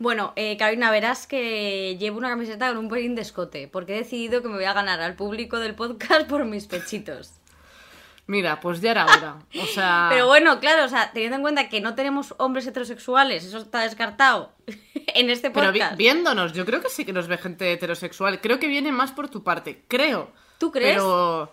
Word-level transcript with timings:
Bueno, 0.00 0.32
eh, 0.34 0.56
Carolina, 0.56 0.90
verás 0.90 1.26
que 1.26 1.96
llevo 2.00 2.16
una 2.16 2.30
camiseta 2.30 2.68
con 2.68 2.78
un 2.78 2.88
pelín 2.88 3.14
de 3.14 3.20
escote, 3.20 3.68
porque 3.68 3.94
he 3.94 3.98
decidido 3.98 4.40
que 4.40 4.48
me 4.48 4.54
voy 4.54 4.64
a 4.64 4.72
ganar 4.72 4.98
al 5.00 5.14
público 5.14 5.58
del 5.58 5.74
podcast 5.74 6.26
por 6.26 6.46
mis 6.46 6.64
pechitos. 6.66 7.34
Mira, 8.26 8.60
pues 8.60 8.80
ya 8.80 8.92
era 8.92 9.04
hora. 9.04 9.36
O 9.60 9.66
sea. 9.66 10.06
Pero 10.10 10.26
bueno, 10.26 10.58
claro, 10.58 10.84
o 10.84 10.88
sea, 10.88 11.12
teniendo 11.12 11.36
en 11.36 11.42
cuenta 11.42 11.68
que 11.68 11.82
no 11.82 11.94
tenemos 11.94 12.34
hombres 12.38 12.66
heterosexuales, 12.66 13.44
eso 13.44 13.58
está 13.58 13.80
descartado 13.82 14.52
en 14.94 15.28
este 15.28 15.50
Pero 15.50 15.70
vi- 15.70 15.80
podcast. 15.80 15.98
viéndonos, 15.98 16.52
yo 16.54 16.64
creo 16.64 16.80
que 16.80 16.88
sí 16.88 17.04
que 17.04 17.12
nos 17.12 17.28
ve 17.28 17.36
gente 17.36 17.70
heterosexual. 17.70 18.40
Creo 18.40 18.58
que 18.58 18.68
viene 18.68 18.92
más 18.92 19.12
por 19.12 19.28
tu 19.28 19.42
parte. 19.44 19.84
Creo. 19.86 20.30
¿Tú 20.58 20.72
crees? 20.72 20.94
Pero. 20.96 21.52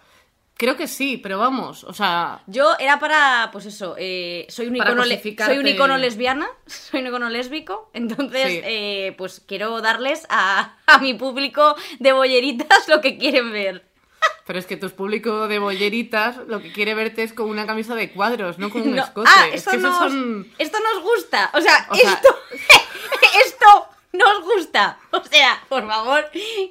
Creo 0.57 0.75
que 0.75 0.87
sí, 0.87 1.17
pero 1.17 1.37
vamos. 1.37 1.83
O 1.83 1.93
sea. 1.93 2.41
Yo 2.47 2.73
era 2.79 2.97
para, 2.99 3.49
pues 3.51 3.65
eso, 3.67 3.95
eh, 3.97 4.45
soy, 4.49 4.67
un 4.67 4.75
icono 4.75 5.05
le- 5.05 5.15
cosificarte. 5.15 5.53
soy 5.53 5.61
un 5.63 5.67
icono 5.67 5.97
lesbiana, 5.97 6.47
soy 6.65 7.01
un 7.01 7.07
icono 7.07 7.29
lésbico, 7.29 7.89
entonces 7.93 8.47
Sí. 8.47 8.61
eh, 8.63 9.13
pues 9.17 9.41
quiero 9.47 9.79
darles 9.81 10.25
a, 10.29 10.75
a 10.87 10.97
mi 10.97 11.13
público 11.13 11.75
de 11.99 12.11
bolleritas 12.11 12.87
lo 12.87 13.01
que 13.01 13.17
quieren 13.17 13.51
ver. 13.51 13.85
Pero 14.47 14.59
es 14.59 14.65
que 14.65 14.77
tu 14.77 14.89
público 14.89 15.47
de 15.49 15.59
bolleritas 15.59 16.37
lo 16.47 16.61
que 16.61 16.71
quiere 16.71 16.95
verte 16.95 17.21
es 17.21 17.33
con 17.33 17.49
una 17.49 17.67
camisa 17.67 17.95
de 17.95 18.11
cuadros, 18.11 18.57
no 18.57 18.69
con 18.69 18.81
un 18.81 18.95
No- 18.95 19.03
escote. 19.03 19.29
Ah, 19.31 19.47
es 19.49 19.55
esto, 19.55 19.71
que 19.71 19.77
nos, 19.77 19.97
son. 19.97 20.47
esto 20.57 20.77
nos 20.79 21.03
gusta, 21.03 21.51
o 21.53 21.61
sea, 21.61 21.85
O 21.91 21.95
sea- 21.95 22.13
esto, 22.13 22.35
esto 23.45 23.86
nos 24.13 24.43
gusta, 24.43 24.97
o 25.11 25.23
sea, 25.23 25.61
por 25.69 25.85
favor, 25.87 26.25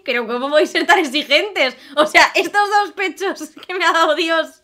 pero 0.04 0.26
¿cómo 0.26 0.48
podéis 0.50 0.70
ser 0.70 0.86
tan 0.86 0.98
exigentes? 0.98 1.76
O 1.96 2.06
sea, 2.06 2.32
estos 2.34 2.68
dos 2.68 2.92
pechos 2.92 3.50
que 3.66 3.74
me 3.74 3.84
ha 3.84 3.92
dado 3.92 4.14
Dios, 4.14 4.62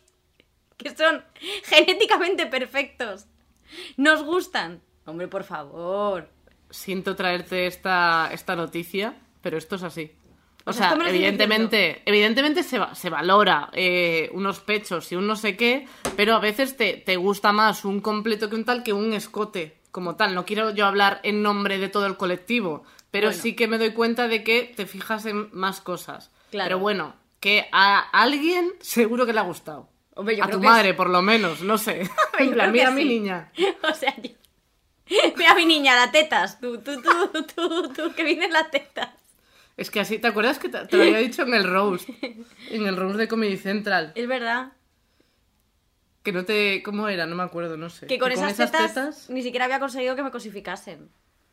que 0.76 0.94
son 0.96 1.24
genéticamente 1.64 2.46
perfectos, 2.46 3.26
nos 3.96 4.22
gustan. 4.22 4.82
Hombre, 5.04 5.28
por 5.28 5.44
favor. 5.44 6.28
Siento 6.70 7.16
traerte 7.16 7.66
esta, 7.66 8.30
esta 8.32 8.56
noticia, 8.56 9.14
pero 9.42 9.58
esto 9.58 9.76
es 9.76 9.82
así. 9.82 10.12
O, 10.64 10.70
O 10.70 10.72
sea, 10.72 10.94
evidentemente, 11.08 12.02
evidentemente 12.06 12.62
se, 12.62 12.78
va- 12.78 12.94
se 12.94 13.10
valora 13.10 13.68
eh, 13.72 14.30
unos 14.32 14.60
pechos 14.60 15.10
y 15.10 15.16
un 15.16 15.26
no 15.26 15.34
sé 15.36 15.56
qué, 15.56 15.86
pero 16.16 16.34
a 16.36 16.38
veces 16.38 16.76
te, 16.76 16.94
te 16.94 17.16
gusta 17.16 17.52
más 17.52 17.84
un 17.84 18.00
completo 18.00 18.48
que 18.48 18.54
un 18.54 18.64
tal 18.64 18.82
que 18.84 18.92
un 18.92 19.12
escote 19.12 19.76
como 19.92 20.16
tal. 20.16 20.34
No 20.34 20.44
quiero 20.44 20.70
yo 20.70 20.86
hablar 20.86 21.20
en 21.22 21.42
nombre 21.42 21.78
de 21.78 21.88
todo 21.88 22.06
el 22.06 22.16
colectivo, 22.16 22.82
pero 23.12 23.28
Bueno. 23.28 23.40
sí 23.42 23.54
que 23.54 23.68
me 23.68 23.78
doy 23.78 23.92
cuenta 23.92 24.26
de 24.26 24.42
que 24.42 24.72
te 24.76 24.86
fijas 24.86 25.24
en 25.26 25.48
más 25.52 25.80
cosas. 25.80 26.30
Claro. 26.50 26.66
Pero 26.68 26.78
bueno, 26.80 27.14
que 27.38 27.68
a 27.72 28.00
alguien 28.10 28.72
seguro 28.80 29.24
que 29.26 29.32
le 29.32 29.38
ha 29.38 29.44
gustado. 29.44 29.88
Hombre, 30.14 30.36
yo 30.36 30.42
a 30.44 30.46
creo 30.46 30.58
tu 30.58 30.62
que 30.62 30.66
es- 30.66 30.72
madre, 30.72 30.94
por 30.94 31.08
lo 31.08 31.22
menos, 31.22 31.62
no 31.62 31.78
sé. 31.78 32.02
Yo 32.38 32.44
en 32.44 32.52
plan, 32.52 32.70
creo 32.72 32.72
que 32.72 32.72
mira 32.72 32.88
a 32.88 32.90
mi 32.90 33.02
sí. 33.02 33.08
niña. 33.08 33.52
O 33.88 33.94
sea, 33.94 34.14
yo... 34.20 34.30
Mira 35.36 35.54
mi 35.54 35.66
niña, 35.66 35.94
las 35.94 36.10
tetas. 36.12 36.58
Tú, 36.60 36.78
tú, 36.78 37.00
tú, 37.02 37.42
tú, 37.54 37.92
tú, 37.92 38.12
que 38.14 38.24
vienen 38.24 38.52
las 38.52 38.70
tetas. 38.70 39.10
Es 39.76 39.90
que 39.90 40.00
así, 40.00 40.18
¿te 40.18 40.28
acuerdas 40.28 40.58
que 40.58 40.68
te, 40.68 40.86
te 40.86 40.96
lo 40.96 41.02
había 41.02 41.18
dicho 41.18 41.42
en 41.42 41.54
el 41.54 41.64
Rose? 41.64 42.06
En 42.70 42.86
el 42.86 42.96
Rose 42.96 43.16
de 43.18 43.28
Comedy 43.28 43.56
Central. 43.56 44.12
Es 44.14 44.28
verdad. 44.28 44.72
Que 46.22 46.32
no 46.32 46.44
te... 46.44 46.82
¿Cómo 46.82 47.08
era? 47.08 47.26
No 47.26 47.34
me 47.34 47.42
acuerdo, 47.42 47.76
no 47.76 47.90
sé. 47.90 48.06
Que 48.06 48.18
con 48.18 48.30
esas, 48.30 48.54
tetas, 48.56 49.28
ni 49.28 49.42
siquiera 49.42 49.64
había 49.64 49.80
conseguido 49.80 50.14
que 50.14 50.22
me 50.22 50.30
cosificasen. 50.30 51.08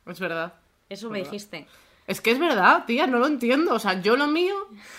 Es 0.06 0.20
verdad. 0.20 0.54
Eso 0.90 1.10
me 1.10 1.20
dijiste. 1.20 1.68
Es 2.08 2.22
que 2.22 2.32
es 2.32 2.40
verdad, 2.40 2.86
tía, 2.86 3.08
no 3.08 3.20
lo 3.20 3.28
entiendo. 3.28 3.74
O 3.74 3.80
sea, 3.80 4.02
yo 4.02 4.16
lo 4.16 4.28
mío... 4.28 4.56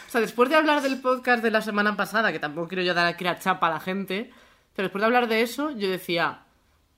O 0.06 0.10
sea, 0.10 0.20
después 0.20 0.48
de 0.48 0.56
hablar 0.56 0.82
del 0.82 1.00
podcast 1.00 1.42
de 1.42 1.50
la 1.50 1.62
semana 1.62 1.96
pasada, 1.96 2.32
que 2.32 2.38
tampoco 2.38 2.68
quiero 2.68 2.82
yo 2.82 2.94
dar 2.94 3.06
aquí 3.06 3.24
la 3.24 3.38
chapa 3.38 3.66
a 3.66 3.70
la 3.70 3.80
gente, 3.80 4.30
pero 4.74 4.86
después 4.86 5.00
de 5.00 5.06
hablar 5.06 5.28
de 5.28 5.42
eso, 5.42 5.70
yo 5.70 5.88
decía... 5.88 6.44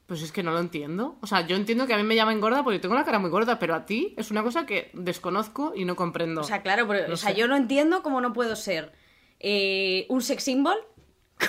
Pues 0.06 0.20
es 0.20 0.33
que 0.33 0.43
no 0.43 0.50
lo 0.50 0.59
entiendo. 0.59 1.17
O 1.23 1.27
sea, 1.27 1.47
yo 1.47 1.56
entiendo 1.56 1.87
que 1.87 1.95
a 1.95 1.97
mí 1.97 2.03
me 2.03 2.17
llaman 2.17 2.41
gorda 2.41 2.62
porque 2.62 2.78
tengo 2.78 2.95
la 2.95 3.05
cara 3.05 3.19
muy 3.19 3.31
gorda, 3.31 3.59
pero 3.59 3.75
a 3.75 3.87
ti 3.87 4.15
es 4.19 4.31
una 4.31 4.43
cosa 4.43 4.67
que 4.67 4.91
desconozco 4.93 5.73
y 5.75 5.87
no 5.87 5.97
comprendo. 5.97 6.43
O 6.43 6.45
sea, 6.45 6.61
claro, 6.61 6.87
pero, 6.87 7.09
No 7.09 7.15
o 7.15 7.17
sea, 7.17 7.31
sé. 7.31 7.37
yo 7.37 7.48
no 7.48 7.56
entiendo 7.56 8.03
cómo 8.03 8.20
no 8.20 8.34
puedo 8.34 8.55
ser 8.55 8.93
eh, 9.41 10.05
un 10.11 10.20
sex 10.20 10.43
symbol 10.43 10.77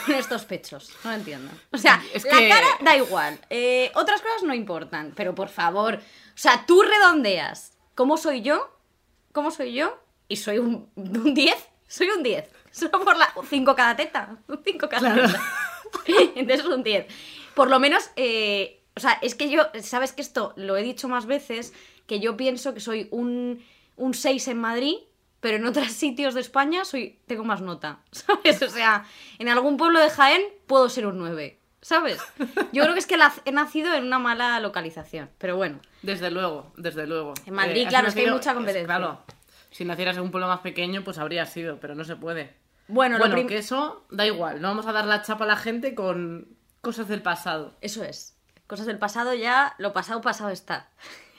con 0.05 0.15
estos 0.15 0.45
pechos. 0.45 0.89
No 1.03 1.11
lo 1.11 1.17
entiendo. 1.17 1.51
O 1.71 1.77
sea, 1.77 2.01
Es 2.13 2.23
la 2.25 2.37
que- 2.37 2.49
cara 2.49 2.67
da 2.81 2.95
igual. 2.97 3.39
eh, 3.49 3.91
otras 3.95 4.21
cosas 4.21 4.43
no 4.43 4.53
importan. 4.53 5.13
Pero 5.15 5.33
por 5.35 5.49
favor, 5.49 5.95
o 5.95 6.37
sea, 6.37 6.65
tú 6.65 6.81
redondeas. 6.81 7.77
¿Cómo 7.95 8.17
soy 8.17 8.41
yo? 8.41 8.69
¿Cómo 9.31 9.51
soy 9.51 9.73
yo? 9.73 9.99
Y 10.27 10.37
soy 10.37 10.57
un, 10.59 10.89
un 10.95 11.33
10. 11.33 11.55
Soy 11.87 12.07
un 12.09 12.23
10. 12.23 12.49
Solo 12.71 12.91
por 13.03 13.17
la 13.17 13.31
5 13.49 13.75
cada 13.75 13.95
teta. 13.95 14.37
5 14.65 14.89
cada 14.89 15.13
Claro. 15.13 15.27
teta. 15.27 15.41
Entonces 16.35 16.65
un 16.65 16.83
10. 16.83 17.05
Por 17.53 17.69
lo 17.69 17.79
menos, 17.79 18.09
eh, 18.15 18.81
o 18.95 18.99
sea, 18.99 19.19
es 19.21 19.35
que 19.35 19.49
yo, 19.49 19.63
sabes 19.81 20.11
que 20.11 20.21
esto 20.23 20.53
lo 20.55 20.75
he 20.75 20.81
dicho 20.83 21.07
más 21.07 21.25
veces, 21.27 21.71
que 22.07 22.19
yo 22.19 22.35
pienso 22.35 22.73
que 22.73 22.79
soy 22.79 23.07
un, 23.11 23.63
un 23.95 24.13
6 24.15 24.47
en 24.47 24.57
Madrid, 24.59 24.95
pero 25.43 25.57
en 25.57 25.65
otros 25.67 25.87
sitios 25.91 26.33
de 26.33 26.41
España 26.41 26.85
soy, 26.85 27.19
tengo 27.27 27.43
más 27.43 27.61
nota, 27.61 27.99
¿sabes? 28.11 28.59
O 28.63 28.69
sea, 28.69 29.05
en 29.37 29.49
algún 29.49 29.77
pueblo 29.77 29.99
de 29.99 30.09
Jaén 30.09 30.41
puedo 30.65 30.89
ser 30.89 31.05
un 31.05 31.19
9, 31.19 31.59
¿sabes? 31.81 32.19
Yo 32.71 32.81
creo 32.83 32.93
que 32.93 32.99
es 32.99 33.05
que 33.05 33.17
la- 33.17 33.33
he 33.45 33.51
nacido 33.51 33.93
en 33.93 34.05
una 34.05 34.17
mala 34.17 34.59
localización, 34.61 35.29
pero 35.37 35.55
bueno. 35.57 35.79
Desde 36.01 36.31
luego, 36.31 36.71
desde 36.77 37.05
luego. 37.05 37.33
En 37.45 37.53
Madrid, 37.53 37.83
has 37.83 37.89
claro, 37.89 38.07
es 38.07 38.15
que 38.15 38.21
hay 38.21 38.31
mucha 38.31 38.53
competencia. 38.55 38.85
Claro, 38.87 39.21
si 39.69 39.85
nacieras 39.85 40.15
en 40.17 40.23
un 40.23 40.31
pueblo 40.31 40.47
más 40.47 40.61
pequeño, 40.61 41.03
pues 41.03 41.17
habría 41.17 41.45
sido, 41.45 41.79
pero 41.79 41.93
no 41.93 42.03
se 42.05 42.15
puede. 42.15 42.55
Bueno, 42.87 43.17
lo 43.17 43.23
Bueno, 43.23 43.35
prim- 43.35 43.47
que 43.47 43.57
eso 43.57 44.05
da 44.11 44.25
igual, 44.25 44.61
no 44.61 44.69
vamos 44.69 44.85
a 44.87 44.91
dar 44.91 45.05
la 45.05 45.21
chapa 45.21 45.43
a 45.45 45.47
la 45.47 45.55
gente 45.57 45.93
con 45.95 46.47
cosas 46.81 47.07
del 47.07 47.21
pasado. 47.21 47.75
Eso 47.81 48.03
es. 48.03 48.37
Cosas 48.67 48.85
del 48.85 48.97
pasado 48.97 49.33
ya, 49.33 49.75
lo 49.77 49.91
pasado 49.93 50.21
pasado 50.21 50.49
está. 50.49 50.89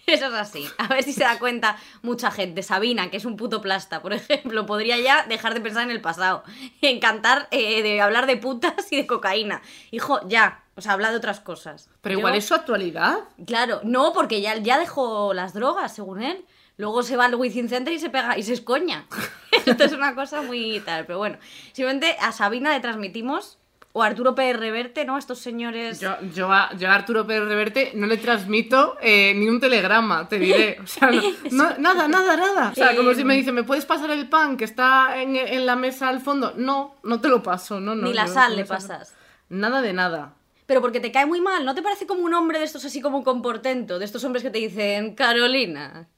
Eso 0.07 0.27
es 0.27 0.35
así. 0.35 0.67
A 0.79 0.89
ver 0.89 1.03
si 1.03 1.13
se 1.13 1.25
da 1.25 1.39
cuenta 1.39 1.77
mucha 2.03 2.31
gente. 2.31 2.63
Sabina, 2.63 3.11
que 3.11 3.17
es 3.17 3.25
un 3.25 3.37
puto 3.37 3.61
plasta, 3.61 4.03
por 4.03 4.13
ejemplo, 4.15 4.67
podría 4.67 4.99
ya 4.99 5.25
dejar 5.27 5.55
de 5.55 5.61
pensar 5.61 5.85
en 5.85 5.91
el 5.91 6.01
pasado. 6.01 6.45
Encantar 6.83 7.49
eh, 7.51 7.83
de 7.83 8.01
hablar 8.01 8.27
de 8.27 8.37
putas 8.37 8.75
y 8.91 8.97
de 8.97 9.07
cocaína. 9.07 9.63
Hijo, 9.91 10.21
ya. 10.29 10.63
O 10.77 10.81
sea, 10.81 10.93
habla 10.93 11.11
de 11.11 11.17
otras 11.17 11.41
cosas. 11.41 11.89
Pero 12.01 12.15
Yo- 12.15 12.19
igual 12.19 12.35
es 12.35 12.45
su 12.47 12.55
actualidad. 12.55 13.19
Claro, 13.47 13.81
no, 13.85 14.13
porque 14.13 14.41
ya, 14.41 14.57
ya 14.57 14.79
dejó 14.79 15.33
las 15.33 15.55
drogas, 15.55 15.95
según 15.95 16.23
él. 16.23 16.45
Luego 16.77 17.05
se 17.05 17.17
va 17.17 17.27
al 17.27 17.37
Wizzing 17.37 17.69
Center 17.69 17.93
y 17.95 18.01
se 18.01 18.11
pega 18.11 18.37
y 18.37 18.43
se 18.43 18.53
escoña. 18.53 19.07
Esto 19.67 19.85
es 19.85 19.93
una 19.93 20.15
cosa 20.17 20.43
muy 20.43 20.81
tal. 20.81 21.07
Pero 21.07 21.19
bueno, 21.19 21.39
simplemente 21.73 22.17
a 22.21 22.33
Sabina 22.33 22.73
le 22.73 22.81
transmitimos, 22.81 23.59
o 23.97 24.03
Arturo 24.03 24.35
Pérez 24.35 24.59
Reverte, 24.59 25.05
¿no? 25.05 25.17
Estos 25.17 25.39
señores. 25.39 26.01
Yo, 26.01 26.17
yo, 26.35 26.53
a, 26.53 26.75
yo 26.77 26.91
a 26.91 26.95
Arturo 26.95 27.25
Pérez 27.29 27.49
Reverte 27.49 27.93
no 27.95 28.09
le 28.09 28.17
transmito 28.17 28.97
eh, 29.01 29.33
ni 29.37 29.49
un 29.49 29.61
telegrama, 29.61 30.29
te 30.29 30.37
diré. 30.41 30.79
O 30.83 30.87
sea, 30.87 31.11
no- 31.13 31.23
no- 31.53 31.79
nada, 31.79 32.09
nada, 32.09 32.37
nada. 32.37 32.71
O 32.73 32.75
sea, 32.75 32.97
como 32.97 33.15
si 33.15 33.23
me 33.23 33.37
dice, 33.37 33.53
¿me 33.53 33.63
puedes 33.63 33.87
pasar 33.87 34.11
el 34.11 34.29
pan 34.29 34.57
que 34.57 34.65
está 34.65 35.23
en, 35.23 35.37
en 35.37 35.65
la 35.65 35.77
mesa 35.77 36.09
al 36.09 36.21
fondo? 36.21 36.53
No, 36.57 36.97
no 37.05 37.21
te 37.21 37.29
lo 37.29 37.41
paso, 37.43 37.79
no, 37.79 37.95
no. 37.95 38.09
Ni 38.09 38.13
la 38.15 38.27
yo- 38.27 38.35
sal 38.35 38.51
no 38.51 38.57
le 38.57 38.65
pasas. 38.65 39.15
Nada 39.49 39.81
de 39.81 39.93
nada. 39.93 40.35
Pero 40.67 40.81
porque 40.81 40.99
te 40.99 41.13
cae 41.13 41.27
muy 41.27 41.41
mal, 41.41 41.65
¿no 41.65 41.75
te 41.77 41.83
parece 41.83 42.05
como 42.07 42.23
un 42.25 42.35
hombre 42.35 42.59
de 42.59 42.65
estos 42.65 42.85
así 42.85 43.01
como 43.01 43.23
con 43.23 43.43
portento? 43.43 44.01
De 44.01 44.07
estos 44.07 44.25
hombres 44.25 44.43
que 44.43 44.51
te 44.51 44.59
dicen, 44.59 45.15
Carolina, 45.15 46.09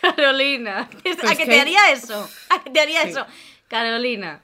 Carolina. 0.00 0.80
¿A 0.88 0.88
Pues 1.02 1.16
que 1.16 1.36
que- 1.36 1.46
te 1.46 1.60
haría 1.60 1.90
eso? 1.92 2.28
¿A 2.48 2.62
que 2.62 2.70
te 2.70 2.80
haría 2.80 3.02
Sí. 3.02 3.10
eso? 3.10 3.24
Carolina. 3.68 4.42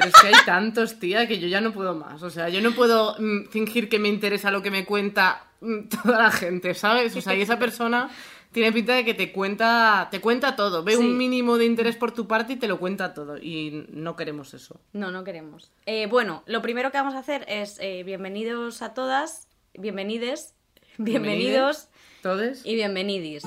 Pero 0.00 0.08
es 0.16 0.20
que 0.20 0.26
hay 0.28 0.44
tantos, 0.46 0.98
tía, 0.98 1.26
que 1.28 1.38
yo 1.38 1.48
ya 1.48 1.60
no 1.60 1.72
puedo 1.72 1.94
más. 1.94 2.22
O 2.22 2.30
sea, 2.30 2.48
yo 2.48 2.60
no 2.60 2.72
puedo 2.72 3.14
mm, 3.18 3.48
fingir 3.50 3.88
que 3.88 3.98
me 3.98 4.08
interesa 4.08 4.50
lo 4.50 4.62
que 4.62 4.70
me 4.70 4.84
cuenta 4.84 5.44
mm, 5.60 5.88
toda 6.02 6.22
la 6.22 6.30
gente, 6.30 6.74
¿sabes? 6.74 7.14
O 7.16 7.20
sea, 7.20 7.34
y 7.34 7.42
esa 7.42 7.58
persona 7.58 8.10
tiene 8.52 8.72
pinta 8.72 8.94
de 8.94 9.04
que 9.04 9.14
te 9.14 9.30
cuenta, 9.30 10.08
te 10.10 10.20
cuenta 10.20 10.56
todo. 10.56 10.82
Ve 10.82 10.92
Sí. 10.96 10.98
un 10.98 11.16
mínimo 11.16 11.56
de 11.58 11.66
interés 11.66 11.96
por 11.96 12.12
tu 12.12 12.26
parte 12.26 12.54
y 12.54 12.56
te 12.56 12.66
lo 12.66 12.78
cuenta 12.80 13.14
todo. 13.14 13.38
Y 13.38 13.86
no 13.90 14.16
queremos 14.16 14.54
eso. 14.54 14.80
No, 14.92 15.10
no 15.12 15.22
queremos. 15.22 15.70
Eh, 15.86 16.06
bueno, 16.10 16.42
lo 16.46 16.60
primero 16.62 16.90
que 16.90 16.98
vamos 16.98 17.14
a 17.14 17.18
hacer 17.20 17.44
es 17.48 17.78
eh, 17.80 18.02
bienvenidos 18.02 18.82
a 18.82 18.92
todas, 18.94 19.46
bienvenides, 19.74 20.54
bienvenidos 20.98 21.88
¿Todes? 22.22 22.62
y 22.66 22.74
bienvenidis. 22.74 23.44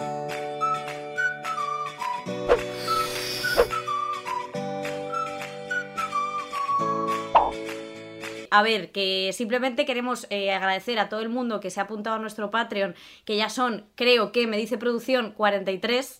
A 8.55 8.61
ver, 8.61 8.91
que 8.91 9.31
simplemente 9.33 9.85
queremos 9.85 10.27
eh, 10.29 10.51
agradecer 10.53 10.99
a 10.99 11.09
todo 11.09 11.21
el 11.21 11.29
mundo 11.29 11.59
que 11.59 11.69
se 11.71 11.79
ha 11.79 11.83
apuntado 11.83 12.17
a 12.17 12.19
nuestro 12.19 12.51
Patreon, 12.51 12.93
que 13.25 13.35
ya 13.35 13.49
son, 13.49 13.85
creo 13.95 14.31
que 14.31 14.45
me 14.45 14.57
dice 14.57 14.77
producción, 14.77 15.31
43. 15.31 16.19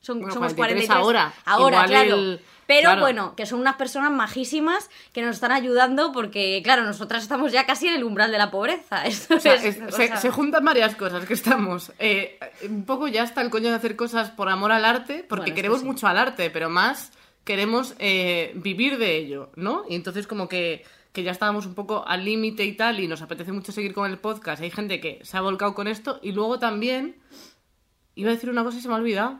Son, 0.00 0.18
Bueno, 0.20 0.32
somos 0.32 0.54
43 0.54 0.86
43 0.86 0.90
ahora. 0.90 1.32
Ahora, 1.44 1.76
Igual 1.84 1.88
claro. 1.88 2.14
el- 2.14 2.40
Pero 2.66 2.82
claro. 2.82 3.00
bueno, 3.00 3.34
que 3.36 3.46
son 3.46 3.60
unas 3.60 3.76
personas 3.76 4.10
majísimas 4.12 4.88
que 5.12 5.22
nos 5.22 5.34
están 5.36 5.52
ayudando 5.52 6.12
porque, 6.12 6.60
claro, 6.62 6.84
nosotras 6.84 7.22
estamos 7.22 7.50
ya 7.52 7.66
casi 7.66 7.88
en 7.88 7.94
el 7.96 8.04
umbral 8.04 8.30
de 8.30 8.38
la 8.38 8.50
pobreza. 8.50 9.04
Esto 9.06 9.36
O 9.36 9.40
sea, 9.40 9.54
es 9.54 9.64
es- 9.64 9.78
una 9.78 10.16
se, 10.20 10.30
juntan 10.30 10.64
varias 10.64 10.94
cosas 10.96 11.24
que 11.26 11.34
estamos. 11.34 11.92
eh, 11.98 12.38
un 12.68 12.84
poco 12.84 13.08
ya 13.08 13.24
hasta 13.24 13.40
el 13.42 13.50
coño 13.50 13.70
de 13.70 13.76
hacer 13.76 13.96
cosas 13.96 14.30
por 14.30 14.48
amor 14.48 14.70
al 14.72 14.84
arte, 14.84 15.24
porque 15.28 15.42
Bueno, 15.50 15.56
queremos 15.56 15.80
sí. 15.80 15.84
mucho 15.86 16.06
al 16.06 16.16
arte, 16.18 16.48
pero 16.50 16.70
más 16.70 17.10
queremos 17.44 17.94
eh, 17.98 18.52
vivir 18.54 18.98
de 18.98 19.16
ello, 19.16 19.50
¿no? 19.56 19.84
Y 19.88 19.94
entonces 19.96 20.26
como 20.26 20.48
que, 20.48 20.84
que 21.18 21.24
ya 21.24 21.32
estábamos 21.32 21.66
un 21.66 21.74
poco 21.74 22.06
al 22.06 22.24
límite 22.24 22.64
y 22.64 22.76
tal, 22.76 23.00
y 23.00 23.08
nos 23.08 23.22
apetece 23.22 23.50
mucho 23.50 23.72
seguir 23.72 23.92
con 23.92 24.08
el 24.08 24.18
podcast. 24.18 24.62
Hay 24.62 24.70
gente 24.70 25.00
que 25.00 25.18
se 25.24 25.36
ha 25.36 25.40
volcado 25.40 25.74
con 25.74 25.88
esto, 25.88 26.20
y 26.22 26.30
luego 26.30 26.60
también, 26.60 27.16
Iba 28.14 28.30
a 28.30 28.34
decir 28.34 28.50
una 28.50 28.64
cosa 28.64 28.78
y 28.78 28.80
se 28.80 28.88
me 28.88 28.94
ha 28.94 28.96
olvidado. 28.96 29.38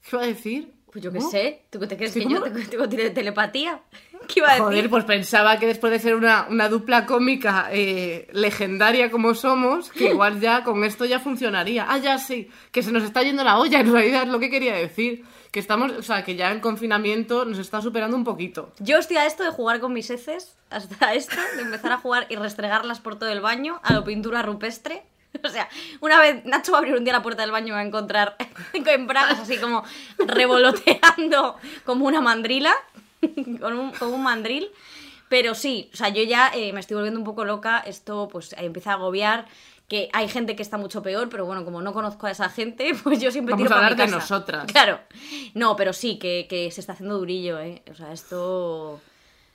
¿Qué 0.00 0.16
iba 0.16 0.22
a 0.22 0.26
decir? 0.26 0.74
Pues 0.96 1.04
yo 1.04 1.12
qué 1.12 1.18
¿No? 1.18 1.28
sé, 1.30 1.60
¿tú 1.68 1.78
te 1.86 1.94
crees 1.94 2.14
que 2.14 2.24
yo 2.24 2.40
tengo, 2.42 2.58
tengo 2.70 2.88
tele- 2.88 3.10
telepatía? 3.10 3.80
¿Qué 4.28 4.40
iba 4.40 4.50
a 4.50 4.56
Joder, 4.56 4.76
decir? 4.76 4.88
pues 4.90 5.04
pensaba 5.04 5.58
que 5.58 5.66
después 5.66 5.92
de 5.92 5.98
ser 5.98 6.14
una, 6.14 6.46
una 6.48 6.70
dupla 6.70 7.04
cómica 7.04 7.68
eh, 7.70 8.26
legendaria 8.32 9.10
como 9.10 9.34
somos, 9.34 9.90
que 9.90 10.04
igual 10.12 10.40
ya 10.40 10.64
con 10.64 10.82
esto 10.84 11.04
ya 11.04 11.20
funcionaría. 11.20 11.84
Ah, 11.86 11.98
ya 11.98 12.16
sí, 12.16 12.48
que 12.72 12.82
se 12.82 12.92
nos 12.92 13.02
está 13.02 13.22
yendo 13.22 13.44
la 13.44 13.58
olla, 13.58 13.78
en 13.80 13.92
realidad 13.92 14.22
es 14.22 14.28
lo 14.30 14.38
que 14.40 14.48
quería 14.48 14.74
decir. 14.74 15.22
Que 15.52 15.60
estamos, 15.60 15.92
o 15.92 16.02
sea, 16.02 16.24
que 16.24 16.34
ya 16.34 16.50
el 16.50 16.62
confinamiento 16.62 17.44
nos 17.44 17.58
está 17.58 17.82
superando 17.82 18.16
un 18.16 18.24
poquito. 18.24 18.72
Yo 18.78 18.96
estoy 18.96 19.18
a 19.18 19.26
esto 19.26 19.42
de 19.44 19.50
jugar 19.50 19.80
con 19.80 19.92
mis 19.92 20.08
heces, 20.08 20.56
hasta 20.70 21.12
esto, 21.12 21.36
de 21.56 21.62
empezar 21.62 21.92
a 21.92 21.98
jugar 21.98 22.26
y 22.30 22.36
restregarlas 22.36 23.00
por 23.00 23.18
todo 23.18 23.28
el 23.28 23.42
baño, 23.42 23.80
a 23.82 23.92
la 23.92 24.02
pintura 24.02 24.40
rupestre. 24.40 25.02
O 25.44 25.48
sea, 25.48 25.68
una 26.00 26.20
vez 26.20 26.44
Nacho 26.44 26.72
va 26.72 26.78
a 26.78 26.80
abrir 26.80 26.94
un 26.94 27.04
día 27.04 27.12
la 27.12 27.22
puerta 27.22 27.42
del 27.42 27.50
baño 27.50 27.68
y 27.68 27.70
va 27.72 27.80
a 27.80 27.84
encontrar 27.84 28.36
en 28.72 29.06
bragas 29.06 29.40
así 29.40 29.58
como 29.58 29.84
revoloteando 30.18 31.56
como 31.84 32.06
una 32.06 32.20
mandrila, 32.20 32.74
con 33.60 33.78
un, 33.78 33.90
con 33.92 34.12
un 34.12 34.22
mandril. 34.22 34.68
Pero 35.28 35.54
sí, 35.54 35.90
o 35.92 35.96
sea, 35.96 36.08
yo 36.10 36.22
ya 36.22 36.52
eh, 36.54 36.72
me 36.72 36.80
estoy 36.80 36.94
volviendo 36.94 37.18
un 37.18 37.26
poco 37.26 37.44
loca, 37.44 37.82
esto 37.84 38.28
pues 38.30 38.54
empieza 38.58 38.92
a 38.92 38.94
agobiar, 38.94 39.46
que 39.88 40.08
hay 40.12 40.28
gente 40.28 40.54
que 40.54 40.62
está 40.62 40.78
mucho 40.78 41.02
peor, 41.02 41.28
pero 41.28 41.44
bueno, 41.46 41.64
como 41.64 41.82
no 41.82 41.92
conozco 41.92 42.26
a 42.26 42.30
esa 42.30 42.48
gente, 42.48 42.92
pues 43.02 43.20
yo 43.20 43.32
siempre 43.32 43.52
Vamos 43.52 43.66
tiro 43.66 43.74
a 43.74 43.78
hablar 43.78 43.96
mi 43.96 44.04
de 44.04 44.08
nosotras. 44.08 44.66
Claro. 44.66 45.00
No, 45.54 45.74
pero 45.74 45.92
sí, 45.92 46.18
que, 46.18 46.46
que 46.48 46.70
se 46.70 46.80
está 46.80 46.92
haciendo 46.92 47.18
durillo, 47.18 47.58
¿eh? 47.58 47.82
O 47.90 47.94
sea, 47.94 48.12
esto... 48.12 49.00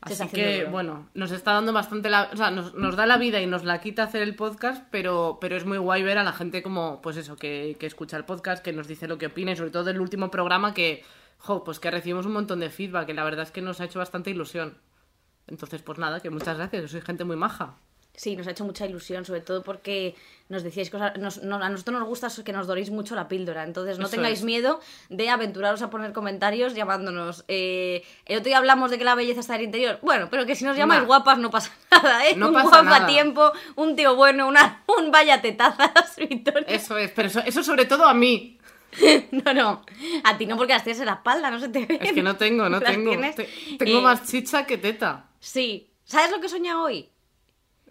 Así 0.01 0.27
que, 0.29 0.59
duro. 0.61 0.71
bueno, 0.71 1.09
nos 1.13 1.31
está 1.31 1.53
dando 1.53 1.73
bastante 1.73 2.09
la... 2.09 2.29
O 2.33 2.37
sea, 2.37 2.49
nos, 2.49 2.73
nos 2.73 2.95
da 2.95 3.05
la 3.05 3.17
vida 3.17 3.39
y 3.39 3.45
nos 3.45 3.63
la 3.63 3.79
quita 3.81 4.03
hacer 4.03 4.23
el 4.23 4.35
podcast, 4.35 4.83
pero, 4.89 5.37
pero 5.39 5.55
es 5.55 5.65
muy 5.65 5.77
guay 5.77 6.01
ver 6.01 6.17
a 6.17 6.23
la 6.23 6.33
gente 6.33 6.63
como, 6.63 7.01
pues 7.01 7.17
eso, 7.17 7.35
que, 7.35 7.77
que 7.79 7.85
escucha 7.85 8.17
el 8.17 8.25
podcast, 8.25 8.63
que 8.63 8.73
nos 8.73 8.87
dice 8.87 9.07
lo 9.07 9.19
que 9.19 9.27
opina 9.27 9.51
y 9.51 9.55
sobre 9.55 9.69
todo 9.69 9.83
del 9.83 10.01
último 10.01 10.31
programa 10.31 10.73
que, 10.73 11.03
jo, 11.37 11.63
pues 11.63 11.79
que 11.79 11.91
recibimos 11.91 12.25
un 12.25 12.33
montón 12.33 12.59
de 12.59 12.71
feedback, 12.71 13.05
que 13.05 13.13
la 13.13 13.23
verdad 13.23 13.43
es 13.43 13.51
que 13.51 13.61
nos 13.61 13.79
ha 13.79 13.85
hecho 13.85 13.99
bastante 13.99 14.31
ilusión. 14.31 14.77
Entonces, 15.47 15.83
pues 15.83 15.99
nada, 15.99 16.19
que 16.19 16.29
muchas 16.31 16.57
gracias, 16.57 16.89
soy 16.89 17.01
gente 17.01 17.23
muy 17.23 17.35
maja. 17.35 17.77
Sí, 18.13 18.35
nos 18.35 18.45
ha 18.45 18.51
hecho 18.51 18.65
mucha 18.65 18.85
ilusión, 18.85 19.23
sobre 19.25 19.39
todo 19.41 19.63
porque 19.63 20.15
nos 20.49 20.63
decíais 20.63 20.89
cosas. 20.89 21.17
nos- 21.17 21.41
no- 21.43 21.55
a 21.63 21.69
nosotros 21.69 21.97
nos 21.97 22.07
gusta 22.07 22.27
que 22.43 22.51
nos 22.51 22.67
doréis 22.67 22.91
mucho 22.91 23.15
la 23.15 23.27
píldora. 23.29 23.63
Entonces, 23.63 23.97
no 23.99 24.05
Eso 24.05 24.15
tengáis 24.17 24.39
es. 24.39 24.45
miedo 24.45 24.81
de 25.09 25.29
aventuraros 25.29 25.81
a 25.81 25.89
poner 25.89 26.11
comentarios 26.11 26.73
llamándonos. 26.75 27.45
Eh, 27.47 28.03
el 28.25 28.37
otro 28.39 28.49
día 28.49 28.57
hablamos 28.57 28.91
de 28.91 28.97
que 28.97 29.05
la 29.05 29.15
belleza 29.15 29.39
está 29.39 29.55
en 29.55 29.61
el 29.61 29.65
interior. 29.67 29.99
Bueno, 30.01 30.27
pero 30.29 30.45
que 30.45 30.55
si 30.55 30.65
nos 30.65 30.75
llamáis 30.75 31.01
Nah. 31.01 31.07
guapas 31.07 31.37
no 31.37 31.49
pasa 31.49 31.71
nada, 31.91 32.27
¿eh? 32.27 32.35
No 32.35 32.49
un 32.49 32.53
pasa 32.53 32.67
guapa 32.67 32.83
nada. 32.83 33.07
tiempo, 33.07 33.51
un 33.77 33.95
tío 33.95 34.15
bueno, 34.15 34.45
una, 34.47 34.83
un 34.99 35.09
vaya 35.09 35.41
tetazas, 35.41 36.15
Victoria. 36.29 36.67
Eso 36.67 36.97
es, 36.97 37.11
pero 37.11 37.29
eso, 37.29 37.39
eso 37.45 37.63
sobre 37.63 37.85
todo 37.85 38.05
a 38.05 38.13
mí. 38.13 38.57
No, 39.31 39.53
no. 39.53 39.85
A 40.25 40.37
ti 40.37 40.45
no, 40.45 40.57
porque 40.57 40.73
las 40.73 40.83
tienes 40.83 40.99
en 40.99 41.05
la 41.05 41.13
espalda, 41.13 41.49
no 41.49 41.59
se 41.59 41.69
te 41.69 41.85
ve. 41.85 41.97
Es 42.01 42.11
que 42.11 42.21
no 42.21 42.35
tengo, 42.35 42.67
no 42.67 42.81
tengo. 42.81 43.11
Te- 43.33 43.47
tengo 43.79 43.99
eh, 43.99 44.01
más 44.01 44.29
chicha 44.29 44.65
que 44.65 44.77
teta. 44.77 45.27
Sí. 45.39 45.89
¿Sabes 46.03 46.29
lo 46.29 46.41
que 46.41 46.47
he 46.47 46.49
soñado 46.49 46.83
hoy? 46.83 47.07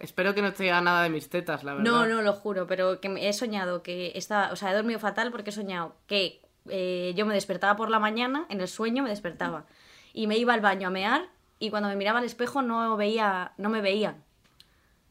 Espero 0.00 0.34
que 0.34 0.42
no 0.42 0.52
te 0.52 0.62
diga 0.62 0.80
nada 0.80 1.02
de 1.02 1.10
mis 1.10 1.28
tetas, 1.28 1.62
la 1.62 1.74
verdad. 1.74 1.90
No, 1.90 2.06
no, 2.06 2.22
lo 2.22 2.32
juro, 2.32 2.66
pero 2.66 3.00
que 3.00 3.28
he 3.28 3.32
soñado 3.32 3.82
que 3.82 4.12
estaba, 4.14 4.50
o 4.50 4.56
sea, 4.56 4.72
he 4.72 4.74
dormido 4.74 4.98
fatal 4.98 5.30
porque 5.30 5.50
he 5.50 5.52
soñado 5.52 5.94
que 6.06 6.40
eh, 6.68 7.12
yo 7.16 7.26
me 7.26 7.34
despertaba 7.34 7.76
por 7.76 7.90
la 7.90 7.98
mañana, 7.98 8.46
en 8.48 8.60
el 8.60 8.68
sueño 8.68 9.02
me 9.02 9.10
despertaba 9.10 9.66
y 10.12 10.26
me 10.26 10.38
iba 10.38 10.54
al 10.54 10.60
baño 10.60 10.88
a 10.88 10.90
mear 10.90 11.28
y 11.58 11.70
cuando 11.70 11.90
me 11.90 11.96
miraba 11.96 12.18
al 12.18 12.24
espejo 12.24 12.62
no 12.62 12.96
veía, 12.96 13.52
no 13.58 13.68
me 13.68 13.82
veía, 13.82 14.16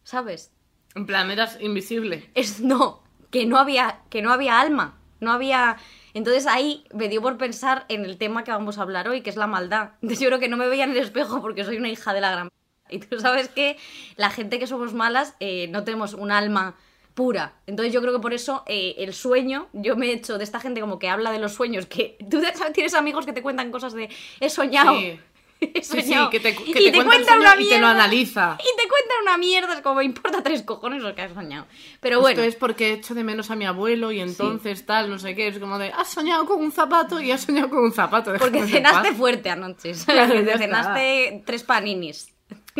¿sabes? 0.04 0.52
En 0.96 1.06
plan, 1.06 1.30
eras 1.30 1.58
invisible. 1.62 2.32
Es 2.34 2.60
no, 2.60 3.04
que 3.30 3.46
no 3.46 3.58
había, 3.58 4.02
que 4.10 4.24
no 4.24 4.32
había 4.32 4.60
alma, 4.60 4.98
no 5.20 5.32
había. 5.32 5.78
Entonces 6.16 6.48
ahí 6.48 6.84
me 6.94 7.10
dio 7.10 7.22
por 7.22 7.38
pensar 7.38 7.86
en 7.90 8.06
el 8.06 8.18
tema 8.18 8.44
que 8.44 8.52
vamos 8.52 8.80
a 8.80 8.82
hablar 8.82 9.08
hoy, 9.08 9.22
que 9.22 9.30
es 9.30 9.36
la 9.36 9.48
maldad. 9.48 9.92
Entonces 10.02 10.20
yo 10.24 10.28
creo 10.28 10.40
que 10.40 10.50
no 10.50 10.58
me 10.58 10.68
veía 10.68 10.86
en 10.86 10.92
el 10.92 10.98
espejo 10.98 11.42
porque 11.42 11.64
soy 11.64 11.78
una 11.78 11.90
hija 11.90 12.14
de 12.14 12.22
la 12.22 12.32
gran. 12.32 12.50
Y 12.90 13.00
tú 13.00 13.20
sabes 13.20 13.48
que 13.50 13.78
la 14.16 14.30
gente 14.30 14.60
que 14.60 14.68
somos 14.68 14.94
malas 14.94 15.36
eh, 15.40 15.68
no 15.70 15.84
tenemos 15.84 16.14
un 16.14 16.32
alma 16.32 16.76
pura. 17.14 17.54
Entonces 17.68 17.94
yo 17.94 18.02
creo 18.02 18.14
que 18.14 18.20
por 18.20 18.34
eso 18.34 18.64
eh, 18.66 18.96
el 19.00 19.14
sueño, 19.14 19.68
yo 19.74 19.96
me 19.98 20.08
he 20.08 20.14
hecho 20.14 20.38
de 20.38 20.44
esta 20.44 20.60
gente 20.60 20.80
como 20.82 21.00
que 21.00 21.10
habla 21.10 21.32
de 21.32 21.40
los 21.40 21.54
sueños, 21.54 21.86
que 21.86 22.18
tú 22.30 22.42
tienes 22.74 22.94
amigos 22.94 23.26
que 23.26 23.34
te 23.34 23.42
cuentan 23.42 23.72
cosas 23.72 23.94
de 23.94 24.10
he 24.40 24.50
soñado. 24.50 24.98
Sí. 24.98 25.20
He 25.62 25.84
Sí, 25.84 26.02
sí, 26.02 26.02
soñado", 26.04 26.30
que 26.30 26.40
te, 26.40 26.56
que 26.56 26.64
y 26.72 26.74
te 26.74 26.92
te 26.92 27.04
cuenta 27.04 27.38
una 27.38 27.50
y 27.56 27.58
te 27.58 27.64
lo 27.64 27.88
mierda. 27.88 27.90
analiza. 27.92 28.58
Y 28.62 28.78
te 28.82 28.88
cuentan 28.88 29.18
una 29.24 29.38
mierda, 29.38 29.74
es 29.74 29.82
como 29.82 29.96
me 29.96 30.06
importa 30.06 30.42
tres 30.42 30.64
cojones 30.64 31.04
lo 31.04 31.14
que 31.14 31.22
has 31.24 31.34
soñado. 31.34 31.66
Pero 32.00 32.22
bueno, 32.22 32.40
Esto 32.42 32.48
es 32.48 32.56
porque 32.56 32.94
echo 32.94 33.14
de 33.14 33.26
menos 33.26 33.52
a 33.52 33.58
mi 33.58 33.66
abuelo 33.66 34.14
y 34.14 34.22
entonces 34.22 34.86
tal, 34.86 35.10
no 35.10 35.20
sé 35.20 35.36
qué. 35.36 35.50
Es 35.50 35.60
como 35.60 35.78
de, 35.78 35.92
has 35.92 36.08
soñado 36.08 36.46
con 36.46 36.62
un 36.62 36.72
zapato 36.72 37.20
y 37.20 37.32
has 37.32 37.42
soñado 37.42 37.70
con 37.70 37.80
un 37.80 37.92
zapato. 37.92 38.32
porque 38.40 38.66
cenaste 38.68 39.12
fuerte 39.16 39.50
anoche. 39.50 39.96
¿sabes? 39.96 40.30
Claro, 40.30 40.46
te 40.46 40.58
cenaste 40.58 41.44
tres 41.46 41.64
paninis. 41.64 42.34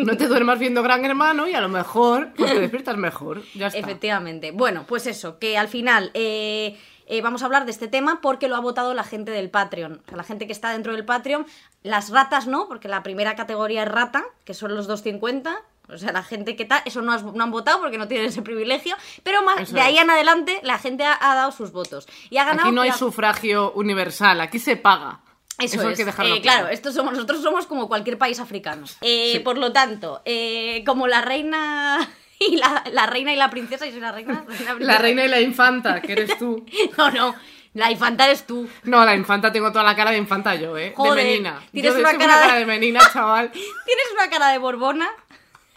No 0.04 0.16
te 0.16 0.26
duermas 0.26 0.58
viendo 0.58 0.82
Gran 0.82 1.04
Hermano 1.04 1.48
y 1.48 1.54
a 1.54 1.60
lo 1.60 1.68
mejor 1.68 2.32
pues 2.36 2.52
te 2.52 2.60
despiertas 2.60 2.96
mejor. 2.96 3.42
Ya 3.54 3.68
está. 3.68 3.78
Efectivamente. 3.78 4.50
Bueno, 4.52 4.84
pues 4.86 5.06
eso, 5.06 5.38
que 5.38 5.56
al 5.58 5.68
final 5.68 6.10
eh, 6.14 6.78
eh, 7.06 7.20
vamos 7.22 7.42
a 7.42 7.46
hablar 7.46 7.64
de 7.64 7.70
este 7.72 7.88
tema 7.88 8.20
porque 8.20 8.48
lo 8.48 8.56
ha 8.56 8.60
votado 8.60 8.94
la 8.94 9.04
gente 9.04 9.30
del 9.30 9.50
Patreon. 9.50 10.02
O 10.04 10.08
sea, 10.08 10.16
la 10.16 10.24
gente 10.24 10.46
que 10.46 10.52
está 10.52 10.70
dentro 10.72 10.92
del 10.94 11.04
Patreon. 11.04 11.46
Las 11.82 12.10
ratas 12.10 12.46
no, 12.46 12.68
porque 12.68 12.88
la 12.88 13.02
primera 13.02 13.34
categoría 13.36 13.82
es 13.84 13.88
rata, 13.88 14.24
que 14.44 14.54
son 14.54 14.74
los 14.74 14.86
250. 14.86 15.62
O 15.92 15.98
sea, 15.98 16.12
la 16.12 16.22
gente 16.22 16.54
que 16.54 16.64
tal, 16.66 16.82
eso 16.84 17.02
no, 17.02 17.10
has- 17.12 17.24
no 17.24 17.42
han 17.42 17.50
votado 17.50 17.80
porque 17.80 17.98
no 17.98 18.06
tienen 18.06 18.28
ese 18.28 18.42
privilegio. 18.42 18.94
Pero 19.24 19.42
más, 19.42 19.58
Eso 19.60 19.74
de 19.74 19.80
ahí 19.80 19.96
es. 19.96 20.02
en 20.04 20.10
adelante 20.10 20.60
la 20.62 20.78
gente 20.78 21.02
ha, 21.04 21.18
ha 21.20 21.34
dado 21.34 21.50
sus 21.50 21.72
votos. 21.72 22.06
Y 22.30 22.36
ha 22.36 22.44
ganado. 22.44 22.68
Aquí 22.68 22.74
no 22.76 22.82
hay 22.82 22.90
la- 22.90 22.96
sufragio 22.96 23.72
universal, 23.72 24.40
aquí 24.40 24.58
se 24.60 24.76
paga. 24.76 25.20
Eso, 25.64 25.88
es. 25.90 25.96
que 25.98 26.04
dejarlo 26.04 26.34
Eh, 26.34 26.40
claro, 26.40 26.68
estos 26.68 26.94
somos, 26.94 27.12
nosotros 27.12 27.42
somos 27.42 27.66
como 27.66 27.88
cualquier 27.88 28.18
país 28.18 28.38
africano. 28.40 28.86
Eh, 29.00 29.32
Sí. 29.34 29.38
Por 29.40 29.58
lo 29.58 29.72
tanto, 29.72 30.22
eh, 30.24 30.82
como 30.86 31.06
la 31.06 31.20
reina 31.22 32.08
y 32.38 32.56
la, 32.56 32.84
la 32.92 33.06
reina 33.06 33.32
y 33.32 33.36
la 33.36 33.50
princesa, 33.50 33.86
y 33.86 33.90
soy 33.92 34.00
la 34.00 34.12
reina, 34.12 34.44
La 34.78 34.98
reina 34.98 35.24
y 35.24 35.28
la 35.28 35.40
infanta, 35.40 36.00
que 36.00 36.12
eres 36.12 36.38
tú. 36.38 36.64
No, 36.98 37.10
no, 37.10 37.34
la 37.74 37.90
infanta 37.90 38.24
eres 38.26 38.46
tú. 38.46 38.68
No, 38.84 39.04
la 39.04 39.14
infanta 39.14 39.52
tengo 39.52 39.70
toda 39.70 39.84
la 39.84 39.94
cara 39.94 40.10
de 40.10 40.18
infanta 40.18 40.54
yo, 40.56 40.76
¿eh? 40.76 40.92
Joder, 40.96 41.24
de 41.24 41.30
menina. 41.30 41.62
tienes 41.72 41.92
Yo 41.94 42.00
una 42.00 42.16
cara 42.18 42.52
de- 42.54 42.58
de 42.60 42.66
menina, 42.66 43.00
chaval. 43.12 43.50
Tienes 43.52 44.06
una 44.14 44.28
cara 44.30 44.48
de 44.48 44.58
borbona, 44.58 45.08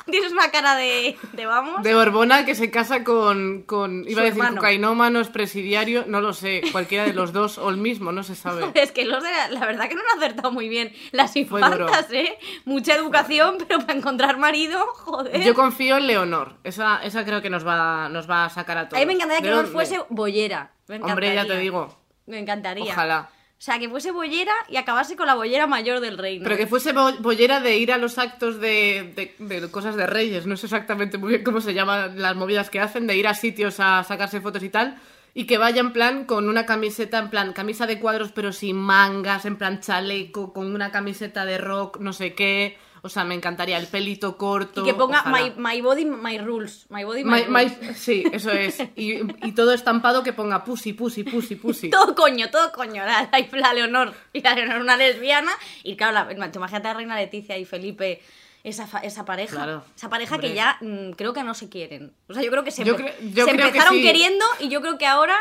tienes 0.12 0.32
una 0.32 0.52
cara 0.52 0.76
de, 0.76 1.16
de 1.34 1.46
vamos. 1.46 1.82
De 1.84 1.94
Borbona 1.94 2.46
que 2.46 2.56
se 2.56 2.70
casa 2.72 3.04
con, 3.04 3.64
con 3.64 4.04
iba 4.08 4.14
Su 4.14 4.20
a 4.20 4.24
decir 4.24 4.40
hermano. 4.40 4.56
cocainómano, 4.58 5.20
es 5.20 5.30
presidiario, 5.30 6.06
no 6.08 6.22
lo 6.22 6.34
sé, 6.34 6.62
cualquiera 6.72 7.06
de 7.06 7.14
los 7.14 7.34
dos 7.34 7.58
o 7.58 7.70
el 7.70 7.78
mismo, 7.78 8.12
no 8.12 8.24
se 8.24 8.36
sabe. 8.36 8.66
Es 8.76 8.92
que 8.92 9.06
los 9.06 9.24
de 9.24 9.32
la, 9.32 9.50
la 9.50 9.66
verdad 9.66 9.88
que 9.90 9.96
no 9.96 10.02
han 10.12 10.18
acertado 10.18 10.52
muy 10.52 10.70
bien 10.70 10.94
las 11.12 11.36
infantas, 11.36 12.12
¿eh? 12.12 12.38
Mucha 12.66 12.96
educación, 12.96 13.58
pero 13.68 13.80
para 13.80 13.94
encontrar 13.94 14.38
marido, 14.38 14.86
joder. 14.94 15.42
Yo 15.42 15.54
confío 15.54 15.98
en 15.98 16.08
Leonor, 16.08 16.56
esa, 16.64 17.04
esa 17.04 17.24
creo 17.26 17.42
que 17.42 17.50
nos 17.50 17.66
va, 17.66 18.10
nos 18.10 18.30
va 18.30 18.46
a 18.46 18.50
sacar 18.50 18.78
a 18.78 18.90
todos. 18.90 18.98
A 18.98 19.06
mí 19.06 19.06
me 19.06 19.14
encantaría 19.14 19.42
que 19.42 19.48
¿De 19.48 19.52
no 19.52 19.58
dónde? 19.58 19.72
fuese 19.72 20.00
bollera. 20.10 20.72
Me 20.88 20.98
Hombre, 20.98 21.34
ya 21.34 21.46
te 21.46 21.58
digo, 21.58 21.98
Me 22.26 22.40
encantaría. 22.40 22.92
ojalá. 22.92 23.30
O 23.64 23.66
sea, 23.66 23.80
que 23.80 23.88
fuese 23.88 24.12
bollera 24.12 24.52
y 24.68 24.76
acabase 24.76 25.16
con 25.16 25.26
la 25.26 25.36
bollera 25.36 25.68
mayor 25.68 26.02
del 26.02 26.18
reino. 26.18 26.44
Pero 26.44 26.58
que 26.58 26.68
fuese 26.68 26.92
bo- 26.92 27.14
bollera 27.20 27.62
de 27.62 27.78
ir 27.78 27.94
a 27.94 27.98
los 27.98 28.18
actos 28.18 28.60
de, 28.60 29.14
de- 29.16 29.58
de 29.58 29.72
cosas 29.72 29.96
de 29.96 30.06
reyes, 30.06 30.46
no 30.46 30.58
sé 30.58 30.66
exactamente 30.66 31.18
muy 31.18 31.30
bien 31.30 31.46
cómo 31.46 31.62
se 31.62 31.74
llaman 31.74 32.22
las 32.22 32.36
movidas 32.36 32.70
que 32.70 32.82
hacen, 32.82 33.08
de 33.08 33.16
ir 33.16 33.26
a 33.26 33.34
sitios 33.34 33.80
a 33.80 34.04
sacarse 34.04 34.42
fotos 34.42 34.64
y 34.64 34.70
tal, 34.70 34.98
y 35.34 35.46
que 35.46 35.58
vaya 35.58 35.80
en 35.80 35.94
plan 35.94 36.26
con 36.26 36.50
una 36.50 36.66
camiseta, 36.66 37.20
en 37.20 37.30
plan 37.30 37.54
camisa 37.54 37.88
de 37.88 38.00
cuadros 38.02 38.34
pero 38.34 38.52
sin 38.52 38.76
mangas, 38.76 39.46
en 39.46 39.56
plan 39.56 39.80
chaleco, 39.80 40.52
con 40.52 40.76
una 40.76 40.92
camiseta 40.92 41.46
de 41.46 41.58
rock, 41.58 42.00
no 42.02 42.12
sé 42.12 42.34
qué, 42.34 42.78
o 43.06 43.10
sea, 43.10 43.26
me 43.26 43.36
encantaría 43.36 43.78
el 43.78 43.88
pelito 43.88 44.38
corto. 44.38 44.82
Y 44.82 44.86
que 44.86 44.94
ponga 44.94 45.24
my, 45.26 45.52
my 45.58 45.82
body, 45.82 46.06
my 46.06 46.38
rules. 46.40 46.86
My 46.90 47.04
body, 47.04 47.24
my, 47.26 47.44
My- 47.44 47.66
my- 47.66 47.76
rules. 47.76 47.98
sí, 48.00 48.24
eso 48.32 48.50
es. 48.52 48.80
Y, 48.96 49.16
y 49.46 49.52
todo 49.52 49.74
estampado 49.74 50.24
que 50.24 50.32
ponga 50.32 50.64
pussy, 50.64 50.94
pussy, 50.94 51.24
pussy, 51.24 51.56
pussy. 51.56 51.90
Todo 51.92 52.16
coño, 52.16 52.50
todo 52.50 52.72
coño. 52.72 53.04
La, 53.06 53.30
la, 53.52 53.74
Leonor. 53.74 54.14
Y 54.32 54.42
la 54.42 54.56
Leonor 54.56 54.80
una 54.82 54.96
lesbiana. 54.98 55.52
Y 55.84 55.96
claro, 55.98 56.14
la, 56.14 56.48
imagínate 56.56 56.88
a 56.88 56.94
Reina 56.94 57.16
Leticia 57.18 57.58
y 57.58 57.66
Felipe. 57.66 58.22
Esa, 58.64 58.88
esa 59.00 59.26
pareja. 59.26 59.58
Claro, 59.58 59.84
esa 59.94 60.10
pareja 60.10 60.38
que 60.38 60.54
ya 60.54 60.78
mm, 60.80 61.12
creo 61.18 61.34
que 61.34 61.44
no 61.44 61.54
se 61.54 61.68
quieren. 61.68 62.14
O 62.30 62.34
sea, 62.34 62.42
yo 62.42 62.50
creo 62.50 62.64
que 62.64 62.72
se, 62.72 62.86
Yo 62.86 62.96
empe- 62.96 63.04
cre- 63.20 63.34
yo 63.34 63.44
se 63.46 63.52
creo 63.52 63.58
que 63.58 63.68
empezaron 63.68 63.96
sí. 63.96 64.02
queriendo 64.02 64.46
y 64.62 64.70
yo 64.70 64.80
creo 64.80 64.98
que 64.98 65.06
ahora 65.06 65.36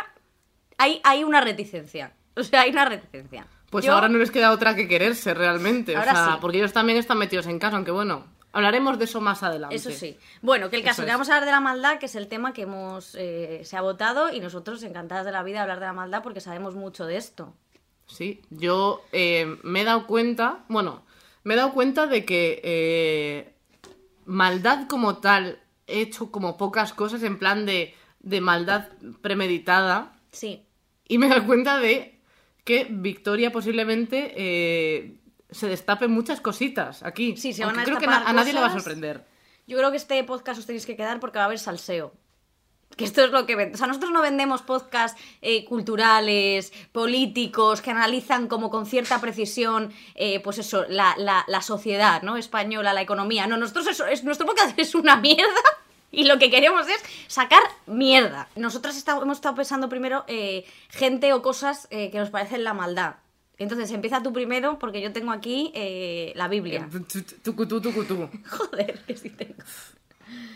hay, 0.77 1.01
hay 1.05 1.23
una 1.23 1.41
reticencia. 1.41 2.13
O 2.35 2.43
sea, 2.43 2.63
hay 2.63 2.71
una 2.73 2.85
reticencia. 2.87 3.47
Pues 3.73 3.85
Yo- 3.87 3.95
ahora 3.95 4.09
no 4.09 4.19
les 4.19 4.31
queda 4.31 4.53
otra 4.53 4.77
que 4.77 4.87
quererse 4.87 5.35
realmente. 5.35 5.97
Ahora 5.97 6.13
o 6.13 6.15
sea, 6.15 6.27
sí. 6.35 6.39
porque 6.41 6.59
ellos 6.59 6.73
también 6.73 6.99
están 6.99 7.17
metidos 7.19 7.47
en 7.47 7.59
casa, 7.59 7.75
aunque 7.77 7.91
bueno, 7.91 8.27
hablaremos 8.53 8.99
de 8.99 9.07
eso 9.07 9.21
más 9.23 9.43
adelante. 9.43 9.75
Eso 9.75 9.91
sí. 9.91 10.17
Bueno, 10.43 10.69
que 10.71 10.77
el 10.77 10.83
caso, 10.83 11.01
Eso 11.01 11.07
que 11.07 11.09
es. 11.11 11.15
vamos 11.15 11.29
a 11.31 11.33
hablar 11.33 11.47
de 11.47 11.53
la 11.53 11.61
maldad, 11.61 11.99
que 11.99 12.05
es 12.07 12.15
el 12.15 12.29
tema 12.29 12.53
que 12.53 12.63
hemos 12.63 13.15
eh, 13.19 13.63
se 13.65 13.77
ha 13.77 13.81
votado 13.81 14.31
y 14.33 14.41
nosotros 14.41 14.83
encantadas 14.83 15.25
de 15.25 15.33
la 15.33 15.43
vida 15.43 15.63
hablar 15.63 15.81
de 15.81 15.87
la 15.87 15.95
maldad 15.95 16.23
porque 16.23 16.41
sabemos 16.43 16.75
mucho 16.75 17.07
de 17.07 17.17
esto. 17.17 17.55
Sí, 18.07 18.43
yo 18.51 19.03
eh, 19.11 19.57
me 19.63 19.81
he 19.81 19.85
dado 19.85 20.07
cuenta, 20.07 20.65
bueno, 20.69 21.03
me 21.45 21.55
he 21.55 21.57
dado 21.57 21.73
cuenta 21.73 22.07
de 22.07 22.27
que 22.27 22.61
eh, 22.63 23.55
maldad 24.27 24.87
como 24.87 25.17
tal, 25.17 25.61
he 25.87 26.03
hecho 26.03 26.31
como 26.31 26.59
pocas 26.59 26.93
cosas 26.93 27.23
en 27.23 27.39
plan 27.39 27.65
de, 27.65 27.95
de 28.21 28.41
maldad 28.43 28.89
premeditada 29.23 30.13
Sí. 30.31 30.67
y 31.09 31.17
me 31.19 31.29
doy 31.29 31.41
cuenta 31.41 31.79
de 31.79 32.12
que 32.65 32.87
Victoria 32.91 33.51
posiblemente 33.53 34.33
eh, 34.37 35.19
se 35.51 35.69
destape 35.69 36.09
muchas 36.09 36.41
cositas 36.41 37.03
aquí. 37.03 37.37
Sí, 37.37 37.53
se 37.53 37.65
van 37.65 37.79
a 37.79 37.85
creo 37.85 37.99
que 37.99 38.07
na- 38.07 38.25
a 38.29 38.33
nadie 38.33 38.53
le 38.53 38.61
va 38.61 38.67
a 38.67 38.73
sorprender. 38.73 39.27
Yo 39.67 39.77
creo 39.79 39.91
que 39.91 39.97
este 39.97 40.23
podcast 40.25 40.59
os 40.61 40.67
tenéis 40.67 40.87
que 40.87 40.97
quedar 40.97 41.21
porque 41.21 41.39
va 41.39 41.45
a 41.45 41.47
haber 41.47 41.59
salseo. 41.59 42.13
Que 42.97 43.05
esto 43.05 43.25
es 43.25 43.31
lo 43.31 43.47
que. 43.47 43.55
O 43.57 43.77
sea, 43.77 43.87
nosotros 43.87 44.13
no 44.13 44.21
vendemos 44.21 44.61
podcasts 44.61 45.19
eh, 45.41 45.65
culturales, 45.65 46.73
políticos, 46.93 47.81
que 47.81 47.91
analizan 47.91 48.49
como 48.49 48.69
con 48.71 48.85
cierta 48.85 49.19
precisión, 49.19 49.93
eh, 50.15 50.41
pues 50.41 50.59
eso, 50.59 50.85
la, 50.89 51.15
la- 51.17 51.45
la 51.49 51.63
sociedad, 51.63 52.21
¿no? 52.23 52.37
Española, 52.37 52.93
la 52.93 53.01
economía. 53.01 53.47
No, 53.47 53.57
nosotros 53.57 53.87
eso, 53.87 54.05
es, 54.07 54.25
nuestro 54.25 54.47
podcast 54.47 54.79
es 54.79 54.95
una 54.95 55.17
mierda. 55.17 55.63
Y 56.15 56.25
lo 56.25 56.39
que 56.39 56.51
queremos 56.51 56.87
es 56.89 57.03
sacar 57.27 57.63
mierda. 57.87 58.49
Nosotras 58.55 59.03
hemos 59.09 59.39
estado 59.39 59.55
pensando 59.55 59.89
primero 59.89 60.25
eh, 60.29 60.65
gente 60.91 61.33
o 61.33 61.41
cosas 61.41 61.89
eh, 61.91 62.11
que 62.11 62.19
nos 62.19 62.31
parecen 62.31 62.65
la 62.65 62.75
maldad. 62.75 63.17
Entonces 63.59 63.91
empieza 63.93 64.23
tú 64.23 64.33
primero 64.33 64.79
porque 64.79 65.01
yo 65.01 65.13
tengo 65.13 65.33
aquí 65.33 65.73
eh, 65.75 66.33
la 66.37 66.49
Biblia. 66.49 66.89
Tucutú. 67.43 67.81
Joder, 68.47 68.99
que 69.07 69.17
sí 69.17 69.31
tengo. 69.31 69.55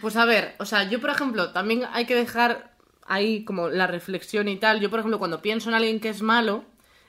Pues 0.01 0.17
a 0.17 0.25
ver, 0.25 0.55
o 0.59 0.65
sea, 0.65 0.89
yo 0.89 1.01
por 1.01 1.11
ejemplo, 1.11 1.53
también 1.53 1.85
hay 1.93 2.07
que 2.07 2.15
dejar 2.15 2.77
ahí 3.07 3.45
como 3.45 3.69
la 3.69 3.87
reflexión 3.87 4.49
y 4.49 4.57
tal. 4.57 4.81
Yo 4.81 4.91
por 4.91 4.99
ejemplo, 4.99 5.19
cuando 5.19 5.41
pienso 5.43 5.69
en 5.69 5.75
alguien 5.75 6.01
que 6.01 6.09
es 6.09 6.23
malo, 6.23 6.65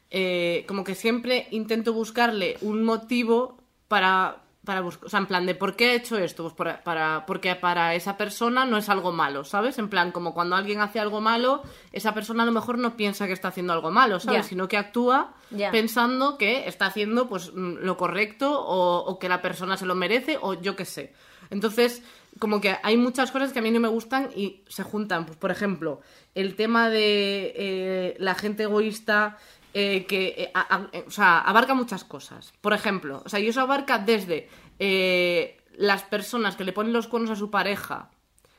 eh, 0.09 0.65
como 0.67 0.83
que 0.83 0.95
siempre 0.95 1.47
intento 1.51 1.93
buscarle 1.93 2.57
un 2.61 2.83
motivo 2.83 3.57
para, 3.87 4.43
para 4.67 4.81
buscar, 4.81 5.07
o 5.07 5.09
sea, 5.09 5.19
en 5.19 5.25
plan 5.27 5.45
de 5.45 5.55
por 5.55 5.75
qué 5.77 5.91
he 5.91 5.95
hecho 5.95 6.17
esto, 6.17 6.43
pues 6.43 6.53
por- 6.53 6.83
para, 6.83 7.25
porque 7.25 7.55
para 7.55 7.95
esa 7.95 8.17
persona 8.17 8.65
no 8.65 8.77
es 8.77 8.89
algo 8.89 9.11
malo, 9.13 9.43
¿sabes? 9.45 9.79
En 9.79 9.87
plan, 9.89 10.11
como 10.11 10.33
cuando 10.33 10.55
alguien 10.57 10.81
hace 10.81 10.99
algo 10.99 11.21
malo, 11.21 11.63
esa 11.93 12.13
persona 12.13 12.43
a 12.43 12.45
lo 12.45 12.51
mejor 12.51 12.77
no 12.77 12.97
piensa 12.97 13.25
que 13.27 13.33
está 13.33 13.47
haciendo 13.47 13.71
algo 13.73 13.89
malo, 13.91 14.19
¿sabes? 14.19 14.45
Sino 14.49 14.67
que 14.67 14.77
actúa 14.77 15.33
pensando 15.71 16.37
que 16.37 16.67
está 16.67 16.85
haciendo 16.87 17.27
pues 17.29 17.51
mm, 17.55 17.77
lo 17.81 17.95
correcto 17.97 18.59
o, 18.61 18.97
o 19.05 19.17
que 19.19 19.29
la 19.29 19.41
persona 19.41 19.77
se 19.77 19.85
lo 19.85 19.95
merece 19.95 20.37
o 20.41 20.53
yo 20.53 20.75
qué 20.75 20.85
sé. 20.85 21.13
Entonces, 21.49 22.03
como 22.39 22.59
que 22.59 22.75
hay 22.83 22.97
muchas 22.97 23.31
cosas 23.31 23.53
que 23.53 23.59
a 23.59 23.61
mí 23.61 23.71
no 23.71 23.79
me 23.79 23.87
gustan 23.87 24.29
y 24.35 24.63
se 24.67 24.83
juntan. 24.83 25.25
Pues, 25.25 25.37
por 25.37 25.49
ejemplo, 25.49 26.01
el 26.35 26.55
tema 26.55 26.89
de 26.89 27.53
eh, 27.55 28.15
la 28.19 28.35
gente 28.35 28.63
egoísta 28.63 29.37
eh, 29.73 30.05
que 30.05 30.27
eh, 30.37 30.51
eh, 30.91 31.03
o 31.07 31.11
sea, 31.11 31.39
abarca 31.39 31.73
muchas 31.73 32.03
cosas. 32.03 32.53
Por 32.61 32.73
ejemplo, 32.73 33.21
o 33.25 33.29
sea, 33.29 33.39
y 33.39 33.47
eso 33.47 33.61
abarca 33.61 33.99
desde 33.99 34.49
eh, 34.79 35.61
las 35.75 36.03
personas 36.03 36.55
que 36.55 36.63
le 36.63 36.73
ponen 36.73 36.93
los 36.93 37.07
cuernos 37.07 37.31
a 37.31 37.35
su 37.35 37.51
pareja, 37.51 38.09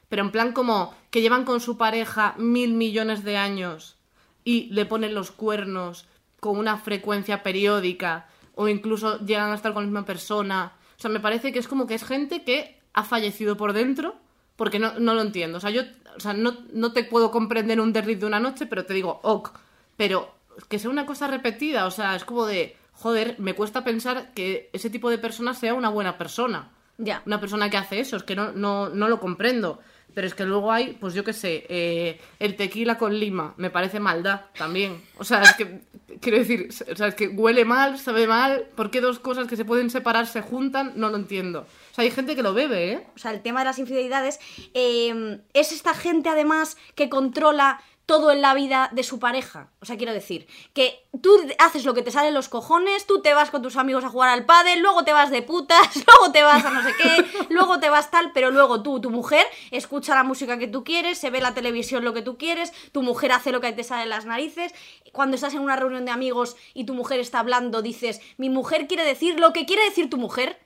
pero 0.09 0.23
en 0.23 0.31
plan 0.31 0.53
como 0.53 0.95
que 1.11 1.21
llevan 1.21 1.45
con 1.45 1.61
su 1.61 1.77
pareja 1.77 2.35
mil 2.39 2.75
millones 2.75 3.25
de 3.25 3.37
años 3.37 3.97
y 4.45 4.69
le 4.71 4.87
ponen 4.87 5.15
los 5.15 5.31
cuernos 5.31 6.07
con 6.41 6.57
una 6.59 6.77
frecuencia 6.77 7.43
periódica 7.43 8.29
o 8.55 8.69
incluso 8.69 9.19
llegan 9.21 9.51
a 9.53 9.55
estar 9.55 9.73
con 9.73 9.83
la 9.83 9.89
misma 9.89 10.05
persona. 10.05 10.73
O 10.97 11.01
sea, 11.01 11.11
me 11.11 11.21
parece 11.21 11.53
que 11.53 11.59
es 11.59 11.69
como 11.69 11.87
que 11.87 11.95
es 11.95 12.05
gente 12.05 12.45
que 12.45 12.81
ha 12.93 13.05
fallecido 13.05 13.57
por 13.57 13.73
dentro 13.73 14.17
porque 14.57 14.79
no, 14.79 14.99
no 14.99 15.15
lo 15.15 15.23
entiendo. 15.23 15.59
O 15.59 15.61
sea, 15.61 15.71
yo 15.71 15.83
o 16.19 16.21
sea, 16.21 16.33
no, 16.33 16.57
no 16.73 16.93
te 16.93 17.05
puedo 17.05 17.31
comprender 17.31 17.81
un 17.81 17.93
desliz 17.93 18.19
de 18.19 18.27
una 18.27 18.41
noche, 18.41 18.67
pero 18.67 18.85
te 18.85 18.93
digo, 18.93 19.21
ok, 19.23 19.51
pero 19.97 20.35
que 20.67 20.79
sea 20.79 20.91
una 20.91 21.07
cosa 21.07 21.27
repetida, 21.29 21.87
o 21.87 21.91
sea, 21.91 22.17
es 22.17 22.25
como 22.25 22.47
de, 22.47 22.77
joder, 22.93 23.37
me 23.39 23.55
cuesta 23.55 23.85
pensar 23.85 24.33
que 24.35 24.71
ese 24.73 24.91
tipo 24.91 25.11
de 25.11 25.19
persona 25.19 25.55
sea 25.55 25.75
una 25.75 25.89
buena 25.89 26.19
persona 26.19 26.71
Ya. 26.99 27.23
una 27.27 27.41
persona 27.41 27.71
que 27.71 27.77
hace 27.77 28.01
eso, 28.01 28.17
es 28.17 28.23
que 28.25 28.35
no, 28.37 28.53
no, 28.53 28.89
no 28.89 29.09
lo 29.09 29.21
comprendo. 29.21 29.79
Pero 30.15 30.27
es 30.27 30.35
que 30.35 30.45
luego 30.47 30.73
hay, 30.73 30.95
pues 30.95 31.15
yo 31.15 31.23
qué 31.23 31.33
sé, 31.33 31.65
eh, 31.69 32.19
el 32.41 32.57
tequila 32.57 32.99
con 32.99 33.17
lima, 33.21 33.55
me 33.57 33.71
parece 33.71 34.01
maldad 34.01 34.47
también. 34.57 35.01
O 35.17 35.23
sea, 35.23 35.43
es 35.43 35.53
que, 35.55 35.83
quiero 36.21 36.39
decir, 36.39 36.71
o 36.91 36.97
sea, 36.97 37.09
es 37.09 37.15
que 37.15 37.29
huele 37.29 37.65
mal, 37.65 37.99
sabe 38.01 38.27
mal, 38.27 38.65
¿por 38.75 38.91
qué 38.91 39.01
dos 39.01 39.21
cosas 39.21 39.47
que 39.47 39.55
se 39.57 39.65
pueden 39.67 39.91
separar 39.91 40.27
se 40.27 40.41
juntan? 40.41 40.95
No 40.97 41.11
lo 41.11 41.17
entiendo. 41.19 41.61
O 41.93 41.95
sea, 41.95 42.03
hay 42.03 42.11
gente 42.11 42.35
que 42.35 42.43
lo 42.43 42.53
bebe, 42.55 42.93
¿eh? 42.95 43.07
O 43.15 43.19
sea, 43.19 43.31
el 43.33 43.43
tema 43.43 43.61
de 43.61 43.67
las 43.67 43.79
infidelidades 43.79 44.41
eh, 44.75 45.39
es 45.53 45.71
esta 45.73 45.95
gente 45.95 46.31
además 46.31 46.77
que 46.97 47.09
controla 47.09 47.81
todo 48.09 48.31
en 48.31 48.41
la 48.41 48.55
vida 48.55 48.89
de 48.91 49.03
su 49.03 49.19
pareja. 49.19 49.71
O 49.83 49.85
sea, 49.85 49.99
quiero 49.99 50.15
decir, 50.15 50.47
que 50.73 51.07
tú 51.21 51.31
haces 51.59 51.85
lo 51.85 51.93
que 51.93 52.01
te 52.01 52.11
sale 52.11 52.29
en 52.29 52.35
los 52.35 52.49
cojones, 52.49 53.07
tú 53.07 53.21
te 53.21 53.35
vas 53.35 53.51
con 53.51 53.61
tus 53.61 53.77
amigos 53.77 54.03
a 54.03 54.09
jugar 54.09 54.31
al 54.31 54.47
pádel, 54.47 54.81
luego 54.81 55.05
te 55.05 55.13
vas 55.13 55.31
de 55.31 55.43
putas, 55.43 55.95
luego 56.07 56.33
te 56.33 56.43
vas 56.43 56.65
a 56.65 56.71
no 56.71 56.83
sé 56.83 56.95
qué, 56.97 57.45
luego 57.51 57.81
te 57.81 57.91
vas 57.91 58.11
tal, 58.11 58.33
pero 58.33 58.51
luego 58.51 58.83
tú, 58.83 58.99
tu 58.99 59.11
mujer, 59.11 59.47
escucha 59.71 60.15
la 60.15 60.25
música 60.25 60.59
que 60.59 60.67
tú 60.67 60.85
quieres, 60.85 61.19
se 61.19 61.29
ve 61.29 61.43
la 61.43 61.53
televisión 61.53 62.03
lo 62.03 62.15
que 62.15 62.23
tú 62.23 62.39
quieres, 62.39 62.73
tu 62.93 63.03
mujer 63.03 63.31
hace 63.31 63.53
lo 63.53 63.61
que 63.61 63.75
te 63.75 63.85
sale 63.85 64.05
en 64.05 64.09
las 64.09 64.25
narices. 64.25 64.73
Cuando 65.13 65.35
estás 65.35 65.53
en 65.53 65.61
una 65.61 65.77
reunión 65.77 66.07
de 66.07 66.11
amigos 66.11 66.57
y 66.73 66.85
tu 66.85 66.95
mujer 66.95 67.21
está 67.21 67.41
hablando, 67.41 67.83
dices, 67.83 68.23
mi 68.39 68.49
mujer 68.49 68.87
quiere 68.87 69.05
decir 69.05 69.39
lo 69.39 69.53
que 69.53 69.67
quiere 69.67 69.85
decir 69.85 70.09
tu 70.09 70.17
mujer, 70.17 70.59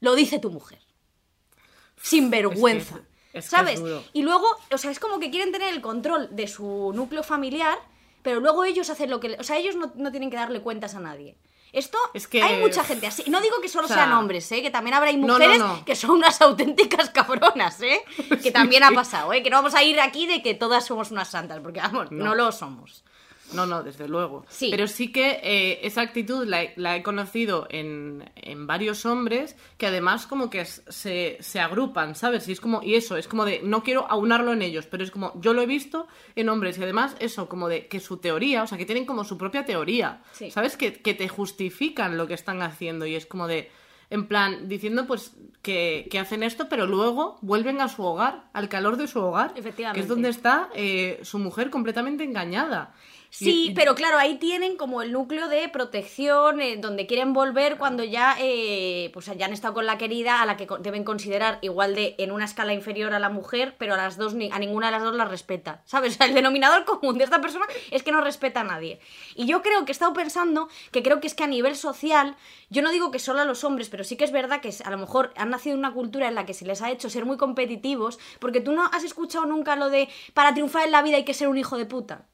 lo 0.00 0.16
dice 0.16 0.40
tu 0.40 0.50
mujer. 0.50 0.80
Sin 2.02 2.28
vergüenza. 2.28 2.96
Es 2.96 3.02
que 3.02 3.08
es 3.32 3.44
¿Sabes? 3.46 3.80
duro. 3.80 4.02
Y 4.12 4.22
luego, 4.22 4.46
o 4.72 4.78
sea, 4.78 4.90
es 4.90 4.98
como 4.98 5.18
que 5.20 5.30
quieren 5.30 5.52
tener 5.52 5.72
el 5.72 5.80
control 5.80 6.28
de 6.34 6.48
su 6.48 6.92
núcleo 6.94 7.22
familiar, 7.22 7.78
pero 8.22 8.40
luego 8.40 8.64
ellos 8.64 8.90
hacen 8.90 9.10
lo 9.10 9.20
que... 9.20 9.36
O 9.38 9.42
sea, 9.44 9.56
ellos 9.58 9.76
no, 9.76 9.92
no 9.94 10.10
tienen 10.10 10.30
que 10.30 10.36
darle 10.36 10.60
cuentas 10.60 10.94
a 10.94 11.00
nadie. 11.00 11.36
Esto, 11.70 11.98
Es 12.14 12.26
que- 12.26 12.42
hay 12.42 12.60
mucha 12.60 12.82
gente 12.82 13.06
así. 13.06 13.24
No 13.28 13.42
digo 13.42 13.60
que 13.60 13.68
solo 13.68 13.84
o 13.84 13.88
sea, 13.88 13.98
sean 13.98 14.12
hombres, 14.14 14.50
¿eh? 14.52 14.62
Que 14.62 14.70
también 14.70 14.94
habrá 14.94 15.12
no, 15.12 15.18
mujeres 15.34 15.58
no. 15.58 15.84
que 15.84 15.94
son 15.96 16.12
unas 16.12 16.40
auténticas 16.40 17.10
cabronas, 17.10 17.80
¿eh? 17.82 18.00
Que 18.30 18.40
Sí, 18.40 18.50
también 18.50 18.82
ha 18.84 18.90
pasado, 18.90 19.32
¿eh? 19.34 19.42
Que 19.42 19.50
no 19.50 19.56
vamos 19.58 19.74
a 19.74 19.82
ir 19.82 20.00
aquí 20.00 20.26
de 20.26 20.42
que 20.42 20.54
todas 20.54 20.86
somos 20.86 21.10
unas 21.10 21.28
santas, 21.28 21.60
porque 21.62 21.80
vamos, 21.80 22.10
No. 22.10 22.34
lo 22.34 22.50
somos. 22.52 23.04
No, 23.54 23.64
no, 23.66 23.82
desde 23.82 24.06
luego. 24.08 24.44
Sí. 24.48 24.68
Pero 24.70 24.86
sí 24.86 25.10
que 25.10 25.40
eh, 25.42 25.80
esa 25.82 26.02
actitud 26.02 26.46
la, 26.46 26.62
he- 26.64 26.74
la 26.76 26.96
he 26.96 27.02
conocido 27.02 27.66
en, 27.70 28.30
en 28.36 28.66
varios 28.66 29.06
hombres 29.06 29.56
que 29.78 29.86
además 29.86 30.26
como 30.26 30.50
que 30.50 30.64
se, 30.64 31.38
se 31.40 31.60
agrupan, 31.60 32.14
¿sabes? 32.14 32.46
Y 32.48 32.52
es 32.52 32.60
como, 32.60 32.82
y 32.82 32.94
eso, 32.94 33.16
es 33.16 33.26
como 33.26 33.44
de, 33.44 33.60
no 33.62 33.82
quiero 33.82 34.06
aunarlo 34.10 34.52
en 34.52 34.62
ellos, 34.62 34.86
pero 34.86 35.02
es 35.02 35.10
como, 35.10 35.32
yo 35.40 35.54
lo 35.54 35.62
he 35.62 35.66
visto 35.66 36.06
en 36.36 36.48
hombres 36.48 36.76
y 36.78 36.82
además 36.82 37.16
eso, 37.20 37.48
como 37.48 37.68
de 37.68 37.86
que 37.88 38.00
su 38.00 38.18
teoría, 38.18 38.62
o 38.62 38.66
sea, 38.66 38.76
que 38.78 38.84
tienen 38.86 39.06
como 39.06 39.24
su 39.24 39.38
propia 39.38 39.64
teoría, 39.64 40.22
Sí. 40.32 40.50
¿sabes? 40.50 40.76
Que, 40.76 40.92
que 40.92 41.14
te 41.14 41.28
justifican 41.28 42.16
lo 42.18 42.26
que 42.26 42.34
están 42.34 42.60
haciendo 42.62 43.06
y 43.06 43.14
es 43.14 43.24
como 43.26 43.46
de, 43.48 43.70
en 44.10 44.26
plan, 44.26 44.68
diciendo 44.68 45.06
pues 45.06 45.32
que, 45.62 46.06
que 46.10 46.18
hacen 46.18 46.42
esto, 46.42 46.68
pero 46.68 46.86
luego 46.86 47.38
vuelven 47.42 47.80
a 47.80 47.88
su 47.88 48.02
hogar, 48.02 48.44
al 48.52 48.68
calor 48.68 48.96
de 48.96 49.06
su 49.06 49.20
hogar, 49.20 49.54
que 49.54 50.00
es 50.00 50.08
donde 50.08 50.28
está 50.28 50.68
eh, 50.74 51.20
su 51.22 51.38
mujer 51.38 51.70
completamente 51.70 52.24
engañada. 52.24 52.94
Sí, 53.30 53.66
Y- 53.68 53.74
pero 53.74 53.94
claro, 53.94 54.16
ahí 54.18 54.36
tienen 54.36 54.76
como 54.76 55.02
el 55.02 55.12
núcleo 55.12 55.48
de 55.48 55.68
protección, 55.68 56.60
eh, 56.62 56.78
donde 56.78 57.06
quieren 57.06 57.32
volver 57.34 57.76
cuando 57.76 58.02
ya, 58.02 58.36
eh, 58.40 59.10
pues 59.12 59.26
ya 59.36 59.44
han 59.46 59.52
estado 59.52 59.74
con 59.74 59.84
la 59.86 59.98
querida, 59.98 60.40
a 60.40 60.46
la 60.46 60.56
que 60.56 60.66
deben 60.80 61.04
considerar 61.04 61.58
igual 61.60 61.94
de 61.94 62.14
en 62.18 62.32
una 62.32 62.46
escala 62.46 62.72
inferior 62.72 63.12
a 63.12 63.18
la 63.18 63.28
mujer, 63.28 63.74
pero 63.78 63.94
a 63.94 63.96
las 63.98 64.16
dos 64.16 64.32
ni- 64.34 64.50
a 64.50 64.58
ninguna 64.58 64.86
de 64.86 64.92
las 64.92 65.02
dos 65.02 65.14
la 65.14 65.26
respeta. 65.26 65.82
¿Sabes? 65.84 66.14
O 66.18 66.18
sea, 66.18 66.26
el 66.26 66.34
denominador 66.34 66.84
común 66.86 67.18
de 67.18 67.24
esta 67.24 67.40
persona 67.40 67.66
es 67.90 68.02
que 68.02 68.12
no 68.12 68.20
respeta 68.22 68.60
a 68.60 68.64
nadie. 68.64 68.98
Y 69.36 69.44
yo 69.46 69.60
creo 69.62 69.84
que 69.84 69.92
he 69.92 69.96
estado 69.98 70.12
pensando 70.14 70.68
que 70.90 71.02
creo 71.02 71.20
que 71.20 71.26
es 71.26 71.34
que 71.34 71.44
a 71.44 71.48
nivel 71.48 71.76
social, 71.76 72.34
yo 72.70 72.80
no 72.82 72.90
digo 72.90 73.10
que 73.10 73.18
solo 73.18 73.40
a 73.40 73.44
los 73.44 73.62
hombres, 73.62 73.88
pero 73.90 74.04
sí 74.04 74.16
que 74.16 74.24
es 74.24 74.32
verdad 74.32 74.60
que 74.62 74.72
a 74.84 74.90
lo 74.90 74.98
mejor 74.98 75.32
han 75.36 75.50
nacido 75.50 75.74
en 75.74 75.80
una 75.80 75.92
cultura 75.92 76.28
en 76.28 76.34
la 76.34 76.46
que 76.46 76.54
se 76.54 76.64
les 76.64 76.80
ha 76.82 76.90
hecho 76.90 77.10
ser 77.10 77.24
muy 77.26 77.36
competitivos, 77.36 78.18
porque 78.40 78.60
tú 78.60 78.72
no 78.72 78.86
has 78.92 79.04
escuchado 79.04 79.44
nunca 79.46 79.76
lo 79.76 79.90
de 79.90 80.08
para 80.34 80.54
triunfar 80.54 80.86
en 80.86 80.92
la 80.92 81.02
vida 81.02 81.16
hay 81.18 81.24
que 81.24 81.34
ser 81.34 81.48
un 81.48 81.58
hijo 81.58 81.76
de 81.76 81.84
puta. 81.86 82.26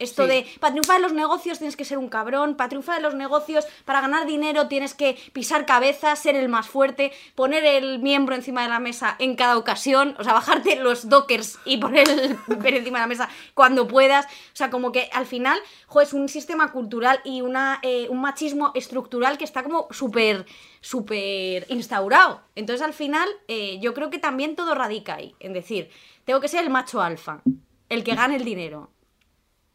Esto 0.00 0.24
Sí. 0.24 0.28
de, 0.30 0.46
para 0.58 0.72
triunfar 0.72 0.96
en 0.96 1.02
los 1.02 1.12
negocios 1.12 1.58
tienes 1.58 1.76
que 1.76 1.84
ser 1.84 1.98
un 1.98 2.08
cabrón, 2.08 2.56
para 2.56 2.68
triunfar 2.68 2.96
en 2.96 3.04
los 3.04 3.14
negocios, 3.14 3.66
para 3.84 4.00
ganar 4.00 4.26
dinero 4.26 4.66
tienes 4.66 4.94
que 4.94 5.16
pisar 5.32 5.66
cabezas, 5.66 6.18
ser 6.18 6.34
el 6.34 6.48
más 6.48 6.66
fuerte, 6.68 7.12
poner 7.36 7.64
el 7.64 8.00
miembro 8.00 8.34
encima 8.34 8.62
de 8.62 8.68
la 8.68 8.80
mesa 8.80 9.14
en 9.18 9.36
cada 9.36 9.56
ocasión, 9.56 10.16
o 10.18 10.24
sea, 10.24 10.32
bajarte 10.32 10.74
los 10.76 11.08
dockers 11.08 11.58
y 11.64 11.76
poner 11.76 12.08
el 12.08 12.38
encima 12.48 12.98
de 12.98 13.02
la 13.04 13.06
mesa 13.06 13.28
cuando 13.54 13.86
puedas. 13.86 14.24
O 14.26 14.56
sea, 14.56 14.70
como 14.70 14.90
que 14.90 15.08
al 15.12 15.26
final, 15.26 15.58
jo, 15.86 16.00
es 16.00 16.12
un 16.12 16.28
sistema 16.28 16.72
cultural 16.72 17.20
y 17.24 17.42
una, 17.42 17.78
eh, 17.82 18.08
un 18.08 18.20
machismo 18.20 18.72
estructural 18.74 19.38
que 19.38 19.44
está 19.44 19.62
como 19.62 19.86
súper, 19.90 20.46
súper 20.80 21.66
instaurado. 21.68 22.40
Entonces, 22.54 22.84
al 22.84 22.94
final, 22.94 23.28
eh, 23.48 23.78
yo 23.80 23.94
creo 23.94 24.10
que 24.10 24.18
también 24.18 24.56
todo 24.56 24.74
radica 24.74 25.14
ahí, 25.16 25.34
en 25.40 25.52
decir, 25.52 25.90
tengo 26.24 26.40
que 26.40 26.48
ser 26.48 26.64
el 26.64 26.70
macho 26.70 27.00
alfa, 27.02 27.42
el 27.88 28.02
que 28.02 28.14
gane 28.14 28.36
el 28.36 28.44
dinero. 28.44 28.90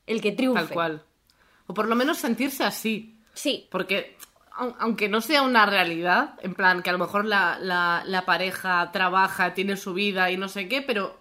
El 0.07 0.21
que 0.21 0.31
triunfe. 0.31 0.63
Tal 0.65 0.73
cual. 0.73 1.03
O 1.67 1.73
por 1.73 1.87
lo 1.87 1.95
menos 1.95 2.17
sentirse 2.17 2.63
así. 2.63 3.17
Sí, 3.33 3.67
Porque, 3.71 4.15
au- 4.57 4.75
aunque 4.79 5.09
no 5.09 5.19
sea 5.21 5.41
una 5.41 5.65
realidad, 5.65 6.35
en 6.41 6.53
plan 6.53 6.81
que 6.81 6.89
a 6.89 6.93
lo 6.93 6.99
mejor 6.99 7.25
la, 7.25 7.57
la- 7.59 8.03
la 8.05 8.25
pareja 8.25 8.91
trabaja, 8.91 9.53
tiene 9.53 9.75
su 9.77 9.93
vida 9.93 10.31
y 10.31 10.37
no 10.37 10.47
sé 10.47 10.67
qué, 10.69 10.81
pero 10.81 11.17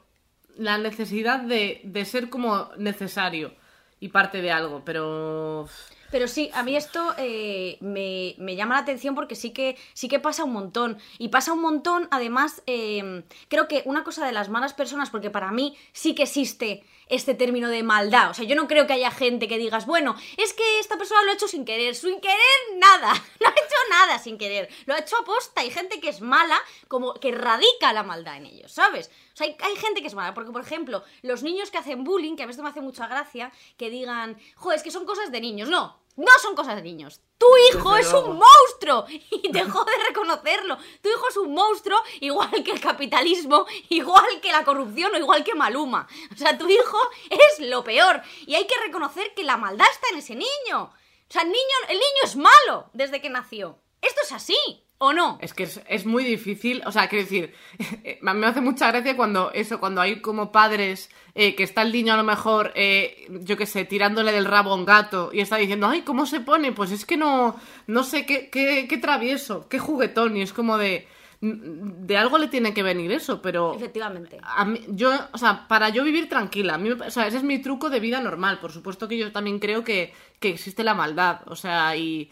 la 0.56 0.78
necesidad 0.78 1.40
de, 1.40 1.80
de 1.84 2.04
ser 2.04 2.28
como 2.30 2.68
necesario 2.78 3.52
y 4.00 4.08
parte 4.08 4.40
de 4.42 4.52
algo, 4.52 4.82
pero... 4.84 5.68
Pero 6.10 6.28
sí, 6.28 6.48
a 6.54 6.62
mí 6.62 6.76
esto 6.76 7.12
eh, 7.18 7.76
me, 7.80 8.36
me 8.38 8.54
llama 8.54 8.76
la 8.76 8.82
atención 8.82 9.16
porque 9.16 9.34
sí 9.34 9.50
que, 9.50 9.76
sí 9.94 10.06
que 10.06 10.20
pasa 10.20 10.44
un 10.44 10.52
montón. 10.52 10.98
Y 11.18 11.28
pasa 11.30 11.52
un 11.52 11.60
montón, 11.60 12.06
además, 12.12 12.62
eh, 12.68 13.24
creo 13.48 13.66
que 13.66 13.82
una 13.84 14.04
cosa 14.04 14.24
de 14.24 14.30
las 14.30 14.48
malas 14.48 14.74
personas, 14.74 15.10
porque 15.10 15.30
para 15.30 15.50
mí 15.50 15.76
sí 15.92 16.14
que 16.14 16.22
existe 16.22 16.84
este 17.08 17.34
término 17.34 17.68
de 17.68 17.82
maldad. 17.82 18.30
O 18.30 18.34
sea, 18.34 18.44
yo 18.44 18.56
no 18.56 18.68
creo 18.68 18.86
que 18.86 18.94
haya 18.94 19.10
gente 19.10 19.48
que 19.48 19.58
digas, 19.58 19.86
bueno, 19.86 20.16
es 20.36 20.52
que 20.52 20.78
esta 20.78 20.96
persona 20.96 21.22
lo 21.22 21.30
ha 21.30 21.34
hecho 21.34 21.48
sin 21.48 21.64
querer. 21.64 21.94
Sin 21.94 22.20
querer, 22.20 22.38
nada. 22.76 23.12
No 23.40 23.48
ha 23.48 23.52
hecho 23.52 23.76
nada 23.90 24.18
sin 24.18 24.38
querer. 24.38 24.70
Lo 24.86 24.94
ha 24.94 24.98
hecho 24.98 25.16
a 25.18 25.24
posta. 25.24 25.60
Hay 25.60 25.70
gente 25.70 26.00
que 26.00 26.08
es 26.08 26.20
mala, 26.22 26.58
como 26.88 27.14
que 27.14 27.30
radica 27.32 27.92
la 27.92 28.02
maldad 28.02 28.36
en 28.36 28.46
ellos, 28.46 28.72
¿sabes? 28.72 29.10
O 29.34 29.36
sea, 29.36 29.46
hay, 29.46 29.56
hay 29.60 29.76
gente 29.76 30.00
que 30.00 30.06
es 30.06 30.14
mala. 30.14 30.32
Porque, 30.32 30.50
por 30.50 30.62
ejemplo, 30.62 31.02
los 31.22 31.42
niños 31.42 31.70
que 31.70 31.78
hacen 31.78 32.04
bullying, 32.04 32.36
que 32.36 32.44
a 32.44 32.46
veces 32.46 32.62
me 32.62 32.70
hace 32.70 32.80
mucha 32.80 33.06
gracia, 33.06 33.52
que 33.76 33.90
digan, 33.90 34.38
joder, 34.54 34.78
es 34.78 34.82
que 34.82 34.90
son 34.90 35.04
cosas 35.04 35.30
de 35.30 35.40
niños. 35.40 35.68
No, 35.68 35.98
no 36.16 36.30
son 36.40 36.54
cosas 36.54 36.76
de 36.76 36.82
niños. 36.82 37.20
Tu 37.38 37.46
hijo 37.68 37.96
es 37.96 38.12
un 38.12 38.38
monstruo 38.38 39.06
y 39.30 39.50
dejo 39.50 39.84
de 39.84 39.92
reconocerlo. 40.08 40.78
Tu 41.02 41.08
hijo 41.08 41.28
es 41.28 41.36
un 41.36 41.52
monstruo 41.52 41.98
igual 42.20 42.62
que 42.64 42.72
el 42.72 42.80
capitalismo, 42.80 43.66
igual 43.88 44.40
que 44.40 44.52
la 44.52 44.64
corrupción 44.64 45.14
o 45.14 45.18
igual 45.18 45.44
que 45.44 45.54
Maluma. 45.54 46.06
O 46.32 46.36
sea, 46.36 46.56
tu 46.56 46.68
hijo 46.68 46.98
es 47.30 47.60
lo 47.68 47.82
peor 47.84 48.22
y 48.46 48.54
hay 48.54 48.66
que 48.66 48.78
reconocer 48.78 49.34
que 49.34 49.44
la 49.44 49.56
maldad 49.56 49.86
está 49.90 50.08
en 50.12 50.18
ese 50.18 50.34
niño. 50.34 50.82
O 50.82 51.32
sea, 51.32 51.42
el 51.42 51.48
niño, 51.48 51.76
el 51.88 51.98
niño 51.98 52.22
es 52.22 52.36
malo 52.36 52.90
desde 52.92 53.20
que 53.20 53.30
nació. 53.30 53.78
Esto 54.00 54.20
es 54.22 54.32
así, 54.32 54.83
¿o 54.98 55.12
no? 55.12 55.38
Es 55.40 55.52
que 55.54 55.64
es, 55.64 55.80
es 55.88 56.06
muy 56.06 56.24
difícil, 56.24 56.82
o 56.86 56.92
sea, 56.92 57.08
quiero 57.08 57.24
decir, 57.24 57.52
me 58.22 58.46
hace 58.46 58.60
mucha 58.60 58.90
gracia 58.90 59.16
cuando 59.16 59.50
eso, 59.52 59.80
cuando 59.80 60.00
hay 60.00 60.20
como 60.20 60.50
padres 60.52 61.10
eh, 61.34 61.54
que 61.54 61.62
está 61.64 61.82
el 61.82 61.92
niño 61.92 62.14
a 62.14 62.16
lo 62.16 62.24
mejor, 62.24 62.72
eh, 62.74 63.26
yo 63.28 63.56
qué 63.56 63.66
sé, 63.66 63.84
tirándole 63.84 64.32
del 64.32 64.44
rabo 64.46 64.70
a 64.72 64.76
un 64.76 64.84
gato 64.84 65.30
y 65.32 65.40
está 65.40 65.56
diciendo, 65.56 65.88
ay, 65.88 66.02
¿cómo 66.02 66.26
se 66.26 66.40
pone? 66.40 66.72
Pues 66.72 66.90
es 66.92 67.04
que 67.04 67.16
no, 67.16 67.56
no 67.86 68.02
sé, 68.04 68.24
qué, 68.24 68.48
qué, 68.50 68.86
qué 68.88 68.98
travieso, 68.98 69.68
qué 69.68 69.78
juguetón, 69.78 70.36
y 70.36 70.42
es 70.42 70.52
como 70.52 70.78
de, 70.78 71.06
de 71.40 72.16
algo 72.16 72.38
le 72.38 72.48
tiene 72.48 72.72
que 72.72 72.82
venir 72.82 73.12
eso, 73.12 73.42
pero... 73.42 73.74
Efectivamente. 73.74 74.38
A 74.42 74.64
mí- 74.64 74.80
yo, 74.88 75.10
o 75.32 75.38
sea, 75.38 75.66
para 75.68 75.90
yo 75.90 76.02
vivir 76.04 76.28
tranquila, 76.28 76.74
a 76.74 76.78
mí 76.78 76.90
o 76.90 77.10
sea, 77.10 77.26
ese 77.26 77.36
es 77.38 77.42
mi 77.42 77.58
truco 77.60 77.90
de 77.90 78.00
vida 78.00 78.20
normal. 78.20 78.60
Por 78.60 78.72
supuesto 78.72 79.08
que 79.08 79.18
yo 79.18 79.30
también 79.32 79.58
creo 79.58 79.84
que, 79.84 80.14
que 80.40 80.50
existe 80.50 80.82
la 80.84 80.94
maldad, 80.94 81.40
o 81.46 81.56
sea, 81.56 81.96
y 81.96 82.30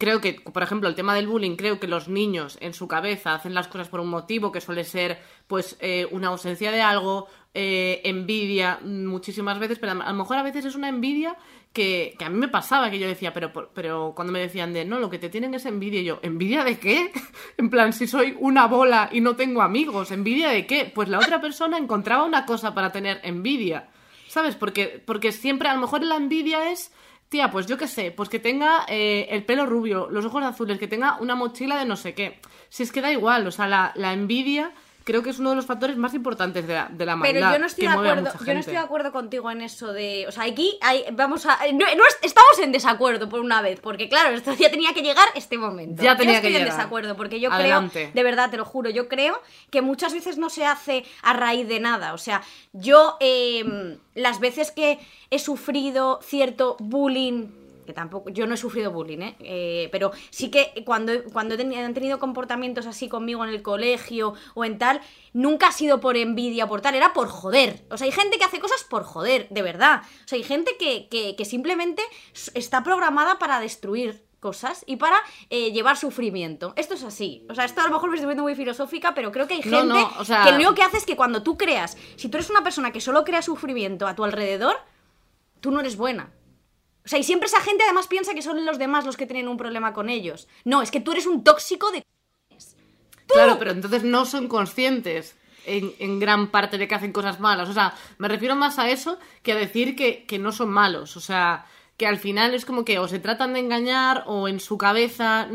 creo 0.00 0.22
que, 0.22 0.32
por 0.32 0.62
ejemplo, 0.62 0.88
el 0.88 0.94
tema 0.94 1.14
del 1.14 1.28
bullying, 1.28 1.56
creo 1.56 1.78
que 1.78 1.86
los 1.86 2.08
niños 2.08 2.56
en 2.62 2.72
su 2.72 2.88
cabeza 2.88 3.34
hacen 3.34 3.52
las 3.52 3.68
cosas 3.68 3.88
por 3.88 4.00
un 4.00 4.08
motivo 4.08 4.50
que 4.50 4.62
suele 4.62 4.84
ser, 4.84 5.20
pues, 5.46 5.76
eh, 5.80 6.08
una 6.10 6.28
ausencia 6.28 6.72
de 6.72 6.80
algo, 6.80 7.28
eh, 7.52 8.00
envidia, 8.04 8.80
muchísimas 8.82 9.58
veces, 9.58 9.78
pero 9.78 9.92
a 9.92 10.10
lo 10.10 10.14
mejor 10.14 10.38
a 10.38 10.42
veces 10.42 10.64
es 10.64 10.74
una 10.74 10.88
envidia 10.88 11.36
que, 11.74 12.14
que 12.18 12.24
a 12.24 12.30
mí 12.30 12.38
me 12.38 12.48
pasaba, 12.48 12.90
que 12.90 12.98
yo 12.98 13.06
decía, 13.06 13.34
pero, 13.34 13.52
pero 13.74 14.14
cuando 14.16 14.32
me 14.32 14.40
decían 14.40 14.72
de, 14.72 14.86
no, 14.86 15.00
lo 15.00 15.10
que 15.10 15.18
te 15.18 15.28
tienen 15.28 15.52
es 15.52 15.66
envidia, 15.66 16.00
y 16.00 16.04
yo, 16.04 16.18
¿envidia 16.22 16.64
de 16.64 16.78
qué? 16.78 17.12
en 17.58 17.68
plan, 17.68 17.92
si 17.92 18.06
soy 18.06 18.34
una 18.40 18.66
bola 18.66 19.10
y 19.12 19.20
no 19.20 19.36
tengo 19.36 19.60
amigos, 19.60 20.12
¿envidia 20.12 20.48
de 20.48 20.66
qué? 20.66 20.90
Pues 20.94 21.10
la 21.10 21.18
otra 21.18 21.42
persona 21.42 21.76
encontraba 21.76 22.24
una 22.24 22.46
cosa 22.46 22.72
para 22.72 22.90
tener 22.90 23.20
envidia, 23.22 23.90
¿sabes? 24.28 24.56
Porque, 24.56 25.02
porque 25.04 25.30
siempre, 25.30 25.68
a 25.68 25.74
lo 25.74 25.80
mejor 25.82 26.02
la 26.04 26.16
envidia 26.16 26.70
es, 26.70 26.90
tía, 27.30 27.50
pues 27.50 27.66
yo 27.66 27.78
qué 27.78 27.86
sé, 27.86 28.10
pues 28.10 28.28
que 28.28 28.40
tenga 28.40 28.84
eh, 28.88 29.28
el 29.30 29.44
pelo 29.44 29.64
rubio, 29.64 30.10
los 30.10 30.24
ojos 30.24 30.42
azules, 30.42 30.78
que 30.78 30.88
tenga 30.88 31.16
una 31.20 31.36
mochila 31.36 31.78
de 31.78 31.86
no 31.86 31.96
sé 31.96 32.12
qué. 32.12 32.40
Si 32.68 32.82
es 32.82 32.92
que 32.92 33.00
da 33.00 33.10
igual, 33.10 33.46
o 33.46 33.52
sea, 33.52 33.68
la, 33.68 33.92
la 33.94 34.12
envidia 34.12 34.72
creo 35.10 35.22
que 35.22 35.30
es 35.30 35.38
uno 35.38 35.50
de 35.50 35.56
los 35.56 35.66
factores 35.66 35.96
más 35.96 36.14
importantes 36.14 36.66
de 36.66 36.74
la, 36.74 36.88
de 36.90 37.04
la 37.06 37.16
maldad. 37.16 37.34
Pero 37.40 37.52
yo 37.52 37.58
no 37.58 37.66
estoy 37.66 37.86
de 37.86 37.92
acuerdo, 37.92 38.30
yo 38.46 38.54
no 38.54 38.60
estoy 38.60 38.74
de 38.74 38.80
acuerdo 38.80 39.12
contigo 39.12 39.50
en 39.50 39.60
eso 39.60 39.92
de, 39.92 40.26
o 40.28 40.32
sea, 40.32 40.44
aquí 40.44 40.78
hay, 40.80 41.04
vamos 41.12 41.46
a 41.46 41.58
no, 41.72 41.78
no 41.96 42.06
es- 42.06 42.18
estamos 42.22 42.58
en 42.62 42.72
desacuerdo 42.72 43.28
por 43.28 43.40
una 43.40 43.60
vez, 43.62 43.80
porque 43.80 44.08
claro, 44.08 44.30
esto 44.34 44.54
ya 44.54 44.70
tenía 44.70 44.92
que 44.94 45.02
llegar 45.02 45.26
este 45.34 45.58
momento. 45.58 46.02
Ya 46.02 46.16
tenía 46.16 46.34
yo 46.34 46.36
estoy 46.38 46.50
que 46.52 46.56
en 46.58 46.62
llegar. 46.64 46.76
desacuerdo 46.78 47.16
porque 47.16 47.40
yo 47.40 47.52
Adelante. 47.52 48.02
creo, 48.02 48.12
de 48.14 48.22
verdad 48.22 48.50
te 48.50 48.56
lo 48.56 48.64
juro, 48.64 48.90
yo 48.90 49.08
creo 49.08 49.40
que 49.70 49.82
muchas 49.82 50.12
veces 50.12 50.38
no 50.38 50.48
se 50.50 50.64
hace 50.64 51.04
a 51.22 51.32
raíz 51.32 51.66
de 51.68 51.80
nada, 51.80 52.14
o 52.14 52.18
sea, 52.18 52.42
yo 52.72 53.16
eh, 53.20 53.98
las 54.14 54.38
veces 54.40 54.70
que 54.70 54.98
he 55.30 55.38
sufrido 55.38 56.20
cierto 56.22 56.76
bullying 56.78 57.48
que 57.90 57.94
tampoco, 57.94 58.30
yo 58.30 58.46
no 58.46 58.54
he 58.54 58.56
sufrido 58.56 58.92
bullying, 58.92 59.18
¿eh? 59.20 59.36
Eh, 59.40 59.88
pero 59.90 60.12
sí 60.30 60.50
que 60.50 60.82
cuando, 60.86 61.12
cuando 61.32 61.54
han 61.56 61.94
tenido 61.94 62.18
comportamientos 62.20 62.86
así 62.86 63.08
conmigo 63.08 63.42
en 63.44 63.50
el 63.50 63.62
colegio 63.62 64.34
o 64.54 64.64
en 64.64 64.78
tal, 64.78 65.00
nunca 65.32 65.68
ha 65.68 65.72
sido 65.72 66.00
por 66.00 66.16
envidia 66.16 66.66
o 66.66 66.68
por 66.68 66.80
tal, 66.80 66.94
era 66.94 67.12
por 67.12 67.28
joder. 67.28 67.84
O 67.90 67.96
sea, 67.96 68.04
hay 68.06 68.12
gente 68.12 68.38
que 68.38 68.44
hace 68.44 68.60
cosas 68.60 68.84
por 68.84 69.02
joder, 69.04 69.48
de 69.50 69.62
verdad. 69.62 70.02
O 70.24 70.28
sea, 70.28 70.36
hay 70.36 70.44
gente 70.44 70.76
que, 70.78 71.08
que- 71.08 71.34
que 71.36 71.44
simplemente 71.44 72.02
está 72.54 72.82
programada 72.84 73.38
para 73.38 73.58
destruir 73.60 74.22
cosas 74.38 74.84
y 74.86 74.96
para 74.96 75.16
eh, 75.50 75.70
llevar 75.72 75.96
sufrimiento. 75.98 76.72
Esto 76.76 76.94
es 76.94 77.02
así. 77.04 77.44
O 77.50 77.54
sea, 77.54 77.64
esto 77.66 77.80
a 77.82 77.84
lo 77.84 77.90
mejor 77.90 78.08
me 78.08 78.16
estoy 78.16 78.26
viendo 78.28 78.42
muy 78.42 78.54
filosófica, 78.54 79.12
pero 79.14 79.30
creo 79.32 79.46
que 79.46 79.54
hay 79.54 79.62
gente 79.62 79.76
No, 79.76 79.84
no, 79.84 80.10
o 80.18 80.24
sea- 80.24 80.44
que 80.44 80.50
lo 80.52 80.56
único 80.56 80.74
que 80.74 80.82
hace 80.82 80.96
es 80.96 81.04
que 81.04 81.14
cuando 81.16 81.42
tú 81.42 81.58
creas, 81.58 81.96
si 82.16 82.28
tú 82.28 82.38
eres 82.38 82.48
una 82.48 82.62
persona 82.62 82.90
que 82.92 83.00
solo 83.02 83.24
crea 83.24 83.42
sufrimiento 83.42 84.06
a 84.06 84.14
tu 84.14 84.24
alrededor, 84.24 84.76
tú 85.60 85.70
no 85.70 85.80
eres 85.80 85.96
buena. 85.96 86.30
O 87.04 87.08
sea, 87.08 87.18
y 87.18 87.22
siempre 87.22 87.46
esa 87.46 87.60
gente 87.60 87.84
además 87.84 88.06
piensa 88.06 88.34
que 88.34 88.42
son 88.42 88.64
los 88.64 88.78
demás 88.78 89.06
los 89.06 89.16
que 89.16 89.26
tienen 89.26 89.48
un 89.48 89.56
problema 89.56 89.92
con 89.92 90.08
ellos. 90.08 90.48
No, 90.64 90.82
es 90.82 90.90
que 90.90 91.00
tú 91.00 91.12
eres 91.12 91.26
un 91.26 91.42
tóxico 91.42 91.90
de... 91.90 92.04
Claro, 93.26 93.58
pero 93.58 93.70
entonces 93.70 94.02
no 94.02 94.26
son 94.26 94.48
conscientes 94.48 95.36
en, 95.64 95.92
en 95.98 96.18
gran 96.18 96.50
parte 96.50 96.78
de 96.78 96.88
que 96.88 96.94
hacen 96.94 97.12
cosas 97.12 97.40
malas. 97.40 97.68
O 97.68 97.72
sea, 97.72 97.94
me 98.18 98.28
refiero 98.28 98.56
más 98.56 98.78
a 98.78 98.90
eso 98.90 99.18
que 99.42 99.52
a 99.52 99.56
decir 99.56 99.96
que, 99.96 100.26
que 100.26 100.38
no 100.38 100.52
son 100.52 100.68
malos. 100.68 101.16
O 101.16 101.20
sea, 101.20 101.64
que 101.96 102.06
al 102.06 102.18
final 102.18 102.54
es 102.54 102.64
como 102.64 102.84
que 102.84 102.98
o 102.98 103.08
se 103.08 103.18
tratan 103.18 103.52
de 103.52 103.60
engañar 103.60 104.24
o 104.26 104.48
en 104.48 104.58
su 104.58 104.78
cabeza 104.78 105.48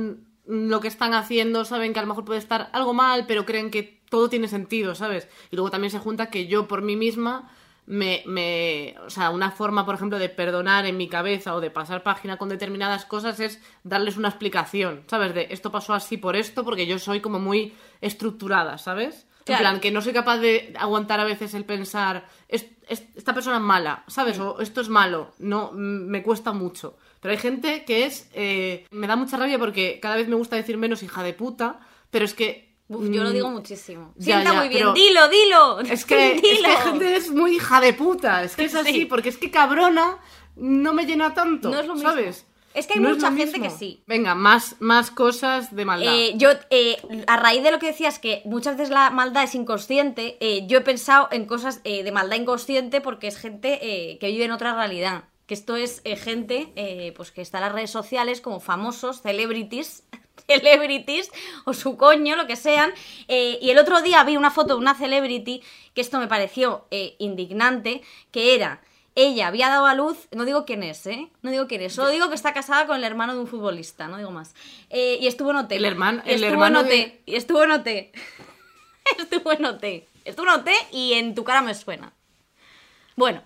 lo 0.45 0.79
que 0.79 0.88
están 0.88 1.13
haciendo 1.13 1.65
saben 1.65 1.91
que 1.91 1.99
a 1.99 2.03
lo 2.03 2.08
mejor 2.08 2.23
puede 2.25 2.39
estar 2.39 2.69
algo 2.71 2.93
mal, 2.93 3.25
pero 3.27 3.45
creen 3.45 3.71
que 3.71 4.01
todo 4.10 4.29
tiene 4.29 4.47
sentido, 4.47 4.95
¿sabes? 4.95 5.27
Y 5.51 5.55
luego 5.55 5.71
también 5.71 5.91
se 5.91 5.99
junta 5.99 6.29
que 6.29 6.47
yo 6.47 6.67
por 6.67 6.81
mí 6.81 6.95
misma 6.95 7.51
me, 7.87 8.23
me, 8.25 8.95
o 9.05 9.09
sea, 9.09 9.29
una 9.29 9.51
forma, 9.51 9.85
por 9.85 9.95
ejemplo, 9.95 10.17
de 10.19 10.29
perdonar 10.29 10.85
en 10.85 10.97
mi 10.97 11.07
cabeza 11.07 11.53
o 11.55 11.61
de 11.61 11.69
pasar 11.71 12.01
página 12.03 12.37
con 12.37 12.49
determinadas 12.49 13.05
cosas 13.05 13.39
es 13.39 13.61
darles 13.83 14.17
una 14.17 14.29
explicación, 14.29 15.03
¿sabes? 15.07 15.33
De 15.35 15.47
esto 15.51 15.71
pasó 15.71 15.93
así 15.93 16.17
por 16.17 16.35
esto, 16.35 16.63
porque 16.63 16.87
yo 16.87 16.97
soy 16.99 17.19
como 17.21 17.39
muy 17.39 17.73
estructurada, 18.01 18.77
¿sabes? 18.77 19.27
Claro. 19.43 19.63
En 19.63 19.69
plan, 19.69 19.79
que 19.81 19.91
no 19.91 20.01
soy 20.01 20.13
capaz 20.13 20.37
de 20.39 20.73
aguantar 20.79 21.19
a 21.19 21.23
veces 21.23 21.53
el 21.53 21.65
pensar, 21.65 22.25
"Es- 22.47 22.65
es- 22.87 23.03
esta 23.15 23.33
persona 23.33 23.57
es 23.57 23.61
mala, 23.61 24.03
¿sabes? 24.07 24.39
O 24.39 24.59
esto 24.59 24.81
es 24.81 24.89
malo, 24.89 25.33
no, 25.37 25.71
mm, 25.71 25.75
me 26.07 26.23
cuesta 26.23 26.51
mucho. 26.51 26.97
Pero 27.19 27.31
hay 27.31 27.37
gente 27.37 27.83
que 27.85 28.05
es, 28.05 28.29
eh, 28.33 28.87
me 28.91 29.05
da 29.07 29.15
mucha 29.15 29.37
rabia 29.37 29.59
porque 29.59 29.99
cada 30.01 30.15
vez 30.15 30.27
me 30.27 30.35
gusta 30.35 30.55
decir 30.55 30.77
menos 30.77 31.03
hija 31.03 31.21
de 31.23 31.33
puta, 31.33 31.79
pero 32.09 32.25
es 32.25 32.33
que... 32.33 32.74
Uf, 32.87 33.09
yo 33.09 33.23
lo 33.23 33.29
mm, 33.29 33.33
digo 33.33 33.49
muchísimo. 33.49 34.13
ya, 34.15 34.35
Sienta 34.41 34.53
ya, 34.53 34.59
muy 34.59 34.69
bien. 34.69 34.93
Dilo, 34.93 35.27
dilo. 35.29 35.79
es 35.91 36.05
que, 36.05 36.33
es 36.35 36.41
que 36.41 36.53
dilo. 36.55 36.69
gente 36.83 37.15
es 37.15 37.31
muy 37.31 37.55
hija 37.55 37.81
de 37.81 37.93
puta. 37.93 38.43
Es 38.43 38.55
que 38.55 38.65
es 38.65 38.75
así, 38.75 38.93
Sí. 38.93 39.05
porque 39.05 39.29
es 39.29 39.37
que 39.37 39.49
cabrona 39.51 40.17
no 40.55 40.93
me 40.93 41.05
llena 41.05 41.33
tanto. 41.33 41.69
No 41.69 41.79
es 41.79 41.87
lo 41.87 41.95
mismo. 41.95 42.09
¿Sabes? 42.09 42.45
Es 42.75 42.87
que 42.87 42.93
hay 42.95 42.99
No 42.99 43.09
mucha 43.09 43.27
gente 43.31 43.57
mismo. 43.57 43.63
que 43.63 43.69
sí. 43.69 44.03
Venga, 44.05 44.35
más, 44.35 44.75
más 44.81 45.09
cosas 45.09 45.73
de 45.73 45.85
maldad. 45.85 46.13
Eh, 46.13 46.33
yo, 46.35 46.49
eh, 46.69 46.97
a 47.25 47.37
raíz 47.37 47.63
de 47.63 47.71
lo 47.71 47.79
que 47.79 47.87
decías, 47.87 48.19
que 48.19 48.41
muchas 48.43 48.75
veces 48.75 48.89
la 48.93 49.09
maldad 49.11 49.43
es 49.45 49.55
inconsciente, 49.55 50.35
eh, 50.41 50.67
yo 50.67 50.79
he 50.79 50.81
pensado 50.81 51.29
en 51.31 51.45
cosas 51.45 51.79
eh, 51.85 52.03
de 52.03 52.11
maldad 52.11 52.35
inconsciente 52.35 52.99
porque 52.99 53.27
es 53.27 53.37
gente 53.37 53.79
eh, 53.81 54.17
que 54.19 54.27
vive 54.27 54.43
en 54.43 54.51
otra 54.51 54.75
realidad. 54.75 55.23
Que 55.47 55.53
esto 55.53 55.75
es 55.77 56.01
gente 56.21 57.13
pues 57.15 57.31
que 57.31 57.41
está 57.41 57.59
en 57.59 57.63
las 57.65 57.73
redes 57.73 57.91
sociales 57.91 58.41
como 58.41 58.59
famosos, 58.59 59.21
celebrities, 59.21 60.03
celebrities 60.47 61.31
o 61.65 61.73
su 61.73 61.97
coño, 61.97 62.35
lo 62.35 62.47
que 62.47 62.55
sean. 62.55 62.93
eh, 63.27 63.57
y 63.61 63.69
el 63.69 63.77
otro 63.79 64.01
día 64.01 64.23
vi 64.23 64.37
una 64.37 64.51
foto 64.51 64.75
de 64.75 64.79
una 64.81 64.95
celebrity 64.95 65.61
que 65.93 66.01
esto 66.01 66.19
me 66.19 66.27
pareció 66.27 66.85
eh, 66.91 67.15
indignante, 67.19 68.01
que 68.31 68.55
era 68.55 68.81
ella 69.17 69.47
había 69.47 69.69
dado 69.69 69.85
a 69.85 69.93
luz, 69.95 70.27
no 70.31 70.43
digo 70.43 70.65
quién 70.65 70.83
es, 70.83 71.05
¿eh? 71.07 71.29
No 71.41 71.49
digo 71.49 71.67
quién 71.67 71.81
es, 71.81 71.93
solo 71.93 72.09
digo 72.09 72.27
que 72.27 72.35
está 72.35 72.53
casada 72.53 72.85
con 72.85 72.97
el 72.97 73.03
hermano 73.05 73.33
de 73.33 73.39
un 73.39 73.47
futbolista, 73.47 74.09
no 74.09 74.17
digo 74.17 74.29
más. 74.31 74.53
Eh, 74.89 75.17
y 75.21 75.27
estuvo 75.27 75.51
en 75.51 75.55
OT. 75.57 75.71
El 75.71 75.85
hermano- 75.85 76.21
el 76.25 76.35
estuvo 76.35 76.49
hermano 76.51 76.79
en 76.81 76.85
OT. 76.85 76.89
de- 76.91 77.21
Y 77.25 77.35
estuvo 77.35 77.63
en 77.63 77.71
OT. 77.71 77.87
estuvo 79.19 79.51
en 79.53 79.65
OT. 79.65 79.83
Estuvo 80.25 80.45
en 80.47 80.59
OT 80.59 80.69
y 80.91 81.13
en 81.13 81.33
tu 81.33 81.43
cara 81.45 81.61
me 81.61 81.73
suena. 81.75 82.11
Bueno, 83.15 83.41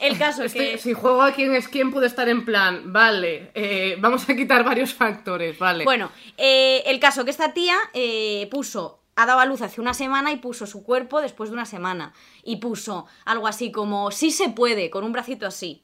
el 0.00 0.18
caso 0.18 0.42
es 0.44 0.54
Este- 0.54 0.72
que... 0.72 0.78
Si 0.78 0.92
juego 0.92 1.22
a 1.22 1.32
quién 1.32 1.54
es 1.54 1.68
quién, 1.68 1.90
puede 1.90 2.06
estar 2.06 2.28
en 2.28 2.44
plan, 2.44 2.92
vale, 2.92 3.50
eh, 3.54 3.96
vamos 4.00 4.28
a 4.28 4.34
quitar 4.36 4.64
varios 4.64 4.92
factores, 4.94 5.58
vale. 5.58 5.84
Bueno, 5.84 6.10
eh, 6.36 6.82
el 6.86 7.00
caso 7.00 7.24
que 7.24 7.30
esta 7.30 7.52
tía 7.54 7.76
eh, 7.94 8.48
puso, 8.50 9.00
ha 9.16 9.26
dado 9.26 9.40
a 9.40 9.46
luz 9.46 9.62
hace 9.62 9.80
una 9.80 9.94
semana 9.94 10.32
y 10.32 10.36
puso 10.36 10.66
su 10.66 10.82
cuerpo 10.84 11.20
después 11.20 11.50
de 11.50 11.54
una 11.54 11.66
semana. 11.66 12.12
Y 12.42 12.56
puso 12.56 13.06
algo 13.24 13.46
así 13.46 13.70
como, 13.72 14.10
sí 14.10 14.30
se 14.30 14.48
puede, 14.50 14.90
con 14.90 15.04
un 15.04 15.12
bracito 15.12 15.46
así. 15.46 15.83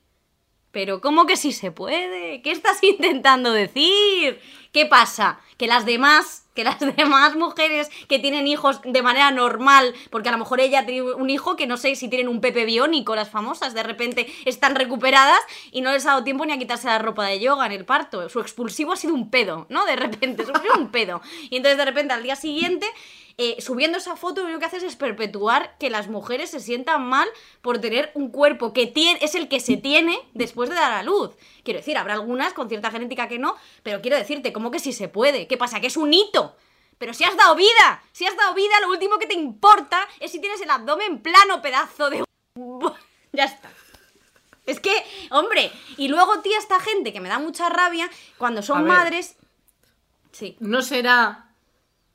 Pero 0.73 1.01
¿cómo 1.01 1.27
que 1.27 1.37
sí 1.37 1.53
se 1.53 1.73
puede? 1.73 2.43
¿Qué 2.43 2.53
estás 2.53 2.79
intentando 2.83 3.53
decir? 3.53 4.41
¿Qué 4.73 4.87
pasa? 4.87 5.41
Que 5.57 5.67
las 5.67 5.85
demás, 5.85 6.47
que 6.55 6.63
las 6.63 6.79
demás 6.97 7.35
mujeres 7.35 7.91
que 8.09 8.21
tienen 8.21 8.47
hijos 8.47 8.81
de 8.85 9.03
manera 9.03 9.33
normal, 9.33 9.95
porque 10.11 10.29
a 10.29 10.33
lo 10.33 10.39
mejor 10.39 10.61
ella 10.61 10.87
tiene 10.87 11.03
un 11.03 11.29
hijo 11.29 11.57
que 11.57 11.67
no 11.67 11.77
sé 11.77 11.97
si 11.97 12.09
tienen 12.09 12.29
un 12.29 12.41
pepe 12.41 12.65
biónico, 12.65 13.17
las 13.17 13.31
famosas, 13.31 13.75
de 13.75 13.83
repente 13.83 14.33
están 14.45 14.77
recuperadas 14.77 15.41
y 15.73 15.81
no 15.81 15.91
les 15.91 16.07
ha 16.07 16.11
dado 16.11 16.25
tiempo 16.25 16.47
ni 16.47 16.53
a 16.53 16.59
quitarse 16.59 16.87
la 16.87 17.01
ropa 17.01 17.27
de 17.27 17.41
yoga 17.41 17.67
en 17.67 17.73
el 17.73 17.85
parto. 17.85 18.29
Su 18.29 18.41
expulsivo 18.41 18.93
ha 18.93 18.97
sido 18.97 19.15
un 19.15 19.31
pedo, 19.31 19.67
¿no? 19.71 19.85
De 19.87 19.97
repente, 19.97 20.47
sufrió 20.47 20.75
un 20.77 20.91
pedo. 20.91 21.21
Y 21.51 21.57
entonces 21.57 21.79
de 21.79 21.85
repente 21.85 22.15
al 22.15 22.23
día 22.23 22.37
siguiente 22.37 22.87
eh, 23.43 23.57
subiendo 23.59 23.97
esa 23.97 24.17
foto 24.17 24.43
lo 24.43 24.49
único 24.49 24.61
que 24.61 24.67
haces 24.67 24.83
es 24.83 24.97
perpetuar 24.97 25.75
que 25.79 25.89
las 25.89 26.09
mujeres 26.09 26.51
se 26.51 26.61
sientan 26.61 27.07
mal 27.07 27.27
por 27.63 27.81
tener 27.81 28.11
un 28.13 28.31
cuerpo 28.31 28.75
que 28.75 28.87
tiene, 28.87 29.19
es 29.23 29.35
el 29.35 29.49
que 29.49 29.61
se 29.61 29.79
tiene 29.79 30.19
después 30.35 30.69
de 30.69 30.77
dar 30.77 30.93
a 30.93 31.03
luz. 31.03 31.31
Quiero 31.65 31.79
decir, 31.79 31.97
habrá 31.97 32.13
algunas 32.13 32.53
con 32.53 32.69
cierta 32.69 32.91
genética 32.91 33.29
que 33.29 33.39
no, 33.39 33.57
pero 33.83 34.03
quiero 34.03 34.19
decirte, 34.19 34.53
¿cómo 34.53 34.71
que 34.71 34.79
si 34.79 34.93
se 34.93 35.09
puede? 35.09 35.47
¿Qué 35.47 35.57
pasa? 35.57 35.81
Que 35.81 35.87
es 35.87 35.97
un 35.97 36.13
hito. 36.13 36.55
Pero 36.99 37.15
si 37.15 37.25
has 37.25 37.35
dado 37.35 37.55
vida, 37.55 38.03
si 38.13 38.27
has 38.27 38.37
dado 38.37 38.53
vida, 38.53 38.79
lo 38.83 38.91
último 38.91 39.19
que 39.19 39.27
te 39.27 39.33
importa 39.33 40.07
es 40.19 40.31
si 40.33 40.39
tienes 40.39 40.61
el 40.61 40.69
abdomen 40.69 41.23
plano, 41.23 41.63
pedazo 41.63 42.11
de... 42.11 42.23
ya 43.33 43.45
está. 43.45 43.71
Es 44.67 44.81
que, 44.81 44.93
hombre, 45.31 45.73
y 45.97 46.09
luego, 46.09 46.41
tía, 46.41 46.59
esta 46.59 46.79
gente 46.79 47.15
que 47.15 47.21
me 47.21 47.31
da 47.31 47.39
mucha 47.39 47.71
rabia, 47.71 48.11
cuando 48.37 48.61
son 48.61 48.87
madres... 48.87 49.37
Sí. 50.31 50.59
No 50.61 50.83
será 50.83 51.50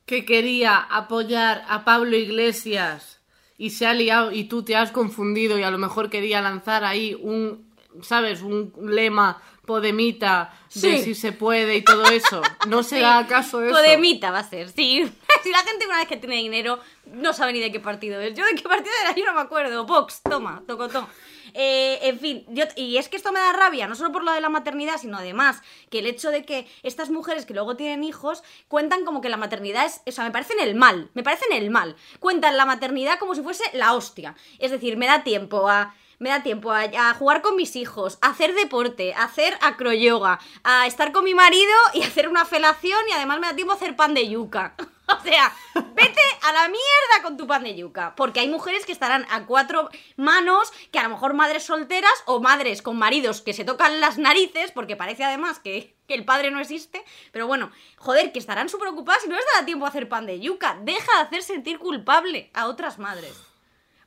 que 0.06 0.24
quería 0.24 0.76
apoyar 0.78 1.64
a 1.68 1.84
Pablo 1.84 2.16
Iglesias 2.16 3.20
y 3.58 3.70
se 3.70 3.86
ha 3.86 3.94
liado 3.94 4.32
y 4.32 4.44
tú 4.44 4.62
te 4.62 4.76
has 4.76 4.92
confundido 4.92 5.58
y 5.58 5.64
a 5.64 5.70
lo 5.70 5.78
mejor 5.78 6.10
quería 6.10 6.40
lanzar 6.40 6.84
ahí 6.84 7.18
un, 7.20 7.72
¿sabes? 8.02 8.42
Un 8.42 8.72
lema 8.82 9.42
podemita 9.66 10.54
de 10.74 11.02
si 11.02 11.14
se 11.14 11.32
puede 11.32 11.76
y 11.76 11.82
todo 11.82 12.06
eso. 12.06 12.40
¿No 12.68 12.82
será 12.84 13.18
acaso 13.18 13.62
eso? 13.62 13.74
Podemita 13.74 14.30
va 14.30 14.38
a 14.38 14.48
ser, 14.48 14.70
sí. 14.70 15.10
Si 15.46 15.52
la 15.52 15.58
gente 15.60 15.86
una 15.86 15.98
vez 15.98 16.08
que 16.08 16.16
tiene 16.16 16.34
dinero 16.34 16.80
no 17.04 17.32
sabe 17.32 17.52
ni 17.52 17.60
de 17.60 17.70
qué 17.70 17.78
partido 17.78 18.20
es. 18.20 18.34
Yo 18.34 18.44
de 18.44 18.56
qué 18.56 18.68
partido 18.68 18.92
era, 19.04 19.14
yo 19.14 19.24
no 19.26 19.32
me 19.32 19.42
acuerdo. 19.42 19.86
Vox, 19.86 20.20
toma, 20.28 20.64
tocotón. 20.66 21.06
Eh, 21.54 22.00
en 22.02 22.18
fin, 22.18 22.44
y 22.74 22.96
es 22.96 23.08
que 23.08 23.16
esto 23.16 23.30
me 23.30 23.38
da 23.38 23.52
rabia, 23.52 23.86
no 23.86 23.94
solo 23.94 24.10
por 24.10 24.24
lo 24.24 24.32
de 24.32 24.40
la 24.40 24.48
maternidad, 24.48 24.98
sino 24.98 25.18
además 25.18 25.62
que 25.88 26.00
el 26.00 26.08
hecho 26.08 26.32
de 26.32 26.44
que 26.44 26.66
estas 26.82 27.10
mujeres 27.10 27.46
que 27.46 27.54
luego 27.54 27.76
tienen 27.76 28.02
hijos 28.02 28.42
cuentan 28.66 29.04
como 29.04 29.20
que 29.20 29.28
la 29.28 29.36
maternidad 29.36 29.86
es, 29.86 30.02
o 30.04 30.10
sea, 30.10 30.24
me 30.24 30.32
parecen 30.32 30.58
el 30.58 30.74
mal, 30.74 31.10
me 31.14 31.22
parecen 31.22 31.52
el 31.52 31.70
mal. 31.70 31.94
Cuentan 32.18 32.56
la 32.56 32.66
maternidad 32.66 33.20
como 33.20 33.36
si 33.36 33.42
fuese 33.42 33.62
la 33.72 33.94
hostia. 33.94 34.34
Es 34.58 34.72
decir, 34.72 34.96
me 34.96 35.06
da 35.06 35.22
tiempo 35.22 35.68
a 35.68 35.94
me 36.18 36.30
da 36.30 36.42
tiempo 36.42 36.72
a, 36.72 36.80
a, 36.80 37.14
jugar 37.14 37.40
con 37.40 37.54
mis 37.54 37.76
hijos, 37.76 38.18
a 38.20 38.30
hacer 38.30 38.52
deporte, 38.54 39.14
a 39.14 39.24
hacer 39.24 39.56
acroyoga, 39.60 40.40
a 40.64 40.88
estar 40.88 41.12
con 41.12 41.22
mi 41.22 41.34
marido 41.34 41.72
y 41.94 42.02
hacer 42.02 42.28
una 42.28 42.46
felación 42.46 42.98
y 43.08 43.12
además 43.12 43.38
me 43.38 43.46
da 43.46 43.54
tiempo 43.54 43.72
a 43.74 43.76
hacer 43.76 43.94
pan 43.94 44.12
de 44.12 44.26
yuca. 44.28 44.74
O 45.18 45.22
sea, 45.22 45.54
vete 45.74 46.20
a 46.42 46.52
la 46.52 46.68
mierda 46.68 47.22
con 47.22 47.36
tu 47.36 47.46
pan 47.46 47.64
de 47.64 47.76
yuca. 47.76 48.14
Porque 48.16 48.40
hay 48.40 48.48
mujeres 48.48 48.84
que 48.86 48.92
estarán 48.92 49.26
a 49.30 49.46
cuatro 49.46 49.88
manos, 50.16 50.72
que 50.90 50.98
a 50.98 51.04
lo 51.04 51.10
mejor 51.10 51.34
madres 51.34 51.64
solteras 51.64 52.12
o 52.26 52.40
madres 52.40 52.82
con 52.82 52.96
maridos 52.96 53.40
que 53.40 53.52
se 53.52 53.64
tocan 53.64 54.00
las 54.00 54.18
narices, 54.18 54.72
porque 54.72 54.96
parece 54.96 55.24
además 55.24 55.58
que, 55.58 55.96
el 56.08 56.24
padre 56.24 56.50
no 56.50 56.60
existe. 56.60 57.04
Pero 57.32 57.46
bueno, 57.46 57.70
joder, 57.96 58.32
que 58.32 58.38
estarán 58.38 58.68
súper 58.68 58.88
ocupadas 58.88 59.24
y 59.24 59.28
no 59.28 59.36
les 59.36 59.44
dará 59.54 59.66
tiempo 59.66 59.86
a 59.86 59.88
hacer 59.88 60.08
pan 60.08 60.26
de 60.26 60.40
yuca. 60.40 60.78
Deja 60.82 61.16
de 61.16 61.22
hacer 61.22 61.42
sentir 61.42 61.78
culpable 61.78 62.50
a 62.54 62.66
otras 62.66 62.98
madres. 62.98 63.36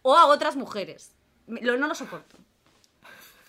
O 0.02 0.18
a 0.18 0.28
otras 0.28 0.56
mujeres. 0.56 1.14
no 1.48 1.76
lo 1.76 1.96
soporto. 1.96 2.38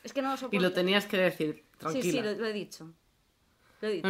Es 0.02 0.12
que 0.12 0.22
no 0.22 0.30
lo 0.30 0.36
soporto. 0.36 0.56
Y 0.56 0.60
lo 0.60 0.72
tenías 0.72 1.06
que 1.06 1.18
decir, 1.18 1.64
tranquila. 1.78 2.02
Sí, 2.02 2.10
sí, 2.10 2.20
lo 2.20 2.46
he 2.46 2.52
dicho. 2.52 2.92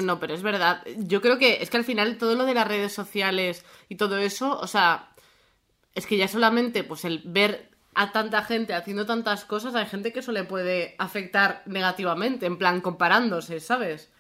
No, 0.03 0.19
pero 0.19 0.35
es 0.35 0.43
verdad. 0.43 0.83
Yo 0.99 1.21
creo 1.21 1.39
que 1.39 1.63
es 1.63 1.71
que 1.71 1.77
al 1.77 1.85
final 1.85 2.19
todo 2.19 2.35
lo 2.35 2.45
de 2.45 2.55
las 2.55 2.67
redes 2.67 2.93
sociales 2.93 3.65
y 3.89 3.97
todo 3.97 4.19
eso, 4.19 4.59
o 4.59 4.67
sea, 4.67 5.11
es 5.95 6.07
que 6.07 6.17
ya 6.17 6.29
solamente 6.29 6.85
pues 6.85 7.05
el 7.05 7.23
ver 7.25 7.71
a 7.95 8.13
tanta 8.13 8.43
gente 8.43 8.75
haciendo 8.75 9.07
tantas 9.07 9.45
cosas, 9.45 9.75
hay 9.75 9.87
gente 9.87 10.13
que 10.13 10.21
eso 10.21 10.33
le 10.33 10.45
puede 10.45 10.95
afectar 10.99 11.63
negativamente, 11.67 12.47
en 12.47 12.57
plan 12.57 12.81
comparándose, 12.81 13.61
¿sabes? 13.61 14.11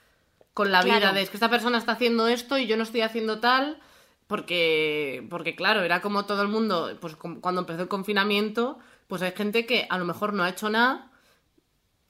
Con 0.54 0.72
la 0.72 0.82
vida 0.82 1.12
de 1.12 1.22
es 1.22 1.30
que 1.30 1.36
esta 1.36 1.50
persona 1.50 1.78
está 1.78 1.92
haciendo 1.92 2.28
esto 2.28 2.58
y 2.58 2.66
yo 2.66 2.76
no 2.76 2.82
estoy 2.82 3.02
haciendo 3.02 3.40
tal, 3.40 3.78
porque, 4.26 5.26
porque 5.30 5.54
claro, 5.54 5.82
era 5.82 6.00
como 6.00 6.26
todo 6.26 6.42
el 6.42 6.48
mundo, 6.48 6.96
pues 7.00 7.16
cuando 7.16 7.60
empezó 7.60 7.82
el 7.82 7.88
confinamiento, 7.88 8.78
pues 9.06 9.22
hay 9.22 9.32
gente 9.32 9.66
que 9.66 9.86
a 9.88 9.98
lo 9.98 10.04
mejor 10.04 10.32
no 10.32 10.42
ha 10.42 10.50
hecho 10.50 10.68
nada 10.68 11.09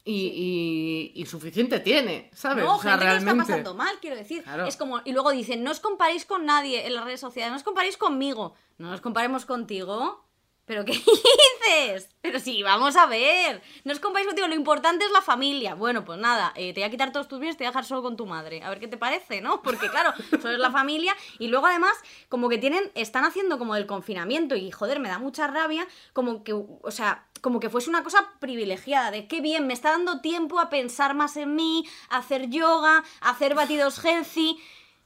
y, 0.04 1.24
suficiente 1.26 1.80
tiene, 1.80 2.30
¿sabes? 2.34 2.64
No, 2.64 2.78
gente 2.78 3.04
que 3.04 3.16
está 3.16 3.34
pasando 3.36 3.74
mal, 3.74 3.98
quiero 4.00 4.16
decir. 4.16 4.44
Es 4.66 4.76
como, 4.76 5.00
y 5.04 5.12
luego 5.12 5.30
dicen, 5.30 5.62
no 5.62 5.70
os 5.70 5.80
comparéis 5.80 6.24
con 6.24 6.46
nadie 6.46 6.86
en 6.86 6.94
las 6.94 7.04
redes 7.04 7.20
sociales, 7.20 7.50
no 7.50 7.56
os 7.56 7.62
comparéis 7.62 7.96
conmigo, 7.96 8.54
no 8.78 8.90
nos 8.90 9.00
comparemos 9.00 9.46
contigo. 9.46 10.24
¿Pero 10.70 10.84
qué 10.84 10.92
dices? 11.66 12.14
Pero 12.20 12.38
sí, 12.38 12.62
vamos 12.62 12.94
a 12.94 13.06
ver. 13.06 13.60
No 13.82 13.92
os 13.92 13.98
comparéis 13.98 14.28
contigo, 14.28 14.46
lo 14.46 14.54
importante 14.54 15.04
es 15.04 15.10
la 15.10 15.20
familia. 15.20 15.74
Bueno, 15.74 16.04
pues 16.04 16.16
nada, 16.20 16.52
eh, 16.54 16.72
te 16.72 16.78
voy 16.78 16.86
a 16.86 16.90
quitar 16.90 17.10
todos 17.10 17.26
tus 17.26 17.40
bienes, 17.40 17.56
te 17.56 17.64
voy 17.64 17.66
a 17.66 17.70
dejar 17.70 17.84
solo 17.84 18.02
con 18.02 18.16
tu 18.16 18.24
madre. 18.24 18.62
A 18.62 18.68
ver 18.68 18.78
qué 18.78 18.86
te 18.86 18.96
parece, 18.96 19.40
¿no? 19.40 19.62
Porque 19.62 19.88
claro, 19.88 20.12
solo 20.40 20.54
es 20.54 20.60
la 20.60 20.70
familia. 20.70 21.16
Y 21.40 21.48
luego 21.48 21.66
además, 21.66 21.96
como 22.28 22.48
que 22.48 22.58
tienen, 22.58 22.92
están 22.94 23.24
haciendo 23.24 23.58
como 23.58 23.74
el 23.74 23.86
confinamiento 23.86 24.54
y 24.54 24.70
joder, 24.70 25.00
me 25.00 25.08
da 25.08 25.18
mucha 25.18 25.48
rabia, 25.48 25.88
como 26.12 26.44
que, 26.44 26.52
o 26.52 26.90
sea, 26.92 27.26
como 27.40 27.61
que 27.61 27.70
fuese 27.70 27.90
una 27.90 28.03
cosa 28.03 28.33
privilegiada, 28.38 29.11
de 29.11 29.26
qué 29.26 29.40
bien, 29.40 29.66
me 29.66 29.72
está 29.72 29.90
dando 29.90 30.20
tiempo 30.20 30.61
a 30.61 30.70
pensar 30.70 31.14
más 31.14 31.37
en 31.37 31.55
mí, 31.55 31.87
a 32.09 32.18
hacer 32.18 32.48
yoga, 32.48 33.05
a 33.20 33.31
hacer 33.31 33.55
batidos 33.55 33.98
healthy. 34.05 34.59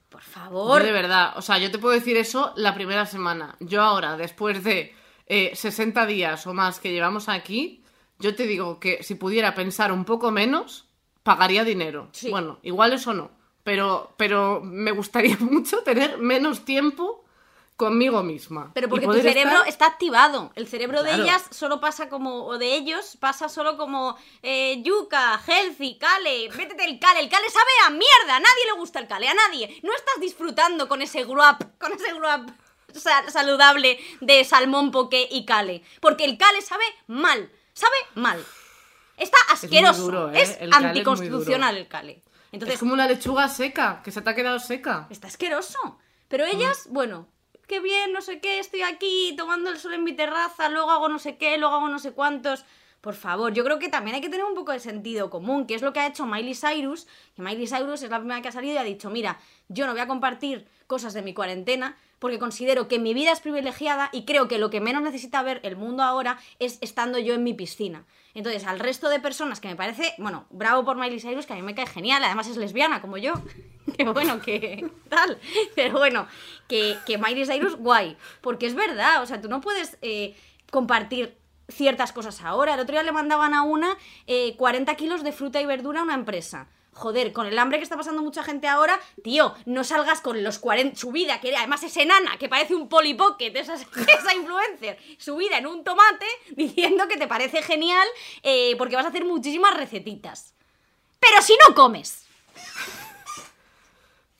Por 0.08 0.22
favor. 0.22 0.82
de 0.82 0.92
verdad, 0.92 1.32
o 1.36 1.42
sea, 1.42 1.58
yo 1.58 1.72
te 1.72 1.78
puedo 1.78 1.94
decir 1.94 2.16
eso 2.16 2.52
la 2.56 2.72
primera 2.74 3.04
semana. 3.04 3.56
Yo 3.58 3.82
ahora, 3.82 4.16
después 4.16 4.62
de 4.62 4.94
eh, 5.26 5.56
60 5.56 6.06
días 6.06 6.46
o 6.46 6.54
más 6.54 6.78
que 6.78 6.92
llevamos 6.92 7.28
aquí, 7.28 7.82
yo 8.20 8.36
te 8.36 8.46
digo 8.46 8.78
que 8.78 9.02
si 9.02 9.16
pudiera 9.16 9.54
pensar 9.54 9.90
un 9.90 10.04
poco 10.04 10.30
menos, 10.30 10.86
pagaría 11.24 11.64
dinero. 11.64 12.10
Bueno, 12.30 12.60
igual 12.62 12.92
eso 12.92 13.12
no, 13.12 13.32
pero, 13.64 14.14
pero 14.16 14.60
me 14.62 14.92
gustaría 14.92 15.36
mucho 15.40 15.82
tener 15.82 16.18
menos 16.18 16.64
tiempo 16.64 17.23
conmigo 17.76 18.22
misma. 18.22 18.70
Pero 18.74 18.88
porque 18.88 19.06
tu 19.06 19.12
cerebro 19.14 19.64
está 19.64 19.86
activado. 19.86 20.52
El 20.54 20.68
cerebro 20.68 21.02
de 21.02 21.14
ellas 21.14 21.44
solo 21.50 21.80
pasa 21.80 22.08
como, 22.08 22.44
o 22.46 22.58
de 22.58 22.74
ellos, 22.74 23.16
pasa 23.18 23.48
solo 23.48 23.76
como 23.76 24.16
eh, 24.42 24.82
yuca, 24.82 25.40
healthy, 25.46 25.98
cale, 25.98 26.50
métete 26.50 26.84
el 26.84 26.98
cale. 26.98 27.20
El 27.20 27.28
cale 27.28 27.50
sabe 27.50 27.70
a 27.86 27.90
mierda, 27.90 28.36
a 28.36 28.40
nadie 28.40 28.64
le 28.72 28.78
gusta 28.78 29.00
el 29.00 29.08
cale, 29.08 29.28
a 29.28 29.34
nadie. 29.34 29.80
No 29.82 29.92
estás 29.94 30.20
disfrutando 30.20 30.88
con 30.88 31.02
ese 31.02 31.24
gruap, 31.24 31.62
con 31.78 31.92
ese 31.92 32.12
gruap 32.14 32.50
saludable 33.28 33.98
de 34.20 34.44
salmón, 34.44 34.90
poke 34.90 35.28
y 35.30 35.44
cale. 35.44 35.82
Porque 36.00 36.24
el 36.24 36.38
cale 36.38 36.62
sabe 36.62 36.84
mal, 37.08 37.50
sabe 37.72 37.96
mal. 38.14 38.44
Está 39.16 39.38
asqueroso. 39.50 40.30
Es, 40.30 40.50
¿eh? 40.60 40.70
anticonstitucional 40.72 41.76
el 41.76 41.88
cale. 41.88 42.22
Entonces, 42.52 42.74
es 42.74 42.80
como 42.80 42.94
una 42.94 43.08
lechuga 43.08 43.48
seca, 43.48 44.00
que 44.04 44.12
se 44.12 44.22
te 44.22 44.30
ha 44.30 44.34
quedado 44.34 44.60
seca. 44.60 45.08
Está 45.10 45.26
asqueroso. 45.26 45.98
Pero 46.28 46.44
ellas, 46.44 46.86
bueno, 46.90 47.28
qué 47.66 47.80
bien, 47.80 48.12
no 48.12 48.20
sé 48.20 48.40
qué, 48.40 48.58
estoy 48.58 48.82
aquí 48.82 49.34
tomando 49.36 49.70
el 49.70 49.78
sol 49.78 49.94
en 49.94 50.04
mi 50.04 50.12
terraza, 50.12 50.68
luego 50.68 50.90
hago 50.90 51.08
no 51.08 51.18
sé 51.18 51.36
qué, 51.36 51.58
luego 51.58 51.74
hago 51.74 51.88
no 51.88 51.98
sé 51.98 52.12
cuántos. 52.12 52.64
Por 53.00 53.14
favor, 53.14 53.52
yo 53.52 53.64
creo 53.64 53.78
que 53.78 53.90
también 53.90 54.14
hay 54.14 54.22
que 54.22 54.30
tener 54.30 54.46
un 54.46 54.54
poco 54.54 54.72
de 54.72 54.80
sentido 54.80 55.28
común, 55.28 55.66
que 55.66 55.74
es 55.74 55.82
lo 55.82 55.92
que 55.92 56.00
ha 56.00 56.06
hecho 56.06 56.24
Miley 56.24 56.54
Cyrus, 56.54 57.06
que 57.36 57.42
Miley 57.42 57.66
Cyrus 57.66 58.02
es 58.02 58.08
la 58.08 58.18
primera 58.18 58.40
que 58.40 58.48
ha 58.48 58.52
salido 58.52 58.74
y 58.74 58.78
ha 58.78 58.82
dicho, 58.82 59.10
mira, 59.10 59.38
yo 59.68 59.86
no 59.86 59.92
voy 59.92 60.00
a 60.00 60.06
compartir 60.06 60.66
cosas 60.86 61.12
de 61.12 61.20
mi 61.20 61.34
cuarentena 61.34 61.98
porque 62.24 62.38
considero 62.38 62.88
que 62.88 62.98
mi 62.98 63.12
vida 63.12 63.32
es 63.32 63.40
privilegiada 63.40 64.08
y 64.10 64.24
creo 64.24 64.48
que 64.48 64.56
lo 64.56 64.70
que 64.70 64.80
menos 64.80 65.02
necesita 65.02 65.42
ver 65.42 65.60
el 65.62 65.76
mundo 65.76 66.02
ahora 66.02 66.38
es 66.58 66.78
estando 66.80 67.18
yo 67.18 67.34
en 67.34 67.44
mi 67.44 67.52
piscina. 67.52 68.06
Entonces, 68.32 68.64
al 68.64 68.80
resto 68.80 69.10
de 69.10 69.20
personas 69.20 69.60
que 69.60 69.68
me 69.68 69.76
parece, 69.76 70.14
bueno, 70.16 70.46
bravo 70.48 70.86
por 70.86 70.96
Miley 70.96 71.20
Cyrus, 71.20 71.44
que 71.44 71.52
a 71.52 71.56
mí 71.56 71.60
me 71.60 71.74
cae 71.74 71.84
genial, 71.84 72.24
además 72.24 72.48
es 72.48 72.56
lesbiana 72.56 73.02
como 73.02 73.18
yo. 73.18 73.34
que 73.98 74.04
bueno, 74.04 74.40
que 74.40 74.90
tal. 75.10 75.38
Pero 75.74 75.98
bueno, 75.98 76.26
que, 76.66 76.96
que 77.04 77.18
Miley 77.18 77.44
Cyrus, 77.44 77.76
guay. 77.76 78.16
Porque 78.40 78.64
es 78.64 78.74
verdad, 78.74 79.22
o 79.22 79.26
sea, 79.26 79.42
tú 79.42 79.50
no 79.50 79.60
puedes 79.60 79.98
eh, 80.00 80.34
compartir 80.70 81.36
ciertas 81.68 82.14
cosas 82.14 82.40
ahora. 82.40 82.72
El 82.72 82.80
otro 82.80 82.94
día 82.94 83.02
le 83.02 83.12
mandaban 83.12 83.52
a 83.52 83.64
una 83.64 83.98
40 84.56 84.90
eh, 84.90 84.96
kilos 84.96 85.22
de 85.24 85.32
fruta 85.32 85.60
y 85.60 85.66
verdura 85.66 86.00
a 86.00 86.04
una 86.04 86.14
empresa. 86.14 86.68
Joder, 86.94 87.32
con 87.32 87.46
el 87.46 87.58
hambre 87.58 87.78
que 87.78 87.84
está 87.84 87.96
pasando 87.96 88.22
mucha 88.22 88.44
gente 88.44 88.68
ahora, 88.68 89.00
tío, 89.22 89.54
no 89.66 89.82
salgas 89.82 90.20
con 90.20 90.42
los 90.44 90.58
40. 90.58 90.96
Su 90.96 91.10
vida, 91.10 91.40
que 91.40 91.54
además 91.54 91.82
es 91.82 91.96
enana, 91.96 92.38
que 92.38 92.48
parece 92.48 92.74
un 92.74 92.88
polipocket, 92.88 93.54
esa, 93.56 93.74
esa 94.18 94.34
influencer, 94.34 94.98
su 95.18 95.36
vida 95.36 95.58
en 95.58 95.66
un 95.66 95.82
tomate, 95.82 96.26
diciendo 96.52 97.08
que 97.08 97.16
te 97.16 97.26
parece 97.26 97.62
genial 97.62 98.06
eh, 98.42 98.76
porque 98.78 98.96
vas 98.96 99.04
a 99.04 99.08
hacer 99.08 99.24
muchísimas 99.24 99.74
recetitas. 99.76 100.54
Pero 101.18 101.42
si 101.42 101.56
no 101.66 101.74
comes. 101.74 102.26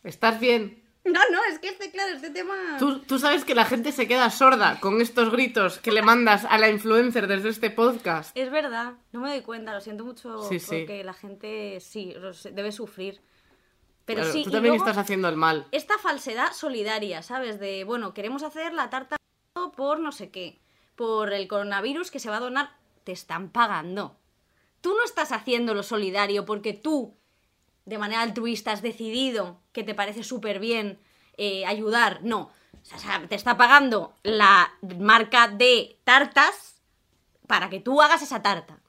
Estás 0.05 0.39
bien. 0.39 0.84
No, 1.15 1.21
no, 1.31 1.39
es 1.51 1.59
que 1.59 1.69
este, 1.69 1.91
claro, 1.91 2.15
este 2.17 2.31
tema... 2.31 2.77
Tú, 2.79 3.01
tú 3.01 3.19
sabes 3.19 3.45
que 3.45 3.55
la 3.55 3.67
gente 3.67 3.93
se 3.93 4.09
queda 4.09 4.31
sorda 4.31 4.81
con 4.81 5.03
estos 5.03 5.31
gritos 5.31 5.79
que 5.79 5.93
le 5.93 6.01
mandas 6.01 6.47
a 6.47 6.57
la 6.57 6.71
influencer 6.71 7.27
desde 7.27 7.51
este 7.51 7.71
podcast. 7.71 8.35
Es 8.35 8.51
verdad, 8.51 8.95
no 9.13 9.21
me 9.21 9.29
doy 9.29 9.43
cuenta, 9.43 9.75
lo 9.75 9.81
siento 9.83 10.05
mucho 10.05 10.43
Sí, 10.49 10.59
sí. 10.59 10.67
porque 10.79 11.05
la 11.05 11.13
gente 11.13 11.79
sí, 11.81 12.15
lo 12.19 12.33
sé, 12.33 12.53
debe 12.53 12.73
sufrir. 12.73 13.21
Pero 14.07 14.21
Claro, 14.21 14.33
sí, 14.33 14.45
tú 14.45 14.49
y 14.49 14.53
también 14.53 14.73
luego 14.75 14.85
estás 14.87 14.97
haciendo 15.03 15.29
el 15.29 15.37
mal. 15.37 15.67
esta 15.73 15.99
falsedad 15.99 16.53
solidaria, 16.53 17.23
¿sabes? 17.23 17.61
De, 17.61 17.85
bueno, 17.85 18.15
queremos 18.15 18.43
hacer 18.43 18.73
la 18.73 18.89
tarta 18.91 19.17
por 19.77 20.01
no 20.01 20.11
sé 20.13 20.31
qué, 20.31 20.61
por 20.97 21.33
el 21.33 21.49
coronavirus 21.49 22.11
que 22.11 22.19
se 22.19 22.31
va 22.31 22.37
a 22.39 22.41
donar, 22.41 22.77
te 23.05 23.13
están 23.13 23.51
pagando. 23.51 24.17
Tú 24.81 24.95
no 24.95 25.05
estás 25.05 25.33
haciendo 25.33 25.75
lo 25.75 25.83
solidario 25.83 26.45
porque 26.45 26.73
tú, 26.73 27.17
de 27.85 27.99
manera 27.99 28.23
altruista, 28.23 28.73
has 28.73 28.83
decidido 28.83 29.61
que 29.73 29.83
te 29.85 29.95
parece 29.95 30.25
súper 30.25 30.59
bien 30.59 30.99
eh, 31.37 31.67
ayudar. 31.67 32.21
No, 32.23 32.51
o 32.95 32.99
sea, 32.99 33.27
te 33.29 33.35
está 33.35 33.57
pagando 33.57 34.15
la 34.23 34.73
marca 34.99 35.49
de 35.49 35.99
tartas 36.05 36.81
para 37.47 37.71
que 37.71 37.81
tú 37.81 38.01
hagas 38.01 38.23
esa 38.23 38.43
tarta. 38.43 38.81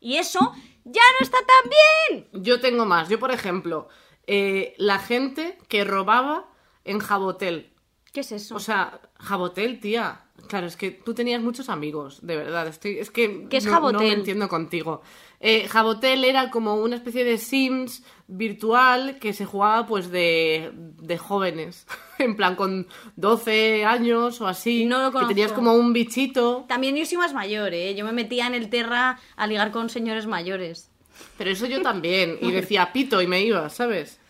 Y 0.00 0.16
eso 0.16 0.52
ya 0.84 1.02
no 1.18 1.24
está 1.24 1.38
tan 1.38 1.70
bien. 1.70 2.28
Yo 2.44 2.60
tengo 2.60 2.84
más. 2.86 3.08
Yo, 3.08 3.18
por 3.18 3.30
ejemplo, 3.30 3.88
eh, 4.26 4.74
la 4.78 4.98
gente 4.98 5.58
que 5.68 5.84
robaba 5.84 6.48
en 6.84 6.98
Jabotel. 6.98 7.72
¿Qué 8.12 8.20
es 8.20 8.32
eso? 8.32 8.56
O 8.56 8.60
sea, 8.60 9.00
Jabotel, 9.18 9.80
tía. 9.80 10.24
Claro, 10.48 10.66
es 10.66 10.76
que 10.76 10.90
tú 10.90 11.14
tenías 11.14 11.40
muchos 11.40 11.68
amigos, 11.68 12.26
de 12.26 12.36
verdad. 12.36 12.66
Estoy, 12.66 12.98
es 12.98 13.10
que 13.10 13.46
¿Qué 13.48 13.58
es 13.58 13.64
no, 13.64 13.70
no 13.70 13.76
Jabotel? 13.76 14.08
me 14.08 14.12
entiendo 14.12 14.48
contigo. 14.48 15.02
Eh, 15.44 15.66
Jabotel 15.68 16.24
era 16.24 16.50
como 16.50 16.76
una 16.76 16.94
especie 16.94 17.24
de 17.24 17.36
Sims 17.36 18.04
virtual 18.28 19.18
que 19.18 19.32
se 19.32 19.44
jugaba 19.44 19.86
pues 19.86 20.08
de, 20.12 20.70
de 20.72 21.18
jóvenes. 21.18 21.84
en 22.18 22.36
plan, 22.36 22.54
con 22.54 22.86
12 23.16 23.84
años 23.84 24.40
o 24.40 24.46
así. 24.46 24.84
No 24.84 25.10
lo 25.10 25.18
que 25.18 25.26
tenías 25.26 25.52
como 25.52 25.74
un 25.74 25.92
bichito. 25.92 26.64
También 26.68 26.94
yo 26.94 27.04
soy 27.04 27.18
más 27.18 27.34
mayor, 27.34 27.74
¿eh? 27.74 27.94
Yo 27.96 28.04
me 28.04 28.12
metía 28.12 28.46
en 28.46 28.54
el 28.54 28.70
Terra 28.70 29.18
a 29.34 29.46
ligar 29.48 29.72
con 29.72 29.90
señores 29.90 30.26
mayores. 30.26 30.90
Pero 31.36 31.50
eso 31.50 31.66
yo 31.66 31.82
también. 31.82 32.38
Y 32.40 32.52
decía 32.52 32.92
pito 32.92 33.20
y 33.20 33.26
me 33.26 33.42
iba, 33.42 33.68
¿sabes? 33.68 34.20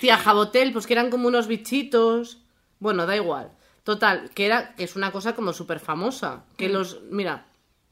Tía, 0.00 0.16
Jabotel, 0.16 0.72
pues 0.72 0.86
que 0.86 0.94
eran 0.94 1.10
como 1.10 1.28
unos 1.28 1.46
bichitos. 1.46 2.38
Bueno, 2.78 3.06
da 3.06 3.16
igual. 3.16 3.52
Total, 3.84 4.30
que 4.34 4.46
era, 4.46 4.74
que 4.74 4.84
es 4.84 4.96
una 4.96 5.12
cosa 5.12 5.34
como 5.34 5.52
súper 5.52 5.78
famosa. 5.78 6.36
Mm. 6.36 6.56
Que 6.56 6.68
los. 6.70 7.02
Mira, 7.10 7.46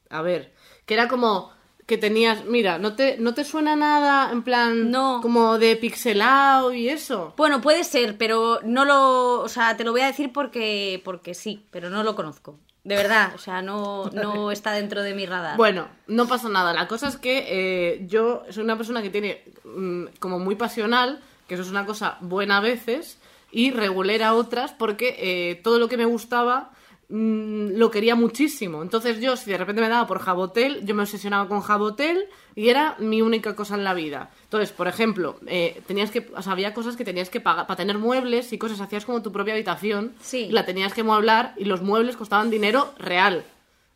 a 0.08 0.22
ver. 0.22 0.54
Que 0.87 0.94
era 0.94 1.06
como. 1.06 1.52
Que 1.87 1.99
tenías. 1.99 2.44
Mira, 2.44 2.79
¿no 2.79 2.94
te, 2.94 3.18
¿no 3.18 3.35
te 3.35 3.44
suena 3.44 3.77
nada 3.77 4.33
en 4.33 4.42
plan. 4.42 4.90
No. 4.90 5.20
Como 5.23 5.59
de 5.59 5.77
pixelado 5.77 6.73
y 6.73 6.88
eso? 6.88 7.35
Bueno, 7.37 7.61
puede 7.61 7.85
ser, 7.85 8.16
pero 8.16 8.61
no 8.64 8.85
lo... 8.85 9.40
O 9.40 9.49
sea, 9.49 9.77
te 9.77 9.85
lo 9.85 9.92
voy 9.92 10.01
a 10.01 10.07
decir 10.07 10.33
porque, 10.33 11.01
porque 11.05 11.35
sí, 11.35 11.66
pero 11.70 11.90
no 11.90 12.03
lo 12.03 12.16
conozco. 12.16 12.59
De 12.85 12.97
verdad, 12.97 13.33
o 13.35 13.38
sea, 13.38 13.62
no, 13.62 14.11
no 14.11 14.51
está 14.53 14.73
dentro 14.73 15.03
de 15.03 15.14
mi 15.14 15.25
radar. 15.25 15.57
Bueno, 15.57 15.88
no 16.07 16.29
pasa 16.29 16.49
nada. 16.51 16.75
La 16.75 16.87
cosa 16.87 17.09
es 17.09 17.16
que 17.16 17.47
eh, 17.49 18.07
yo 18.07 18.44
soy 18.51 18.62
una 18.62 18.77
persona 18.77 19.01
que 19.03 19.11
tiene 19.11 19.42
mm, 19.64 20.05
como 20.20 20.38
muy 20.38 20.55
pasional, 20.55 21.20
que 21.49 21.55
eso 21.55 21.62
es 21.62 21.70
una 21.70 21.87
cosa 21.87 22.18
buena 22.20 22.59
a 22.59 22.61
veces, 22.61 23.18
y 23.51 23.70
regulera 23.70 24.35
otras, 24.35 24.73
porque 24.73 25.16
eh, 25.18 25.61
todo 25.62 25.79
lo 25.79 25.88
que 25.88 25.97
me 25.97 26.05
gustaba 26.05 26.73
mm, 27.08 27.76
lo 27.76 27.90
quería 27.90 28.14
muchísimo. 28.14 28.82
Entonces 28.82 29.20
yo, 29.20 29.36
si 29.36 29.50
de 29.50 29.58
repente 29.58 29.80
me 29.80 29.88
daba 29.88 30.06
por 30.06 30.18
Jabotel, 30.20 30.84
yo 30.84 30.94
me 30.94 31.02
obsesionaba 31.02 31.48
con 31.48 31.60
Jabotel 31.60 32.24
y 32.54 32.68
era 32.68 32.96
mi 32.98 33.22
única 33.22 33.54
cosa 33.56 33.74
en 33.74 33.84
la 33.84 33.94
vida. 33.94 34.30
Entonces, 34.44 34.72
por 34.72 34.88
ejemplo, 34.88 35.38
eh, 35.46 35.82
tenías 35.86 36.10
que, 36.10 36.30
o 36.36 36.42
sea, 36.42 36.52
había 36.52 36.74
cosas 36.74 36.96
que 36.96 37.04
tenías 37.04 37.30
que 37.30 37.40
pagar 37.40 37.66
para 37.66 37.76
tener 37.76 37.98
muebles 37.98 38.52
y 38.52 38.58
cosas, 38.58 38.80
hacías 38.80 39.04
como 39.04 39.22
tu 39.22 39.32
propia 39.32 39.54
habitación, 39.54 40.14
Sí. 40.20 40.46
y 40.48 40.52
la 40.52 40.64
tenías 40.64 40.92
que 40.94 41.02
mueblar 41.02 41.54
y 41.56 41.64
los 41.64 41.82
muebles 41.82 42.16
costaban 42.16 42.50
dinero 42.50 42.92
real. 42.98 43.44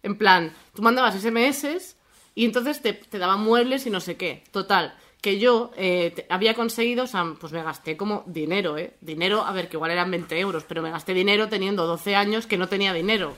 En 0.02 0.16
plan, 0.16 0.52
tú 0.74 0.82
mandabas 0.82 1.14
SMS 1.16 1.96
y 2.34 2.44
entonces 2.44 2.80
te, 2.82 2.92
te 2.92 3.18
daban 3.18 3.40
muebles 3.40 3.86
y 3.86 3.90
no 3.90 4.00
sé 4.00 4.16
qué. 4.16 4.44
Total, 4.52 4.94
que 5.20 5.38
yo 5.38 5.72
eh, 5.76 6.26
había 6.28 6.54
conseguido, 6.54 7.04
o 7.04 7.06
sea, 7.06 7.34
pues 7.40 7.52
me 7.52 7.62
gasté 7.62 7.96
como 7.96 8.22
dinero, 8.26 8.78
¿eh? 8.78 8.94
Dinero, 9.00 9.44
a 9.44 9.52
ver, 9.52 9.68
que 9.68 9.76
igual 9.76 9.90
eran 9.90 10.10
20 10.10 10.38
euros, 10.38 10.64
pero 10.66 10.82
me 10.82 10.90
gasté 10.90 11.12
dinero 11.12 11.48
teniendo 11.48 11.86
12 11.86 12.14
años 12.14 12.46
que 12.46 12.58
no 12.58 12.68
tenía 12.68 12.92
dinero. 12.92 13.34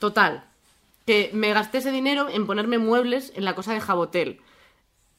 Total, 0.00 0.44
que 1.06 1.30
me 1.32 1.52
gasté 1.52 1.78
ese 1.78 1.92
dinero 1.92 2.28
en 2.28 2.46
ponerme 2.46 2.78
muebles 2.78 3.32
en 3.36 3.44
la 3.44 3.54
cosa 3.54 3.72
de 3.72 3.80
Jabotel. 3.80 4.40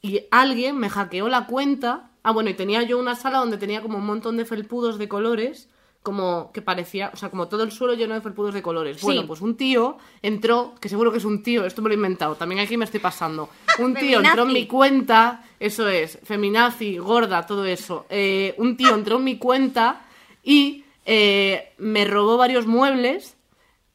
Y 0.02 0.26
alguien 0.30 0.76
me 0.78 0.90
hackeó 0.90 1.28
la 1.28 1.46
cuenta. 1.46 2.10
Ah, 2.22 2.32
bueno, 2.32 2.50
y 2.50 2.54
tenía 2.54 2.82
yo 2.82 2.98
una 2.98 3.16
sala 3.16 3.38
donde 3.38 3.58
tenía 3.58 3.82
como 3.82 3.98
un 3.98 4.06
montón 4.06 4.36
de 4.36 4.44
felpudos 4.44 4.98
de 4.98 5.08
colores, 5.08 5.68
como 6.02 6.50
que 6.52 6.62
parecía, 6.62 7.10
o 7.12 7.16
sea, 7.16 7.28
como 7.28 7.48
todo 7.48 7.62
el 7.62 7.72
suelo 7.72 7.94
lleno 7.94 8.14
de 8.14 8.20
felpudos 8.20 8.54
de 8.54 8.62
colores. 8.62 8.98
Sí. 8.98 9.04
Bueno, 9.04 9.26
pues 9.26 9.40
un 9.42 9.56
tío 9.56 9.98
entró, 10.22 10.74
que 10.80 10.88
seguro 10.88 11.12
que 11.12 11.18
es 11.18 11.24
un 11.24 11.42
tío, 11.42 11.66
esto 11.66 11.82
me 11.82 11.88
lo 11.88 11.94
he 11.94 11.96
inventado, 11.96 12.36
también 12.36 12.60
aquí 12.60 12.76
me 12.76 12.86
estoy 12.86 13.00
pasando. 13.00 13.50
Un 13.78 13.94
tío 13.94 14.20
entró 14.20 14.44
en 14.44 14.52
mi 14.52 14.66
cuenta, 14.66 15.44
eso 15.58 15.88
es, 15.88 16.18
feminazi, 16.24 16.96
gorda, 16.96 17.46
todo 17.46 17.66
eso. 17.66 18.06
Eh, 18.08 18.54
un 18.58 18.76
tío 18.76 18.94
entró 18.94 19.16
en 19.16 19.24
mi 19.24 19.36
cuenta 19.36 20.02
y 20.42 20.84
eh, 21.04 21.74
me 21.78 22.04
robó 22.06 22.38
varios 22.38 22.66
muebles 22.66 23.36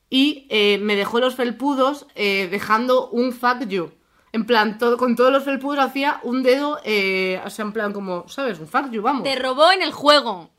y 0.10 0.46
eh, 0.50 0.78
me 0.82 0.96
dejó 0.96 1.20
los 1.20 1.36
felpudos 1.36 2.06
eh, 2.16 2.48
dejando 2.52 3.10
un 3.10 3.34
fuck 3.34 3.68
you. 3.68 3.92
En 4.32 4.46
plan, 4.46 4.78
todo, 4.78 4.98
con 4.98 5.16
todos 5.16 5.32
los 5.32 5.44
felpudos 5.44 5.80
hacía 5.80 6.20
un 6.24 6.44
dedo, 6.44 6.80
eh, 6.84 7.42
o 7.46 7.50
sea, 7.50 7.66
en 7.66 7.72
plan 7.72 7.94
como, 7.94 8.28
¿sabes? 8.28 8.60
Un 8.60 8.68
fuck 8.68 8.92
you, 8.92 9.02
vamos. 9.02 9.24
Te 9.24 9.36
robó 9.38 9.72
en 9.72 9.82
el 9.82 9.92
juego. 9.92 10.50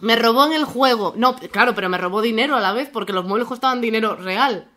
Me 0.00 0.16
robó 0.16 0.46
en 0.46 0.52
el 0.52 0.64
juego. 0.64 1.14
No, 1.16 1.36
claro, 1.36 1.74
pero 1.74 1.88
me 1.88 1.98
robó 1.98 2.22
dinero 2.22 2.56
a 2.56 2.60
la 2.60 2.72
vez 2.72 2.88
porque 2.92 3.12
los 3.12 3.24
muebles 3.24 3.48
costaban 3.48 3.80
dinero 3.80 4.16
real. 4.16 4.68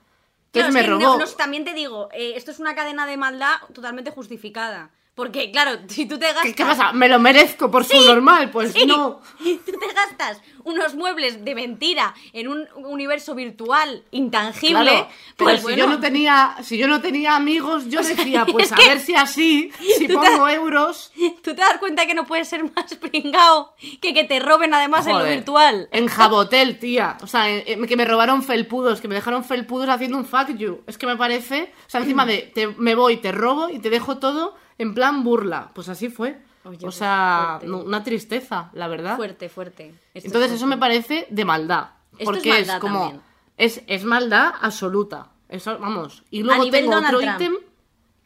Entonces 0.54 0.70
es 0.70 0.74
me 0.74 0.82
que 0.82 0.88
no- 0.88 1.00
robó. 1.00 1.18
no, 1.20 1.26
también 1.32 1.64
te 1.66 1.74
digo, 1.74 2.10
eh, 2.14 2.34
esto 2.36 2.52
es 2.52 2.60
una 2.60 2.76
cadena 2.76 3.06
de 3.08 3.18
maldad 3.18 3.56
totalmente 3.74 4.12
justificada. 4.12 4.92
Porque, 5.16 5.52
claro, 5.52 5.80
si 5.88 6.06
tú 6.08 6.18
te 6.18 6.26
gastas... 6.26 6.44
¿Qué, 6.44 6.56
qué 6.56 6.66
pasa? 6.66 6.92
¿Me 6.94 7.08
lo 7.08 7.20
merezco 7.20 7.70
por 7.70 7.86
su 7.86 8.00
normal? 8.06 8.50
Pues 8.52 8.74
Sí, 8.74 8.86
no. 8.86 9.22
Tú 9.40 9.72
te 9.80 9.94
gastas 9.94 10.42
unos 10.66 10.96
muebles 10.96 11.44
de 11.44 11.56
mentira 11.56 12.14
en 12.32 12.48
un 12.48 12.66
universo 12.78 13.36
virtual 13.36 14.04
intangible. 14.12 14.82
Claro, 14.82 15.08
pero 15.36 15.50
pues 15.50 15.58
si 15.60 15.64
bueno, 15.64 15.78
yo 15.78 15.88
no 15.88 16.00
tenía, 16.00 16.56
si 16.64 16.78
yo 16.78 16.88
no 16.88 17.02
tenía 17.02 17.36
amigos, 17.36 17.90
yo 17.90 18.02
decía, 18.04 18.46
pues 18.46 18.68
es 18.68 18.72
a 18.72 18.76
ver 18.78 19.00
si 19.02 19.14
así, 19.14 19.72
si 19.98 20.08
te- 20.08 20.14
pongo 20.14 20.48
euros, 20.48 21.12
tú 21.44 21.54
te 21.54 21.56
das 21.62 21.78
cuenta 21.80 22.06
que 22.06 22.14
no 22.14 22.26
puedes 22.26 22.48
ser 22.48 22.64
más 22.64 22.96
pringao 22.96 23.74
que 24.02 24.14
que 24.14 24.24
te 24.24 24.40
roben 24.40 24.74
además 24.74 25.06
en 25.06 25.20
lo 25.20 25.26
virtual. 25.26 25.90
En 25.92 26.08
Jabotel, 26.08 26.80
tía. 26.80 27.18
O 27.22 27.28
sea, 27.28 27.50
en- 27.50 27.64
en- 27.68 27.86
que 27.88 27.98
me 27.98 28.06
robaron 28.06 28.42
felpudos, 28.42 29.02
que 29.02 29.10
me 29.10 29.16
dejaron 29.16 29.44
felpudos 29.44 29.90
haciendo 29.90 30.18
un 30.18 30.26
fuck 30.26 30.48
you. 30.56 30.82
Es 30.88 30.98
que 30.98 31.06
me 31.06 31.18
parece. 31.18 31.74
O 31.86 31.90
sea, 31.90 32.00
encima 32.02 32.26
de 32.26 32.52
te, 32.56 32.68
me 32.68 32.96
voy, 32.96 33.18
te 33.18 33.32
robo 33.34 33.70
y 33.70 33.80
te 33.80 33.90
dejo 33.90 34.18
todo 34.18 34.56
en 34.78 34.94
plan 34.94 35.24
burla. 35.24 35.70
Pues 35.74 35.90
así 35.90 36.10
fue. 36.10 36.40
Oye, 36.66 36.78
o 36.78 36.82
pues 36.82 36.96
sea, 36.96 37.60
no- 37.64 37.80
una 37.80 38.04
tristeza, 38.04 38.70
la 38.74 38.88
verdad. 38.88 39.16
Fuerte, 39.18 39.50
fuerte. 39.50 39.94
Esto 40.14 40.28
Entonces, 40.28 40.52
es 40.52 40.58
eso 40.58 40.68
me 40.68 40.78
parece 40.78 41.28
de 41.30 41.46
maldad. 41.46 41.90
Esto 42.14 42.18
es 42.20 42.26
Porque 42.26 42.50
maldad 42.50 42.80
como. 42.80 43.22
Es, 43.58 43.82
es 43.88 44.04
maldad 44.06 44.54
absoluta. 44.62 45.28
Eso, 45.50 45.78
vamos. 45.78 46.24
Y 46.32 46.42
luego 46.44 46.64
nivel 46.64 46.82
tengo 46.82 46.96
Donald 46.96 47.16
otro 47.16 47.32
ítem. 47.32 47.54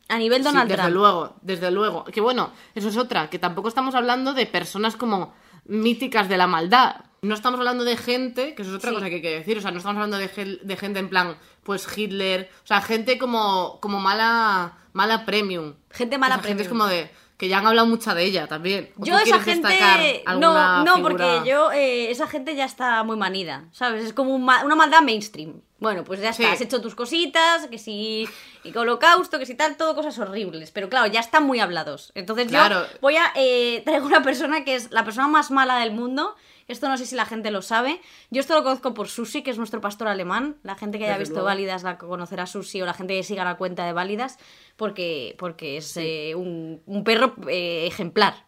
A 0.09 0.17
nivel 0.17 0.37
Sí, 0.39 0.43
Donald 0.45 0.69
desde 0.69 0.81
Trump. 0.83 0.95
luego, 0.95 1.35
desde 1.41 1.71
luego. 1.71 2.03
Que 2.05 2.21
bueno, 2.21 2.51
eso 2.75 2.87
es 2.89 2.95
otra, 2.97 3.29
que 3.29 3.39
tampoco 3.39 3.67
estamos 3.67 3.93
hablando 3.95 4.33
de 4.33 4.45
personas 4.45 4.95
como 4.95 5.33
míticas 5.65 6.29
de 6.29 6.37
la 6.37 6.47
maldad. 6.47 7.01
No 7.27 7.35
estamos 7.35 7.59
hablando 7.59 7.83
de 7.83 7.97
gente, 7.97 8.55
que 8.55 8.61
eso 8.61 8.71
es 8.71 8.77
otra 8.77 8.89
Sí. 8.91 8.95
cosa 8.95 9.09
que 9.09 9.15
hay 9.15 9.21
que 9.21 9.37
decir, 9.39 9.57
o 9.57 9.61
sea, 9.61 9.71
no 9.71 9.77
estamos 9.77 9.97
hablando 9.97 10.17
de, 10.17 10.29
gel- 10.29 10.61
de 10.61 10.77
gente 10.77 10.99
en 10.99 11.09
plan, 11.09 11.37
pues 11.63 11.85
Hitler, 11.95 12.49
o 12.63 12.67
sea, 12.67 12.81
gente 12.81 13.17
como, 13.17 13.79
como 13.81 13.99
mala, 13.99 14.77
mala 14.93 15.25
premium. 15.25 15.75
Gente 15.91 16.17
mala 16.17 16.35
O 16.35 16.39
sea, 16.39 16.47
Gente 16.47 16.63
es 16.63 16.69
premium. 16.69 16.87
como 16.87 16.95
de, 16.95 17.11
que 17.37 17.47
ya 17.49 17.59
han 17.59 17.67
hablado 17.67 17.85
mucha 17.87 18.15
de 18.15 18.23
ella 18.23 18.47
también. 18.47 18.91
¿O 18.97 19.05
Yo 19.05 19.17
tú 19.19 19.23
esa 19.25 19.39
gente... 19.41 20.23
No, 20.39 20.83
no, 20.83 20.95
figura? 20.95 21.01
porque 21.41 21.49
yo... 21.49 21.71
eh, 21.71 22.09
esa 22.09 22.27
gente 22.27 22.55
ya 22.55 22.65
está 22.65 23.03
muy 23.03 23.15
manida, 23.17 23.65
¿sabes? 23.73 24.05
Es 24.05 24.13
como 24.13 24.33
un 24.33 24.43
ma- 24.45 24.63
una 24.63 24.75
maldad 24.75 25.01
mainstream. 25.01 25.61
Bueno, 25.79 26.03
pues 26.03 26.19
ya 26.19 26.29
está, 26.31 26.41
Sí. 26.43 26.49
has 26.49 26.61
hecho 26.61 26.81
tus 26.81 26.95
cositas, 26.95 27.67
que 27.67 27.77
si 27.77 28.27
y 28.63 28.75
holocausto, 28.75 29.37
que 29.37 29.45
si 29.45 29.53
tal, 29.53 29.77
todo 29.77 29.93
cosas 29.93 30.17
horribles. 30.17 30.71
Pero 30.71 30.89
claro, 30.89 31.05
ya 31.05 31.19
están 31.19 31.43
muy 31.43 31.59
hablados. 31.59 32.11
Entonces 32.15 32.47
Claro. 32.47 32.81
yo 32.91 32.97
voy 33.01 33.17
a... 33.17 33.31
Eh, 33.35 33.83
traigo 33.85 34.07
una 34.07 34.23
persona 34.23 34.63
que 34.63 34.73
es 34.73 34.89
la 34.91 35.03
persona 35.03 35.27
más 35.27 35.51
mala 35.51 35.77
del 35.77 35.91
mundo. 35.91 36.35
Esto 36.67 36.89
no 36.89 36.97
sé 36.97 37.05
si 37.05 37.15
la 37.15 37.25
gente 37.25 37.49
lo 37.51 37.61
sabe. 37.61 38.01
Yo 38.29 38.41
esto 38.41 38.53
lo 38.55 38.63
conozco 38.63 38.93
por 38.93 39.07
Susi, 39.07 39.41
que 39.41 39.51
es 39.51 39.57
nuestro 39.57 39.79
pastor 39.81 40.07
alemán. 40.09 40.57
La 40.63 40.75
gente 40.75 40.97
que 40.97 41.05
haya 41.05 41.13
Desde 41.13 41.23
visto 41.23 41.35
luego. 41.35 41.45
Válidas 41.47 41.83
la 41.83 41.97
conocerá 41.97 42.43
a 42.43 42.47
Susi 42.47 42.81
o 42.81 42.85
la 42.85 42.93
gente 42.93 43.15
que 43.15 43.23
siga 43.23 43.43
la 43.45 43.55
cuenta 43.55 43.85
de 43.85 43.93
Válidas, 43.93 44.37
porque, 44.75 45.35
porque 45.39 45.77
es 45.77 45.95
eh, 45.97 46.33
un, 46.35 46.81
un 46.85 47.03
perro 47.03 47.35
eh, 47.49 47.87
ejemplar. 47.87 48.45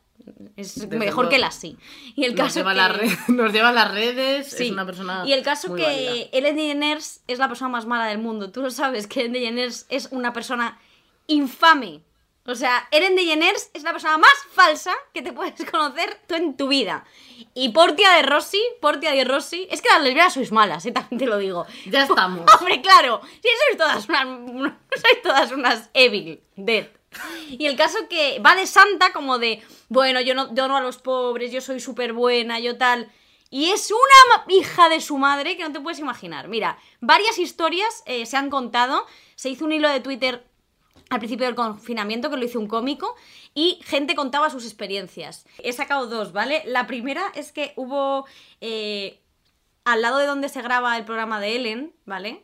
Es 0.58 0.76
Desde 0.76 0.98
mejor 0.98 1.16
luego. 1.26 1.30
que 1.30 1.40
la 1.40 1.50
sí. 1.50 1.78
Y 2.16 2.26
el 2.26 2.36
Nos 2.36 2.42
caso 2.48 2.60
lleva, 2.60 3.00
que... 3.00 3.18
nos 3.32 3.54
lleva 3.54 3.70
a 3.70 3.72
las 3.74 3.92
redes, 3.92 4.52
Sí. 4.52 4.66
es 4.66 4.72
una 4.72 4.86
persona 4.86 5.24
y 5.26 5.32
el 5.32 5.42
caso 5.44 5.70
muy 5.70 5.82
que. 5.82 6.30
Ellen 6.34 6.56
DeGeneres 6.58 7.24
es 7.28 7.40
la 7.40 7.48
persona 7.48 7.70
más 7.70 7.86
mala 7.86 8.06
del 8.06 8.20
mundo. 8.20 8.52
Tú 8.52 8.62
lo 8.62 8.70
sabes 8.70 9.08
que 9.08 9.22
Ellen 9.22 9.32
DeGeneres 9.34 9.86
es 9.90 10.10
una 10.12 10.34
persona 10.34 10.78
infame. 11.28 12.02
O 12.46 12.56
sea, 12.56 12.88
Ellen 12.92 13.16
DeGeneres 13.16 13.72
es 13.74 13.84
la 13.84 13.92
persona 13.92 14.18
más 14.18 14.34
falsa 14.52 14.92
que 15.14 15.22
te 15.22 15.32
puedes 15.32 15.64
conocer 15.72 16.18
tú 16.28 16.36
en 16.36 16.58
tu 16.58 16.68
vida. 16.68 17.06
Y 17.54 17.70
Portia 17.70 18.12
de 18.14 18.22
Rossi, 18.22 18.62
Portia 18.80 19.12
de 19.12 19.24
Rossi, 19.24 19.68
es 19.72 19.82
que 19.82 19.90
las 19.90 20.04
lesbianas 20.04 20.34
sois 20.34 20.52
malas, 20.52 20.86
¿eh? 20.86 20.92
también 20.92 21.20
te 21.20 21.26
lo 21.26 21.38
digo. 21.38 21.66
Ya 21.88 22.04
estamos. 22.10 22.46
Hombre, 22.60 22.82
claro, 22.82 23.22
si 23.24 23.50
sois 23.66 23.78
todas 23.78 24.08
unas, 24.08 24.74
sois 25.02 25.22
todas 25.22 25.52
unas 25.52 25.90
evil, 25.94 26.42
dead. 26.56 26.88
Y 27.50 27.66
el 27.66 27.76
caso 27.76 27.98
que 28.08 28.40
va 28.40 28.56
de 28.56 28.68
santa 28.68 29.12
como 29.14 29.40
de, 29.40 29.64
bueno, 29.88 30.22
yo 30.22 30.36
no 30.36 30.48
dono 30.48 30.78
a 30.78 30.82
los 30.82 30.98
pobres, 30.98 31.52
yo 31.52 31.60
soy 31.60 31.80
súper 31.80 32.14
buena, 32.14 32.60
yo 32.60 32.78
tal. 32.78 33.12
Y 33.50 33.72
es 33.72 33.92
una 33.92 34.46
hija 34.48 34.90
de 34.90 35.02
su 35.02 35.18
madre 35.18 35.58
que 35.58 35.64
no 35.64 35.72
te 35.72 35.80
puedes 35.80 36.00
imaginar. 36.00 36.48
Mira, 36.50 36.78
varias 37.02 37.40
historias 37.40 38.04
eh, 38.06 38.28
se 38.28 38.38
han 38.38 38.52
contado. 38.52 39.06
Se 39.36 39.50
hizo 39.50 39.66
un 39.66 39.72
hilo 39.72 39.90
de 39.90 40.02
Twitter 40.02 40.46
al 41.10 41.20
principio 41.20 41.46
del 41.46 41.56
confinamiento 41.56 42.30
que 42.30 42.38
lo 42.38 42.46
hizo 42.46 42.60
un 42.60 42.68
cómico 42.68 43.16
y 43.54 43.80
gente 43.84 44.16
contaba 44.16 44.50
sus 44.50 44.66
experiencias. 44.66 45.46
He 45.64 45.74
sacado 45.74 46.08
dos, 46.08 46.32
¿vale? 46.32 46.64
La 46.66 46.88
primera 46.88 47.24
es 47.36 47.52
que 47.52 47.74
hubo 47.76 48.26
eh, 48.62 49.20
al 49.86 50.02
lado 50.02 50.18
de 50.18 50.28
donde 50.28 50.50
se 50.50 50.62
graba 50.62 50.98
el 50.98 51.06
programa 51.06 51.40
de 51.40 51.56
Ellen, 51.56 51.94
¿vale? 52.06 52.44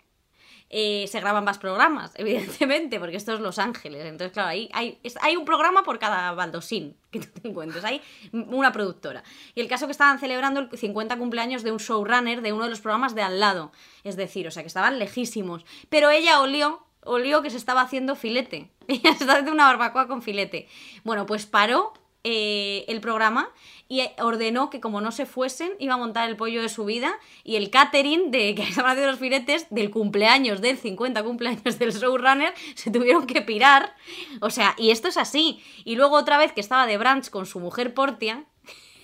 Eh, 0.71 1.07
se 1.07 1.19
graban 1.19 1.43
más 1.43 1.59
programas, 1.59 2.11
evidentemente, 2.15 2.99
porque 2.99 3.17
esto 3.17 3.33
es 3.33 3.39
Los 3.39 3.59
Ángeles. 3.59 4.03
Entonces, 4.05 4.33
claro, 4.33 4.49
ahí 4.49 4.69
hay, 4.73 4.99
hay 5.21 5.35
un 5.35 5.45
programa 5.45 5.83
por 5.83 5.99
cada 5.99 6.31
baldosín 6.33 6.97
que 7.11 7.19
tú 7.19 7.39
te 7.39 7.47
encuentres. 7.47 7.83
Hay 7.85 8.01
una 8.33 8.71
productora. 8.71 9.23
Y 9.53 9.61
el 9.61 9.67
caso 9.67 9.85
que 9.85 9.91
estaban 9.91 10.19
celebrando 10.19 10.59
el 10.59 10.75
50 10.75 11.17
cumpleaños 11.17 11.61
de 11.61 11.71
un 11.71 11.77
showrunner 11.77 12.41
de 12.41 12.51
uno 12.51 12.63
de 12.63 12.71
los 12.71 12.81
programas 12.81 13.13
de 13.13 13.21
al 13.21 13.39
lado. 13.39 13.71
Es 14.03 14.15
decir, 14.15 14.47
o 14.47 14.51
sea, 14.51 14.63
que 14.63 14.67
estaban 14.67 14.97
lejísimos. 14.97 15.65
Pero 15.89 16.09
ella 16.09 16.41
olió, 16.41 16.84
olió 17.05 17.41
que 17.41 17.49
se 17.49 17.57
estaba 17.57 17.81
haciendo 17.81 18.15
filete. 18.15 18.69
Se 18.87 18.93
estaba 18.95 19.33
haciendo 19.33 19.53
una 19.53 19.65
barbacoa 19.65 20.07
con 20.07 20.21
filete. 20.21 20.67
Bueno, 21.03 21.25
pues 21.25 21.45
paró 21.45 21.93
eh, 22.27 22.85
el 22.87 23.01
programa 23.01 23.49
y 23.87 23.99
eh, 23.99 24.15
ordenó 24.19 24.71
que 24.71 24.81
como 24.81 24.99
no 24.99 25.11
se 25.11 25.27
fuesen, 25.27 25.73
iba 25.77 25.93
a 25.93 25.97
montar 25.97 26.27
el 26.27 26.35
pollo 26.35 26.63
de 26.63 26.69
su 26.69 26.83
vida 26.83 27.19
y 27.43 27.55
el 27.55 27.69
catering 27.69 28.31
de 28.31 28.55
que 28.55 28.63
estaban 28.69 28.91
haciendo 28.91 29.11
los 29.11 29.19
filetes 29.19 29.67
del 29.69 29.91
cumpleaños, 29.91 30.59
del 30.59 30.77
50 30.77 31.23
cumpleaños 31.23 31.77
del 31.77 31.91
showrunner, 31.91 32.53
se 32.73 32.89
tuvieron 32.89 33.27
que 33.27 33.43
pirar. 33.43 33.95
O 34.41 34.49
sea, 34.49 34.73
y 34.77 34.89
esto 34.89 35.07
es 35.07 35.17
así. 35.17 35.63
Y 35.83 35.95
luego 35.97 36.15
otra 36.15 36.39
vez 36.39 36.51
que 36.51 36.61
estaba 36.61 36.87
de 36.87 36.97
brunch 36.97 37.29
con 37.29 37.45
su 37.45 37.59
mujer 37.59 37.93
Portia, 37.93 38.45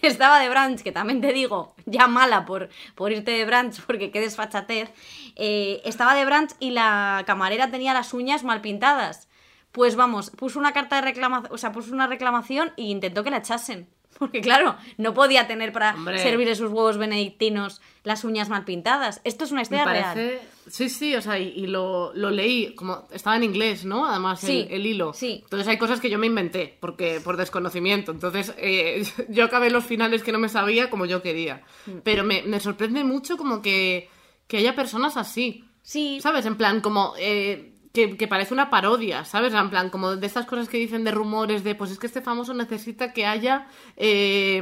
estaba 0.08 0.40
de 0.40 0.50
brunch, 0.50 0.82
que 0.82 0.92
también 0.92 1.22
te 1.22 1.34
digo, 1.34 1.74
ya 1.86 2.08
mala 2.08 2.46
por, 2.46 2.70
por 2.96 3.12
irte 3.12 3.32
de 3.32 3.46
brunch 3.46 3.82
porque 3.86 4.12
qué 4.12 4.20
desfachatez, 4.20 4.92
eh, 5.36 5.82
estaba 5.86 6.16
de 6.16 6.26
brunch 6.26 6.52
y 6.60 6.72
la 6.72 7.24
camarera 7.26 7.70
tenía 7.70 7.94
las 7.94 8.14
uñas 8.14 8.44
mal 8.44 8.62
pintadas. 8.62 9.28
Pues 9.72 9.96
vamos, 9.96 10.32
puso 10.32 10.60
una 10.60 10.74
carta 10.74 10.98
de 10.98 11.04
reclamación, 11.04 11.54
o 11.54 11.58
sea, 11.58 11.72
puso 11.72 11.94
una 11.94 12.08
reclamación 12.08 12.74
e 12.76 12.84
intentó 12.84 13.24
que 13.24 13.32
la 13.32 13.38
echasen. 13.38 13.88
Porque 14.22 14.40
claro, 14.42 14.76
no 14.98 15.16
podía 15.16 15.48
tener 15.48 15.74
para 15.74 15.96
Hombre. 15.96 16.20
servir 16.20 16.56
sus 16.56 16.70
huevos 16.72 16.98
benedictinos 16.98 17.82
las 18.04 18.24
uñas 18.24 18.50
mal 18.50 18.66
pintadas. 18.66 19.20
Esto 19.24 19.46
es 19.46 19.52
una 19.52 19.60
Me 19.60 19.64
historia 19.64 19.86
real. 19.86 20.40
Sí, 20.70 20.90
sí, 20.90 21.16
o 21.16 21.22
sea, 21.24 21.40
y, 21.40 21.50
y 21.56 21.66
lo, 21.66 22.12
lo 22.14 22.30
leí, 22.30 22.76
como 22.76 23.08
estaba 23.12 23.36
en 23.36 23.44
inglés, 23.44 23.84
¿no? 23.84 24.06
Además, 24.06 24.40
Sí, 24.42 24.68
el, 24.70 24.76
el 24.76 24.86
hilo. 24.86 25.14
sí. 25.14 25.40
Entonces 25.44 25.68
hay 25.68 25.78
cosas 25.80 26.00
que 26.00 26.10
yo 26.12 26.20
me 26.20 26.28
inventé, 26.28 26.78
porque 26.80 27.20
por 27.20 27.36
desconocimiento. 27.36 28.12
Entonces 28.12 28.54
eh, 28.58 29.04
yo 29.30 29.44
acabé 29.44 29.72
los 29.72 29.84
finales 29.86 30.22
que 30.22 30.32
no 30.32 30.38
me 30.40 30.50
sabía 30.50 30.92
como 30.92 31.08
yo 31.08 31.24
quería. 31.24 31.64
Mm. 31.88 31.98
Pero 32.04 32.24
me, 32.24 32.44
me 32.44 32.60
sorprende 32.60 33.04
mucho 33.04 33.38
como 33.38 33.64
que, 33.64 34.08
que 34.48 34.58
haya 34.58 34.76
personas 34.76 35.18
así. 35.18 35.66
Sí, 35.82 36.20
¿Sabes? 36.22 36.46
En 36.46 36.58
plan, 36.58 36.80
como. 36.82 37.14
eh, 37.18 37.71
que, 37.94 38.16
que 38.18 38.28
parece 38.28 38.54
una 38.54 38.70
parodia, 38.70 39.26
¿sabes? 39.26 39.54
En 39.54 39.70
plan, 39.70 39.90
como 39.90 40.16
de 40.16 40.26
estas 40.28 40.46
cosas 40.46 40.70
que 40.70 40.78
dicen 40.78 41.04
de 41.04 41.12
rumores 41.12 41.64
de, 41.64 41.76
pues 41.76 41.92
es 41.92 42.00
que 42.00 42.08
este 42.08 42.22
famoso 42.22 42.54
necesita 42.54 43.12
que 43.14 43.26
haya 43.26 43.68
eh, 43.98 44.62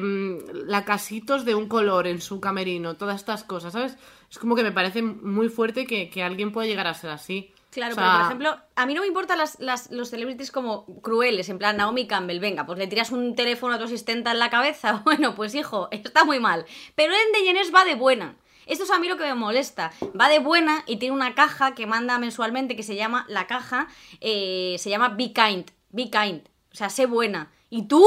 lacasitos 0.65 1.45
de 1.45 1.55
un 1.55 1.67
color 1.67 2.07
en 2.07 2.21
su 2.21 2.39
camerino, 2.39 2.95
todas 2.95 3.15
estas 3.17 3.43
cosas, 3.43 3.73
¿sabes? 3.73 3.97
Es 4.29 4.37
como 4.39 4.55
que 4.55 4.63
me 4.63 4.71
parece 4.71 5.01
muy 5.01 5.49
fuerte 5.49 5.85
que, 5.85 6.09
que 6.09 6.23
alguien 6.23 6.51
pueda 6.51 6.67
llegar 6.67 6.87
a 6.87 6.93
ser 6.93 7.09
así. 7.11 7.53
Claro, 7.71 7.91
O 7.91 7.95
sea, 7.95 8.03
pero 8.03 8.17
por 8.17 8.25
ejemplo, 8.25 8.57
a 8.75 8.85
mí 8.87 8.93
no 8.95 9.01
me 9.01 9.07
importan 9.07 9.37
las, 9.37 9.59
las- 9.59 9.91
los 9.91 10.09
celebrities 10.09 10.51
como 10.51 10.85
crueles, 11.01 11.49
en 11.49 11.59
plan 11.59 11.77
Naomi 11.77 12.07
Campbell, 12.07 12.39
venga, 12.39 12.65
pues 12.65 12.79
le 12.79 12.87
tiras 12.87 13.11
un 13.11 13.35
teléfono 13.35 13.75
a 13.75 13.77
tu 13.77 13.83
asistenta 13.85 14.31
en 14.31 14.39
la 14.39 14.49
cabeza, 14.49 15.01
bueno, 15.05 15.35
pues 15.35 15.53
hijo, 15.53 15.87
está 15.91 16.23
muy 16.25 16.39
mal. 16.39 16.65
Pero 16.95 17.13
Ellen 17.13 17.31
DeGeneres 17.33 17.73
va 17.73 17.85
de 17.85 17.93
buena. 17.95 18.35
Esto 18.69 18.83
es 18.85 18.91
a 18.91 18.99
mí 18.99 19.07
lo 19.09 19.17
que 19.17 19.23
me 19.23 19.33
molesta. 19.35 19.91
Va 20.19 20.29
de 20.29 20.39
buena 20.39 20.83
y 20.87 20.97
tiene 20.97 21.13
una 21.15 21.35
caja 21.35 21.73
que 21.75 21.85
manda 21.87 22.17
mensualmente 22.19 22.75
que 22.75 22.83
se 22.83 22.95
llama, 22.95 23.25
la 23.27 23.47
caja, 23.47 23.87
eh, 24.21 24.75
se 24.79 24.89
llama 24.89 25.09
Be 25.09 25.33
Kind, 25.33 25.71
Be 25.89 26.09
Kind, 26.09 26.47
o 26.71 26.75
sea, 26.75 26.89
sé 26.89 27.05
buena. 27.05 27.51
¿Y 27.69 27.87
tú? 27.87 28.05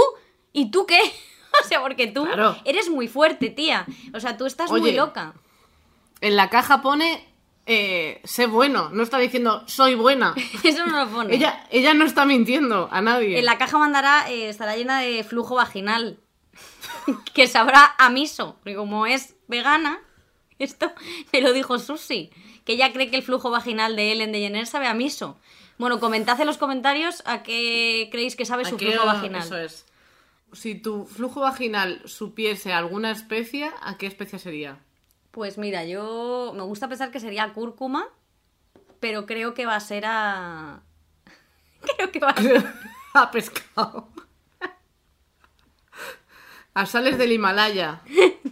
¿Y 0.52 0.70
tú 0.70 0.86
qué? 0.86 0.98
O 1.62 1.68
sea, 1.68 1.82
porque 1.82 2.06
tú 2.06 2.24
Claro. 2.24 2.56
eres 2.64 2.88
muy 2.88 3.08
fuerte, 3.08 3.50
tía. 3.50 3.84
O 4.14 4.20
sea, 4.20 4.38
tú 4.38 4.46
estás 4.46 4.70
muy 4.70 4.92
loca. 4.92 5.34
En 6.22 6.34
la 6.34 6.48
caja 6.48 6.80
pone, 6.80 7.28
eh, 7.66 8.22
sé 8.24 8.46
bueno, 8.46 8.88
no 8.90 9.02
está 9.02 9.18
diciendo, 9.18 9.62
soy 9.66 9.94
buena. 9.94 10.34
Eso 10.64 10.86
no 10.86 11.04
lo 11.04 11.10
pone. 11.10 11.34
ella, 11.34 11.66
ella 11.70 11.92
no 11.92 12.06
está 12.06 12.24
mintiendo 12.24 12.88
a 12.90 13.02
nadie. 13.02 13.38
En 13.38 13.44
la 13.44 13.58
caja 13.58 13.76
mandará, 13.76 14.30
eh, 14.30 14.48
estará 14.48 14.76
llena 14.76 15.00
de 15.00 15.22
flujo 15.24 15.56
vaginal. 15.56 16.20
que 17.34 17.46
sabrá 17.46 17.94
a 17.98 18.08
miso. 18.08 18.56
Porque 18.62 18.74
como 18.76 19.04
es 19.04 19.34
vegana, 19.46 20.00
esto 20.64 20.92
me 21.32 21.40
lo 21.40 21.52
dijo 21.52 21.78
Susi. 21.78 22.30
Que 22.64 22.74
ella 22.74 22.92
cree 22.92 23.10
que 23.10 23.16
el 23.16 23.22
flujo 23.22 23.50
vaginal 23.50 23.96
de 23.96 24.12
Ellen 24.12 24.32
DeGeneres 24.32 24.68
sabe 24.70 24.86
a 24.86 24.94
miso. 24.94 25.38
Bueno, 25.78 25.98
comentad 26.00 26.40
en 26.40 26.46
los 26.46 26.58
comentarios 26.58 27.22
a 27.26 27.42
qué 27.42 28.08
creéis 28.12 28.36
que 28.36 28.44
sabe 28.44 28.62
¿A 28.62 28.66
su 28.68 28.76
qué- 28.76 28.92
flujo 28.92 29.06
vaginal. 29.06 29.42
Eso 29.42 29.56
es. 29.58 29.86
Si 30.52 30.74
tu 30.74 31.06
flujo 31.06 31.40
vaginal 31.40 32.02
supiese 32.04 32.72
alguna 32.72 33.10
especia, 33.10 33.72
¿a 33.80 33.96
qué 33.96 34.06
especia 34.06 34.38
sería? 34.38 34.78
Pues 35.30 35.56
mira, 35.56 35.84
yo 35.86 36.52
me 36.54 36.62
gusta 36.62 36.88
pensar 36.88 37.10
que 37.10 37.20
sería 37.20 37.52
cúrcuma, 37.54 38.06
pero 39.00 39.24
creo 39.24 39.54
que 39.54 39.64
va 39.66 39.76
a 39.76 39.80
ser 39.80 40.04
a... 40.06 40.82
creo 41.96 42.12
que 42.12 42.20
va 42.20 42.30
a 42.30 42.42
ser... 42.42 42.64
a 43.14 43.30
pescado. 43.30 44.08
A 46.74 46.86
sales 46.86 47.18
del 47.18 47.32
Himalaya. 47.32 48.00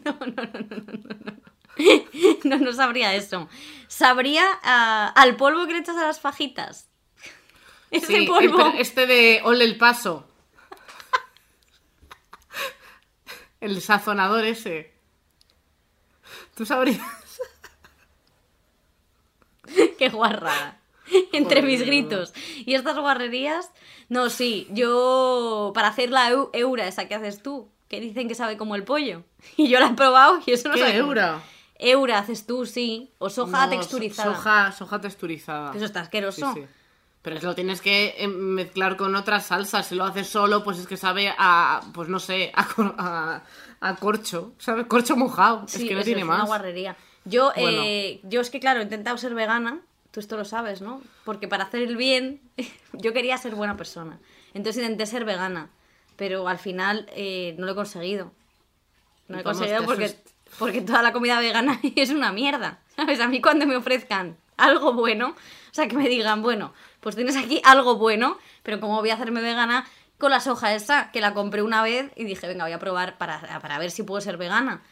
no, 0.04 0.12
no 0.26 1.39
sabría 2.74 3.14
eso. 3.14 3.48
Sabría 3.88 4.44
ah, 4.62 5.12
al 5.16 5.36
polvo 5.36 5.66
que 5.66 5.72
le 5.74 5.78
echas 5.80 5.96
a 5.96 6.06
las 6.06 6.20
fajitas. 6.20 6.88
Ese 7.90 8.06
Sí, 8.06 8.26
polvo... 8.26 8.56
pero 8.56 8.72
este 8.78 9.06
de 9.06 9.40
Ole 9.44 9.64
el 9.64 9.76
Paso. 9.76 10.26
El 13.60 13.80
sazonador 13.82 14.44
ese. 14.44 14.94
¿Tú 16.54 16.64
sabrías? 16.64 17.00
Qué 19.98 20.08
guarrada. 20.08 20.78
Entre 21.32 21.60
mis 21.62 21.82
gritos 21.82 22.32
y 22.64 22.74
estas 22.74 22.96
guarrerías. 22.98 23.70
No, 24.08 24.30
sí, 24.30 24.66
yo 24.70 25.72
para 25.74 25.88
hacer 25.88 26.10
la 26.10 26.30
eu- 26.30 26.50
eura 26.52 26.86
esa 26.88 27.06
que 27.06 27.14
haces 27.14 27.42
tú, 27.42 27.68
que 27.88 28.00
dicen 28.00 28.28
que 28.28 28.34
sabe 28.34 28.56
como 28.56 28.74
el 28.76 28.84
pollo. 28.84 29.24
Y 29.56 29.68
yo 29.68 29.78
la 29.80 29.86
he 29.88 29.94
probado 29.94 30.40
y 30.46 30.52
eso 30.52 30.68
no 30.68 30.74
¿Qué 30.74 30.80
sabe. 30.80 30.92
como- 31.00 31.10
eura? 31.80 32.18
Haces 32.18 32.46
tú, 32.46 32.66
sí. 32.66 33.10
O 33.18 33.30
soja 33.30 33.66
No, 33.66 33.70
texturizada. 33.70 34.34
Soja, 34.34 34.72
soja 34.72 35.00
texturizada. 35.00 35.74
Eso 35.74 35.84
está 35.84 36.00
asqueroso. 36.00 36.52
Sí, 36.54 36.60
sí. 36.62 36.66
Pero 37.22 37.36
es 37.36 37.42
lo 37.42 37.54
tienes 37.54 37.80
que 37.82 38.14
eh, 38.16 38.28
mezclar 38.28 38.96
con 38.96 39.14
otras 39.14 39.46
salsas. 39.46 39.86
Si 39.86 39.94
lo 39.94 40.04
haces 40.04 40.26
solo, 40.28 40.64
pues 40.64 40.78
es 40.78 40.86
que 40.86 40.96
sabe 40.96 41.34
a, 41.36 41.82
pues 41.92 42.08
no 42.08 42.18
sé, 42.18 42.50
a, 42.54 42.66
a, 43.80 43.88
a 43.88 43.96
corcho. 43.96 44.52
¿Sabes? 44.58 44.86
Corcho 44.86 45.16
mojado. 45.16 45.64
Sí, 45.68 45.82
es 45.82 45.88
que 45.88 45.94
no 45.94 46.02
tiene 46.02 46.20
es 46.22 46.26
más. 46.26 46.38
una 46.38 46.46
guarrería. 46.46 46.96
Yo, 47.26 47.52
Bueno. 47.56 47.82
eh, 47.84 48.20
yo 48.22 48.40
es 48.40 48.48
que, 48.48 48.58
claro, 48.60 48.80
he 48.80 48.84
intentado 48.84 49.18
ser 49.18 49.34
vegana. 49.34 49.80
Tú 50.12 50.20
esto 50.20 50.36
lo 50.38 50.44
sabes, 50.46 50.80
¿no? 50.80 51.02
Porque 51.24 51.46
para 51.46 51.64
hacer 51.64 51.82
el 51.82 51.96
bien, 51.96 52.40
yo 52.94 53.12
quería 53.12 53.36
ser 53.36 53.54
buena 53.54 53.76
persona. 53.76 54.18
Entonces 54.54 54.82
intenté 54.82 55.04
ser 55.06 55.24
vegana. 55.26 55.68
Pero 56.16 56.48
al 56.48 56.58
final 56.58 57.06
eh, 57.14 57.54
no 57.58 57.66
lo 57.66 57.72
he 57.72 57.74
conseguido. 57.74 58.32
No 59.28 59.38
he 59.38 59.42
Vamos, 59.42 59.58
conseguido 59.58 59.80
que 59.82 59.86
porque, 59.86 60.16
porque 60.58 60.80
toda 60.80 61.02
la 61.02 61.12
comida 61.12 61.40
vegana 61.40 61.80
es 61.96 62.10
una 62.10 62.32
mierda. 62.32 62.80
¿Sabes? 62.96 63.20
A 63.20 63.28
mí 63.28 63.40
cuando 63.40 63.66
me 63.66 63.76
ofrezcan 63.76 64.36
algo 64.56 64.92
bueno, 64.92 65.28
o 65.30 65.74
sea, 65.74 65.88
que 65.88 65.96
me 65.96 66.08
digan, 66.08 66.42
bueno, 66.42 66.74
pues 67.00 67.16
tienes 67.16 67.36
aquí 67.36 67.60
algo 67.64 67.96
bueno, 67.96 68.38
pero 68.62 68.78
como 68.80 69.00
voy 69.00 69.10
a 69.10 69.14
hacerme 69.14 69.40
vegana 69.40 69.86
con 70.18 70.30
la 70.30 70.40
soja 70.40 70.74
esa, 70.74 71.10
que 71.12 71.20
la 71.20 71.32
compré 71.32 71.62
una 71.62 71.82
vez 71.82 72.12
y 72.14 72.24
dije, 72.24 72.46
venga, 72.46 72.64
voy 72.64 72.72
a 72.72 72.78
probar 72.78 73.16
para, 73.16 73.58
para 73.60 73.78
ver 73.78 73.90
si 73.90 74.02
puedo 74.02 74.20
ser 74.20 74.36
vegana. 74.36 74.82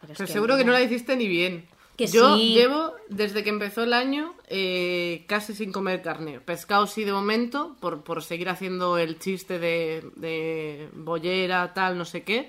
Pero 0.00 0.12
Pero 0.14 0.26
que 0.26 0.32
seguro 0.32 0.56
que 0.56 0.64
no 0.64 0.72
la 0.72 0.80
hiciste 0.80 1.16
ni 1.16 1.26
bien. 1.26 1.66
Que 1.96 2.06
Yo 2.06 2.36
sí. 2.36 2.52
llevo, 2.52 2.94
desde 3.08 3.42
que 3.42 3.48
empezó 3.48 3.82
el 3.82 3.94
año, 3.94 4.34
eh, 4.48 5.24
casi 5.26 5.54
sin 5.54 5.72
comer 5.72 6.02
carne. 6.02 6.40
Pescado 6.40 6.86
sí 6.86 7.04
de 7.04 7.12
momento, 7.12 7.74
por, 7.80 8.04
por 8.04 8.22
seguir 8.22 8.50
haciendo 8.50 8.98
el 8.98 9.18
chiste 9.18 9.58
de, 9.58 10.04
de 10.14 10.90
bollera, 10.92 11.72
tal, 11.72 11.96
no 11.96 12.04
sé 12.04 12.22
qué. 12.22 12.48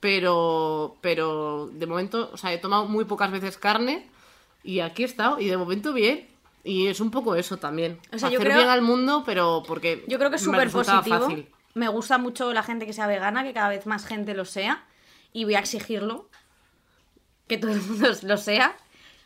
Pero, 0.00 0.96
pero 1.00 1.68
de 1.72 1.86
momento, 1.86 2.30
o 2.32 2.36
sea, 2.36 2.52
he 2.52 2.58
tomado 2.58 2.86
muy 2.86 3.04
pocas 3.04 3.30
veces 3.30 3.58
carne 3.58 4.08
y 4.62 4.80
aquí 4.80 5.02
he 5.02 5.06
estado. 5.06 5.40
Y 5.40 5.46
de 5.48 5.56
momento 5.56 5.92
bien. 5.92 6.28
Y 6.64 6.86
es 6.88 7.00
un 7.00 7.10
poco 7.10 7.34
eso 7.34 7.56
también. 7.56 7.98
O 8.12 8.18
sea, 8.18 8.28
yo 8.30 8.38
Hacer 8.38 8.48
creo- 8.48 8.58
bien 8.58 8.68
al 8.68 8.82
mundo, 8.82 9.22
pero 9.26 9.62
porque. 9.66 10.04
Yo 10.06 10.18
creo 10.18 10.30
que 10.30 10.36
es 10.36 10.42
súper 10.42 10.70
positivo. 10.70 11.20
fácil. 11.20 11.48
Me 11.74 11.88
gusta 11.88 12.18
mucho 12.18 12.52
la 12.52 12.62
gente 12.62 12.86
que 12.86 12.92
sea 12.92 13.06
vegana, 13.06 13.42
que 13.44 13.52
cada 13.52 13.68
vez 13.68 13.86
más 13.86 14.04
gente 14.06 14.34
lo 14.34 14.44
sea. 14.44 14.84
Y 15.32 15.44
voy 15.44 15.54
a 15.54 15.60
exigirlo. 15.60 16.28
Que 17.46 17.58
todo 17.58 17.72
el 17.72 17.80
mundo 17.80 18.08
lo 18.22 18.36
sea. 18.36 18.76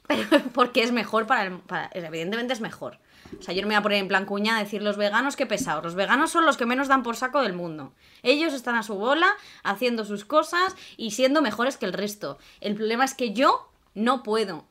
Pero 0.07 0.23
porque 0.55 0.83
es 0.83 0.93
mejor 0.93 1.27
para 1.27 1.45
el. 1.45 1.59
para- 1.59 1.91
evidentemente 1.95 2.53
es 2.53 2.61
mejor. 2.61 2.99
O 3.43 3.45
sea, 3.45 3.53
yo 3.55 3.63
no 3.63 3.67
me 3.67 3.75
voy 3.75 3.81
a 3.81 3.83
poner 3.83 3.99
en 3.99 4.07
plan 4.07 4.25
cuña 4.25 4.57
a 4.57 4.63
decir 4.63 4.83
los 4.83 4.97
veganos 4.97 5.35
que 5.35 5.47
pesados. 5.47 5.83
Los 5.83 5.97
veganos 5.97 6.31
son 6.31 6.47
los 6.47 6.57
que 6.57 6.65
menos 6.65 6.87
dan 6.87 7.03
por 7.03 7.17
saco 7.17 7.43
del 7.43 7.55
mundo. 7.55 7.93
Ellos 8.23 8.53
están 8.53 8.77
a 8.77 8.85
su 8.85 8.95
bola, 8.95 9.27
haciendo 9.65 10.05
sus 10.05 10.25
cosas 10.25 10.77
y 10.97 11.11
siendo 11.11 11.43
mejores 11.43 11.77
que 11.77 11.87
el 11.87 11.93
resto. 11.93 12.39
El 12.61 12.77
problema 12.77 13.05
es 13.05 13.15
que 13.15 13.33
yo 13.33 13.69
no 13.95 14.23
puedo. 14.23 14.65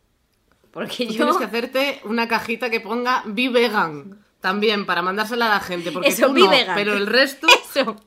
Porque 0.71 1.05
Tú 1.05 1.11
yo. 1.11 1.25
Tienes 1.25 1.35
que 1.35 1.43
hacerte 1.43 2.01
una 2.05 2.29
cajita 2.29 2.69
que 2.69 2.79
ponga 2.79 3.23
Be 3.25 3.49
Vegan. 3.49 4.23
También, 4.39 4.85
para 4.85 5.01
mandársela 5.01 5.47
a 5.47 5.55
la 5.55 5.59
gente. 5.59 5.91
Porque 5.91 6.07
Eso, 6.07 6.27
tú 6.27 6.33
be 6.33 6.39
no, 6.39 6.49
vegan. 6.49 6.75
pero 6.75 6.93
el 6.93 7.07
resto. 7.07 7.47
Eso, 7.75 7.97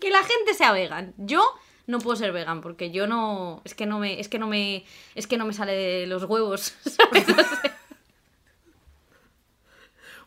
que 0.00 0.10
la 0.10 0.24
gente 0.24 0.52
sea 0.52 0.72
vegan. 0.72 1.14
Yo 1.16 1.48
no 1.86 2.00
puedo 2.00 2.16
ser 2.16 2.32
vegan 2.32 2.60
porque 2.60 2.90
yo 2.90 3.06
no 3.06 3.62
es 3.64 3.74
que 3.74 3.86
no 3.86 3.98
me 3.98 4.20
es 4.20 4.28
que 4.28 4.38
no 4.38 4.46
me 4.46 4.84
es 5.14 5.26
que 5.26 5.38
no 5.38 5.46
me 5.46 5.54
sale 5.54 5.72
de 5.72 6.06
los 6.06 6.24
huevos, 6.24 6.74
¿sabes? 6.84 7.28
O 7.28 7.34
sea, 7.34 7.77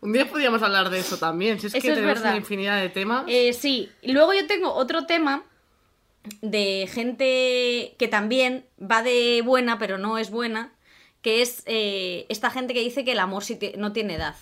Un 0.01 0.13
día 0.13 0.27
podríamos 0.29 0.61
hablar 0.63 0.89
de 0.89 0.99
eso 0.99 1.17
también. 1.17 1.59
Si 1.59 1.67
es 1.67 1.73
Eso 1.75 1.81
que 1.81 1.87
es 1.89 1.93
tenemos 1.95 2.15
verdad. 2.15 2.31
una 2.31 2.37
infinidad 2.39 2.81
de 2.81 2.89
temas. 2.89 3.25
eh, 3.27 3.53
sí, 3.53 3.89
luego 4.03 4.33
yo 4.33 4.47
tengo 4.47 4.73
otro 4.73 5.05
tema 5.05 5.43
de 6.41 6.87
gente 6.91 7.95
que 7.97 8.07
también 8.07 8.65
va 8.79 9.01
de 9.03 9.41
buena, 9.43 9.77
pero 9.79 9.97
no 9.97 10.17
es 10.17 10.29
buena, 10.29 10.73
que 11.21 11.41
es 11.41 11.63
eh, 11.65 12.25
esta 12.29 12.49
gente 12.51 12.73
que 12.73 12.79
dice 12.81 13.03
que 13.03 13.11
el 13.13 13.19
amor 13.19 13.43
no 13.77 13.91
tiene 13.93 14.15
edad. 14.15 14.35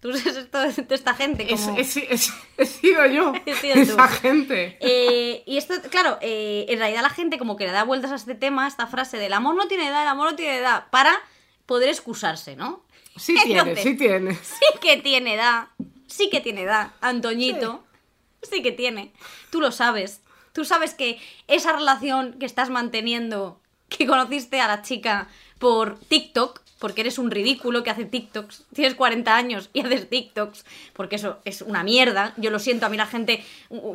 ¿Tú 0.00 0.12
sabes 0.16 0.36
esto 0.38 0.58
de 0.60 0.94
esta 0.94 1.14
gente? 1.14 1.52
Es- 1.52 1.60
Como... 1.60 1.78
es- 1.78 1.96
es- 1.96 2.32
he 2.56 2.64
sido 2.66 3.04
yo. 3.06 3.32
He 3.46 3.54
sido 3.54 3.74
tú. 3.74 3.80
esa 3.80 4.08
gente. 4.08 4.76
Eh, 4.80 5.42
y 5.46 5.56
esto, 5.58 5.74
claro, 5.90 6.18
eh, 6.20 6.66
en 6.68 6.78
realidad 6.78 7.02
la 7.02 7.10
gente 7.10 7.36
como 7.38 7.56
que 7.56 7.66
le 7.66 7.72
da 7.72 7.84
vueltas 7.84 8.10
a 8.12 8.16
este 8.16 8.34
tema, 8.34 8.64
a 8.64 8.68
esta 8.68 8.86
frase 8.86 9.18
del 9.18 9.32
amor 9.32 9.56
no 9.56 9.68
tiene 9.68 9.88
edad, 9.88 10.02
el 10.02 10.08
amor 10.08 10.30
no 10.30 10.36
tiene 10.36 10.56
edad, 10.58 10.84
para 10.90 11.12
poder 11.70 11.88
excusarse, 11.88 12.56
¿no? 12.56 12.82
Sí 13.16 13.36
tiene, 13.44 13.76
sí 13.76 13.94
tiene. 13.94 14.34
Sí 14.34 14.66
que 14.80 14.96
tiene 14.96 15.34
edad, 15.34 15.68
sí 16.08 16.28
que 16.28 16.40
tiene 16.40 16.62
edad, 16.62 16.90
Antoñito, 17.00 17.84
sí. 18.42 18.60
que 18.60 18.72
tiene. 18.72 19.12
Tú 19.52 19.60
lo 19.60 19.70
sabes, 19.70 20.20
tú 20.52 20.64
sabes 20.64 20.94
que 20.94 21.20
esa 21.46 21.72
relación 21.72 22.40
que 22.40 22.46
estás 22.46 22.70
manteniendo, 22.70 23.60
que 23.88 24.04
conociste 24.04 24.60
a 24.60 24.66
la 24.66 24.82
chica 24.82 25.28
por 25.60 25.96
TikTok, 26.00 26.60
porque 26.80 27.02
eres 27.02 27.18
un 27.18 27.30
ridículo 27.30 27.84
que 27.84 27.90
hace 27.90 28.04
TikToks, 28.04 28.64
tienes 28.74 28.94
40 28.96 29.36
años 29.36 29.70
y 29.72 29.80
haces 29.80 30.08
TikToks, 30.08 30.64
porque 30.94 31.16
eso 31.16 31.38
es 31.44 31.62
una 31.62 31.84
mierda. 31.84 32.34
Yo 32.38 32.50
lo 32.50 32.58
siento, 32.58 32.86
a 32.86 32.88
mí 32.88 32.96
la 32.96 33.06
gente, 33.06 33.44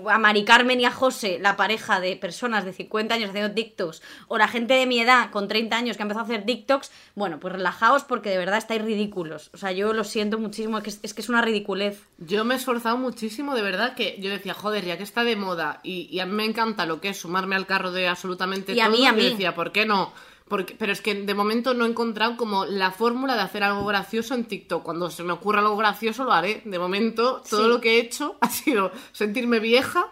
a 0.10 0.18
Mari 0.18 0.46
Carmen 0.46 0.80
y 0.80 0.86
a 0.86 0.92
José, 0.92 1.40
la 1.42 1.58
pareja 1.58 2.00
de 2.00 2.16
personas 2.16 2.64
de 2.64 2.72
50 2.74 3.14
años 3.16 3.30
haciendo 3.32 3.54
TikToks, 3.54 4.02
o 4.28 4.38
la 4.38 4.48
gente 4.48 4.76
de 4.76 4.86
mi 4.86 5.00
edad 5.00 5.32
con 5.32 5.48
30 5.48 5.76
años 5.76 5.98
que 5.98 6.04
ha 6.04 6.06
empezado 6.06 6.26
a 6.26 6.30
hacer 6.30 6.46
TikToks, 6.46 6.92
bueno, 7.16 7.40
pues 7.40 7.54
relajaos 7.54 8.04
porque 8.04 8.30
de 8.30 8.38
verdad 8.38 8.58
estáis 8.60 8.82
ridículos. 8.82 9.50
O 9.54 9.58
sea, 9.58 9.72
yo 9.72 9.92
lo 9.94 10.04
siento 10.04 10.38
muchísimo, 10.38 10.78
es 10.78 10.84
que 10.84 10.90
es, 10.92 11.00
es 11.04 11.14
que 11.14 11.22
es 11.22 11.30
una 11.30 11.42
ridiculez. 11.42 12.02
Yo 12.20 12.46
me 12.46 12.54
he 12.54 12.58
esforzado 12.58 12.98
muchísimo, 12.98 13.56
de 13.56 13.62
verdad, 13.64 13.96
que 13.96 14.18
yo 14.20 14.30
decía, 14.30 14.54
joder, 14.54 14.86
ya 14.86 14.98
que 14.98 15.04
está 15.04 15.24
de 15.24 15.36
moda 15.36 15.80
y, 15.84 16.08
y 16.12 16.20
a 16.20 16.26
mí 16.26 16.34
me 16.34 16.46
encanta 16.46 16.86
lo 16.86 17.02
que 17.02 17.10
es 17.10 17.18
sumarme 17.20 17.56
al 17.56 17.66
carro 17.66 17.92
de 17.92 18.08
absolutamente 18.08 18.74
Y 18.74 18.80
a 18.80 18.86
todo, 18.86 18.96
mí, 18.98 19.06
a 19.08 19.12
yo 19.12 19.18
mí. 19.18 19.30
decía, 19.32 19.56
¿por 19.56 19.72
qué 19.72 19.86
no? 19.86 20.14
Porque, 20.48 20.76
pero 20.78 20.92
es 20.92 21.02
que 21.02 21.16
de 21.16 21.34
momento 21.34 21.74
no 21.74 21.86
he 21.86 21.90
encontrado 21.90 22.38
como 22.38 22.66
la 22.66 22.92
fórmula 22.92 23.34
de 23.36 23.42
hacer 23.42 23.64
algo 23.64 23.84
gracioso 23.86 24.36
en 24.36 24.46
TikTok. 24.46 24.84
Cuando 24.84 25.10
se 25.10 25.24
me 25.24 25.34
ocurra 25.34 25.60
algo 25.62 25.76
gracioso 25.76 26.24
lo 26.24 26.34
haré. 26.34 26.62
De 26.66 26.78
momento 26.78 27.42
todo 27.50 27.64
Sí. 27.64 27.68
lo 27.70 27.82
que 27.82 27.96
he 27.96 28.00
hecho 28.00 28.38
ha 28.42 28.50
sido 28.50 28.92
sentirme 29.12 29.60
vieja, 29.60 30.08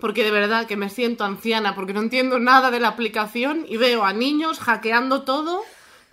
porque 0.00 0.24
de 0.24 0.32
verdad 0.32 0.66
que 0.66 0.76
me 0.76 0.90
siento 0.90 1.24
anciana, 1.24 1.74
porque 1.76 1.92
no 1.92 2.00
entiendo 2.00 2.40
nada 2.40 2.70
de 2.72 2.80
la 2.80 2.88
aplicación 2.88 3.64
y 3.68 3.76
veo 3.76 4.04
a 4.04 4.12
niños 4.12 4.58
hackeando 4.58 5.22
todo, 5.22 5.62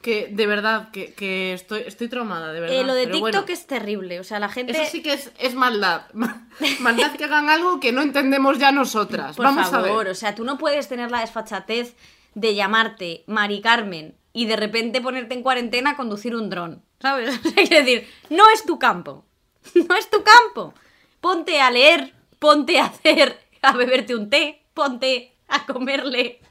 que 0.03 0.27
de 0.31 0.45
verdad 0.47 0.91
que, 0.91 1.13
que 1.15 1.53
estoy, 1.53 1.81
estoy 1.87 2.09
traumada, 2.09 2.53
de 2.53 2.59
verdad. 2.59 2.75
Eh, 2.79 2.83
lo 2.83 2.93
de 2.93 3.05
Pero 3.05 3.15
TikTok 3.15 3.31
bueno. 3.41 3.53
es 3.53 3.65
terrible, 3.65 4.19
o 4.19 4.23
sea, 4.23 4.37
la 4.37 4.49
gente... 4.49 4.73
Eso 4.73 4.83
sí 4.91 5.01
que 5.01 5.13
es, 5.13 5.31
es 5.39 5.55
maldad. 5.55 6.03
Maldad 6.79 7.13
que 7.15 7.23
hagan 7.23 7.49
algo 7.49 7.79
que 7.79 7.91
no 7.91 8.01
entendemos 8.03 8.59
ya 8.59 8.71
nosotras. 8.71 9.35
Por 9.35 9.45
Vamos 9.45 9.69
favor, 9.69 9.89
a 9.89 9.97
ver. 10.03 10.07
o 10.09 10.15
sea, 10.15 10.35
tú 10.35 10.43
no 10.43 10.57
puedes 10.59 10.87
tener 10.89 11.09
la 11.09 11.21
desfachatez 11.21 11.95
de 12.35 12.55
llamarte 12.55 13.23
Mari 13.27 13.61
Carmen 13.61 14.17
y 14.33 14.45
de 14.45 14.55
repente 14.55 15.01
ponerte 15.01 15.35
en 15.35 15.43
cuarentena 15.43 15.91
a 15.91 15.95
conducir 15.95 16.35
un 16.35 16.49
dron, 16.49 16.83
¿sabes? 16.99 17.39
Quiero 17.55 17.85
decir, 17.85 18.09
no 18.29 18.43
es 18.53 18.65
tu 18.65 18.79
campo, 18.79 19.25
no 19.89 19.95
es 19.95 20.09
tu 20.09 20.23
campo. 20.23 20.73
Ponte 21.21 21.61
a 21.61 21.71
leer, 21.71 22.13
ponte 22.39 22.79
a 22.79 22.85
hacer, 22.85 23.39
a 23.61 23.73
beberte 23.73 24.15
un 24.15 24.29
té, 24.29 24.65
ponte 24.73 25.37
a 25.47 25.65
comerle. 25.65 26.41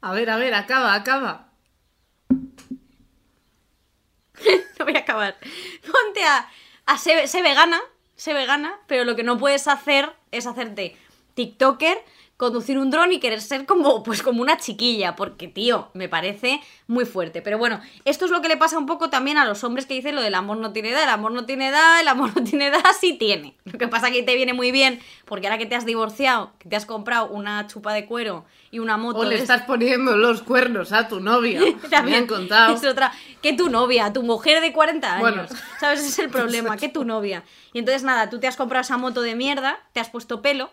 A 0.00 0.12
ver, 0.12 0.30
a 0.30 0.36
ver, 0.36 0.54
acaba, 0.54 0.94
acaba. 0.94 1.48
No 4.78 4.84
voy 4.84 4.96
a 4.96 5.00
acabar. 5.00 5.38
Ponte 5.90 6.24
a, 6.24 6.50
a 6.86 6.98
ser, 6.98 7.26
ser 7.28 7.42
vegana, 7.42 7.80
ser 8.16 8.34
vegana, 8.34 8.78
pero 8.86 9.04
lo 9.04 9.16
que 9.16 9.22
no 9.22 9.38
puedes 9.38 9.66
hacer 9.68 10.12
es 10.30 10.46
hacerte 10.46 10.98
TikToker, 11.34 12.04
conducir 12.36 12.78
un 12.78 12.90
dron 12.90 13.12
y 13.12 13.20
querer 13.20 13.40
ser 13.40 13.64
como, 13.64 14.02
pues 14.02 14.22
como 14.22 14.42
una 14.42 14.58
chiquilla, 14.58 15.14
porque 15.14 15.46
tío, 15.46 15.90
me 15.94 16.08
parece 16.08 16.60
muy 16.86 17.04
fuerte. 17.04 17.42
Pero 17.42 17.58
bueno, 17.58 17.80
esto 18.04 18.24
es 18.24 18.30
lo 18.30 18.42
que 18.42 18.48
le 18.48 18.56
pasa 18.56 18.76
un 18.76 18.86
poco 18.86 19.08
también 19.08 19.38
a 19.38 19.44
los 19.44 19.62
hombres 19.62 19.86
que 19.86 19.94
dicen 19.94 20.16
lo 20.16 20.22
del 20.22 20.34
amor 20.34 20.56
no 20.56 20.72
tiene 20.72 20.90
edad, 20.90 21.04
el 21.04 21.10
amor 21.10 21.32
no 21.32 21.46
tiene 21.46 21.68
edad, 21.68 22.00
el 22.00 22.08
amor 22.08 22.32
no 22.34 22.44
tiene 22.48 22.68
edad, 22.68 22.82
sí 22.98 23.14
tiene. 23.14 23.56
Lo 23.64 23.78
que 23.78 23.88
pasa 23.88 24.10
que 24.10 24.22
te 24.22 24.34
viene 24.34 24.52
muy 24.52 24.72
bien, 24.72 25.00
porque 25.26 25.46
ahora 25.46 25.58
que 25.58 25.66
te 25.66 25.76
has 25.76 25.86
divorciado, 25.86 26.52
que 26.58 26.68
te 26.68 26.76
has 26.76 26.86
comprado 26.86 27.28
una 27.28 27.66
chupa 27.68 27.92
de 27.94 28.06
cuero 28.06 28.44
y 28.70 28.80
una 28.80 28.96
moto... 28.96 29.20
O 29.20 29.24
le 29.24 29.36
estás 29.36 29.62
poniendo 29.62 30.16
los 30.16 30.42
cuernos 30.42 30.92
a 30.92 31.06
tu 31.06 31.20
novia. 31.20 31.60
Me 31.82 31.88
también 31.88 32.18
han 32.18 32.26
contado. 32.26 32.74
es 32.74 32.84
otra. 32.84 33.12
Que 33.42 33.52
tu 33.52 33.70
novia, 33.70 34.12
tu 34.12 34.22
mujer 34.24 34.60
de 34.60 34.72
40 34.72 35.12
años. 35.12 35.20
Bueno. 35.20 35.46
¿Sabes? 35.78 36.00
Ese 36.00 36.08
es 36.08 36.18
el 36.18 36.30
problema, 36.30 36.76
que 36.76 36.88
tu 36.88 37.04
novia. 37.04 37.44
Y 37.72 37.78
entonces 37.78 38.02
nada, 38.02 38.28
tú 38.28 38.40
te 38.40 38.48
has 38.48 38.56
comprado 38.56 38.82
esa 38.82 38.96
moto 38.96 39.20
de 39.20 39.36
mierda, 39.36 39.78
te 39.92 40.00
has 40.00 40.10
puesto 40.10 40.42
pelo 40.42 40.70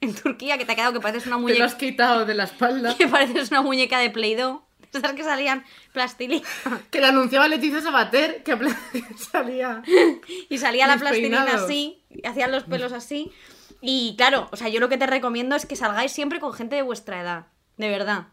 en 0.00 0.14
Turquía, 0.14 0.58
que 0.58 0.64
te 0.64 0.72
ha 0.72 0.74
quedado 0.76 0.92
que 0.92 1.00
pareces 1.00 1.26
una 1.26 1.36
Te 1.36 1.40
lo 1.42 1.48
muñeca. 1.48 1.64
has 1.64 1.74
quitado 1.74 2.24
de 2.26 2.34
la 2.34 2.44
espalda. 2.44 2.94
Que 2.98 3.08
pareces 3.08 3.50
una 3.50 3.62
muñeca 3.62 3.98
de 3.98 4.10
Play-Doh. 4.10 4.62
Esas 4.92 5.12
que 5.12 5.24
salían 5.24 5.64
plastilina. 5.92 6.46
Que 6.90 7.00
le 7.00 7.06
anunciaba 7.06 7.48
Leticia 7.48 7.80
Sabater 7.82 8.42
que 8.42 8.56
salía. 9.30 9.82
Y 10.48 10.58
salía 10.58 10.86
la 10.86 10.96
plastilina 10.96 11.42
así, 11.52 12.02
y 12.10 12.26
hacían 12.26 12.50
los 12.52 12.62
pelos 12.64 12.92
así. 12.92 13.30
Y 13.82 14.14
claro, 14.16 14.48
o 14.52 14.56
sea, 14.56 14.68
yo 14.68 14.80
lo 14.80 14.88
que 14.88 14.96
te 14.96 15.06
recomiendo 15.06 15.54
es 15.54 15.66
que 15.66 15.76
salgáis 15.76 16.12
siempre 16.12 16.40
con 16.40 16.52
gente 16.54 16.76
de 16.76 16.82
vuestra 16.82 17.20
edad. 17.20 17.46
De 17.76 17.90
verdad. 17.90 18.28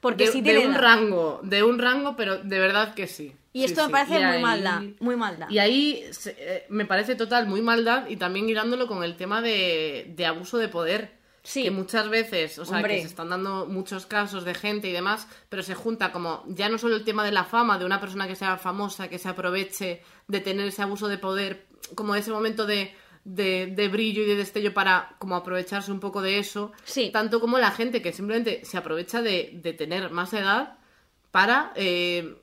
Porque 0.00 0.26
De, 0.26 0.32
sí 0.32 0.40
de 0.42 0.50
tiene 0.50 0.66
un 0.66 0.72
edad. 0.74 0.80
rango, 0.82 1.40
de 1.42 1.62
un 1.62 1.78
rango, 1.78 2.16
pero 2.16 2.36
de 2.38 2.58
verdad 2.58 2.94
que 2.94 3.06
sí. 3.06 3.34
Y 3.58 3.66
Sí, 3.66 3.72
esto 3.72 3.86
me 3.86 3.90
parece 3.92 4.14
muy 4.14 4.22
ahí- 4.24 4.42
maldad. 4.42 4.82
Muy 5.00 5.16
maldad. 5.16 5.48
Y 5.50 5.58
ahí 5.58 6.04
se- 6.12 6.36
eh, 6.38 6.66
me 6.68 6.84
parece 6.86 7.14
total 7.16 7.46
muy 7.48 7.60
maldad 7.62 8.08
y 8.08 8.16
también 8.16 8.48
hilándolo 8.48 8.86
con 8.86 9.02
el 9.02 9.16
tema 9.16 9.42
de, 9.42 10.12
de 10.16 10.26
abuso 10.26 10.58
de 10.58 10.68
poder. 10.68 11.18
Sí. 11.42 11.62
Que 11.62 11.70
muchas 11.70 12.08
veces, 12.10 12.58
o 12.58 12.64
sea, 12.66 12.76
Hombre. 12.76 12.96
que 12.96 13.00
se 13.02 13.06
están 13.08 13.30
dando 13.30 13.66
muchos 13.66 14.04
casos 14.06 14.44
de 14.44 14.52
gente 14.54 14.88
y 14.88 14.92
demás, 14.92 15.26
pero 15.48 15.62
se 15.62 15.74
junta 15.74 16.12
como 16.12 16.44
ya 16.48 16.68
no 16.68 16.76
solo 16.78 16.96
el 16.96 17.04
tema 17.04 17.24
de 17.24 17.32
la 17.32 17.44
fama, 17.44 17.78
de 17.78 17.86
una 17.86 18.00
persona 18.00 18.28
que 18.28 18.36
sea 18.36 18.58
famosa, 18.58 19.08
que 19.08 19.18
se 19.18 19.28
aproveche 19.30 20.02
de 20.26 20.40
tener 20.40 20.66
ese 20.68 20.82
abuso 20.82 21.08
de 21.08 21.16
poder, 21.16 21.66
como 21.94 22.14
ese 22.14 22.30
momento 22.32 22.66
de, 22.66 22.92
de, 23.24 23.72
de 23.74 23.88
brillo 23.88 24.22
y 24.22 24.26
de 24.26 24.36
destello 24.36 24.74
para 24.74 25.14
como 25.18 25.36
aprovecharse 25.36 25.90
un 25.90 26.00
poco 26.00 26.20
de 26.20 26.38
eso, 26.38 26.72
Sí. 26.84 27.10
tanto 27.12 27.40
como 27.40 27.58
la 27.58 27.70
gente 27.70 28.02
que 28.02 28.12
simplemente 28.12 28.62
se 28.64 28.76
aprovecha 28.76 29.22
de, 29.22 29.50
de 29.54 29.72
tener 29.72 30.10
más 30.10 30.34
edad 30.34 30.76
para 31.30 31.72
eh, 31.76 32.36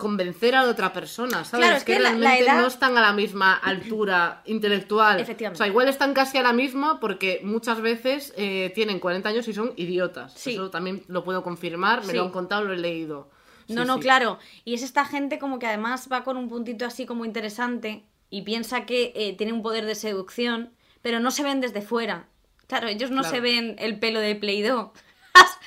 convencer 0.00 0.56
a 0.56 0.64
la 0.64 0.70
otra 0.70 0.92
persona, 0.92 1.44
¿sabes? 1.44 1.64
Claro, 1.66 1.76
es 1.76 1.84
que 1.84 2.00
la 2.00 2.08
realmente 2.08 2.42
edad- 2.42 2.60
no 2.60 2.66
están 2.66 2.98
a 2.98 3.00
la 3.00 3.12
misma 3.12 3.54
altura 3.54 4.42
intelectual. 4.46 5.20
Efectivamente. 5.20 5.56
O 5.56 5.58
sea, 5.58 5.68
igual 5.68 5.86
están 5.88 6.12
casi 6.14 6.38
a 6.38 6.42
la 6.42 6.52
misma 6.52 6.98
porque 6.98 7.40
muchas 7.44 7.80
veces 7.80 8.34
eh, 8.36 8.72
tienen 8.74 8.98
40 8.98 9.28
años 9.28 9.46
y 9.46 9.52
son 9.54 9.72
idiotas. 9.76 10.32
Sí. 10.34 10.54
Eso 10.54 10.70
también 10.70 11.04
lo 11.06 11.22
puedo 11.22 11.44
confirmar, 11.44 12.00
me 12.00 12.10
Sí. 12.10 12.16
lo 12.16 12.24
han 12.24 12.30
contado, 12.32 12.64
lo 12.64 12.72
he 12.72 12.78
leído. 12.78 13.30
No, 13.68 13.82
Sí, 13.82 13.86
no, 13.86 14.00
claro. 14.00 14.38
Y 14.64 14.74
es 14.74 14.82
esta 14.82 15.04
gente 15.04 15.38
como 15.38 15.60
que 15.60 15.66
además 15.68 16.08
va 16.12 16.24
con 16.24 16.36
un 16.36 16.48
puntito 16.48 16.84
así 16.86 17.06
como 17.06 17.24
interesante 17.24 18.04
y 18.28 18.42
piensa 18.42 18.84
que 18.86 19.12
eh, 19.14 19.34
tiene 19.38 19.52
un 19.52 19.62
poder 19.62 19.84
de 19.86 19.94
seducción, 19.94 20.72
pero 21.02 21.20
no 21.20 21.30
se 21.30 21.44
ven 21.44 21.60
desde 21.60 21.80
fuera. 21.82 22.26
Claro, 22.66 22.88
ellos 22.88 23.10
no 23.12 23.22
Claro. 23.22 23.34
se 23.36 23.40
ven 23.40 23.76
el 23.78 23.98
pelo 24.00 24.18
de 24.20 24.34
Play-Doh 24.34 24.92
as- 25.34 25.58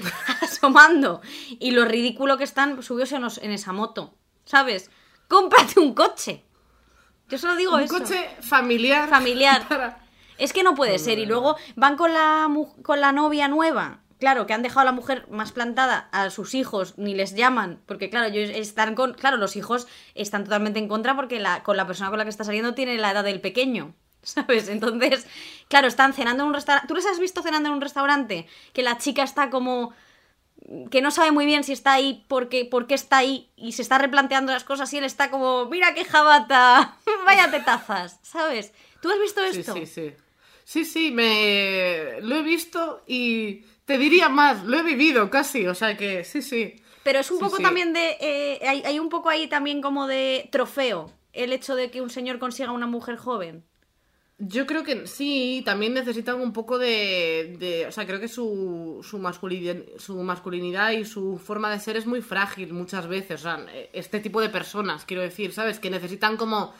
asomando 0.41 1.21
y 1.59 1.71
lo 1.71 1.86
ridículo 1.86 2.38
que 2.38 2.43
están 2.43 2.81
subidos 2.84 3.11
en, 3.13 3.21
los- 3.21 3.38
en 3.38 3.51
esa 3.51 3.71
moto, 3.73 4.13
¿sabes? 4.46 4.89
Cómprate 5.28 5.80
un 5.80 5.94
coche. 5.94 6.44
Yo 7.30 7.38
solo 7.38 7.56
digo 7.56 7.76
Un 7.76 7.82
eso. 7.82 7.98
coche 7.98 8.30
familiar. 8.41 9.10
Familiar. 9.10 9.68
para- 9.70 10.00
Es 10.38 10.54
que 10.54 10.64
no 10.64 10.76
puede 10.76 11.00
ser. 11.00 11.20
Y 11.20 11.26
luego 11.26 11.56
van 11.76 11.96
con 11.98 12.14
la, 12.14 12.48
con 12.84 13.02
la 13.02 13.12
novia 13.12 13.48
nueva. 13.48 14.00
claro, 14.20 14.46
que 14.48 14.54
han 14.54 14.62
dejado 14.62 14.82
a 14.82 14.86
la 14.86 14.91
mujer 14.94 15.26
más 15.30 15.52
plantada, 15.52 16.08
a 16.14 16.30
sus 16.30 16.54
hijos 16.54 16.94
ni 16.98 17.14
les 17.14 17.36
llaman, 17.36 17.82
porque 17.86 18.10
claro, 18.10 18.28
ellos 18.34 18.56
están 18.56 18.96
con, 18.96 19.16
claro, 19.16 19.36
los 19.36 19.58
hijos 19.58 19.86
están 20.16 20.46
totalmente 20.46 20.80
en 20.80 20.88
contra 20.88 21.14
porque 21.14 21.41
la, 21.41 21.62
con 21.62 21.76
la 21.76 21.86
persona 21.88 22.10
con 22.10 22.20
la 22.20 22.24
que 22.24 22.30
está 22.30 22.46
saliendo 22.46 22.74
tiene 22.74 22.98
la 22.98 23.12
edad 23.12 23.24
del 23.26 23.41
pequeño. 23.41 23.94
¿Sabes? 24.22 24.70
Entonces, 24.70 25.28
claro, 25.68 25.88
están 25.88 26.14
cenando 26.14 26.44
en 26.44 26.48
un 26.50 26.54
restaurante. 26.54 26.88
¿Tú 26.88 26.96
les 26.96 27.06
has 27.06 27.20
visto 27.20 27.41
cenando 27.41 27.68
en 27.68 27.76
un 27.76 27.82
restaurante? 27.82 28.48
Que 28.72 28.82
la 28.82 28.98
chica 28.98 29.24
está 29.24 29.50
como 29.50 29.94
que 30.89 31.01
no 31.01 31.11
sabe 31.11 31.32
muy 31.32 31.45
bien 31.45 31.64
si 31.64 31.74
está 31.74 31.93
ahí 31.93 32.24
porque, 32.28 32.66
por 32.66 32.88
qué 32.88 32.95
está 32.95 33.18
ahí 33.18 33.49
y 33.55 33.74
se 33.74 33.82
está 33.82 33.97
replanteando 33.97 34.51
las 34.53 34.64
cosas 34.64 34.93
y 34.93 34.97
él 34.97 35.03
está 35.03 35.30
como, 35.30 35.66
mira 35.66 35.93
qué 35.93 36.05
jabata, 36.05 36.97
vaya 37.26 37.51
tetazas, 37.51 38.20
¿sabes? 38.24 38.74
¿Tú 39.01 39.09
has 39.11 39.20
visto 39.20 39.43
esto? 39.43 39.74
Sí, 39.74 39.86
sí, 39.86 39.86
sí. 39.86 40.14
Sí, 40.66 40.86
sí, 40.86 41.11
me 41.11 42.22
lo 42.22 42.38
he 42.38 42.41
visto 42.41 43.03
y 43.05 43.66
te 43.86 43.97
diría 43.97 44.30
más, 44.30 44.64
lo 44.64 44.78
he 44.80 44.84
vivido 44.84 45.30
casi, 45.30 45.68
o 45.68 45.76
sea 45.76 45.97
que 45.97 46.24
sí, 46.24 46.41
sí. 46.41 46.76
Pero 47.03 47.20
es 47.20 47.30
un 47.32 47.39
Sí, 47.39 47.43
poco 47.43 47.57
sí. 47.57 47.64
también 47.64 47.91
de... 47.91 48.18
eh, 48.22 48.59
hay, 48.68 48.82
hay 48.86 48.99
un 48.99 49.09
poco 49.09 49.28
ahí 49.30 49.47
también 49.47 49.82
como 49.82 50.07
de 50.07 50.47
trofeo 50.51 51.11
el 51.34 51.51
hecho 51.51 51.76
de 51.76 51.91
que 51.91 52.01
un 52.01 52.09
señor 52.09 52.39
consiga 52.39 52.72
una 52.72 52.88
mujer 52.88 53.18
joven. 53.18 53.66
Yo 54.46 54.66
creo 54.66 54.84
que 54.84 55.06
sí, 55.08 55.62
también 55.64 55.94
necesitan 55.94 56.41
un 56.41 56.52
poco 56.54 56.78
de, 56.80 57.56
de- 57.60 57.86
o 57.88 57.91
sea, 57.91 58.06
creo 58.08 58.20
que 58.20 58.28
su, 58.28 59.00
su, 59.08 59.20
masculinidad, 59.20 59.78
su 59.98 60.16
masculinidad 60.24 60.91
y 60.91 61.06
su 61.06 61.38
forma 61.38 61.70
de 61.72 61.80
ser 61.80 61.98
es 61.98 62.06
muy 62.08 62.22
frágil 62.22 62.74
muchas 62.74 63.08
veces, 63.08 63.41
o 63.41 63.44
sea, 63.44 63.66
este 63.94 64.20
tipo 64.20 64.41
de 64.41 64.50
personas, 64.50 65.06
quiero 65.06 65.22
decir, 65.22 65.54
¿sabes? 65.54 65.80
Que 65.80 65.89
necesitan 65.89 66.36
como 66.36 66.74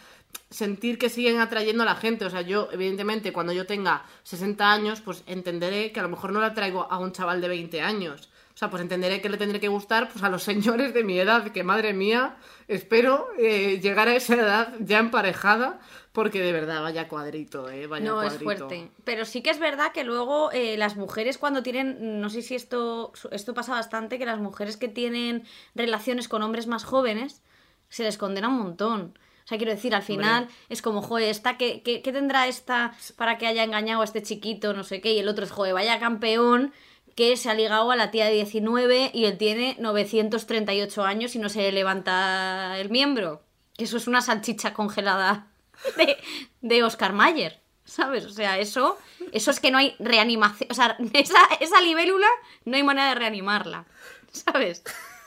sentir 0.50 0.98
que 0.98 1.10
siguen 1.10 1.40
atrayendo 1.40 1.84
a 1.84 1.86
la 1.86 1.96
gente, 1.96 2.26
o 2.26 2.30
sea, 2.30 2.42
yo, 2.42 2.70
evidentemente, 2.72 3.32
cuando 3.32 3.54
yo 3.54 3.66
tenga 3.68 4.04
60 4.24 4.72
años, 4.72 5.02
pues 5.02 5.24
entenderé 5.28 5.92
que 5.92 6.00
a 6.00 6.04
lo 6.04 6.10
mejor 6.10 6.34
no 6.34 6.42
la 6.42 6.54
traigo 6.54 6.92
a 6.92 6.98
un 6.98 7.12
chaval 7.12 7.40
de 7.40 7.48
20 7.50 7.82
años. 7.82 8.30
O 8.54 8.58
sea, 8.58 8.70
pues 8.70 8.84
entenderé 8.84 9.20
que 9.20 9.30
le 9.30 9.38
tendré 9.38 9.60
que 9.60 9.68
gustar 9.68 10.10
pues 10.10 10.24
a 10.24 10.30
los 10.30 10.44
señores 10.44 10.94
de 10.94 11.04
mi 11.04 11.20
edad, 11.20 11.52
que 11.52 11.64
madre 11.64 11.94
mía, 11.94 12.36
espero 12.68 13.28
eh, 13.40 13.80
llegar 13.82 14.08
a 14.08 14.16
esa 14.16 14.36
edad 14.36 14.74
ya 14.80 15.00
emparejada, 15.00 15.80
porque 16.14 16.42
de 16.42 16.52
verdad, 16.52 16.84
vaya 16.84 17.08
cuadrito, 17.08 17.70
eh, 17.70 17.88
vaya 17.88 18.06
no, 18.06 18.14
cuadrito. 18.14 18.36
es 18.36 18.44
fuerte. 18.44 18.92
Pero 19.04 19.26
sí 19.26 19.42
que 19.42 19.50
es 19.50 19.60
verdad 19.60 19.92
que 19.92 20.04
luego 20.04 20.52
eh, 20.52 20.78
las 20.78 20.96
mujeres 20.96 21.40
cuando 21.40 21.64
tienen, 21.64 22.22
no 22.22 22.30
sé 22.30 22.44
si 22.44 22.54
esto, 22.54 23.12
esto 23.32 23.56
pasa 23.56 23.74
bastante, 23.74 24.20
que 24.20 24.26
las 24.28 24.40
mujeres 24.40 24.78
que 24.78 24.88
tienen 24.88 25.44
relaciones 25.74 26.28
con 26.28 26.44
hombres 26.44 26.68
más 26.68 26.84
jóvenes 26.84 27.42
se 27.90 28.04
les 28.04 28.20
condena 28.20 28.48
un 28.48 28.60
montón. 28.60 29.18
O 29.44 29.48
sea, 29.48 29.58
quiero 29.58 29.74
decir, 29.74 29.96
al 29.96 30.04
final 30.04 30.48
es 30.70 30.84
como, 30.84 31.02
joder, 31.02 31.30
esta, 31.30 31.58
¿qué, 31.58 31.82
qué, 31.82 32.04
qué 32.04 32.12
tendrá 32.14 32.48
esta 32.48 32.96
para 33.18 33.40
que 33.40 33.48
haya 33.48 33.64
engañado 33.64 34.02
a 34.02 34.06
este 34.06 34.22
chiquito, 34.22 34.76
no 34.76 34.84
sé 34.84 35.02
qué? 35.02 35.14
Y 35.14 35.20
el 35.20 35.28
otro 35.28 35.46
es, 35.46 35.52
joder, 35.52 35.74
vaya 35.74 36.00
campeón 36.00 36.74
que 37.16 37.38
se 37.38 37.50
ha 37.50 37.56
ligado 37.56 37.90
a 37.90 37.96
la 37.96 38.12
tía 38.12 38.26
de 38.26 38.34
19 38.34 39.10
y 39.16 39.26
él 39.26 39.40
tiene 39.40 39.78
938 39.80 41.04
años 41.04 41.36
y 41.36 41.40
no 41.40 41.50
se 41.50 41.62
le 41.62 41.72
levanta 41.72 42.80
el 42.80 42.92
miembro. 42.92 43.42
Que 43.76 43.86
eso 43.86 43.98
es 43.98 44.08
una 44.08 44.22
salchicha 44.22 44.74
congelada 44.76 45.53
de, 45.98 46.18
de 46.62 46.84
Oscar 46.84 47.14
Mayer, 47.14 47.60
¿sabes? 47.86 48.26
O 48.26 48.30
sea, 48.30 48.60
eso, 48.60 48.98
eso 49.32 49.52
es 49.52 49.60
que 49.60 49.72
no 49.72 49.78
hay 49.78 49.96
reanimación. 50.00 50.72
O 50.72 50.74
sea, 50.74 50.98
esa, 51.14 51.40
esa 51.60 51.82
libélula 51.82 52.28
no 52.66 52.76
hay 52.76 52.84
manera 52.84 53.10
de 53.10 53.16
reanimarla, 53.16 53.86
¿sabes? 54.32 54.84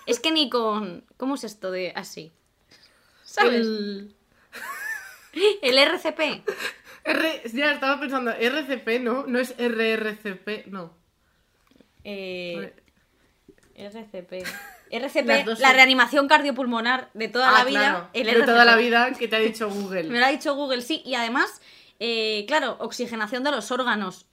Es 0.07 0.21
que 0.21 0.31
ni 0.31 0.49
con. 0.51 1.05
¿Cómo 1.17 1.35
es 1.35 1.45
esto 1.45 1.71
de 1.71 1.93
así? 1.97 2.33
¿Sabes? 3.25 3.67
El, 3.67 4.15
El- 5.63 5.79
RCP. 5.79 6.21
R, 7.05 7.43
ya 7.53 7.73
estaba 7.73 8.01
pensando, 8.01 8.31
RCP, 8.33 9.01
¿no? 9.01 9.27
No 9.27 9.39
es 9.39 9.55
RRCP, 9.59 10.67
no. 10.67 10.93
Eh, 12.05 12.73
RCP. 13.75 14.45
RCP, 14.91 15.45
dos 15.45 15.59
la 15.61 15.73
reanimación 15.73 16.29
cardiopulmonar 16.29 17.11
de 17.15 17.29
toda 17.29 17.51
Ah, 17.51 17.59
la 17.59 17.65
vida. 17.65 17.79
claro, 17.81 18.09
el 18.13 18.27
de 18.27 18.43
toda 18.43 18.65
la 18.65 18.77
vida 18.77 19.13
que 19.13 19.29
te 19.29 19.37
ha 19.37 19.41
dicho 19.41 19.69
Google. 19.69 20.05
Me 20.05 20.21
lo 20.21 20.27
ha 20.27 20.31
dicho 20.31 20.55
Google, 20.55 20.83
sí. 20.83 21.03
Y 21.05 21.15
además, 21.15 21.61
eh, 22.01 22.45
claro, 22.47 22.77
oxigenación 22.81 23.43
de 23.45 23.51
los 23.51 23.71
órganos. 23.71 24.27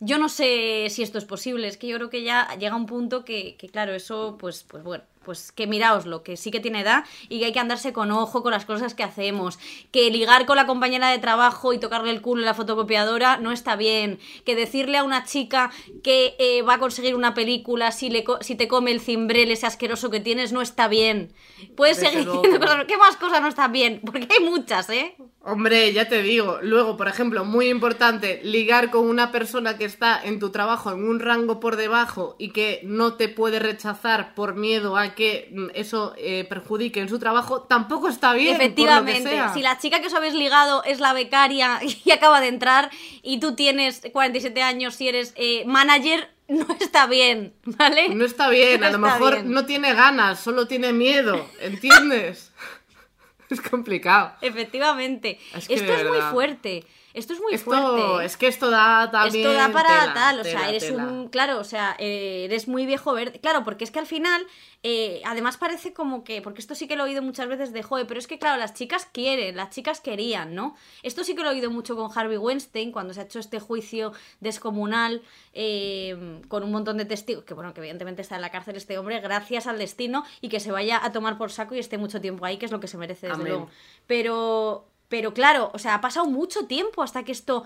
Yo 0.00 0.18
no 0.18 0.28
sé 0.28 0.86
si 0.90 1.02
esto 1.02 1.18
es 1.18 1.24
posible, 1.24 1.66
es 1.66 1.76
que 1.76 1.88
yo 1.88 1.96
creo 1.96 2.08
que 2.10 2.22
ya 2.22 2.48
llega 2.58 2.76
un 2.76 2.86
punto 2.86 3.24
que, 3.24 3.56
que, 3.56 3.68
claro, 3.68 3.92
eso, 3.94 4.36
pues, 4.38 4.62
pues 4.62 4.84
bueno, 4.84 5.02
pues 5.24 5.52
que 5.52 5.66
miraoslo, 5.66 6.22
que 6.22 6.36
sí 6.36 6.50
que 6.50 6.60
tiene 6.60 6.80
edad 6.80 7.04
y 7.28 7.38
que 7.40 7.46
hay 7.46 7.52
que 7.52 7.60
andarse 7.60 7.92
con 7.92 8.10
ojo 8.10 8.42
con 8.42 8.52
las 8.52 8.64
cosas 8.64 8.94
que 8.94 9.02
hacemos. 9.02 9.58
Que 9.90 10.10
ligar 10.10 10.46
con 10.46 10.56
la 10.56 10.66
compañera 10.66 11.10
de 11.10 11.18
trabajo 11.18 11.72
y 11.72 11.78
tocarle 11.78 12.10
el 12.10 12.22
culo 12.22 12.42
en 12.42 12.46
la 12.46 12.54
fotocopiadora 12.54 13.36
no 13.38 13.52
está 13.52 13.76
bien. 13.76 14.18
Que 14.44 14.54
decirle 14.56 14.98
a 14.98 15.04
una 15.04 15.24
chica 15.24 15.70
que 16.02 16.34
eh, 16.38 16.62
va 16.62 16.74
a 16.74 16.78
conseguir 16.78 17.14
una 17.14 17.34
película 17.34 17.92
si, 17.92 18.10
le 18.10 18.24
co- 18.24 18.38
si 18.40 18.54
te 18.54 18.68
come 18.68 18.90
el 18.92 19.00
cimbrel 19.00 19.50
ese 19.50 19.66
asqueroso 19.66 20.10
que 20.10 20.20
tienes 20.20 20.52
no 20.52 20.62
está 20.62 20.88
bien. 20.88 21.32
Puedes 21.76 21.98
Desde 21.98 22.10
seguir 22.10 22.24
luego 22.24 22.42
diciendo 22.42 22.60
cosas, 22.66 22.84
¿qué 22.86 22.96
más 22.96 23.16
cosas 23.16 23.40
no 23.42 23.48
están 23.48 23.72
bien? 23.72 24.00
Porque 24.04 24.26
hay 24.30 24.44
muchas, 24.44 24.88
¿eh? 24.90 25.16
Hombre, 25.40 25.92
ya 25.92 26.08
te 26.08 26.22
digo. 26.22 26.58
Luego, 26.62 26.96
por 26.96 27.08
ejemplo, 27.08 27.44
muy 27.44 27.68
importante, 27.68 28.40
ligar 28.44 28.90
con 28.90 29.08
una 29.08 29.30
persona 29.32 29.78
que 29.78 29.84
está 29.84 30.20
en 30.22 30.38
tu 30.40 30.50
trabajo 30.50 30.90
en 30.92 31.08
un 31.08 31.20
rango 31.20 31.58
por 31.60 31.76
debajo 31.76 32.36
y 32.38 32.50
que 32.50 32.80
no 32.84 33.14
te 33.14 33.28
puede 33.28 33.58
rechazar 33.58 34.34
por 34.34 34.56
miedo 34.56 34.96
a 34.96 35.14
que 35.18 35.48
mm, 35.50 35.70
eso 35.74 36.14
eh, 36.16 36.46
perjudique 36.48 37.00
en 37.00 37.08
su 37.08 37.18
trabajo, 37.18 37.62
tampoco 37.62 38.08
está 38.08 38.34
bien. 38.34 38.52
por 38.54 38.54
lo 38.54 38.58
que 38.58 38.64
Efectivamente, 38.66 39.30
sea. 39.30 39.52
si 39.52 39.62
la 39.62 39.76
chica 39.76 40.00
que 40.00 40.06
os 40.06 40.14
habéis 40.14 40.34
ligado 40.34 40.84
es 40.84 41.00
la 41.00 41.12
becaria 41.12 41.80
y 42.04 42.10
acaba 42.12 42.40
de 42.40 42.46
entrar 42.46 42.88
y 43.22 43.40
tú 43.40 43.56
tienes 43.56 44.00
47 44.12 44.62
años 44.62 45.00
y 45.00 45.08
eres 45.08 45.34
eh, 45.36 45.64
manager, 45.66 46.30
no 46.46 46.66
está 46.80 47.08
bien, 47.08 47.52
¿vale? 47.64 48.10
No 48.10 48.24
está 48.24 48.48
bien, 48.48 48.80
No 48.80 48.86
a 48.86 48.90
lo 48.90 48.98
mejor 49.00 49.34
bien. 49.34 49.50
no 49.50 49.66
tiene 49.66 49.92
ganas, 49.92 50.38
solo 50.38 50.68
tiene 50.68 50.92
miedo, 50.92 51.44
¿entiendes? 51.60 52.52
es 53.50 53.60
complicado. 53.60 54.34
Efectivamente. 54.40 55.40
Es 55.52 55.66
que 55.66 55.74
esto 55.74 55.92
es 55.94 56.06
muy 56.06 56.20
fuerte. 56.30 56.84
Esto 57.18 57.32
es 57.32 57.40
muy 57.40 57.54
Esto, 57.54 57.70
fuerte. 57.70 58.24
es 58.26 58.36
que 58.36 58.46
esto 58.46 58.70
da 58.70 59.10
también. 59.10 59.46
Esto 59.46 59.58
da 59.58 59.70
para 59.72 59.88
tela, 60.00 60.14
tal, 60.14 60.40
o 60.40 60.42
tela, 60.42 60.58
sea, 60.60 60.68
eres 60.68 60.84
tela. 60.84 61.04
un. 61.04 61.28
Claro, 61.28 61.58
o 61.58 61.64
sea, 61.64 61.96
eh, 61.98 62.44
eres 62.44 62.68
muy 62.68 62.86
viejo 62.86 63.12
verde. 63.12 63.40
Claro, 63.40 63.64
porque 63.64 63.82
es 63.84 63.90
que 63.90 63.98
al 63.98 64.06
final, 64.06 64.46
eh, 64.84 65.20
además 65.24 65.56
parece 65.56 65.92
como 65.92 66.22
que. 66.22 66.40
Porque 66.42 66.60
esto 66.60 66.74
sí 66.74 66.86
que 66.86 66.94
lo 66.96 67.02
he 67.04 67.08
oído 67.08 67.20
muchas 67.22 67.48
veces 67.48 67.72
de 67.72 67.82
joder, 67.82 68.06
pero 68.06 68.20
es 68.20 68.26
que, 68.28 68.38
claro, 68.38 68.56
las 68.58 68.74
chicas 68.74 69.08
quieren, 69.12 69.56
las 69.56 69.70
chicas 69.70 70.00
querían, 70.00 70.54
¿no? 70.54 70.76
Esto 71.02 71.24
sí 71.24 71.34
que 71.34 71.42
lo 71.42 71.48
he 71.50 71.54
oído 71.54 71.70
mucho 71.70 71.96
con 71.96 72.10
Harvey 72.16 72.38
Weinstein, 72.38 72.92
cuando 72.92 73.12
se 73.14 73.20
ha 73.20 73.24
hecho 73.24 73.40
este 73.40 73.58
juicio 73.58 74.12
descomunal 74.40 75.22
eh, 75.54 76.40
con 76.48 76.62
un 76.62 76.70
montón 76.70 76.96
de 76.98 77.04
testigos. 77.04 77.44
Que 77.44 77.54
bueno, 77.54 77.74
que 77.74 77.80
evidentemente 77.80 78.22
está 78.22 78.36
en 78.36 78.42
la 78.42 78.50
cárcel 78.50 78.76
este 78.76 78.96
hombre, 78.96 79.20
gracias 79.20 79.66
al 79.66 79.78
destino, 79.78 80.24
y 80.40 80.48
que 80.48 80.60
se 80.60 80.70
vaya 80.70 81.04
a 81.04 81.10
tomar 81.10 81.36
por 81.36 81.50
saco 81.50 81.74
y 81.74 81.80
esté 81.80 81.98
mucho 81.98 82.20
tiempo 82.20 82.44
ahí, 82.44 82.58
que 82.58 82.66
es 82.66 82.72
lo 82.72 82.78
que 82.80 82.86
se 82.86 82.96
merece, 82.96 83.26
desde 83.26 83.40
Amén. 83.40 83.52
luego. 83.52 83.70
Pero. 84.06 84.86
Pero 85.08 85.32
claro, 85.34 85.70
o 85.74 85.78
sea, 85.78 85.94
ha 85.94 86.00
pasado 86.00 86.26
mucho 86.26 86.66
tiempo 86.66 87.02
hasta 87.02 87.24
que 87.24 87.32
esto. 87.32 87.64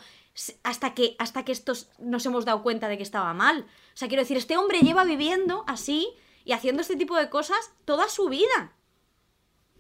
Hasta 0.63 0.95
que, 0.95 1.15
hasta 1.19 1.45
que 1.45 1.53
estos 1.53 1.91
nos 1.99 2.25
hemos 2.25 2.45
dado 2.47 2.63
cuenta 2.63 2.89
de 2.89 2.97
que 2.97 3.03
estaba 3.03 3.35
mal. 3.35 3.67
O 3.93 3.97
sea, 3.97 4.09
quiero 4.09 4.23
decir, 4.23 4.37
este 4.39 4.57
hombre 4.57 4.81
lleva 4.81 5.05
viviendo 5.05 5.65
así 5.67 6.09
y 6.45 6.53
haciendo 6.53 6.81
este 6.81 6.97
tipo 6.97 7.17
de 7.17 7.29
cosas 7.29 7.73
toda 7.85 8.09
su 8.09 8.29
vida. 8.29 8.73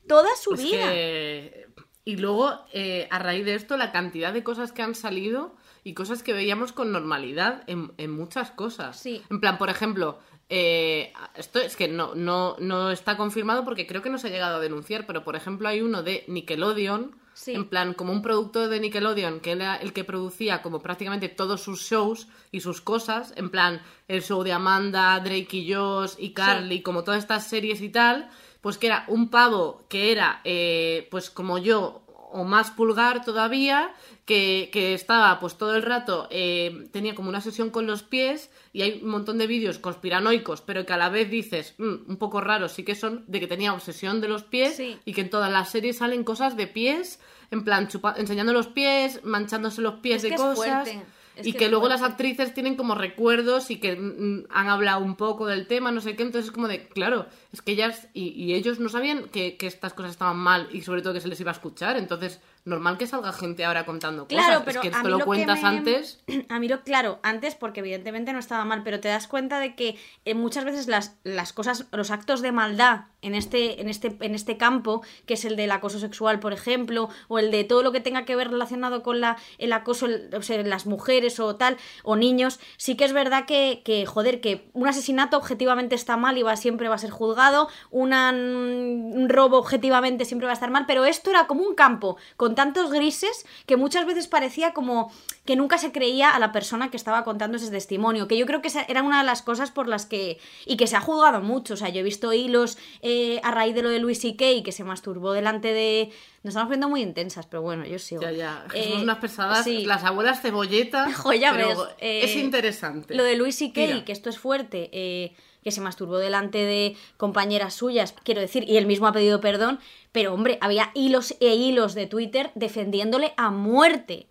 Toda 0.06 0.28
su 0.36 0.54
Es 0.54 0.62
vida. 0.62 0.88
que- 0.90 1.68
Y 2.04 2.16
luego, 2.16 2.52
eh, 2.72 3.06
a 3.10 3.18
raíz 3.20 3.44
de 3.46 3.54
esto, 3.54 3.76
la 3.76 3.92
cantidad 3.92 4.32
de 4.32 4.42
cosas 4.42 4.72
que 4.72 4.82
han 4.82 4.94
salido 4.96 5.56
y 5.84 5.94
cosas 5.94 6.22
que 6.22 6.32
veíamos 6.32 6.72
con 6.72 6.92
normalidad 6.92 7.62
en, 7.66 7.92
en 7.98 8.10
muchas 8.10 8.50
cosas. 8.50 8.98
Sí. 8.98 9.22
En 9.30 9.40
plan, 9.40 9.58
por 9.58 9.68
ejemplo, 9.70 10.18
eh, 10.48 11.12
esto 11.34 11.58
es 11.60 11.76
que 11.76 11.88
no, 11.88 12.14
no, 12.14 12.56
no 12.58 12.90
está 12.90 13.16
confirmado 13.16 13.64
porque 13.64 13.86
creo 13.86 14.02
que 14.02 14.10
no 14.10 14.18
se 14.18 14.28
ha 14.28 14.30
llegado 14.30 14.56
a 14.56 14.60
denunciar, 14.60 15.06
pero 15.06 15.24
por 15.24 15.34
ejemplo 15.36 15.68
hay 15.68 15.80
uno 15.80 16.02
de 16.02 16.24
Nickelodeon, 16.28 17.16
Sí. 17.34 17.54
en 17.54 17.66
plan, 17.66 17.94
como 17.94 18.12
un 18.12 18.20
productor 18.20 18.68
de 18.68 18.78
Nickelodeon, 18.78 19.40
que 19.40 19.52
era 19.52 19.76
el 19.76 19.94
que 19.94 20.04
producía 20.04 20.60
como 20.60 20.82
prácticamente 20.82 21.30
todos 21.30 21.62
sus 21.62 21.80
shows 21.80 22.28
y 22.50 22.60
sus 22.60 22.82
cosas, 22.82 23.32
en 23.36 23.48
plan, 23.48 23.80
el 24.06 24.22
show 24.22 24.42
de 24.42 24.52
Amanda, 24.52 25.18
Drake 25.18 25.48
y 25.56 25.72
Josh 25.72 26.12
y 26.18 26.34
Carly, 26.34 26.82
como 26.82 27.02
todas 27.04 27.20
estas 27.22 27.48
series 27.48 27.80
y 27.80 27.88
tal, 27.88 28.28
pues 28.60 28.76
que 28.76 28.88
era 28.88 29.04
un 29.08 29.30
pavo 29.30 29.82
que 29.88 30.12
era, 30.12 30.42
eh, 30.44 31.08
pues 31.10 31.30
como 31.30 31.56
yo, 31.56 32.01
o 32.32 32.44
más 32.44 32.70
pulgar 32.70 33.24
todavía, 33.24 33.92
que, 34.24 34.70
que 34.72 34.94
estaba 34.94 35.38
pues 35.40 35.56
todo 35.58 35.74
el 35.76 35.82
rato, 35.82 36.28
eh, 36.30 36.88
tenía 36.92 37.14
como 37.14 37.28
una 37.28 37.40
sesión 37.40 37.70
con 37.70 37.86
los 37.86 38.02
pies 38.02 38.50
y 38.72 38.82
hay 38.82 39.00
un 39.02 39.10
montón 39.10 39.38
de 39.38 39.46
vídeos 39.46 39.78
conspiranoicos, 39.78 40.60
pero 40.62 40.86
que 40.86 40.92
a 40.92 40.96
la 40.96 41.08
vez 41.08 41.30
dices, 41.30 41.74
"Mm, 41.78 42.08
un 42.10 42.16
poco 42.16 42.40
raros 42.40 42.72
sí 42.72 42.84
que 42.84 42.94
son, 42.94 43.24
de 43.26 43.40
que 43.40 43.46
tenía 43.46 43.74
obsesión 43.74 44.20
de 44.20 44.28
los 44.28 44.42
pies 44.44 44.76
Sí. 44.76 44.98
y 45.04 45.12
que 45.12 45.20
en 45.22 45.30
todas 45.30 45.50
las 45.52 45.70
series 45.70 45.98
salen 45.98 46.24
cosas 46.24 46.56
de 46.56 46.66
pies, 46.66 47.20
en 47.50 47.64
plan 47.64 47.88
chupa- 47.88 48.14
enseñando 48.16 48.52
los 48.52 48.68
pies, 48.68 49.20
manchándose 49.24 49.82
los 49.82 49.94
pies 50.00 50.16
Es 50.16 50.22
de 50.22 50.28
que 50.30 50.34
es 50.36 50.40
cosas. 50.40 50.56
fuerte, 50.88 51.02
es 51.36 51.46
y 51.46 51.52
que 51.52 51.68
luego 51.68 51.88
las 51.88 52.02
actrices 52.02 52.54
tienen 52.54 52.76
como 52.76 52.94
recuerdos 52.94 53.70
y 53.70 53.76
que 53.76 53.96
mm, 53.96 54.46
han 54.50 54.68
hablado 54.68 55.04
un 55.04 55.16
poco 55.16 55.46
del 55.46 55.66
tema, 55.66 55.90
no 55.90 56.00
sé 56.00 56.16
qué, 56.16 56.22
entonces 56.22 56.48
es 56.48 56.52
como 56.52 56.68
de, 56.68 56.88
claro, 56.88 57.26
es 57.52 57.62
que 57.62 57.72
ellas 57.72 58.08
y, 58.12 58.28
y 58.28 58.54
ellos 58.54 58.80
no 58.80 58.88
sabían 58.88 59.28
que, 59.28 59.56
que 59.56 59.66
estas 59.66 59.94
cosas 59.94 60.12
estaban 60.12 60.36
mal 60.36 60.68
y 60.72 60.82
sobre 60.82 61.02
todo 61.02 61.14
que 61.14 61.20
se 61.20 61.28
les 61.28 61.40
iba 61.40 61.50
a 61.50 61.54
escuchar, 61.54 61.96
entonces 61.96 62.40
normal 62.64 62.96
que 62.96 63.06
salga 63.08 63.32
gente 63.32 63.64
ahora 63.64 63.84
contando 63.84 64.28
cosas. 64.28 64.44
Claro, 64.44 64.58
es 64.60 64.64
pero 64.64 64.80
que 64.82 64.88
esto 64.88 65.08
lo 65.08 65.24
cuentas 65.24 65.62
me- 65.62 65.68
antes. 65.68 66.22
A 66.48 66.60
mí 66.60 66.68
lo, 66.68 66.82
claro, 66.82 67.18
antes 67.22 67.54
porque 67.56 67.80
evidentemente 67.80 68.32
no 68.32 68.38
estaba 68.38 68.64
mal, 68.64 68.82
pero 68.84 69.00
te 69.00 69.08
das 69.08 69.26
cuenta 69.26 69.58
de 69.58 69.74
que 69.74 69.96
eh, 70.24 70.34
muchas 70.34 70.64
veces 70.64 70.86
las, 70.86 71.16
las 71.24 71.52
cosas, 71.52 71.86
los 71.92 72.10
actos 72.10 72.40
de 72.40 72.52
maldad 72.52 73.06
en 73.20 73.34
este, 73.34 73.80
en, 73.80 73.88
este, 73.88 74.16
en 74.20 74.34
este 74.34 74.56
campo, 74.56 75.02
que 75.26 75.34
es 75.34 75.44
el 75.44 75.56
del 75.56 75.70
acoso 75.72 75.98
sexual, 75.98 76.40
por 76.40 76.52
ejemplo, 76.52 77.08
o 77.28 77.38
el 77.38 77.50
de 77.50 77.64
todo 77.64 77.82
lo 77.82 77.92
que 77.92 78.00
tenga 78.00 78.24
que 78.24 78.36
ver 78.36 78.50
relacionado 78.50 79.02
con 79.02 79.20
la, 79.20 79.36
el 79.58 79.72
acoso, 79.72 80.06
el- 80.06 80.30
o 80.34 80.42
sea, 80.42 80.60
las 80.62 80.86
mujeres 80.86 81.38
o 81.40 81.56
tal, 81.56 81.76
o 82.04 82.16
niños, 82.16 82.60
sí 82.76 82.96
que 82.96 83.04
es 83.04 83.12
verdad 83.12 83.44
que, 83.46 83.82
que, 83.84 84.06
joder, 84.06 84.40
que 84.40 84.68
un 84.72 84.86
asesinato 84.88 85.36
objetivamente 85.36 85.94
está 85.94 86.16
mal 86.16 86.38
y 86.38 86.42
va, 86.42 86.56
siempre 86.56 86.88
va 86.88 86.94
a 86.94 86.98
ser 86.98 87.10
juzgado, 87.10 87.68
una- 87.90 88.30
un 88.30 89.26
robo 89.28 89.58
objetivamente 89.58 90.24
siempre 90.24 90.46
va 90.46 90.52
a 90.52 90.54
estar 90.54 90.70
mal, 90.70 90.84
pero 90.86 91.04
esto 91.04 91.30
era 91.30 91.46
como 91.46 91.62
un 91.62 91.74
campo 91.74 92.16
con 92.36 92.51
tantos 92.54 92.90
grises 92.90 93.46
que 93.66 93.76
muchas 93.76 94.06
veces 94.06 94.26
parecía 94.26 94.72
como 94.72 95.12
que 95.44 95.56
nunca 95.56 95.78
se 95.78 95.90
creía 95.92 96.30
a 96.30 96.38
la 96.38 96.52
persona 96.52 96.90
que 96.90 96.96
estaba 96.96 97.24
contando 97.24 97.56
ese 97.56 97.70
testimonio, 97.70 98.28
que 98.28 98.38
yo 98.38 98.46
creo 98.46 98.62
que 98.62 98.68
esa 98.68 98.82
era 98.82 99.02
una 99.02 99.18
de 99.18 99.24
las 99.26 99.42
cosas 99.42 99.70
por 99.70 99.88
las 99.88 100.06
que... 100.06 100.38
y 100.66 100.76
que 100.76 100.86
se 100.86 100.96
ha 100.96 101.00
juzgado 101.00 101.40
mucho, 101.40 101.74
o 101.74 101.76
sea, 101.76 101.88
yo 101.88 102.00
he 102.00 102.02
visto 102.02 102.32
hilos 102.32 102.78
eh, 103.02 103.40
a 103.42 103.50
raíz 103.50 103.74
de 103.74 103.82
lo 103.82 103.88
de 103.90 103.98
Luis 103.98 104.20
C.K. 104.20 104.62
que 104.64 104.72
se 104.72 104.84
masturbó 104.84 105.32
delante 105.32 105.72
de... 105.72 106.10
Nos 106.42 106.52
estamos 106.52 106.70
viendo 106.70 106.88
muy 106.88 107.02
intensas, 107.02 107.46
pero 107.46 107.62
bueno, 107.62 107.84
yo 107.86 107.98
sigo. 108.00 108.22
Ya, 108.22 108.32
ya. 108.32 108.66
Eh, 108.74 108.84
Somos 108.84 109.02
unas 109.04 109.18
pesadas. 109.18 109.64
sí. 109.64 109.84
Las 109.84 110.02
abuelas 110.04 110.42
cebolletas. 110.42 111.14
Jo, 111.22 111.32
ya 111.32 111.52
pero 111.52 111.68
ves, 111.68 111.78
eh, 111.98 112.20
es 112.24 112.36
interesante. 112.36 113.14
Lo 113.14 113.22
de 113.22 113.36
Luis 113.36 113.62
y 113.62 113.72
Kay, 113.72 113.86
Tira. 113.86 114.04
que 114.04 114.12
esto 114.12 114.28
es 114.28 114.38
fuerte, 114.38 114.90
eh, 114.92 115.34
que 115.62 115.70
se 115.70 115.80
masturbó 115.80 116.18
delante 116.18 116.58
de 116.58 116.96
compañeras 117.16 117.74
suyas, 117.74 118.14
quiero 118.24 118.40
decir, 118.40 118.64
y 118.68 118.76
él 118.76 118.86
mismo 118.86 119.06
ha 119.06 119.12
pedido 119.12 119.40
perdón, 119.40 119.78
pero 120.12 120.34
hombre, 120.34 120.58
había 120.60 120.90
hilos 120.94 121.34
e 121.40 121.54
hilos 121.54 121.94
de 121.94 122.06
Twitter 122.06 122.50
defendiéndole 122.54 123.34
a 123.36 123.50
muerte. 123.50 124.26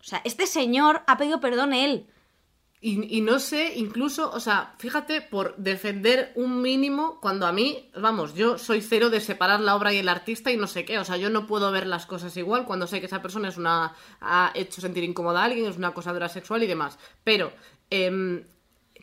O 0.00 0.04
sea, 0.04 0.22
este 0.24 0.46
señor 0.46 1.02
ha 1.06 1.18
pedido 1.18 1.40
perdón 1.40 1.72
él. 1.72 2.06
Y, 2.88 3.22
no 3.22 3.40
sé, 3.40 3.72
incluso, 3.76 4.30
o 4.30 4.38
sea, 4.38 4.74
fíjate, 4.78 5.20
por 5.20 5.56
defender 5.56 6.30
un 6.36 6.62
mínimo, 6.62 7.18
cuando 7.20 7.46
a 7.46 7.52
mí, 7.52 7.90
vamos, 8.00 8.34
yo 8.34 8.58
soy 8.58 8.80
cero 8.80 9.10
de 9.10 9.20
separar 9.20 9.58
la 9.58 9.74
obra 9.74 9.92
y 9.92 9.96
el 9.96 10.08
artista 10.08 10.52
y 10.52 10.56
no 10.56 10.68
sé 10.68 10.84
qué, 10.84 10.98
o 10.98 11.04
sea, 11.04 11.16
yo 11.16 11.28
no 11.28 11.48
puedo 11.48 11.72
ver 11.72 11.86
las 11.86 12.06
cosas 12.06 12.36
igual 12.36 12.64
cuando 12.64 12.86
sé 12.86 13.00
que 13.00 13.06
esa 13.06 13.22
persona 13.22 13.48
es 13.48 13.56
una 13.56 13.94
ha 14.20 14.52
hecho 14.54 14.80
sentir 14.80 15.02
incómoda 15.02 15.40
a 15.40 15.44
alguien, 15.46 15.66
es 15.66 15.78
una 15.78 15.88
acosadora 15.88 16.28
sexual 16.28 16.62
y 16.62 16.68
demás. 16.68 16.96
Pero, 17.24 17.52
em, 17.90 18.44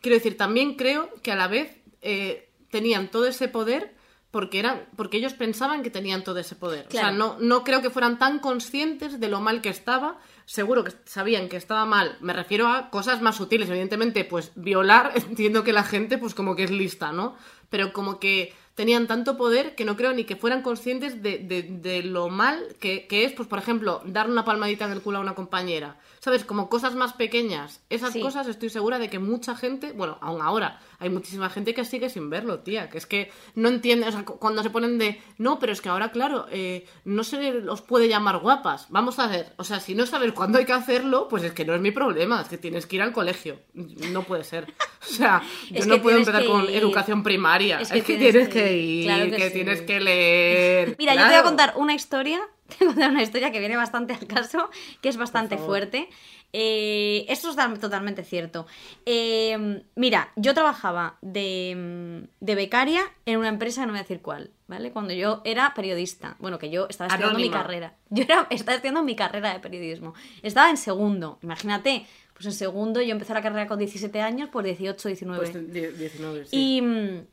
quiero 0.04 0.16
decir, 0.18 0.36
también 0.36 0.74
creo 0.76 1.08
que 1.22 1.32
a 1.32 1.36
la 1.36 1.48
vez 1.48 1.76
eh, 2.02 2.48
tenían 2.70 3.10
todo 3.10 3.26
ese 3.26 3.48
poder 3.48 3.92
porque 4.30 4.58
eran 4.58 4.86
porque 4.96 5.16
ellos 5.16 5.32
pensaban 5.32 5.82
que 5.82 5.90
tenían 5.90 6.22
todo 6.24 6.38
ese 6.38 6.54
poder. 6.56 6.86
Claro. 6.88 7.06
O 7.06 7.10
sea, 7.10 7.16
no, 7.18 7.36
no 7.40 7.64
creo 7.64 7.82
que 7.82 7.90
fueran 7.90 8.18
tan 8.18 8.38
conscientes 8.40 9.18
de 9.20 9.28
lo 9.28 9.40
mal 9.40 9.60
que 9.62 9.68
estaba. 9.68 10.18
Seguro 10.44 10.84
que 10.84 10.92
sabían 11.06 11.48
que 11.48 11.56
estaba 11.56 11.84
mal. 11.86 12.16
Me 12.20 12.32
refiero 12.32 12.66
a 12.68 12.90
cosas 12.90 13.22
más 13.22 13.36
sutiles. 13.36 13.68
Evidentemente, 13.70 14.24
pues 14.24 14.50
violar, 14.56 15.12
entiendo 15.28 15.62
que 15.64 15.72
la 15.72 15.84
gente 15.84 16.18
pues 16.18 16.34
como 16.34 16.54
que 16.56 16.64
es 16.64 16.70
lista, 16.70 17.12
¿no? 17.12 17.36
Pero 17.70 17.92
como 17.92 18.18
que 18.20 18.52
tenían 18.74 19.06
tanto 19.06 19.36
poder 19.36 19.76
que 19.76 19.84
no 19.84 19.96
creo 19.96 20.12
ni 20.12 20.24
que 20.24 20.34
fueran 20.34 20.62
conscientes 20.62 21.22
de, 21.22 21.38
de- 21.38 21.62
de 21.62 22.02
lo 22.02 22.28
mal 22.28 22.74
que, 22.80 23.06
que 23.06 23.24
es, 23.24 23.32
pues 23.32 23.48
por 23.48 23.60
ejemplo, 23.60 24.02
dar 24.04 24.28
una 24.28 24.44
palmadita 24.44 24.84
en 24.84 24.90
el 24.92 25.00
culo 25.00 25.18
a 25.18 25.20
una 25.20 25.36
compañera. 25.36 25.96
¿Sabes? 26.24 26.46
Como 26.46 26.70
cosas 26.70 26.94
más 26.94 27.12
pequeñas. 27.12 27.82
Esas 27.90 28.14
Sí. 28.14 28.20
cosas 28.22 28.46
estoy 28.48 28.70
segura 28.70 28.98
de 28.98 29.10
que 29.10 29.18
mucha 29.18 29.54
gente, 29.54 29.92
bueno, 29.92 30.16
aún 30.22 30.40
ahora, 30.40 30.80
hay 30.98 31.10
muchísima 31.10 31.50
gente 31.50 31.74
que 31.74 31.84
sigue 31.84 32.08
sin 32.08 32.30
verlo, 32.30 32.60
tía. 32.60 32.88
Que 32.88 32.96
es 32.96 33.04
que 33.04 33.30
no 33.54 33.68
entiende, 33.68 34.08
o 34.08 34.10
sea, 34.12 34.24
cu- 34.24 34.38
cuando 34.38 34.62
se 34.62 34.70
ponen 34.70 34.96
de, 34.96 35.20
no, 35.36 35.58
pero 35.58 35.72
es 35.74 35.82
que 35.82 35.90
ahora, 35.90 36.12
claro, 36.12 36.46
eh, 36.50 36.86
no 37.04 37.24
se 37.24 37.58
os 37.68 37.82
puede 37.82 38.08
llamar 38.08 38.38
guapas. 38.38 38.86
Vamos 38.88 39.18
a 39.18 39.26
ver, 39.26 39.52
o 39.58 39.64
sea, 39.64 39.80
si 39.80 39.94
no 39.94 40.06
sabes 40.06 40.32
cuándo 40.32 40.56
hay 40.56 40.64
que 40.64 40.72
hacerlo, 40.72 41.28
pues 41.28 41.42
es 41.42 41.52
que 41.52 41.66
no 41.66 41.74
es 41.74 41.82
mi 41.82 41.90
problema, 41.90 42.40
es 42.40 42.48
que 42.48 42.56
tienes 42.56 42.86
que 42.86 42.96
ir 42.96 43.02
al 43.02 43.12
colegio. 43.12 43.60
No 43.74 44.22
puede 44.22 44.44
ser. 44.44 44.72
O 45.02 45.12
sea, 45.12 45.42
yo 45.70 45.84
no 45.84 46.00
puedo 46.00 46.16
empezar 46.16 46.46
con 46.46 46.64
ir. 46.64 46.76
educación 46.76 47.22
primaria. 47.22 47.80
Es 47.82 47.90
Es 47.90 48.02
que 48.02 48.16
tienes 48.16 48.32
tienes 48.32 48.48
que 48.48 48.62
que 48.64 48.76
ir. 48.78 49.04
Claro 49.04 49.24
que 49.26 49.36
que 49.36 49.46
sí. 49.48 49.52
tienes 49.52 49.82
que 49.82 50.00
leer. 50.00 50.96
Mira, 50.98 51.14
yo 51.16 51.20
te 51.20 51.26
voy 51.26 51.34
a 51.34 51.42
contar 51.42 51.74
una 51.76 51.92
historia, 51.94 52.40
te 52.78 52.86
contar 52.86 53.10
una 53.10 53.22
historia 53.22 53.50
que 53.50 53.58
viene 53.60 53.76
bastante 53.76 54.14
al 54.14 54.26
caso, 54.26 54.70
que 55.00 55.08
es 55.08 55.16
bastante 55.16 55.58
fuerte. 55.58 56.08
Eh, 56.56 57.26
esto 57.28 57.50
es 57.50 57.56
totalmente 57.80 58.22
cierto. 58.22 58.66
Eh, 59.06 59.82
mira, 59.96 60.30
yo 60.36 60.54
trabajaba 60.54 61.18
de, 61.20 62.26
de 62.40 62.54
becaria 62.54 63.02
en 63.26 63.38
una 63.38 63.48
empresa, 63.48 63.82
no 63.86 63.92
voy 63.92 63.98
a 63.98 64.02
decir 64.02 64.20
cuál, 64.22 64.52
¿vale? 64.68 64.92
Cuando 64.92 65.12
yo 65.14 65.42
era 65.44 65.74
periodista. 65.74 66.36
Bueno, 66.38 66.58
que 66.60 66.70
yo 66.70 66.86
estaba 66.88 67.08
estudiando 67.08 67.38
mi 67.38 67.44
Anónima. 67.46 67.62
carrera. 67.62 67.94
Yo 68.10 68.22
era, 68.22 68.46
estaba 68.50 68.76
estudiando 68.76 69.02
mi 69.02 69.16
carrera 69.16 69.52
de 69.52 69.58
periodismo. 69.58 70.14
Estaba 70.42 70.70
en 70.70 70.76
segundo, 70.76 71.38
imagínate. 71.42 72.06
Pues 72.34 72.46
en 72.46 72.52
segundo 72.52 73.00
yo 73.02 73.12
empecé 73.12 73.32
la 73.34 73.42
carrera 73.42 73.66
con 73.68 73.78
17 73.78 74.20
años, 74.20 74.48
pues 74.52 74.64
18, 74.64 75.08
19. 75.08 75.38
Pues 75.50 75.72
die- 75.72 75.92
19, 75.92 76.46
sí. 76.46 76.56
Y. 76.56 77.24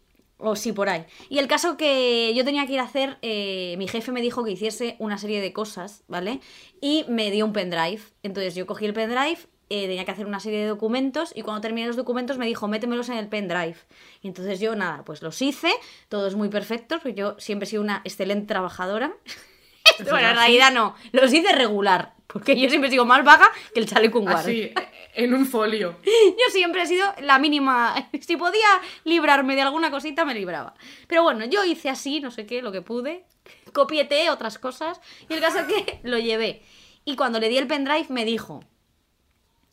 O 0.44 0.56
sí, 0.56 0.74
por 0.74 0.90
ahí. 0.90 1.06
Y 1.30 1.38
el 1.38 1.48
caso 1.48 1.78
que 1.78 2.34
yo 2.36 2.44
tenía 2.44 2.66
que 2.66 2.74
ir 2.74 2.80
a 2.80 2.84
hacer, 2.84 3.18
eh, 3.22 3.76
mi 3.78 3.88
jefe 3.88 4.12
me 4.12 4.22
dijo 4.22 4.44
que 4.44 4.52
hiciese 4.52 4.96
una 4.98 5.18
serie 5.18 5.40
de 5.40 5.54
cosas, 5.54 6.04
¿vale? 6.08 6.40
Y 6.82 7.06
me 7.08 7.30
dio 7.30 7.46
un 7.46 7.54
pendrive. 7.54 8.02
Entonces 8.24 8.56
yo 8.56 8.66
cogí 8.66 8.86
el 8.86 8.94
pendrive, 8.94 9.38
eh, 9.70 9.88
tenía 9.88 10.04
que 10.04 10.12
hacer 10.12 10.26
una 10.26 10.40
serie 10.40 10.60
de 10.60 10.66
documentos 10.66 11.32
y 11.36 11.44
cuando 11.44 11.62
terminé 11.62 11.88
los 11.88 11.96
documentos 11.96 12.38
me 12.38 12.46
dijo, 12.48 12.68
métemelos 12.68 13.08
en 13.10 13.18
el 13.18 13.28
pendrive. 13.30 13.78
Y 14.22 14.28
entonces 14.28 14.60
yo, 14.60 14.76
nada, 14.76 15.06
pues 15.06 15.22
los 15.22 15.42
hice, 15.42 15.72
todos 16.10 16.36
muy 16.36 16.50
perfectos, 16.50 17.02
porque 17.02 17.16
yo 17.16 17.36
siempre 17.38 17.66
he 17.66 17.70
sido 17.70 17.84
una 17.84 18.02
excelente 18.04 18.48
trabajadora. 18.48 19.14
bueno, 20.10 20.28
en 20.28 20.36
realidad 20.36 20.74
no, 20.74 20.96
los 21.12 21.32
hice 21.32 21.54
regular, 21.54 22.16
porque 22.32 22.60
yo 22.60 22.70
siempre 22.70 22.90
sigo 22.90 23.06
más 23.06 23.24
vaga 23.24 23.50
que 23.74 23.80
el 23.80 23.88
chaleco 23.88 24.20
un 24.20 24.26
guarda. 24.26 24.42
Así, 24.42 24.72
en 25.14 25.34
un 25.34 25.46
folio. 25.46 25.98
Yo 26.04 26.52
siempre 26.52 26.84
he 26.84 26.88
sido 26.88 27.14
la 27.22 27.40
mínima. 27.40 28.10
Si 28.22 28.38
podía 28.38 28.68
librarme 29.04 29.56
de 29.56 29.62
alguna 29.62 29.92
cosita, 29.92 30.26
me 30.26 30.34
libraba. 30.34 30.74
Pero 31.08 31.24
bueno, 31.24 31.44
yo 31.46 31.66
hice 31.66 31.90
así, 31.90 32.22
no 32.22 32.32
sé 32.32 32.46
qué, 32.46 32.62
lo 32.62 32.72
que 32.72 32.82
pude. 32.82 33.26
Copieté 33.74 34.30
otras 34.30 34.58
cosas. 34.58 35.02
Y 35.28 35.34
el 35.34 35.42
caso 35.42 35.60
es 35.60 35.66
que 35.66 36.00
lo 36.04 36.18
llevé. 36.18 36.62
Y 37.04 37.16
cuando 37.16 37.40
le 37.40 37.50
di 37.50 37.58
el 37.58 37.68
pendrive, 37.68 38.08
me 38.10 38.24
dijo. 38.24 38.64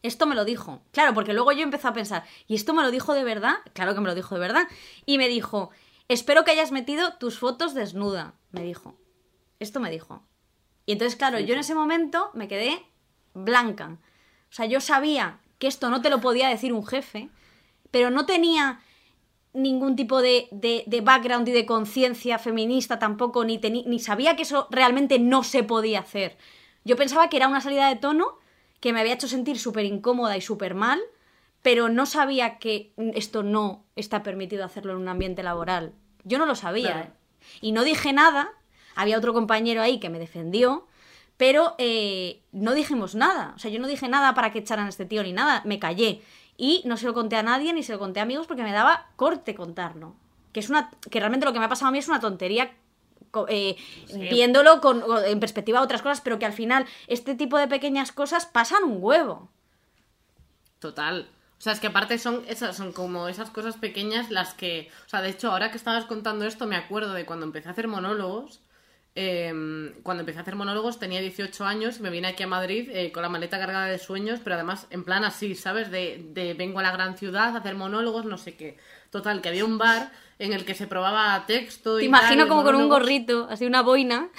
Esto 0.03 0.27
me 0.27 0.35
lo 0.35 0.45
dijo. 0.45 0.83
Claro, 0.93 1.15
porque 1.15 1.35
luego 1.35 1.53
yo 1.53 1.63
empecé 1.63 1.87
a 1.87 1.93
pensar, 1.93 2.25
¿y 2.47 2.55
esto 2.55 2.73
me 2.73 2.83
lo 2.83 2.91
dijo 2.91 3.15
de 3.15 3.25
verdad? 3.25 3.57
Claro 3.75 3.95
que 3.95 4.01
me 4.01 4.09
lo 4.09 4.15
dijo 4.15 4.35
de 4.35 4.41
verdad. 4.41 4.67
Y 5.07 5.19
me 5.19 5.29
dijo, 5.29 5.71
espero 6.09 6.45
que 6.45 6.53
hayas 6.53 6.73
metido 6.73 7.15
tus 7.19 7.39
fotos 7.39 7.75
desnuda. 7.75 8.35
Me 8.51 8.63
dijo. 8.63 8.97
Esto 9.61 9.81
me 9.81 9.91
dijo. 9.91 10.28
Y 10.89 10.93
entonces, 10.93 11.17
claro, 11.17 11.39
yo 11.39 11.53
en 11.53 11.61
ese 11.61 11.75
momento 11.75 12.31
me 12.33 12.49
quedé 12.49 12.83
blanca. 13.35 13.99
O 14.51 14.55
sea, 14.55 14.65
yo 14.65 14.81
sabía 14.81 15.39
que 15.59 15.67
esto 15.67 15.91
no 15.91 16.01
te 16.01 16.09
lo 16.09 16.23
podía 16.23 16.49
decir 16.49 16.73
un 16.73 16.87
jefe, 16.87 17.29
pero 17.91 18.09
no 18.09 18.25
tenía 18.25 18.81
ningún 19.53 19.97
tipo 19.97 20.23
de, 20.23 20.49
de- 20.51 20.85
de 20.87 21.01
background 21.03 21.47
y 21.47 21.53
de 21.53 21.67
conciencia 21.67 22.39
feminista 22.39 22.99
tampoco, 22.99 23.45
ni, 23.45 23.59
teni- 23.59 23.85
ni 23.85 23.99
sabía 23.99 24.35
que 24.35 24.45
eso 24.45 24.67
realmente 24.71 25.19
no 25.19 25.45
se 25.45 25.63
podía 25.63 26.01
hacer. 26.01 26.39
Yo 26.87 26.97
pensaba 26.97 27.29
que 27.29 27.37
era 27.37 27.49
una 27.49 27.61
salida 27.61 27.89
de 27.91 27.97
tono 27.97 28.39
que 28.81 28.95
me 28.95 29.01
había 29.01 29.13
hecho 29.13 29.29
sentir 29.29 29.59
súper 29.59 29.85
incómoda 29.85 30.39
y 30.39 30.41
súper 30.41 30.75
mal, 30.75 31.01
pero 31.61 31.91
no 31.91 32.07
sabía 32.07 32.59
que 32.59 32.95
esto 33.15 33.43
no 33.43 33.85
está 33.95 34.23
permitido 34.23 34.65
hacerlo 34.65 34.93
en 34.93 35.01
un 35.01 35.09
ambiente 35.09 35.43
laboral. 35.43 35.93
Yo 36.25 36.39
no 36.39 36.47
lo 36.47 36.55
sabía. 36.55 36.93
Claro. 36.93 37.09
¿eh? 37.09 37.13
Y 37.61 37.73
no 37.73 37.85
dije 37.85 38.15
nada, 38.15 38.53
había 38.99 39.17
otro 39.17 39.33
compañero 39.33 39.81
ahí 39.81 39.99
que 40.01 40.11
me 40.11 40.19
defendió, 40.19 40.87
pero 41.37 41.75
eh, 41.79 42.43
no 42.53 42.75
dijimos 42.75 43.15
nada. 43.15 43.53
O 43.55 43.59
sea, 43.59 43.71
yo 43.71 43.79
no 43.81 43.87
dije 43.87 44.09
nada 44.09 44.35
para 44.35 44.53
que 44.53 44.59
echaran 44.59 44.87
a 44.87 44.89
este 44.89 45.07
tío 45.07 45.23
ni 45.23 45.33
nada, 45.33 45.63
me 45.65 45.79
callé. 45.79 46.21
Y 46.57 46.83
no 46.85 46.97
se 46.97 47.07
lo 47.07 47.15
conté 47.15 47.37
a 47.37 47.43
nadie 47.45 47.73
ni 47.73 47.85
se 47.85 47.93
lo 47.93 48.01
conté 48.01 48.19
a 48.19 48.25
amigos 48.25 48.49
porque 48.49 48.65
me 48.65 48.73
daba 48.73 49.07
corte 49.15 49.55
contarlo. 49.55 50.17
Que 50.53 50.61
es 50.61 50.69
una. 50.69 50.91
que 51.11 51.21
realmente 51.21 51.47
lo 51.47 51.53
que 51.53 51.61
me 51.61 51.65
ha 51.67 51.69
pasado 51.69 51.89
a 51.89 51.93
mí 51.93 51.99
es 51.99 52.09
una 52.09 52.19
tontería. 52.19 52.73
eh, 53.49 53.77
Viéndolo 54.13 54.81
con, 54.81 55.05
en 55.25 55.39
perspectiva 55.39 55.79
a 55.79 55.83
otras 55.83 56.03
cosas, 56.03 56.21
pero 56.21 56.39
que 56.41 56.47
al 56.47 56.53
final 56.53 56.87
este 57.07 57.37
tipo 57.37 57.57
de 57.57 57.69
pequeñas 57.69 58.11
cosas 58.11 58.47
pasan 58.47 58.83
un 58.83 58.99
huevo. 59.01 59.49
Total. 60.81 61.29
O 61.59 61.61
sea, 61.61 61.73
es 61.73 61.81
que 61.81 61.89
aparte 61.89 62.19
son 62.19 62.45
esas, 62.49 62.77
son 62.77 62.93
como 62.93 63.29
esas 63.29 63.51
cosas 63.51 63.77
pequeñas 63.77 64.31
las 64.31 64.55
que. 64.55 64.91
O 65.07 65.09
sea, 65.09 65.23
de 65.23 65.31
hecho, 65.31 65.51
ahora 65.51 65.71
que 65.71 65.77
estabas 65.77 66.05
contando 66.05 66.45
esto, 66.45 66.67
me 66.67 66.77
acuerdo 66.77 67.13
de 67.15 67.27
cuando 67.27 67.47
empecé 67.47 67.69
a 67.69 67.73
hacer 67.73 67.89
monólogos. 67.89 68.61
Eh, 69.21 69.93
cuando 70.05 70.21
empecé 70.21 70.39
a 70.39 70.43
hacer 70.43 70.55
monólogos 70.55 71.01
tenía 71.01 71.21
18 71.21 71.65
años 71.65 71.99
y 71.99 72.03
me 72.03 72.11
vine 72.11 72.29
aquí 72.29 72.45
a 72.45 72.47
Madrid 72.47 72.89
eh, 72.93 73.11
con 73.11 73.23
la 73.23 73.29
maleta 73.29 73.59
cargada 73.59 73.87
de 73.87 73.99
sueños, 73.99 74.39
pero 74.45 74.55
además 74.55 74.87
en 74.91 75.03
plan 75.03 75.25
así, 75.25 75.57
¿sabes? 75.57 75.91
De, 75.91 76.23
de 76.33 76.55
vengo 76.55 76.79
a 76.79 76.83
la 76.85 76.93
gran 76.93 77.17
ciudad 77.19 77.55
a 77.55 77.59
hacer 77.59 77.75
monólogos, 77.75 78.25
no 78.25 78.39
sé 78.39 78.55
qué. 78.55 78.79
Total, 79.11 79.41
que 79.41 79.49
había 79.49 79.65
un 79.65 79.77
bar 79.79 80.13
en 80.39 80.53
el 80.53 80.65
que 80.65 80.75
se 80.75 80.87
probaba 80.87 81.45
texto 81.47 81.97
Te 81.97 82.05
y 82.05 82.07
imagino 82.07 82.43
tal, 82.43 82.49
como 82.49 82.63
con 82.63 82.77
un 82.77 82.89
gorrito, 82.89 83.49
así 83.51 83.67
una 83.67 83.83
boina. 83.83 84.29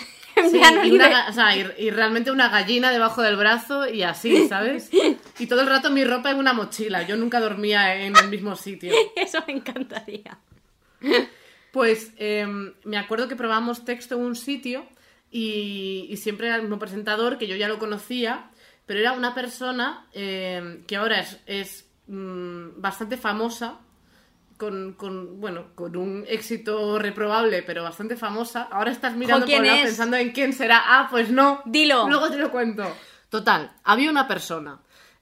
Sí, 0.50 0.62
y, 0.86 0.92
una 0.92 1.10
ga- 1.10 1.30
o 1.30 1.34
sea, 1.34 1.54
y, 1.54 1.70
y 1.80 1.90
realmente 1.90 2.32
una 2.32 2.48
gallina 2.48 2.92
debajo 2.92 3.22
del 3.22 3.36
brazo 3.36 3.90
y 3.90 4.04
así, 4.04 4.48
¿sabes? 4.48 4.90
Y 5.40 5.48
todo 5.48 5.60
el 5.62 5.68
rato 5.68 5.90
mi 5.90 6.06
ropa 6.06 6.32
en 6.32 6.38
una 6.38 6.54
mochila. 6.54 7.02
Yo 7.04 7.18
nunca 7.18 7.42
dormía 7.42 7.96
en 8.06 8.16
el 8.16 8.30
mismo 8.30 8.56
sitio. 8.56 8.94
Eso 9.18 9.40
me 9.48 9.54
encantaría. 9.54 10.38
Pues 11.72 12.14
em, 12.18 12.74
me 12.84 12.98
acuerdo 12.98 13.28
que 13.28 13.36
probamos 13.36 13.86
texto 13.86 14.16
en 14.16 14.22
un 14.22 14.36
sitio 14.36 14.88
y, 15.32 16.08
y 16.10 16.18
siempre 16.18 16.48
era 16.48 16.56
el 16.56 16.64
mismo 16.64 16.80
presentador 16.80 17.38
que 17.38 17.48
yo 17.48 17.56
ya 17.56 17.68
lo 17.68 17.80
conocía, 17.80 18.50
pero 18.86 19.00
era 19.00 19.14
una 19.14 19.36
persona 19.36 20.08
eh, 20.14 20.84
que 20.88 20.96
ahora 20.96 21.20
es, 21.20 21.40
es 21.46 21.86
mm, 22.08 22.82
bastante 22.82 23.18
famosa, 23.18 23.80
con, 24.58 24.94
con, 24.94 25.40
bueno, 25.40 25.68
con 25.76 25.96
un 25.96 26.26
éxito 26.28 27.00
reprobable, 27.00 27.64
pero 27.64 27.84
bastante 27.84 28.18
famosa. 28.18 28.64
Ahora 28.64 28.92
estás 28.92 29.16
mirando 29.16 29.46
¿quién 29.46 29.60
por 29.60 29.68
lado 29.68 29.84
pensando 29.84 30.18
en 30.18 30.32
quién 30.32 30.54
será. 30.54 30.82
Ah, 30.84 31.08
pues 31.10 31.30
no. 31.30 31.62
Dilo. 31.66 32.10
Luego 32.10 32.30
te 32.30 32.38
lo 32.38 32.52
cuento. 32.52 32.84
Total, 33.30 33.72
había 33.84 34.10
una 34.10 34.28
persona 34.28 34.80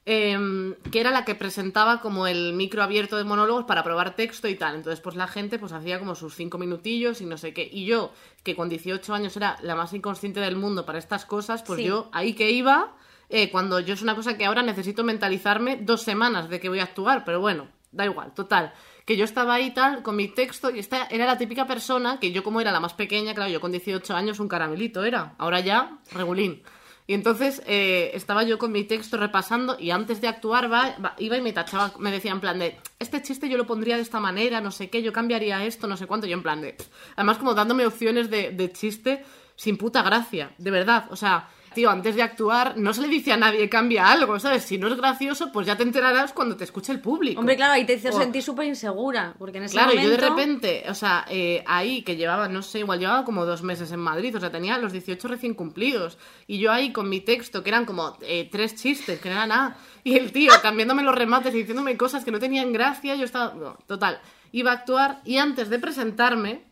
em, 0.09 0.73
que 0.89 1.01
era 1.01 1.11
la 1.11 1.25
que 1.25 1.35
presentaba 1.35 1.99
como 1.99 2.27
el 2.27 2.53
micro 2.53 2.81
abierto 2.81 3.17
de 3.17 3.25
monólogos 3.25 3.65
para 3.65 3.83
probar 3.83 4.15
texto 4.15 4.47
y 4.47 4.55
tal. 4.55 4.75
Entonces, 4.75 5.01
pues 5.01 5.17
la 5.17 5.27
gente 5.27 5.59
pues 5.59 5.73
hacía 5.73 5.99
como 5.99 6.15
sus 6.15 6.33
cinco 6.33 6.57
minutillos 6.57 7.19
y 7.19 7.25
no 7.25 7.37
sé 7.37 7.53
qué. 7.53 7.67
Y 7.69 7.85
yo, 7.85 8.13
que 8.41 8.55
con 8.55 8.69
18 8.69 9.13
años 9.13 9.35
era 9.35 9.57
la 9.61 9.75
más 9.75 9.91
inconsciente 9.91 10.39
del 10.39 10.55
mundo 10.55 10.85
para 10.85 10.97
estas 10.97 11.25
cosas, 11.25 11.61
pues 11.61 11.79
Sí. 11.81 11.85
yo 11.87 12.09
ahí 12.13 12.33
que 12.33 12.49
iba, 12.51 12.95
eh, 13.27 13.51
cuando 13.51 13.81
yo 13.81 13.95
es 13.95 14.01
una 14.01 14.15
cosa 14.15 14.37
que 14.37 14.45
ahora 14.45 14.63
necesito 14.63 15.03
mentalizarme 15.03 15.75
dos 15.81 16.03
semanas 16.03 16.47
de 16.49 16.61
que 16.61 16.69
voy 16.69 16.79
a 16.79 16.83
actuar, 16.83 17.25
pero 17.25 17.41
bueno, 17.41 17.67
da 17.91 18.05
igual, 18.05 18.33
total. 18.33 18.71
Que 19.05 19.17
yo 19.17 19.25
estaba 19.25 19.55
ahí 19.55 19.71
tal, 19.71 20.03
con 20.03 20.15
mi 20.15 20.29
texto, 20.29 20.69
y 20.69 20.79
esta 20.79 21.07
era 21.07 21.25
la 21.25 21.37
típica 21.37 21.67
persona 21.67 22.17
que 22.19 22.31
yo 22.31 22.43
como 22.43 22.61
era 22.61 22.71
la 22.71 22.79
más 22.79 22.93
pequeña, 22.93 23.33
claro, 23.33 23.51
yo 23.51 23.59
con 23.59 23.71
18 23.73 24.15
años 24.15 24.39
un 24.39 24.47
caramelito 24.47 25.03
era, 25.03 25.33
ahora 25.37 25.59
ya, 25.59 25.97
regulín. 26.13 26.63
Y 27.07 27.13
entonces 27.13 27.61
eh, 27.65 28.11
estaba 28.13 28.43
yo 28.43 28.57
con 28.57 28.73
mi 28.73 28.83
texto 28.83 29.15
repasando 29.15 29.77
y 29.79 29.91
antes 29.91 30.19
de 30.19 30.27
actuar 30.27 30.69
iba 31.17 31.37
y 31.37 31.41
me 31.41 31.53
tachaba, 31.53 31.93
me 31.99 32.11
decía 32.11 32.31
en 32.31 32.41
plan 32.41 32.59
de, 32.59 32.77
este 32.99 33.21
chiste 33.21 33.47
yo 33.47 33.57
lo 33.57 33.65
pondría 33.65 33.95
de 33.95 34.01
esta 34.01 34.19
manera, 34.19 34.59
no 34.59 34.71
sé 34.71 34.89
qué, 34.89 35.01
yo 35.01 35.13
cambiaría 35.13 35.63
esto, 35.63 35.87
no 35.87 35.95
sé 35.95 36.05
cuánto, 36.05 36.27
yo 36.27 36.33
en 36.33 36.43
plan 36.43 36.61
de... 36.61 36.75
Además 37.15 37.37
como 37.37 37.53
dándome 37.53 37.85
opciones 37.85 38.29
de, 38.29 38.51
de 38.51 38.71
chiste 38.73 39.23
sin 39.55 39.77
puta 39.77 40.03
gracia, 40.03 40.51
de 40.57 40.69
verdad, 40.69 41.05
o 41.09 41.15
sea, 41.15 41.47
tío, 41.73 41.89
antes 41.89 42.15
de 42.15 42.23
actuar 42.23 42.75
no 42.77 42.93
se 42.93 43.01
le 43.01 43.07
dice 43.07 43.31
a 43.31 43.37
nadie 43.37 43.69
cambia 43.69 44.09
algo, 44.11 44.39
¿sabes? 44.39 44.63
Si 44.63 44.77
no 44.77 44.87
es 44.87 44.95
gracioso, 44.97 45.51
pues 45.51 45.67
ya 45.67 45.75
te 45.77 45.83
enterarás 45.83 46.33
cuando 46.33 46.55
te 46.57 46.63
escuche 46.63 46.91
el 46.91 46.99
público. 46.99 47.39
Hombre, 47.39 47.55
claro, 47.55 47.73
ahí 47.73 47.85
te 47.85 47.93
hizo 47.93 48.09
Oh. 48.09 48.11
sentir 48.19 48.41
súper 48.41 48.65
insegura, 48.65 49.35
porque 49.37 49.57
en 49.59 49.65
ese 49.65 49.73
Claro, 49.73 49.89
momento... 49.89 50.09
yo 50.09 50.17
de 50.17 50.29
repente, 50.29 50.83
o 50.89 50.93
sea, 50.93 51.25
eh, 51.29 51.63
ahí 51.67 52.01
que 52.01 52.15
llevaba, 52.15 52.47
no 52.47 52.61
sé, 52.63 52.79
igual 52.79 52.99
llevaba 52.99 53.23
como 53.25 53.45
dos 53.45 53.61
meses 53.63 53.91
en 53.91 53.99
Madrid, 53.99 54.35
o 54.35 54.39
sea, 54.39 54.51
tenía 54.51 54.77
los 54.77 54.91
18 54.91 55.27
recién 55.27 55.53
cumplidos. 55.53 56.17
Y 56.47 56.57
yo 56.59 56.71
ahí 56.71 56.91
con 56.91 57.09
mi 57.09 57.21
texto, 57.21 57.63
que 57.63 57.69
eran 57.69 57.85
como 57.85 58.17
eh, 58.21 58.49
tres 58.51 58.75
chistes, 58.75 59.19
que 59.19 59.29
no 59.29 59.35
era 59.35 59.47
nada. 59.47 59.77
Y 60.03 60.15
el 60.17 60.31
tío 60.31 60.51
cambiándome 60.61 61.03
los 61.03 61.13
remates 61.15 61.53
y 61.53 61.57
diciéndome 61.59 61.97
cosas 61.97 62.23
que 62.25 62.31
no 62.31 62.39
tenían 62.39 62.71
gracia, 62.73 63.15
yo 63.15 63.25
estaba. 63.25 63.53
no, 63.53 63.77
total, 63.87 64.19
iba 64.51 64.71
a 64.71 64.75
actuar 64.75 65.21
y 65.25 65.37
antes 65.37 65.69
de 65.69 65.77
presentarme, 65.79 66.63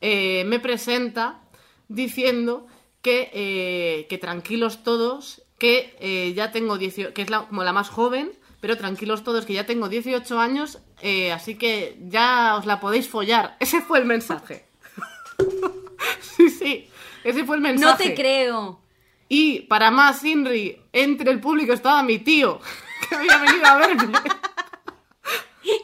eh, 0.00 0.44
me 0.46 0.60
presenta 0.60 1.40
diciendo 1.88 2.66
que, 3.06 3.30
eh, 3.32 4.06
que 4.08 4.18
tranquilos 4.18 4.82
todos, 4.82 5.42
que 5.58 5.96
eh, 6.00 6.32
ya 6.34 6.50
tengo 6.50 6.76
18, 6.76 7.14
que 7.14 7.22
es 7.22 7.30
la- 7.30 7.46
como 7.46 7.62
la 7.62 7.72
más 7.72 7.88
joven, 7.88 8.32
pero 8.60 8.76
tranquilos 8.76 9.22
todos, 9.22 9.46
que 9.46 9.52
ya 9.52 9.64
tengo 9.64 9.88
18 9.88 10.40
años, 10.40 10.80
eh, 11.02 11.30
así 11.30 11.54
que 11.56 11.96
ya 12.08 12.56
os 12.58 12.66
la 12.66 12.80
podéis 12.80 13.08
follar. 13.08 13.56
Ese 13.60 13.80
fue 13.80 14.00
el 14.00 14.06
mensaje. 14.06 14.66
sí, 16.20 16.50
sí, 16.50 16.90
ese 17.22 17.44
fue 17.44 17.56
el 17.56 17.62
mensaje. 17.62 17.90
No 17.92 17.96
te 18.10 18.14
creo. 18.14 18.80
Y 19.28 19.60
para 19.62 19.90
más, 19.92 20.24
Inri, 20.24 20.80
entre 20.92 21.30
el 21.30 21.40
público 21.40 21.72
estaba 21.72 22.02
mi 22.02 22.18
tío, 22.18 22.60
que 23.08 23.14
había 23.14 23.36
venido 23.38 23.66
a 23.66 23.76
verme. 23.76 24.18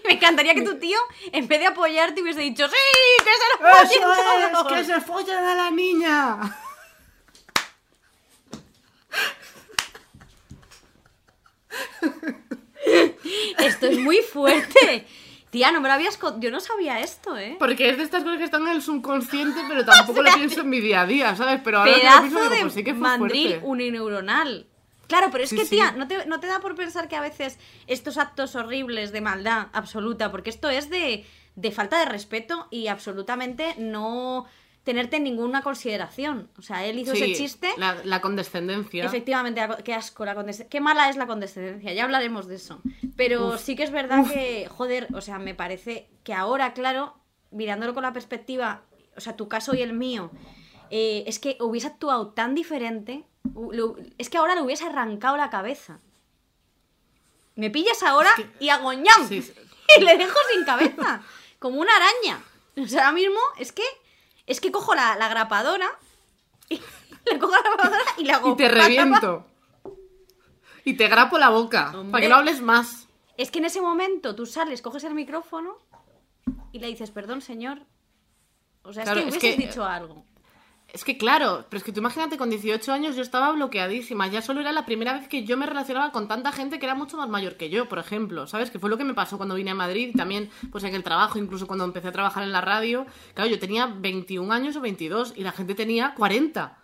Me 0.07 0.13
encantaría 0.15 0.55
que 0.55 0.63
tu 0.63 0.77
tío, 0.79 0.99
en 1.33 1.47
vez 1.49 1.61
de 1.61 1.67
apoyarte, 1.67 2.21
hubiese 2.23 2.41
dicho 2.41 2.67
¡Sí! 2.69 3.25
¡Que 3.25 3.31
se 3.31 3.49
lo 3.51 3.71
follen 3.71 3.87
¡Eso 3.91 4.47
es! 4.47 4.53
todos". 4.53 4.73
¡Que 4.73 4.85
se 4.85 5.01
follen 5.01 5.39
a 5.45 5.55
la 5.57 5.71
niña! 5.71 6.39
Esto 13.59 13.87
es 13.87 13.99
muy 13.99 14.19
fuerte. 14.19 15.07
Tía, 15.51 15.71
no 15.71 15.81
me 15.81 15.89
lo 15.89 15.95
habías... 15.95 16.19
Yo 16.39 16.51
no 16.51 16.61
sabía 16.61 17.01
esto, 17.01 17.37
¿eh? 17.37 17.57
Porque 17.59 17.91
es 17.91 17.99
de 17.99 18.05
estas 18.05 18.23
cosas 18.25 18.39
que 18.39 18.45
están 18.45 18.63
en 18.63 18.69
el 18.77 18.83
subconsciente, 18.83 19.61
pero 19.69 19.85
tampoco 19.85 20.23
lo 20.23 20.33
pienso 20.33 20.63
en 20.63 20.71
mi 20.71 20.81
día 20.81 21.03
a 21.03 21.07
día, 21.07 21.37
¿sabes? 21.37 21.61
Pero 21.63 21.79
ahora 21.79 21.91
que 21.93 21.97
lo 21.99 22.03
Pedazo 22.03 22.21
pienso, 22.23 22.41
digo, 22.41 22.55
de 22.55 22.61
pues 22.63 22.73
sí 22.75 22.85
que 22.85 22.93
fue 22.93 23.01
mandril 23.01 23.49
fuerte. 23.51 23.67
unineuronal. 23.67 24.67
Claro, 25.09 25.29
pero 25.31 25.45
es 25.45 25.51
Sí, 25.51 25.57
que, 25.57 25.65
sí. 25.65 25.71
tía, 25.77 25.93
¿no 25.93 26.09
te, 26.09 26.25
¿no 26.25 26.41
te 26.41 26.47
da 26.47 26.61
por 26.61 26.75
pensar 26.75 27.07
que 27.07 27.17
a 27.17 27.21
veces 27.21 27.59
estos 27.87 28.17
actos 28.17 28.55
horribles 28.57 29.13
de 29.13 29.21
maldad 29.21 29.67
absoluta, 29.75 30.31
porque 30.31 30.49
esto 30.49 30.71
es 30.71 30.89
de, 30.89 31.27
de 31.55 31.71
falta 31.71 31.99
de 31.99 32.07
respeto 32.07 32.67
y 32.71 32.87
absolutamente 32.87 33.75
no 33.77 34.47
tenerte 34.85 35.17
en 35.17 35.25
ninguna 35.25 35.63
consideración. 35.63 36.51
O 36.59 36.63
sea, 36.63 36.85
él 36.85 36.99
hizo 36.99 37.15
Sí, 37.15 37.23
ese 37.23 37.33
chiste. 37.35 37.71
La, 37.77 37.97
la 38.05 38.21
condescendencia. 38.21 39.05
Efectivamente, 39.05 39.65
co- 39.69 39.83
qué 39.85 39.95
asco 39.95 40.25
la 40.25 40.35
condescendencia. 40.35 40.69
Qué 40.71 40.81
mala 40.81 41.09
es 41.09 41.17
la 41.17 41.27
condescendencia, 41.27 41.93
ya 41.93 42.05
hablaremos 42.05 42.47
de 42.49 42.57
eso. 42.57 42.81
Pero 43.17 43.51
Uf. 43.51 43.61
sí 43.61 43.77
que 43.77 43.85
es 43.85 43.91
verdad 43.93 44.25
que, 44.29 44.69
joder, 44.69 45.09
o 45.15 45.21
sea, 45.21 45.39
me 45.39 45.55
parece 45.55 46.09
que 46.25 46.35
ahora, 46.35 46.73
claro, 46.75 47.15
mirándolo 47.51 47.95
con 47.95 48.03
la 48.03 48.13
perspectiva, 48.13 48.83
o 49.17 49.21
sea, 49.21 49.37
tu 49.37 49.49
caso 49.49 49.75
y 49.75 49.83
el 49.83 49.93
mío, 49.93 50.31
eh, 50.91 51.25
es 51.27 51.39
que 51.39 51.57
hubiese 51.61 51.87
actuado 51.87 52.29
tan 52.33 52.55
diferente, 52.55 53.25
lo- 53.55 53.97
es 54.19 54.29
que 54.31 54.39
ahora 54.39 54.55
le 54.57 54.63
hubiese 54.63 54.85
arrancado 54.85 55.37
la 55.37 55.51
cabeza. 55.51 56.01
Me 57.55 57.71
pillas 57.71 58.03
ahora 58.03 58.31
Es 58.39 58.45
que- 58.45 58.65
y 58.65 58.69
hago 58.71 58.93
ñam, 58.93 59.29
Sí, 59.29 59.43
sí. 59.43 59.53
y 59.99 60.03
le 60.05 60.17
dejo 60.17 60.39
sin 60.53 60.65
cabeza, 60.65 61.23
como 61.59 61.81
una 61.81 61.93
araña. 61.95 62.43
O 62.83 62.87
sea, 62.89 63.03
ahora 63.09 63.13
mismo 63.13 63.39
es 63.59 63.73
que, 63.73 63.83
es 64.53 64.61
que 64.61 64.71
cojo 64.71 64.95
la, 64.95 65.17
la 65.17 65.29
grapadora 65.29 65.89
y 66.69 66.81
le 67.27 67.39
cojo 67.39 67.53
la 67.53 67.63
grapadora 67.63 68.05
y 68.19 68.25
le 68.25 68.33
hago 68.33 68.53
Y 68.53 68.57
te 68.57 68.69
reviento. 68.69 69.47
Y 70.85 70.95
te 70.95 71.09
grapo 71.09 71.39
la 71.39 71.49
boca. 71.51 71.93
Hombre. 71.95 72.11
Para 72.13 72.23
que 72.23 72.29
no 72.29 72.37
hables 72.37 72.61
más. 72.61 73.07
Es 73.37 73.51
que 73.51 73.59
en 73.61 73.65
ese 73.67 73.81
momento 73.81 74.35
tú 74.35 74.47
sales, 74.47 74.83
coges 74.83 75.05
el 75.05 75.15
micrófono 75.15 75.77
y 76.73 76.79
le 76.81 76.87
dices, 76.89 77.11
perdón, 77.11 77.41
señor. 77.41 77.83
O 78.83 78.93
sea, 78.93 79.05
Claro, 79.05 79.21
es 79.21 79.25
que 79.27 79.29
es 79.37 79.37
hubieses 79.43 79.57
que- 79.61 79.67
dicho 79.69 79.85
algo. 79.85 80.25
Es 80.93 81.05
que 81.05 81.17
claro, 81.17 81.65
pero 81.71 81.79
es 81.79 81.85
que 81.85 81.91
tú 81.93 82.01
imagínate, 82.01 82.37
con 82.37 82.51
18 82.51 82.93
años 82.93 83.17
yo 83.17 83.23
estaba 83.23 83.51
bloqueadísima. 83.53 84.27
Ya 84.29 84.43
solo 84.43 84.61
era 84.61 84.73
la 84.73 84.85
primera 84.85 85.15
vez 85.15 85.27
que 85.27 85.43
yo 85.45 85.57
me 85.57 85.65
relacionaba 85.65 86.13
con 86.13 86.29
tanta 86.29 86.53
gente 86.53 86.79
que 86.79 86.85
era 86.85 86.95
mucho 86.95 87.17
más 87.17 87.31
mayor 87.31 87.57
que 87.57 87.71
yo, 87.71 87.89
por 87.89 87.99
ejemplo. 87.99 88.47
¿Sabes? 88.47 88.71
Que 88.71 88.79
fue 88.79 88.91
lo 88.91 88.99
que 88.99 89.05
me 89.05 89.15
pasó 89.15 89.39
cuando 89.39 89.55
vine 89.55 89.71
a 89.71 89.75
Madrid 89.75 90.11
y 90.13 90.17
también, 90.17 90.51
pues 90.71 90.85
en 90.85 90.95
el 90.95 91.03
trabajo, 91.03 91.39
incluso 91.39 91.67
cuando 91.67 91.85
empecé 91.87 92.09
a 92.09 92.13
trabajar 92.13 92.43
en 92.43 92.53
la 92.53 92.61
radio. 92.61 93.07
Claro, 93.33 93.49
yo 93.49 93.59
tenía 93.59 93.87
21 93.87 94.53
años 94.53 94.77
o 94.77 94.83
22 94.83 95.33
y 95.37 95.43
la 95.45 95.53
gente 95.53 95.75
tenía 95.75 96.13
40 96.15 96.79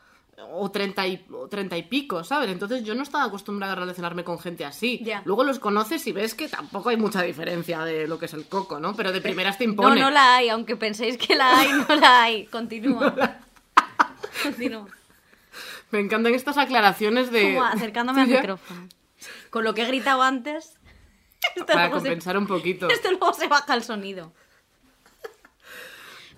o 0.53 0.71
30 0.71 1.07
y, 1.09 1.27
o 1.33 1.49
30 1.49 1.77
y 1.77 1.83
pico, 1.83 2.23
¿sabes? 2.25 2.49
Entonces 2.49 2.85
yo 2.85 2.95
no 2.95 3.03
estaba 3.03 3.25
acostumbrada 3.25 3.73
a 3.73 3.77
relacionarme 3.77 4.23
con 4.25 4.39
gente 4.39 4.65
así. 4.65 5.05
Luego 5.25 5.43
los 5.45 5.59
conoces 5.59 6.07
y 6.07 6.13
ves 6.13 6.35
que 6.35 6.49
tampoco 6.49 6.91
hay 6.91 6.97
mucha 6.97 7.23
diferencia 7.23 7.81
de 7.85 8.07
lo 8.07 8.19
que 8.21 8.27
es 8.27 8.35
el 8.35 8.47
coco, 8.47 8.79
¿no? 8.81 8.95
Pero 8.95 9.11
de 9.13 9.21
primeras 9.21 9.59
te 9.59 9.67
No, 9.67 9.73
impone. 9.73 10.01
no 10.01 10.11
la 10.11 10.37
hay, 10.37 10.49
aunque 10.49 10.77
penséis 10.77 11.19
que 11.19 11.35
la 11.35 11.59
hay, 11.59 11.69
no 11.73 11.95
la 11.97 12.23
hay. 12.23 12.47
Continúa. 12.47 13.15
Me 15.91 16.01
encantan 16.01 16.35
estas 16.35 16.59
aclaraciones 16.59 17.31
de... 17.33 17.43
Como 17.55 17.65
acercándome 17.65 18.21
al 18.23 18.29
micrófono. 18.29 18.89
Con 19.51 19.65
lo 19.65 19.75
que 19.75 19.83
he 19.83 19.87
gritado 19.87 20.23
antes. 20.23 20.75
Para 21.67 21.87
se- 21.87 21.91
compensar 21.93 22.37
un 22.37 22.47
poquito. 22.47 22.89
Esto 22.89 23.11
luego 23.11 23.33
se 23.33 23.49
baja 23.49 23.75
el 23.75 23.83
sonido. 23.83 24.33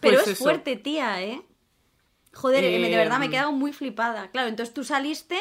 Pero 0.01 0.17
Pues 0.17 0.29
es 0.29 0.33
eso. 0.35 0.45
fuerte, 0.45 0.77
tía, 0.77 1.23
¿eh? 1.23 1.43
Joder, 2.33 2.65
eh, 2.65 2.79
de 2.89 2.97
verdad 2.97 3.19
me 3.19 3.25
he 3.25 3.27
Em. 3.27 3.33
quedado 3.33 3.53
muy 3.53 3.73
flipada. 3.73 4.31
Claro, 4.31 4.49
entonces 4.49 4.73
tú 4.73 4.85
saliste 4.85 5.39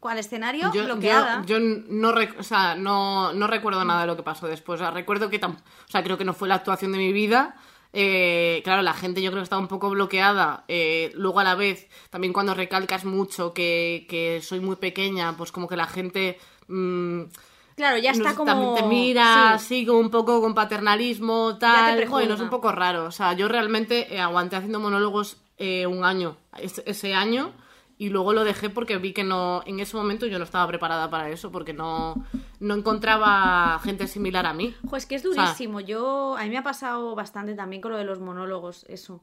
con 0.00 0.12
el 0.12 0.18
escenario 0.18 0.72
Yo, 0.72 0.84
bloqueada. 0.84 1.42
yo, 1.46 1.58
yo 1.58 1.64
no, 1.88 2.12
o 2.38 2.42
sea, 2.42 2.74
no, 2.74 3.32
no 3.32 3.46
recuerdo 3.46 3.84
nada 3.84 4.00
de 4.00 4.06
lo 4.08 4.16
que 4.16 4.22
pasó 4.24 4.48
después. 4.48 4.80
O 4.80 4.84
sea, 4.84 4.90
recuerdo 4.90 5.30
que 5.30 5.40
tam- 5.40 5.56
o 5.58 5.90
sea, 5.90 6.02
creo 6.02 6.18
que 6.18 6.24
no 6.24 6.34
fue 6.34 6.48
la 6.48 6.56
actuación 6.56 6.90
de 6.92 6.98
mi 6.98 7.12
vida. 7.12 7.54
Eh, 7.92 8.60
claro, 8.64 8.82
la 8.82 8.94
gente 8.94 9.20
yo 9.22 9.30
creo 9.30 9.40
que 9.42 9.44
estaba 9.44 9.60
un 9.62 9.68
poco 9.68 9.90
bloqueada. 9.90 10.64
Eh, 10.68 11.12
luego 11.14 11.40
a 11.40 11.44
la 11.44 11.54
vez, 11.54 11.88
también 12.10 12.32
cuando 12.32 12.54
recalcas 12.54 13.04
mucho 13.04 13.52
que, 13.52 14.06
que 14.08 14.40
soy 14.42 14.60
muy 14.60 14.76
pequeña, 14.76 15.36
pues 15.36 15.52
como 15.52 15.68
que 15.68 15.76
la 15.76 15.86
gente... 15.86 16.38
mm, 16.68 17.22
Claro, 17.74 17.96
ya 17.96 18.10
está 18.10 18.34
como. 18.34 18.74
te 18.74 18.82
mira 18.82 19.24
Sí. 19.24 19.54
así 19.54 19.86
como 19.86 19.98
un 19.98 20.10
poco 20.10 20.42
con 20.42 20.54
paternalismo, 20.54 21.54
te 21.54 21.60
tal. 21.60 22.06
bueno, 22.08 22.34
es 22.34 22.40
un 22.40 22.50
poco 22.50 22.70
raro. 22.70 23.06
O 23.06 23.10
sea, 23.10 23.32
yo 23.32 23.48
realmente 23.48 24.14
eh, 24.14 24.20
aguanté 24.20 24.56
haciendo 24.56 24.78
monólogos 24.78 25.38
eh, 25.56 25.86
un 25.86 26.04
año, 26.04 26.36
ese 26.58 27.14
año, 27.14 27.52
y 28.02 28.08
luego 28.08 28.32
lo 28.32 28.42
dejé 28.42 28.68
porque 28.68 28.96
vi 28.96 29.12
que 29.12 29.22
no, 29.22 29.62
en 29.64 29.78
ese 29.78 29.96
momento 29.96 30.26
yo 30.26 30.36
no 30.38 30.44
estaba 30.44 30.66
preparada 30.66 31.08
para 31.08 31.30
eso, 31.30 31.52
porque 31.52 31.72
no, 31.72 32.16
no 32.58 32.74
encontraba 32.74 33.78
gente 33.84 34.08
similar 34.08 34.44
a 34.44 34.52
mí. 34.52 34.74
Jo, 34.90 34.96
es 34.96 35.06
que 35.06 35.14
es 35.14 35.24
O 35.24 35.32
sea, 35.32 35.44
durísimo. 35.44 35.78
Yo, 35.78 36.36
a 36.36 36.42
mí 36.42 36.50
me 36.50 36.58
ha 36.58 36.64
pasado 36.64 37.14
bastante 37.14 37.54
también 37.54 37.80
con 37.80 37.92
lo 37.92 37.98
de 37.98 38.04
los 38.04 38.18
monólogos, 38.18 38.84
eso. 38.88 39.22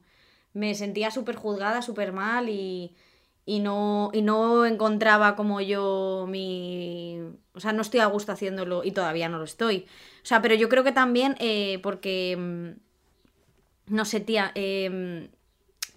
Me 0.54 0.74
sentía 0.74 1.10
súper 1.10 1.36
juzgada, 1.36 1.82
súper 1.82 2.14
mal 2.14 2.48
y, 2.48 2.96
y, 3.44 3.58
no, 3.60 4.08
y 4.14 4.22
no 4.22 4.64
encontraba 4.64 5.36
como 5.36 5.60
yo 5.60 6.24
mi... 6.26 7.20
O 7.52 7.60
sea, 7.60 7.74
no 7.74 7.82
estoy 7.82 8.00
a 8.00 8.06
gusto 8.06 8.32
haciéndolo 8.32 8.82
y 8.82 8.92
todavía 8.92 9.28
no 9.28 9.36
lo 9.36 9.44
estoy. 9.44 9.84
O 10.22 10.26
sea, 10.26 10.40
pero 10.40 10.54
yo 10.54 10.70
creo 10.70 10.84
que 10.84 10.92
también 10.92 11.36
eh, 11.38 11.80
porque... 11.82 12.34
mm, 12.38 13.94
No 13.94 14.04
sé, 14.06 14.20
tía, 14.20 14.52
eh, 14.54 15.28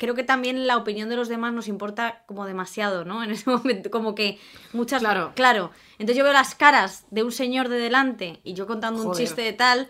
creo 0.03 0.15
que 0.15 0.25
también 0.25 0.67
la 0.67 0.75
opinión 0.75 1.07
de 1.07 1.15
los 1.15 1.29
demás 1.29 1.53
nos 1.53 1.69
importa 1.69 2.23
como 2.25 2.45
demasiado, 2.45 3.05
¿no? 3.05 3.23
En 3.23 3.31
ese 3.31 3.49
momento, 3.49 3.89
como 3.89 4.15
que 4.15 4.37
muchas... 4.73 4.99
Claro. 4.99 5.31
Claro. 5.33 5.71
Entonces 5.93 6.17
yo 6.17 6.25
veo 6.25 6.33
las 6.33 6.55
caras 6.55 7.05
de 7.09 7.23
un 7.23 7.31
señor 7.31 7.69
de 7.69 7.77
delante 7.77 8.41
y 8.43 8.53
yo 8.53 8.67
contando 8.67 9.01
un 9.01 9.15
chiste 9.15 9.41
de 9.41 9.53
tal, 9.53 9.87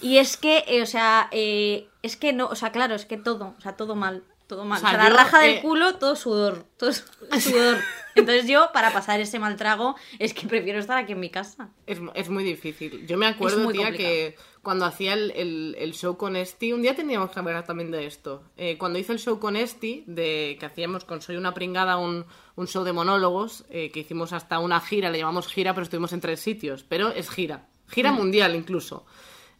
y 0.00 0.18
es 0.18 0.36
que, 0.36 0.64
eh, 0.66 0.82
o 0.82 0.86
sea, 0.86 1.28
eh, 1.30 1.88
es 2.02 2.16
que 2.16 2.32
no, 2.32 2.48
o 2.48 2.56
sea, 2.56 2.72
claro, 2.72 2.96
es 2.96 3.06
que 3.06 3.16
todo, 3.16 3.54
o 3.56 3.60
sea, 3.60 3.76
todo 3.76 3.94
mal, 3.94 4.24
todo 4.46 4.64
mal. 4.64 4.78
O 4.78 4.86
O 4.86 4.88
sea, 4.88 4.98
sea, 5.00 5.08
la 5.10 5.16
raja 5.16 5.38
del 5.40 5.54
eh, 5.56 5.60
culo, 5.62 5.96
todo 5.96 6.16
sudor, 6.16 6.66
todo 6.76 6.92
su- 6.92 7.04
sudor. 7.40 7.78
Entonces 8.16 8.46
yo, 8.46 8.70
para 8.72 8.92
pasar 8.92 9.18
ese 9.20 9.38
mal 9.40 9.56
trago, 9.56 9.96
es 10.20 10.34
que 10.34 10.46
prefiero 10.46 10.78
estar 10.78 10.96
aquí 10.96 11.12
en 11.12 11.20
mi 11.20 11.30
casa. 11.30 11.70
Es, 11.86 11.98
es 12.14 12.28
muy 12.28 12.44
difícil. 12.44 13.06
Yo 13.08 13.16
me 13.18 13.26
acuerdo, 13.26 13.56
tía, 13.72 13.86
complicado. 13.86 13.96
que 13.96 14.36
cuando 14.62 14.84
hacía 14.84 15.14
el, 15.14 15.32
el- 15.32 15.74
el 15.78 15.94
show 15.94 16.16
con 16.16 16.36
Esti, 16.36 16.72
un 16.72 16.82
día 16.82 16.94
teníamos 16.94 17.30
que 17.30 17.40
hablar 17.40 17.64
también 17.64 17.90
de 17.90 18.06
esto. 18.06 18.44
Eh, 18.56 18.78
cuando 18.78 18.98
hice 19.00 19.12
el 19.12 19.18
show 19.18 19.40
con 19.40 19.56
Esti, 19.56 20.04
de, 20.06 20.56
que 20.60 20.66
hacíamos 20.66 21.04
con 21.04 21.22
Soy 21.22 21.36
una 21.36 21.54
pringada, 21.54 21.96
un, 21.96 22.24
un 22.54 22.68
show 22.68 22.84
de 22.84 22.92
monólogos, 22.92 23.64
eh, 23.68 23.90
que 23.90 24.00
hicimos 24.00 24.32
hasta 24.32 24.60
una 24.60 24.80
gira, 24.80 25.10
le 25.10 25.18
llamamos 25.18 25.48
gira, 25.48 25.74
pero 25.74 25.82
estuvimos 25.82 26.12
en 26.12 26.20
tres 26.20 26.38
sitios, 26.40 26.84
pero 26.84 27.08
es 27.10 27.28
gira. 27.30 27.66
Gira 27.90 28.12
Mm. 28.12 28.16
mundial 28.16 28.54
incluso. 28.54 29.04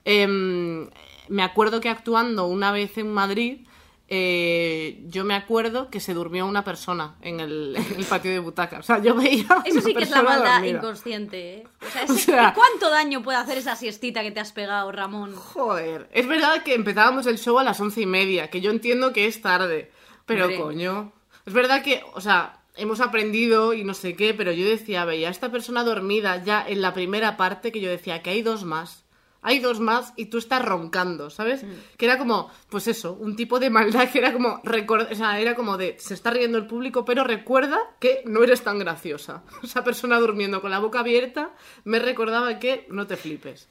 Em, 0.05 0.89
me 1.28 1.43
acuerdo 1.43 1.80
que 1.80 1.89
actuando 1.89 2.47
una 2.47 2.70
vez 2.72 2.97
en 2.99 3.12
Madrid, 3.12 3.66
eh, 4.09 5.03
yo 5.07 5.25
me 5.25 5.35
acuerdo 5.35 5.89
que 5.91 5.99
se 6.01 6.13
durmió 6.15 6.47
una 6.47 6.63
persona 6.63 7.17
en 7.23 7.41
el, 7.41 7.75
en 7.77 7.99
el 8.01 8.05
patio 8.05 8.31
de 8.31 8.39
butacas. 8.39 8.81
O 8.81 8.83
sea, 8.83 8.99
yo 9.03 9.15
veía. 9.15 9.47
Eso 9.65 9.81
sí 9.81 9.95
que 9.95 10.03
es 10.05 10.11
la 10.11 10.23
maldad 10.23 10.55
dormida. 10.61 10.77
inconsciente, 10.79 11.55
¿eh? 11.59 11.65
O 11.81 11.91
sea, 11.91 12.03
O 12.09 12.13
ese- 12.13 12.19
sea- 12.33 12.55
¿cuánto 12.55 12.91
daño 12.91 13.23
puede 13.23 13.39
hacer 13.39 13.59
esa 13.59 13.77
siestita 13.77 14.23
que 14.23 14.31
te 14.31 14.41
has 14.41 14.53
pegado, 14.53 14.91
Ramón? 14.93 15.35
Joder, 15.35 16.09
es 16.13 16.27
verdad 16.27 16.63
que 16.63 16.75
empezábamos 16.75 17.27
el 17.27 17.39
show 17.39 17.59
a 17.59 17.65
las 17.65 17.81
once 17.81 18.01
y 18.03 18.07
media, 18.07 18.51
que 18.51 18.61
yo 18.61 18.71
entiendo 18.71 19.13
que 19.13 19.27
es 19.27 19.41
tarde, 19.41 19.91
pero 20.27 20.45
Hombre. 20.45 20.61
coño, 20.61 21.13
es 21.47 21.53
verdad 21.53 21.83
que, 21.83 22.03
o 22.15 22.21
sea, 22.21 22.61
hemos 22.77 23.01
aprendido 23.01 23.73
y 23.73 23.85
no 23.85 23.95
sé 23.95 24.17
qué, 24.17 24.35
pero 24.35 24.53
yo 24.53 24.67
decía, 24.67 25.05
veía 25.05 25.29
a 25.29 25.31
esta 25.31 25.51
persona 25.51 25.83
dormida 25.85 26.43
ya 26.45 26.65
en 26.67 26.83
la 26.83 26.93
primera 26.93 27.37
parte 27.37 27.73
que 27.73 27.81
yo 27.81 27.89
decía 27.91 28.23
que 28.23 28.31
hay 28.31 28.43
dos 28.43 28.65
más. 28.65 29.04
Hay 29.47 29.59
dos 29.61 29.78
más 29.78 30.12
y 30.16 30.26
tú 30.26 30.38
estás 30.38 30.64
roncando, 30.64 31.28
¿sabes? 31.30 31.64
Que 31.99 32.07
era 32.07 32.16
como, 32.18 32.51
pues 32.70 32.88
eso, 32.88 33.12
un 33.12 33.36
tipo 33.36 33.61
de 33.61 33.68
maldad 33.70 34.11
que 34.11 34.18
era 34.18 34.32
como, 34.32 34.61
record- 34.62 35.12
o 35.12 35.14
sea, 35.14 35.38
era 35.38 35.55
como 35.55 35.76
de, 35.76 35.97
se 36.01 36.14
está 36.14 36.30
riendo 36.30 36.57
el 36.59 36.66
público, 36.66 37.05
pero 37.05 37.22
recuerda 37.24 37.78
que 38.01 38.22
no 38.24 38.42
eres 38.42 38.62
tan 38.62 38.78
graciosa. 38.78 39.42
Esa 39.62 39.84
persona 39.84 40.18
durmiendo 40.18 40.61
con 40.62 40.70
la 40.70 40.78
boca 40.80 41.01
abierta 41.01 41.51
me 41.84 41.99
recordaba 41.99 42.59
que 42.59 42.86
no 42.88 43.07
te 43.07 43.16
flipes. 43.16 43.68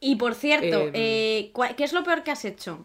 Y 0.00 0.16
por 0.16 0.34
cierto, 0.34 0.76
Em. 0.82 0.90
eh, 0.94 1.50
¿cuál- 1.52 1.74
¿qué 1.74 1.84
es 1.84 1.92
lo 1.92 2.04
peor 2.04 2.22
que 2.22 2.30
has 2.30 2.44
hecho? 2.44 2.84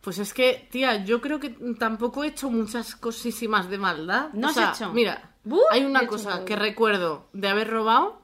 Pues 0.00 0.18
es 0.18 0.34
que, 0.34 0.68
tía, 0.70 1.02
yo 1.04 1.20
creo 1.20 1.40
que 1.40 1.56
tampoco 1.78 2.24
he 2.24 2.28
hecho 2.28 2.50
muchas 2.50 2.94
cosísimas 2.94 3.70
de 3.70 3.78
maldad. 3.78 4.28
¿No 4.34 4.48
O 4.48 4.50
has 4.50 4.54
sea, 4.54 4.72
hecho? 4.74 4.92
Mira, 4.92 5.30
hay 5.70 5.82
he 5.82 5.86
una 5.86 6.06
cosa 6.06 6.44
que 6.44 6.56
recuerdo 6.56 7.28
de 7.32 7.48
haber 7.48 7.70
robado, 7.70 8.20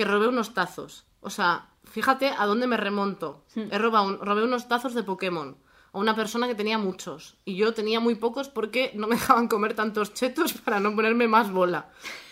que 0.00 0.06
robé 0.06 0.28
unos 0.28 0.54
tazos. 0.54 1.04
O 1.20 1.28
sea, 1.28 1.68
fíjate 1.84 2.30
a 2.30 2.46
dónde 2.46 2.66
me 2.66 2.78
remonto. 2.78 3.44
Hmm. 3.54 3.68
He 3.70 3.76
robado, 3.76 4.06
un- 4.06 4.18
robé 4.18 4.42
unos 4.44 4.66
tazos 4.66 4.94
de 4.94 5.02
Pokémon 5.02 5.58
a 5.92 5.98
una 5.98 6.16
persona 6.16 6.48
que 6.48 6.54
tenía 6.54 6.78
muchos. 6.78 7.36
Y 7.44 7.56
yo 7.56 7.74
tenía 7.74 8.00
muy 8.00 8.14
pocos 8.14 8.48
porque 8.48 8.92
no 8.94 9.06
me 9.06 9.16
dejaban 9.20 9.46
comer 9.46 9.74
tantos 9.74 10.14
chetos 10.14 10.54
para 10.54 10.80
no 10.80 10.96
ponerme 10.96 11.28
más 11.28 11.50
bola. 11.52 11.90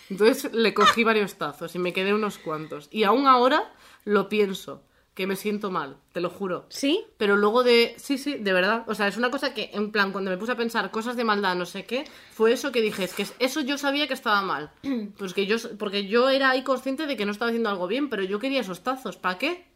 Entonces 0.09 0.51
le 0.55 0.73
cogí 0.73 1.05
varios 1.05 1.35
tazos 1.35 1.75
y 1.75 1.79
me 1.79 1.93
quedé 1.93 2.15
unos 2.15 2.39
cuantos. 2.39 2.89
Y 2.91 3.05
aún 3.05 3.27
ahora 3.27 3.71
lo 4.05 4.31
pienso, 4.31 4.83
que 5.19 5.27
me 5.27 5.35
siento 5.35 5.73
mal, 5.73 5.97
te 6.13 6.21
lo 6.21 6.31
juro. 6.31 6.67
¿Sí? 6.69 7.05
Pero 7.17 7.37
luego 7.37 7.65
de. 7.65 7.97
Sí, 7.99 8.19
sí, 8.19 8.35
de 8.35 8.53
verdad. 8.53 8.85
O 8.87 8.95
sea, 8.95 9.09
es 9.09 9.17
una 9.17 9.33
cosa 9.33 9.53
que, 9.53 9.69
en 9.73 9.91
plan, 9.91 10.13
cuando 10.13 10.31
me 10.31 10.37
puse 10.37 10.53
a 10.53 10.57
pensar 10.57 10.93
cosas 10.93 11.17
de 11.17 11.25
maldad, 11.25 11.57
no 11.57 11.67
sé 11.67 11.87
qué, 11.87 12.05
fue 12.31 12.53
eso 12.53 12.71
que 12.71 12.81
dije, 12.81 13.03
es 13.03 13.15
que 13.15 13.27
eso 13.41 13.61
yo 13.61 13.79
sabía 13.79 14.07
que 14.07 14.15
estaba 14.15 14.41
mal. 14.43 14.71
Pues 15.19 15.35
que 15.35 15.47
yo. 15.47 15.57
Porque 15.77 16.07
yo 16.07 16.29
era 16.29 16.51
ahí 16.51 16.63
consciente 16.63 17.07
de 17.07 17.17
que 17.17 17.27
no 17.27 17.33
estaba 17.33 17.49
haciendo 17.49 17.69
algo 17.69 17.89
bien, 17.89 18.09
pero 18.09 18.23
yo 18.23 18.39
quería 18.39 18.61
esos 18.61 18.85
tazos. 18.85 19.17
¿Para 19.17 19.39
qué? 19.39 19.67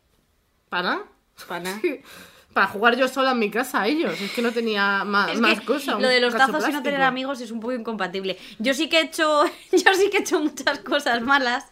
¿Para 0.68 0.82
nada? 0.82 1.05
Pana. 1.49 1.82
Para 2.53 2.66
jugar 2.68 2.97
yo 2.97 3.09
sola 3.09 3.32
en 3.32 3.38
mi 3.38 3.51
casa 3.51 3.82
a 3.82 3.88
ellos. 3.88 4.20
Es 4.20 4.30
que 4.30 4.43
no 4.43 4.53
tenía 4.53 5.05
más 5.05 5.30
que 5.30 5.64
cosas. 5.64 6.01
lo 6.01 6.07
de 6.07 6.20
los 6.20 6.34
tazos 6.34 6.68
y 6.68 6.72
no 6.72 6.82
tener 6.82 7.03
amigos 7.03 7.40
es 7.40 7.51
un 7.51 7.61
poco 7.61 7.72
incompatible. 7.72 8.38
Yo 8.59 8.74
sí 8.74 8.88
que 8.88 8.99
he 8.99 9.03
hecho, 9.05 9.45
yo 9.72 9.95
sí 9.95 10.09
que 10.11 10.18
he 10.18 10.20
hecho 10.20 10.38
muchas 10.38 10.78
cosas 10.80 11.20
malas, 11.22 11.64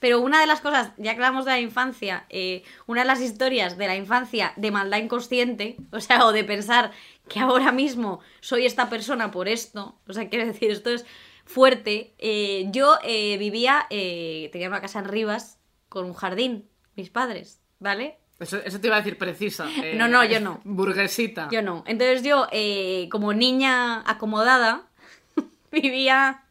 pero 0.00 0.20
una 0.20 0.40
de 0.40 0.46
las 0.46 0.60
cosas, 0.60 0.92
ya 0.96 1.12
que 1.12 1.16
hablamos 1.16 1.44
de 1.44 1.52
la 1.52 1.60
infancia, 1.60 2.26
eh, 2.28 2.62
una 2.86 3.02
de 3.02 3.06
las 3.06 3.20
historias 3.20 3.76
de 3.78 3.86
la 3.86 3.96
infancia 3.96 4.52
de 4.56 4.70
maldad 4.70 4.98
inconsciente, 4.98 5.76
o 5.92 6.00
sea, 6.00 6.26
o 6.26 6.32
de 6.32 6.44
pensar 6.44 6.92
que 7.28 7.40
ahora 7.40 7.72
mismo 7.72 8.20
soy 8.40 8.66
esta 8.66 8.88
persona 8.88 9.30
por 9.30 9.48
esto, 9.48 9.98
o 10.08 10.12
sea, 10.12 10.28
quiero 10.28 10.46
decir, 10.46 10.70
esto 10.70 10.90
es 10.90 11.04
fuerte. 11.44 12.14
eh, 12.18 12.66
yo 12.70 12.98
eh, 13.04 13.36
vivía, 13.38 13.86
eh, 13.90 14.48
tenía 14.52 14.68
una 14.68 14.80
casa 14.80 14.98
en 15.00 15.06
Rivas 15.06 15.58
con 15.88 16.04
un 16.06 16.14
jardín, 16.14 16.68
mis 16.96 17.10
padres, 17.10 17.60
¿vale? 17.78 18.18
Eso, 18.38 18.58
eso 18.58 18.80
te 18.80 18.88
iba 18.88 18.96
a 18.96 19.00
decir 19.00 19.16
precisa. 19.16 19.66
eh, 19.82 19.94
No, 19.96 20.08
no, 20.08 20.22
yo 20.24 20.40
no. 20.40 20.60
Burguesita. 20.64 21.48
Yo 21.50 21.62
no. 21.62 21.84
Entonces 21.86 22.22
yo, 22.22 22.48
eh, 22.52 23.08
como 23.10 23.32
niña 23.32 24.02
acomodada, 24.10 24.88
vivía 25.72 26.42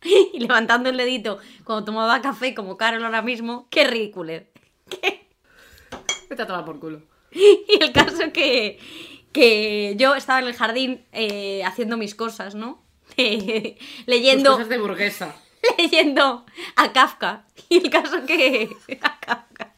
y 0.32 0.38
levantando 0.40 0.90
el 0.90 0.96
dedito 0.96 1.38
cuando 1.64 1.84
tomaba 1.84 2.20
café, 2.22 2.54
como 2.54 2.76
Carol 2.76 3.04
ahora 3.04 3.22
mismo. 3.22 3.66
¡Qué 3.70 3.86
ridículo! 3.86 4.32
Vete 6.28 6.42
a 6.42 6.46
tomar 6.46 6.64
por 6.64 6.78
culo. 6.78 7.02
Y 7.30 7.82
el 7.82 7.92
caso 7.92 8.32
que, 8.32 8.78
que 9.32 9.94
yo 9.98 10.14
estaba 10.14 10.40
en 10.40 10.46
el 10.46 10.54
jardín 10.54 11.04
eh, 11.12 11.62
haciendo 11.64 11.96
mis 11.96 12.14
cosas, 12.14 12.54
¿no? 12.54 12.82
Tus 13.16 13.18
leyendo, 14.06 14.52
cosas 14.52 14.68
de 14.68 14.78
burguesa. 14.78 15.36
leyendo 15.76 16.46
a 16.76 16.92
Kafka. 16.92 17.44
Y 17.68 17.78
el 17.78 17.90
caso 17.90 18.24
que... 18.26 18.70
a 19.02 19.20
Kafka. 19.20 19.74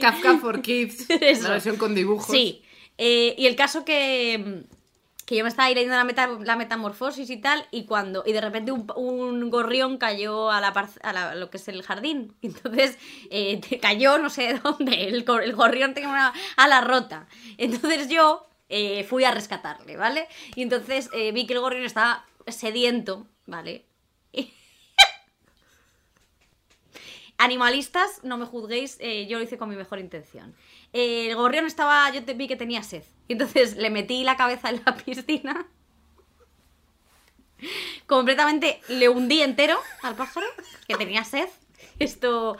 Kafka 0.00 0.38
for 0.38 0.62
Kids. 0.62 1.06
Eso. 1.08 1.44
La 1.44 1.54
versión 1.54 1.76
con 1.76 1.94
dibujos. 1.94 2.30
Sí. 2.30 2.62
Eh, 2.98 3.34
y 3.36 3.46
el 3.46 3.56
caso 3.56 3.84
que, 3.84 4.64
que 5.26 5.36
yo 5.36 5.42
me 5.44 5.48
estaba 5.50 5.66
ahí 5.66 5.74
leyendo 5.74 5.96
la, 5.96 6.04
meta- 6.04 6.38
la 6.40 6.56
metamorfosis 6.56 7.28
y 7.30 7.36
tal, 7.36 7.66
y 7.70 7.84
cuando 7.84 8.22
y 8.24 8.32
de 8.32 8.40
repente 8.40 8.72
un, 8.72 9.50
gorrión 9.50 9.98
cayó 9.98 10.50
a, 10.50 10.60
la, 10.60 10.68
a 11.02 11.12
la- 11.12 11.34
lo 11.34 11.50
que 11.50 11.58
es 11.58 11.68
el 11.68 11.82
jardín. 11.82 12.34
Entonces 12.42 12.96
eh, 13.30 13.60
cayó 13.82 14.18
no 14.18 14.30
sé 14.30 14.54
de 14.54 14.58
dónde. 14.64 15.08
El 15.08 15.24
gorrión 15.54 15.92
tenía 15.94 16.08
una 16.10 16.32
ala 16.56 16.80
rota. 16.80 17.26
Entonces 17.58 18.08
yo 18.08 18.46
eh, 18.68 19.04
fui 19.04 19.24
a 19.24 19.30
rescatarle, 19.32 19.96
¿vale? 19.96 20.26
Y 20.54 20.62
entonces 20.62 21.10
eh, 21.12 21.32
vi 21.32 21.46
que 21.46 21.54
el 21.54 21.60
gorrión 21.60 21.84
estaba 21.84 22.24
sediento, 22.46 23.26
¿vale? 23.46 23.84
Animalistas, 27.38 28.24
no 28.24 28.38
me 28.38 28.46
juzguéis, 28.46 28.96
eh, 29.00 29.26
yo 29.26 29.38
lo 29.38 29.44
hice 29.44 29.58
con 29.58 29.68
mi 29.68 29.76
mejor 29.76 29.98
intención. 29.98 30.54
Eh, 30.92 31.28
el 31.28 31.36
gorrión 31.36 31.66
estaba, 31.66 32.10
yo 32.10 32.24
te, 32.24 32.32
vi 32.34 32.48
que 32.48 32.56
tenía 32.56 32.82
sed. 32.82 33.02
Y 33.28 33.34
entonces 33.34 33.76
le 33.76 33.90
metí 33.90 34.24
la 34.24 34.36
cabeza 34.36 34.70
en 34.70 34.82
la 34.84 34.96
piscina. 35.04 35.66
Completamente 38.06 38.80
le 38.88 39.08
hundí 39.08 39.42
entero 39.42 39.78
al 40.02 40.14
pájaro, 40.14 40.46
que 40.88 40.96
tenía 40.96 41.24
sed. 41.24 41.48
Esto, 41.98 42.56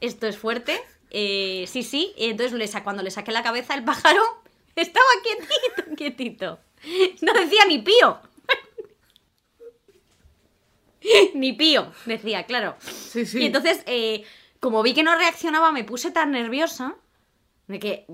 esto 0.00 0.26
es 0.26 0.36
fuerte. 0.36 0.80
Eh, 1.10 1.64
sí, 1.68 1.82
sí. 1.82 2.12
Entonces 2.16 2.74
cuando 2.82 3.02
le 3.02 3.10
saqué 3.10 3.30
la 3.30 3.42
cabeza, 3.42 3.74
el 3.74 3.84
pájaro 3.84 4.22
estaba 4.76 5.06
quietito, 5.22 5.96
quietito. 5.96 6.58
No 7.22 7.32
decía 7.32 7.64
ni 7.66 7.78
pío. 7.78 8.18
ni 11.34 11.52
pío, 11.52 11.92
decía, 12.04 12.44
claro. 12.44 12.76
Sí, 12.80 13.26
sí. 13.26 13.42
Y 13.42 13.46
entonces, 13.46 13.82
eh, 13.86 14.24
como 14.60 14.82
vi 14.82 14.94
que 14.94 15.02
no 15.02 15.16
reaccionaba, 15.16 15.72
me 15.72 15.84
puse 15.84 16.10
tan 16.10 16.30
nerviosa 16.30 16.96
de 17.66 17.78
que, 17.78 18.06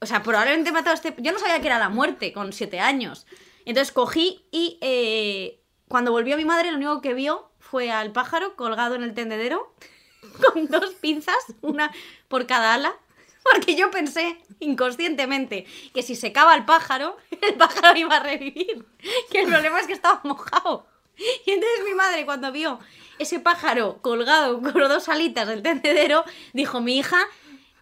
o 0.00 0.06
sea, 0.06 0.22
probablemente 0.22 0.70
he 0.70 0.72
matado 0.72 0.92
a 0.92 0.94
este... 0.94 1.14
Yo 1.18 1.32
no 1.32 1.38
sabía 1.38 1.60
que 1.60 1.66
era 1.66 1.78
la 1.78 1.88
muerte 1.88 2.32
con 2.32 2.52
siete 2.52 2.80
años. 2.80 3.26
Entonces 3.64 3.92
cogí 3.92 4.46
y 4.50 4.78
eh, 4.80 5.60
cuando 5.88 6.12
volvió 6.12 6.36
mi 6.36 6.44
madre, 6.44 6.70
lo 6.70 6.76
único 6.76 7.00
que 7.00 7.14
vio 7.14 7.50
fue 7.58 7.90
al 7.90 8.12
pájaro 8.12 8.56
colgado 8.56 8.94
en 8.94 9.02
el 9.02 9.14
tendedero 9.14 9.74
con 10.52 10.66
dos 10.66 10.94
pinzas, 10.94 11.36
una 11.60 11.92
por 12.28 12.46
cada 12.46 12.74
ala. 12.74 12.94
Porque 13.42 13.74
yo 13.74 13.90
pensé 13.90 14.38
inconscientemente 14.58 15.66
que 15.94 16.02
si 16.02 16.14
secaba 16.14 16.54
el 16.54 16.64
pájaro, 16.64 17.16
el 17.42 17.54
pájaro 17.54 17.98
iba 17.98 18.16
a 18.16 18.22
revivir. 18.22 18.86
Que 19.30 19.40
el 19.40 19.48
problema 19.48 19.80
es 19.80 19.86
que 19.86 19.94
estaba 19.94 20.20
mojado. 20.24 20.86
Y 21.46 21.50
entonces 21.50 21.84
mi 21.84 21.94
madre, 21.94 22.24
cuando 22.24 22.50
vio 22.52 22.78
ese 23.18 23.38
pájaro 23.40 23.98
colgado 24.02 24.60
con 24.62 24.72
dos 24.74 25.08
alitas 25.08 25.46
del 25.48 25.62
tendedero, 25.62 26.24
dijo: 26.52 26.80
Mi 26.80 26.98
hija, 26.98 27.20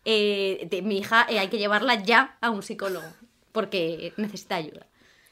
eh, 0.04 0.66
de- 0.70 0.82
mi 0.82 0.98
hija 0.98 1.26
eh, 1.28 1.38
hay 1.38 1.48
que 1.48 1.58
llevarla 1.58 1.94
ya 2.02 2.36
a 2.40 2.50
un 2.50 2.62
psicólogo 2.62 3.06
porque 3.52 4.12
necesita 4.16 4.56
ayuda. 4.56 4.86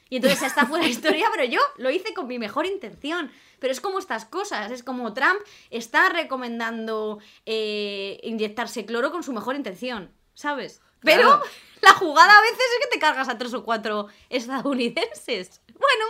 Y 0.09 0.17
entonces 0.17 0.41
esta 0.43 0.65
fue 0.65 0.79
la 0.79 0.87
historia, 0.95 1.27
pero 1.31 1.43
yo 1.43 1.59
lo 1.77 1.89
hice 1.91 2.13
con 2.13 2.27
mi 2.27 2.39
mejor 2.39 2.65
intención. 2.65 3.29
Pero 3.59 3.73
es 3.73 3.81
como 3.81 3.99
estas 3.99 4.23
cosas, 4.25 4.71
es 4.71 4.83
como 4.83 5.13
Trump 5.13 5.39
está 5.71 6.09
recomendando 6.09 7.19
eh, 7.45 8.19
inyectarse 8.23 8.85
cloro 8.85 9.11
con 9.11 9.23
su 9.23 9.33
mejor 9.33 9.55
intención, 9.55 10.11
¿sabes? 10.35 10.79
Pero 11.01 11.23
Claro. 11.23 11.43
la 11.81 11.93
jugada 11.93 12.37
a 12.37 12.41
veces 12.41 12.59
es 12.59 12.85
que 12.85 12.91
te 12.93 12.99
cargas 12.99 13.27
a 13.29 13.37
tres 13.37 13.53
o 13.55 13.63
cuatro 13.63 14.07
estadounidenses. 14.29 15.61
Bueno, 15.73 16.05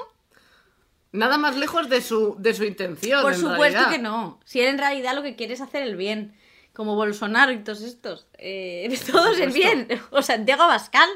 Nada 1.17 1.37
más 1.37 1.55
lejos 1.57 1.89
de 1.89 2.01
su, 2.01 2.35
de 2.39 2.53
su 2.53 2.63
intención. 2.63 3.21
por 3.21 3.33
en 3.33 3.39
supuesto 3.39 3.61
realidad. 3.79 3.89
que 3.91 3.97
no. 3.99 4.39
Si 4.45 4.61
él 4.61 4.67
en 4.67 4.77
realidad 4.77 5.15
lo 5.15 5.23
que 5.23 5.35
quiere 5.35 5.53
es 5.53 5.61
hacer 5.61 5.83
el 5.83 5.95
bien. 5.95 6.35
Como 6.73 6.95
Bolsonaro 6.95 7.51
y 7.51 7.57
todos 7.63 7.81
estos. 7.81 8.27
Eh, 8.37 8.95
todo 9.11 9.27
es 9.33 9.39
el 9.39 9.51
bien. 9.51 9.87
O 10.11 10.21
Santiago 10.21 10.63
Abascal. 10.63 11.09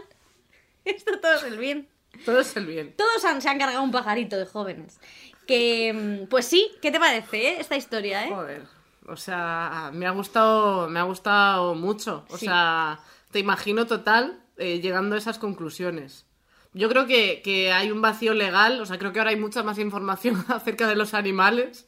Esto 0.86 1.20
todo 1.20 1.34
es 1.36 1.44
el 1.44 1.58
bien. 1.58 1.88
Todo 2.26 2.40
es 2.42 2.56
el 2.58 2.66
bien. 2.66 2.94
Todos 2.98 3.24
han- 3.26 3.42
se 3.42 3.50
han 3.50 3.60
cargado 3.60 3.84
un 3.84 3.92
pajarito 3.92 4.38
de 4.38 4.46
jóvenes. 4.46 5.00
Que, 5.48 6.26
pues 6.30 6.46
sí, 6.46 6.72
¿qué 6.82 6.92
te 6.92 7.00
parece 7.00 7.50
eh, 7.50 7.58
esta 7.60 7.76
historia, 7.76 8.26
eh? 8.26 8.30
Joder. 8.30 8.64
O 9.08 9.18
sea, 9.18 9.90
me 9.94 10.06
ha 10.08 10.12
gustado, 10.12 10.88
me 10.88 11.00
ha 11.00 11.04
gustado 11.04 11.76
mucho. 11.76 12.26
O 12.30 12.38
Sí. 12.38 12.46
sea, 12.46 13.00
te 13.32 13.40
imagino 13.40 13.86
total 13.88 14.40
eh, 14.58 14.80
llegando 14.80 15.16
a 15.16 15.18
esas 15.18 15.40
conclusiones. 15.40 16.26
Yo 16.74 16.88
creo 16.90 17.06
que, 17.06 17.42
que 17.44 17.72
hay 17.72 17.92
un 17.92 18.02
vacío 18.02 18.34
legal, 18.34 18.80
o 18.82 18.86
sea, 18.86 18.98
creo 18.98 19.12
que 19.12 19.20
ahora 19.20 19.32
hay 19.32 19.40
mucha 19.40 19.62
más 19.64 19.78
información 19.78 20.44
acerca 20.50 20.88
de 20.88 20.96
los 20.96 21.14
animales. 21.14 21.88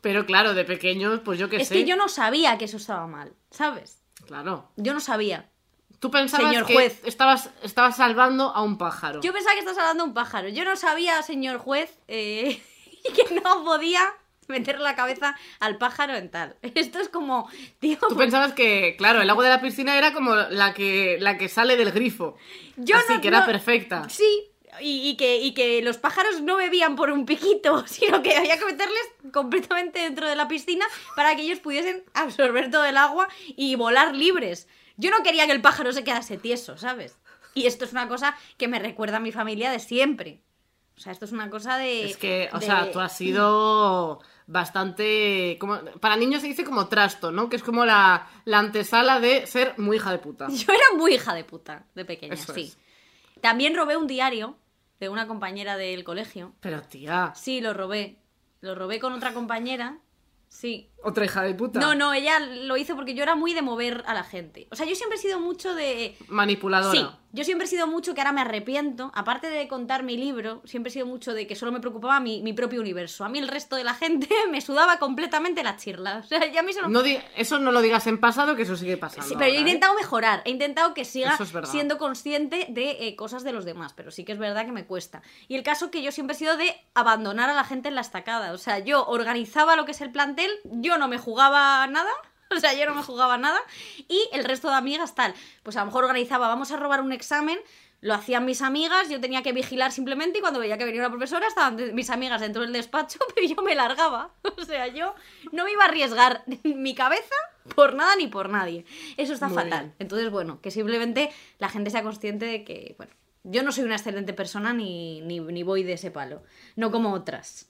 Pero 0.00 0.26
claro, 0.26 0.54
de 0.54 0.64
pequeños, 0.64 1.20
pues 1.24 1.38
yo 1.40 1.48
qué 1.48 1.56
Es 1.56 1.68
sé. 1.68 1.74
que 1.74 1.84
yo 1.84 1.96
no 1.96 2.08
sabía 2.08 2.56
que 2.56 2.66
eso 2.66 2.76
estaba 2.76 3.06
mal, 3.08 3.32
¿sabes? 3.50 4.00
Claro. 4.26 4.70
Yo 4.76 4.94
no 4.94 5.00
sabía. 5.00 5.48
Tú 5.98 6.12
pensabas 6.12 6.50
Señor 6.50 6.66
que 6.66 6.74
juez. 6.74 7.00
estabas, 7.04 7.50
estabas 7.64 7.96
salvando 7.96 8.50
a 8.54 8.62
un 8.62 8.78
pájaro. 8.78 9.20
Yo 9.20 9.32
pensaba 9.32 9.54
que 9.54 9.60
estás 9.60 9.76
hablando 9.78 10.04
de 10.04 10.08
un 10.10 10.14
pájaro. 10.14 10.48
Yo 10.48 10.64
no 10.64 10.76
sabía, 10.76 11.20
señor 11.22 11.58
juez, 11.58 11.98
eh, 12.06 12.62
que 13.28 13.34
no 13.40 13.64
podía 13.64 14.02
meter 14.52 14.80
la 14.80 14.94
cabeza 14.94 15.36
al 15.60 15.78
pájaro 15.78 16.14
en 16.16 16.30
tal. 16.30 16.56
Esto 16.74 16.98
es 17.00 17.08
como, 17.08 17.48
tío, 17.78 17.98
Tú 18.08 18.16
pensabas 18.16 18.52
que, 18.54 18.94
claro, 18.98 19.22
el 19.22 19.30
agua 19.30 19.44
de 19.44 19.50
la 19.50 19.60
piscina 19.60 19.96
era 19.96 20.12
como 20.12 20.34
la 20.34 20.74
que, 20.74 21.18
la 21.20 21.38
que 21.38 21.48
sale 21.48 21.76
del 21.76 21.92
grifo. 21.92 22.36
yo 22.76 22.96
Así 22.96 23.14
no- 23.14 23.20
que 23.20 23.28
era 23.28 23.40
no- 23.40 23.46
perfecta. 23.46 24.08
Sí, 24.08 24.50
y, 24.80 25.08
y 25.08 25.16
que, 25.16 25.38
y 25.38 25.54
que 25.54 25.82
los 25.82 25.96
pájaros 25.98 26.40
no 26.42 26.56
bebían 26.56 26.94
por 26.94 27.10
un 27.10 27.24
piquito, 27.26 27.84
sino 27.86 28.22
que 28.22 28.36
había 28.36 28.58
que 28.58 28.64
meterles 28.66 29.08
completamente 29.32 29.98
dentro 30.00 30.28
de 30.28 30.36
la 30.36 30.46
piscina 30.48 30.86
para 31.16 31.34
que 31.36 31.42
ellos 31.42 31.58
pudiesen 31.58 32.04
absorber 32.14 32.70
todo 32.70 32.84
el 32.84 32.96
agua 32.96 33.28
y 33.48 33.74
volar 33.76 34.14
libres. 34.14 34.68
Yo 34.96 35.10
no 35.10 35.22
quería 35.22 35.46
que 35.46 35.52
el 35.52 35.60
pájaro 35.62 35.92
se 35.92 36.04
quedase 36.04 36.38
tieso, 36.38 36.76
¿sabes? 36.76 37.16
Y 37.54 37.66
esto 37.66 37.84
es 37.84 37.92
una 37.92 38.08
cosa 38.08 38.36
que 38.56 38.68
me 38.68 38.78
recuerda 38.78 39.16
a 39.16 39.20
mi 39.20 39.32
familia 39.32 39.70
de 39.70 39.78
siempre. 39.80 40.42
O 40.96 41.00
sea, 41.00 41.12
esto 41.12 41.24
es 41.24 41.32
una 41.32 41.48
cosa 41.50 41.76
de... 41.78 42.04
Es 42.10 42.16
que, 42.16 42.48
o 42.52 42.58
de- 42.58 42.66
sea, 42.66 42.90
tú 42.90 42.98
has 43.00 43.16
sido 43.16 44.20
bastante... 44.48 45.56
Como, 45.60 45.78
para 46.00 46.16
niños 46.16 46.40
se 46.40 46.48
dice 46.48 46.64
como 46.64 46.88
trasto, 46.88 47.30
¿no? 47.30 47.48
Que 47.48 47.56
es 47.56 47.62
como 47.62 47.84
la, 47.84 48.26
la 48.44 48.58
antesala 48.58 49.20
de 49.20 49.46
ser 49.46 49.74
muy 49.78 49.98
hija 49.98 50.10
de 50.10 50.18
puta. 50.18 50.48
Yo 50.48 50.72
era 50.72 50.96
muy 50.96 51.14
hija 51.14 51.34
de 51.34 51.44
puta 51.44 51.84
de 51.94 52.04
pequeña, 52.04 52.34
Eso 52.34 52.52
sí. 52.52 52.62
es. 52.62 52.78
También 53.40 53.76
robé 53.76 53.96
un 53.96 54.08
diario 54.08 54.56
de 54.98 55.08
una 55.08 55.28
compañera 55.28 55.76
del 55.76 56.02
colegio. 56.02 56.54
Pero 56.60 56.82
tía, 56.82 57.32
Sí, 57.36 57.60
lo 57.60 57.72
robé. 57.74 58.16
Lo 58.60 58.74
robé 58.74 58.98
con 58.98 59.12
otra 59.12 59.32
compañera. 59.32 59.98
Sí. 60.48 60.90
Otra 61.02 61.24
hija 61.24 61.42
de 61.42 61.54
puta. 61.54 61.78
No, 61.78 61.94
no, 61.94 62.12
ella 62.12 62.40
lo 62.40 62.76
hizo 62.76 62.96
porque 62.96 63.14
yo 63.14 63.22
era 63.22 63.36
muy 63.36 63.54
de 63.54 63.62
mover 63.62 64.02
a 64.06 64.14
la 64.14 64.24
gente. 64.24 64.66
O 64.70 64.76
sea, 64.76 64.86
yo 64.86 64.94
siempre 64.94 65.18
he 65.18 65.20
sido 65.20 65.38
mucho 65.38 65.74
de... 65.74 66.16
Manipuladora. 66.28 66.92
Sí, 66.92 67.06
yo 67.32 67.44
siempre 67.44 67.66
he 67.66 67.68
sido 67.68 67.86
mucho 67.86 68.14
que 68.14 68.20
ahora 68.20 68.32
me 68.32 68.40
arrepiento. 68.40 69.12
Aparte 69.14 69.48
de 69.48 69.68
contar 69.68 70.02
mi 70.02 70.16
libro, 70.16 70.62
siempre 70.64 70.90
he 70.90 70.92
sido 70.92 71.06
mucho 71.06 71.34
de 71.34 71.46
que 71.46 71.54
solo 71.54 71.72
me 71.72 71.80
preocupaba 71.80 72.20
mi, 72.20 72.42
mi 72.42 72.52
propio 72.52 72.80
universo. 72.80 73.24
A 73.24 73.28
mí 73.28 73.38
el 73.38 73.48
resto 73.48 73.76
de 73.76 73.84
la 73.84 73.94
gente 73.94 74.28
me 74.50 74.60
sudaba 74.60 74.98
completamente 74.98 75.62
la 75.62 75.76
chirla. 75.76 76.18
O 76.18 76.22
sea, 76.22 76.50
ya 76.50 76.60
a 76.60 76.62
mí 76.62 76.72
solo... 76.72 76.88
No 76.88 77.02
eso 77.36 77.58
no 77.58 77.70
lo 77.70 77.80
digas 77.80 78.06
en 78.06 78.18
pasado, 78.18 78.56
que 78.56 78.62
eso 78.62 78.76
sigue 78.76 78.96
pasando. 78.96 79.28
Sí, 79.28 79.34
pero 79.38 79.48
yo 79.48 79.54
he 79.54 79.58
ahora, 79.58 79.68
¿eh? 79.68 79.72
intentado 79.72 79.94
mejorar, 79.94 80.42
he 80.44 80.50
intentado 80.50 80.94
que 80.94 81.04
siga 81.04 81.38
es 81.38 81.70
siendo 81.70 81.98
consciente 81.98 82.66
de 82.70 83.08
eh, 83.08 83.16
cosas 83.16 83.44
de 83.44 83.52
los 83.52 83.64
demás, 83.64 83.92
pero 83.94 84.10
sí 84.10 84.24
que 84.24 84.32
es 84.32 84.38
verdad 84.38 84.64
que 84.64 84.72
me 84.72 84.86
cuesta. 84.86 85.22
Y 85.46 85.54
el 85.54 85.62
caso 85.62 85.90
que 85.90 86.02
yo 86.02 86.12
siempre 86.12 86.34
he 86.34 86.38
sido 86.38 86.56
de 86.56 86.74
abandonar 86.94 87.50
a 87.50 87.54
la 87.54 87.64
gente 87.64 87.88
en 87.88 87.94
la 87.94 88.00
estacada, 88.00 88.52
o 88.52 88.58
sea, 88.58 88.78
yo 88.78 89.06
organizaba 89.06 89.76
lo 89.76 89.84
que 89.84 89.92
es 89.92 90.00
el 90.00 90.10
plantel, 90.10 90.50
yo 90.88 90.98
no 90.98 91.06
me 91.08 91.18
jugaba 91.18 91.86
nada. 91.86 92.10
O 92.50 92.60
sea, 92.60 92.72
yo 92.72 92.86
no 92.86 92.94
me 92.94 93.02
jugaba 93.02 93.36
nada 93.36 93.60
y 94.08 94.26
el 94.32 94.42
resto 94.42 94.70
de 94.70 94.74
amigas 94.76 95.14
tal. 95.14 95.34
Pues 95.62 95.76
a 95.76 95.80
lo 95.80 95.86
mejor 95.86 96.04
organizaba, 96.04 96.48
vamos 96.48 96.72
a 96.72 96.78
robar 96.78 97.02
un 97.02 97.12
examen, 97.12 97.58
lo 98.00 98.14
hacían 98.14 98.46
mis 98.46 98.62
amigas, 98.62 99.10
yo 99.10 99.20
tenía 99.20 99.42
que 99.42 99.52
vigilar 99.52 99.92
simplemente 99.92 100.38
y 100.38 100.40
cuando 100.40 100.58
veía 100.58 100.78
que 100.78 100.86
venía 100.86 101.02
una 101.02 101.10
profesora 101.10 101.46
estaban 101.46 101.94
mis 101.94 102.08
amigas 102.08 102.40
dentro 102.40 102.62
del 102.62 102.72
despacho, 102.72 103.18
pero 103.34 103.46
yo 103.46 103.60
me 103.62 103.74
largaba. 103.74 104.30
O 104.56 104.64
sea, 104.64 104.86
yo 104.86 105.14
no 105.52 105.64
me 105.64 105.72
iba 105.72 105.82
a 105.84 105.88
arriesgar 105.88 106.42
mi 106.64 106.94
cabeza 106.94 107.34
por 107.74 107.92
nada 107.94 108.16
ni 108.16 108.28
por 108.28 108.48
nadie. 108.48 108.86
Eso 109.18 109.34
está 109.34 109.48
Muy 109.48 109.56
fatal. 109.56 109.80
bien. 109.84 109.94
Entonces, 109.98 110.30
bueno, 110.30 110.62
que 110.62 110.70
simplemente 110.70 111.30
la 111.58 111.68
gente 111.68 111.90
sea 111.90 112.02
consciente 112.02 112.46
de 112.46 112.64
que, 112.64 112.94
bueno, 112.96 113.12
yo 113.44 113.62
no 113.62 113.72
soy 113.72 113.84
una 113.84 113.96
excelente 113.96 114.32
persona 114.32 114.72
ni, 114.72 115.20
ni, 115.20 115.40
ni 115.40 115.62
voy 115.64 115.82
de 115.82 115.92
ese 115.92 116.10
palo. 116.10 116.42
No 116.76 116.90
como 116.90 117.12
otras. 117.12 117.68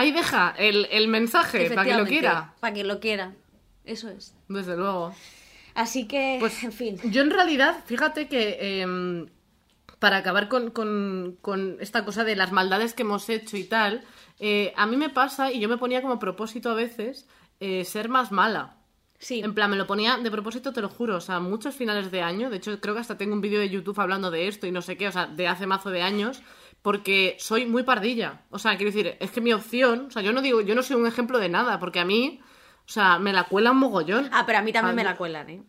Ahí 0.00 0.12
deja 0.12 0.54
el, 0.58 0.86
el 0.90 1.08
mensaje 1.08 1.70
para 1.70 1.84
que 1.84 1.96
lo 1.98 2.06
quiera. 2.06 2.54
Para 2.60 2.74
que 2.74 2.84
lo 2.84 3.00
quiera. 3.00 3.32
Eso 3.84 4.08
es. 4.08 4.34
Desde 4.48 4.76
luego. 4.76 5.14
Así 5.74 6.06
que, 6.08 6.36
Pues, 6.40 6.62
en 6.64 6.72
fin. 6.72 6.98
Yo 7.04 7.22
en 7.22 7.30
realidad, 7.30 7.82
fíjate 7.86 8.28
que 8.28 8.80
em, 8.82 9.26
para 9.98 10.16
acabar 10.18 10.48
con, 10.48 10.70
con- 10.70 11.36
con 11.42 11.76
esta 11.80 12.04
cosa 12.04 12.24
de 12.24 12.34
las 12.36 12.50
maldades 12.52 12.94
que 12.94 13.02
hemos 13.02 13.28
hecho 13.28 13.56
y 13.56 13.64
tal, 13.64 14.02
eh, 14.38 14.72
a 14.76 14.86
mí 14.86 14.96
me 14.96 15.10
pasa, 15.10 15.52
y 15.52 15.60
yo 15.60 15.68
me 15.68 15.76
ponía 15.76 16.00
como 16.02 16.18
propósito 16.18 16.70
a 16.70 16.74
veces, 16.74 17.26
eh, 17.60 17.84
ser 17.84 18.08
más 18.08 18.32
mala. 18.32 18.76
Sí. 19.18 19.40
En 19.44 19.52
plan, 19.54 19.70
me 19.70 19.76
lo 19.76 19.86
ponía 19.86 20.16
de 20.16 20.30
propósito, 20.30 20.72
te 20.72 20.80
lo 20.80 20.88
juro, 20.88 21.16
o 21.16 21.20
sea, 21.20 21.40
muchos 21.40 21.74
finales 21.76 22.10
de 22.10 22.22
año, 22.22 22.48
de 22.48 22.56
hecho 22.56 22.80
creo 22.80 22.94
que 22.94 23.00
hasta 23.02 23.18
tengo 23.18 23.34
un 23.34 23.42
vídeo 23.42 23.60
de 23.60 23.68
YouTube 23.68 24.00
hablando 24.00 24.30
de 24.30 24.48
esto 24.48 24.66
y 24.66 24.72
no 24.72 24.80
sé 24.80 24.96
qué, 24.96 25.08
o 25.08 25.12
sea, 25.12 25.26
de 25.26 25.46
hace 25.46 25.66
mazo 25.66 25.90
de 25.90 26.00
años, 26.00 26.40
porque 26.82 27.36
soy 27.38 27.66
muy 27.66 27.82
pardilla. 27.82 28.42
O 28.50 28.58
sea, 28.58 28.76
quiero 28.76 28.92
decir, 28.92 29.16
es 29.20 29.30
que 29.30 29.40
mi 29.40 29.52
opción, 29.52 30.06
o 30.08 30.10
sea, 30.10 30.22
yo 30.22 30.32
no 30.32 30.42
digo, 30.42 30.60
yo 30.60 30.74
no 30.74 30.82
soy 30.82 30.96
un 30.96 31.06
ejemplo 31.06 31.38
de 31.38 31.48
nada, 31.48 31.78
porque 31.78 32.00
a 32.00 32.04
mí, 32.04 32.40
o 32.86 32.88
sea, 32.88 33.18
me 33.18 33.32
la 33.32 33.44
cuela 33.44 33.72
un 33.72 33.78
mogollón. 33.78 34.28
Ah, 34.32 34.44
pero 34.46 34.58
a 34.58 34.62
mí 34.62 34.72
también 34.72 34.92
A 34.92 34.96
me 34.96 35.04
la 35.04 35.16
cuelan, 35.16 35.50
¿eh? 35.50 35.62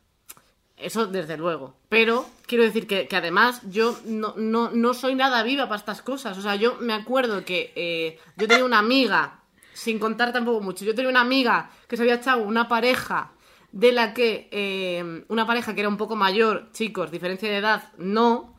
Eso 0.77 1.05
desde 1.05 1.37
luego. 1.37 1.75
Pero 1.89 2.25
quiero 2.47 2.63
decir 2.63 2.87
que, 2.87 3.07
que 3.07 3.15
además 3.15 3.61
yo 3.69 3.97
no, 4.05 4.33
no, 4.37 4.71
no 4.71 4.93
soy 4.93 5.15
nada 5.15 5.43
viva 5.43 5.65
para 5.65 5.77
estas 5.77 6.01
cosas. 6.01 6.37
O 6.37 6.41
sea, 6.41 6.55
yo 6.55 6.77
me 6.79 6.93
acuerdo 6.93 7.45
que 7.45 7.71
eh, 7.75 8.19
yo 8.37 8.47
tenía 8.47 8.65
una 8.65 8.79
amiga, 8.79 9.41
sin 9.73 9.99
contar 9.99 10.33
tampoco 10.33 10.61
mucho, 10.61 10.83
yo 10.83 10.95
tenía 10.95 11.09
una 11.09 11.21
amiga 11.21 11.69
que 11.87 11.97
se 11.97 12.03
había 12.03 12.15
echado 12.15 12.41
una 12.41 12.67
pareja 12.67 13.31
de 13.71 13.91
la 13.91 14.13
que, 14.13 14.49
eh, 14.51 15.23
una 15.27 15.45
pareja 15.45 15.73
que 15.73 15.81
era 15.81 15.89
un 15.89 15.97
poco 15.97 16.15
mayor, 16.15 16.71
chicos, 16.73 17.11
diferencia 17.11 17.49
de 17.49 17.57
edad, 17.57 17.89
no, 17.97 18.55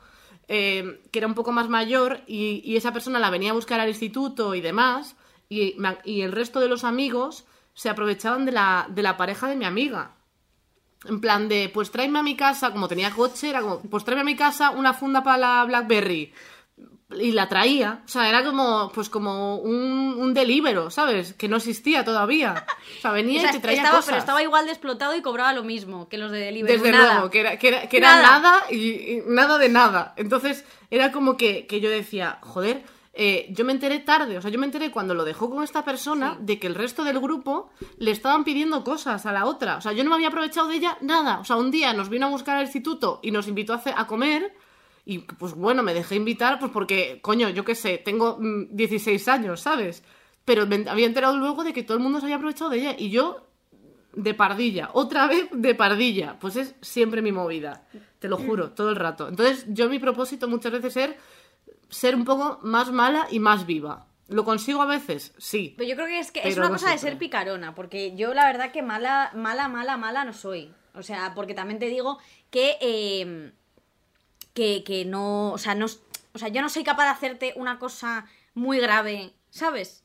eh, 0.49 1.03
que 1.11 1.19
era 1.19 1.29
un 1.29 1.35
poco 1.35 1.53
más 1.53 1.69
mayor 1.69 2.21
y, 2.27 2.77
esa 2.77 2.93
persona 2.93 3.19
la 3.19 3.31
venía 3.31 3.51
a 3.51 3.55
buscar 3.55 3.81
al 3.81 3.89
instituto 3.89 4.55
y 4.55 4.61
demás, 4.61 5.17
y 5.49 5.75
el 6.23 6.33
resto 6.33 6.61
de 6.61 6.69
los 6.69 6.83
amigos 6.83 7.45
se 7.75 7.89
aprovechaban 7.89 8.45
de 8.45 8.53
la, 8.53 8.87
de 8.91 9.03
la 9.03 9.17
pareja 9.17 9.49
de 9.49 9.57
mi 9.57 9.65
amiga. 9.65 10.13
En 11.05 11.21
plan 11.21 11.49
de, 11.49 11.71
pues 11.73 11.91
tráeme 11.91 12.21
a 12.21 12.23
mi 12.23 12.37
casa, 12.37 12.71
como 12.71 12.89
tenía 12.89 13.11
coche, 13.11 13.51
era 13.51 13.61
como, 13.61 13.81
pues 13.81 14.05
tráeme 14.05 14.21
a 14.23 14.25
mi 14.25 14.37
casa 14.37 14.71
una 14.71 14.95
funda 14.95 15.23
para 15.23 15.39
la 15.39 15.65
Blackberry. 15.65 16.33
Y 17.21 17.33
la 17.33 17.49
traía. 17.49 18.03
O 18.05 18.09
sea, 18.09 18.29
era 18.29 18.45
como, 18.45 18.91
pues 18.95 19.09
como 19.09 19.57
un, 19.57 20.15
un 20.19 20.35
delibero, 20.35 20.91
¿sabes? 20.91 21.33
Que 21.35 21.49
no 21.49 21.57
existía 21.57 22.05
todavía. 22.05 22.65
O 22.99 23.01
sea, 23.01 23.11
venía 23.13 23.39
O 23.39 23.43
sea, 23.43 23.51
y 23.51 23.55
te 23.55 23.61
traía 23.61 23.79
estaba, 23.79 23.97
cosas. 23.97 24.07
pero 24.11 24.19
estaba 24.21 24.43
igual 24.43 24.65
de 24.67 24.73
explotado 24.73 25.15
y 25.17 25.23
cobraba 25.23 25.53
lo 25.53 25.63
mismo 25.65 26.09
que 26.09 26.19
los 26.19 26.31
de 26.31 26.39
Deliveroo. 26.41 26.77
Desde 26.83 26.93
Nada. 26.93 27.15
luego, 27.15 27.31
que 27.31 27.41
era, 27.41 27.59
que 27.59 27.69
era, 27.69 27.89
que 27.89 27.97
era 27.99 28.17
Nada. 28.17 28.39
nada, 28.41 28.63
y, 28.71 28.77
y 28.91 29.23
nada 29.27 29.59
de 29.59 29.69
nada. 29.69 30.15
Entonces, 30.17 30.65
era 30.91 31.13
como 31.13 31.37
que, 31.37 31.67
que 31.67 31.81
yo 31.81 31.91
decía, 31.91 32.39
joder, 32.43 32.83
eh, 33.15 33.47
yo 33.51 33.65
me 33.67 33.73
enteré 33.73 33.99
tarde, 33.99 34.39
o 34.39 34.41
sea, 34.41 34.51
yo 34.51 34.59
me 34.59 34.65
enteré 34.65 34.91
cuando 34.91 35.13
lo 35.15 35.25
dejó 35.25 35.51
con 35.51 35.63
esta 35.63 35.85
persona 35.85 36.39
de 36.41 36.59
que 36.59 36.67
el 36.67 36.75
resto 36.75 37.05
del 37.05 37.21
grupo 37.21 37.71
le 37.99 38.11
estaban 38.11 38.43
pidiendo 38.43 38.85
cosas 38.85 39.27
a 39.27 39.33
la 39.33 39.45
otra. 39.45 39.77
O 39.77 39.81
sea, 39.83 39.93
yo 39.93 40.03
no 40.03 40.09
me 40.09 40.17
había 40.17 40.29
aprovechado 40.29 40.69
de 40.69 40.77
ella 40.77 40.97
nada. 41.03 41.39
O 41.41 41.45
sea, 41.45 41.57
un 41.57 41.71
día 41.71 41.93
nos 41.93 42.09
vino 42.09 42.27
a 42.27 42.31
buscar 42.31 42.57
al 42.57 42.65
instituto 42.65 43.21
y 43.23 43.31
nos 43.31 43.49
invitó 43.49 43.75
a, 43.75 43.77
hacer- 43.77 43.95
a 43.99 44.07
comer. 44.07 44.55
Y 45.05 45.19
pues 45.19 45.55
bueno, 45.55 45.83
me 45.83 45.95
dejé 45.95 46.15
invitar, 46.15 46.59
pues 46.59 46.71
porque, 46.71 47.21
coño, 47.23 47.49
yo 47.49 47.65
qué 47.65 47.75
sé, 47.75 47.99
tengo 47.99 48.39
mm, 48.39 48.69
16 48.71 49.29
años, 49.29 49.61
¿sabes? 49.61 50.05
Pero 50.45 50.67
me 50.67 50.85
había 50.89 51.07
enterado 51.07 51.37
luego 51.37 51.65
de 51.65 51.73
que 51.73 51.83
todo 51.83 51.97
el 51.97 52.03
mundo 52.03 52.21
se 52.21 52.27
había 52.27 52.37
aprovechado 52.37 52.71
de 52.71 52.79
ella. 52.79 52.95
Y 52.99 53.11
yo 53.11 53.49
de 54.15 54.35
pardilla, 54.35 54.91
otra 54.93 55.27
vez 55.27 55.49
de 55.53 55.75
pardilla. 55.75 56.39
Pues 56.39 56.57
es 56.57 56.75
siempre 56.81 57.23
mi 57.23 57.33
movida, 57.33 57.87
te 58.19 58.29
lo 58.29 58.37
juro, 58.37 58.71
todo 58.71 58.91
el 58.91 58.97
rato. 58.97 59.29
Entonces, 59.29 59.67
yo 59.69 59.89
mi 59.89 59.99
propósito 59.99 60.49
muchas 60.49 60.73
veces 60.73 60.97
es 60.97 61.11
ser 61.89 62.15
un 62.15 62.25
poco 62.25 62.59
más 62.63 62.93
mala 62.93 63.27
y 63.31 63.39
más 63.39 63.67
viva. 63.67 64.07
¿Lo 64.29 64.45
consigo 64.45 64.81
a 64.81 64.87
veces? 64.87 65.35
Sí. 65.37 65.75
Pero 65.77 65.91
yo 65.91 65.97
creo 65.97 66.07
que 66.07 66.19
es 66.19 66.31
que 66.31 66.41
es 66.49 66.57
una 66.57 66.67
no 66.67 66.73
cosa 66.73 66.91
de 66.91 66.99
ser 66.99 67.19
picarona, 67.19 67.75
porque 67.75 68.17
yo 68.17 68.33
la 68.35 68.47
verdad 68.47 68.73
que 68.73 68.83
mala, 68.83 69.31
mala, 69.35 69.69
mala, 69.69 69.97
mala 69.97 70.25
no 70.25 70.33
soy. 70.33 70.73
O 70.95 71.03
sea, 71.03 71.33
porque 71.35 71.55
también 71.55 71.79
te 71.79 71.89
digo 71.89 72.19
que, 72.51 72.77
eh, 72.81 73.53
que, 74.55 74.85
que 74.85 75.05
no, 75.05 75.53
o 75.53 75.59
sea, 75.59 75.75
no, 75.75 75.87
o 76.35 76.39
sea, 76.39 76.49
yo 76.49 76.63
no 76.63 76.69
soy 76.69 76.85
capaz 76.85 77.05
de 77.05 77.11
hacerte 77.11 77.53
una 77.57 77.79
cosa 77.79 78.27
muy 78.55 78.79
grave, 78.81 79.33
¿sabes? 79.51 80.05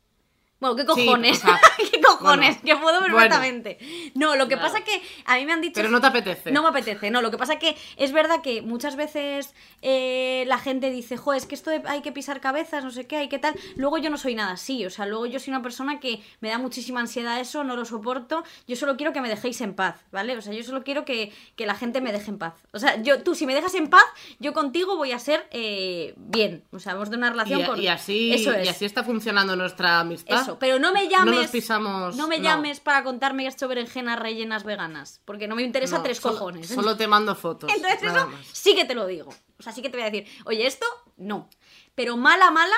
Bueno, 0.59 0.75
¿qué 0.75 0.81
Sí, 0.93 1.05
cojones? 1.05 1.37
o 1.39 1.41
sea, 1.41 1.59
¿Qué 1.77 1.83
cojones, 2.19 2.61
Bueno. 2.61 2.77
que 2.79 2.81
puedo 2.83 2.99
Bueno. 3.01 3.15
perfectamente. 3.15 3.77
No, 4.15 4.35
lo 4.35 4.47
que 4.47 4.55
Claro. 4.55 4.71
pasa 4.73 4.83
que 4.83 5.01
a 5.25 5.35
mí 5.37 5.45
me 5.45 5.53
han 5.53 5.61
dicho... 5.61 5.73
Pero 5.75 5.89
no 5.89 5.99
te 6.01 6.07
apetece. 6.07 6.51
No 6.51 6.61
me 6.63 6.69
apetece, 6.69 7.09
no. 7.11 7.21
Lo 7.21 7.31
que 7.31 7.37
pasa 7.37 7.57
que 7.59 7.75
es 7.97 8.11
verdad 8.11 8.41
que 8.41 8.61
muchas 8.61 8.95
veces 8.95 9.53
eh, 9.81 10.43
la 10.47 10.57
gente 10.57 10.89
dice, 10.91 11.17
jo, 11.17 11.33
es 11.33 11.45
que 11.45 11.55
esto 11.55 11.69
de- 11.69 11.83
hay 11.87 12.01
que 12.01 12.11
pisar 12.11 12.41
cabezas, 12.41 12.83
no 12.83 12.91
sé 12.91 13.05
qué, 13.07 13.17
hay 13.17 13.29
que 13.29 13.39
tal. 13.39 13.53
Luego 13.75 13.97
yo 13.97 14.09
no 14.09 14.17
soy 14.17 14.35
nada 14.35 14.51
así, 14.53 14.85
o 14.85 14.89
sea, 14.89 15.05
luego 15.05 15.25
yo 15.25 15.39
soy 15.39 15.51
una 15.53 15.61
persona 15.61 15.99
que 15.99 16.21
me 16.41 16.49
da 16.49 16.57
muchísima 16.57 16.99
ansiedad 16.99 17.39
eso, 17.39 17.63
no 17.63 17.75
lo 17.75 17.85
soporto. 17.85 18.43
Yo 18.67 18.75
solo 18.75 18.97
quiero 18.97 19.13
que 19.13 19.21
me 19.21 19.29
dejéis 19.29 19.61
en 19.61 19.73
paz, 19.75 19.95
¿vale? 20.11 20.35
O 20.37 20.41
sea, 20.41 20.53
yo 20.53 20.63
solo 20.63 20.83
quiero 20.83 21.05
que, 21.05 21.31
que 21.55 21.65
la 21.65 21.75
gente 21.75 22.01
me 22.01 22.11
deje 22.11 22.31
en 22.31 22.37
paz. 22.37 22.53
O 22.73 22.79
sea, 22.79 23.01
yo, 23.01 23.21
tú, 23.23 23.35
si 23.35 23.45
me 23.45 23.53
dejas 23.53 23.73
en 23.75 23.89
paz, 23.89 24.03
yo 24.39 24.53
contigo 24.53 24.97
voy 24.97 25.11
a 25.11 25.19
ser 25.19 25.47
eh, 25.51 26.13
bien. 26.17 26.63
O 26.71 26.79
sea, 26.79 26.93
vamos 26.93 27.09
de 27.09 27.17
una 27.17 27.29
relación 27.29 27.61
Y, 27.61 27.65
con. 27.65 27.81
y 27.81 27.87
así, 27.87 28.33
Eso 28.33 28.51
es. 28.53 28.65
y 28.65 28.69
así 28.69 28.85
está 28.85 29.03
funcionando 29.03 29.55
nuestra 29.55 29.99
amistad. 29.99 30.41
Eso, 30.41 30.57
pero 30.59 30.79
no 30.79 30.91
me 30.91 31.07
llames. 31.07 31.35
No 31.35 31.41
nos 31.41 31.51
pisamos. 31.51 31.96
No 32.15 32.27
me 32.27 32.37
no. 32.37 32.43
llames 32.43 32.79
para 32.79 33.03
contarme 33.03 33.43
que 33.43 33.49
he 33.49 33.51
hecho 33.51 33.67
berenjenas 33.67 34.19
rellenas 34.19 34.63
veganas. 34.63 35.21
Porque 35.25 35.47
no 35.47 35.55
me 35.55 35.63
interesa 35.63 35.97
No, 35.97 36.03
tres 36.03 36.17
solo- 36.17 36.35
cojones. 36.37 36.67
Solo 36.67 36.95
te 36.97 37.07
mando 37.07 37.35
fotos. 37.35 37.69
Entonces 37.73 38.03
eso 38.03 38.27
más. 38.27 38.45
sí 38.53 38.75
que 38.75 38.85
te 38.85 38.95
lo 38.95 39.05
digo. 39.07 39.29
O 39.59 39.63
sea, 39.63 39.71
sí 39.73 39.81
que 39.81 39.89
te 39.89 39.97
voy 39.97 40.05
a 40.05 40.09
decir, 40.11 40.27
oye, 40.45 40.65
esto 40.67 40.85
no. 41.17 41.49
Pero 41.95 42.15
mala, 42.17 42.51
mala, 42.51 42.75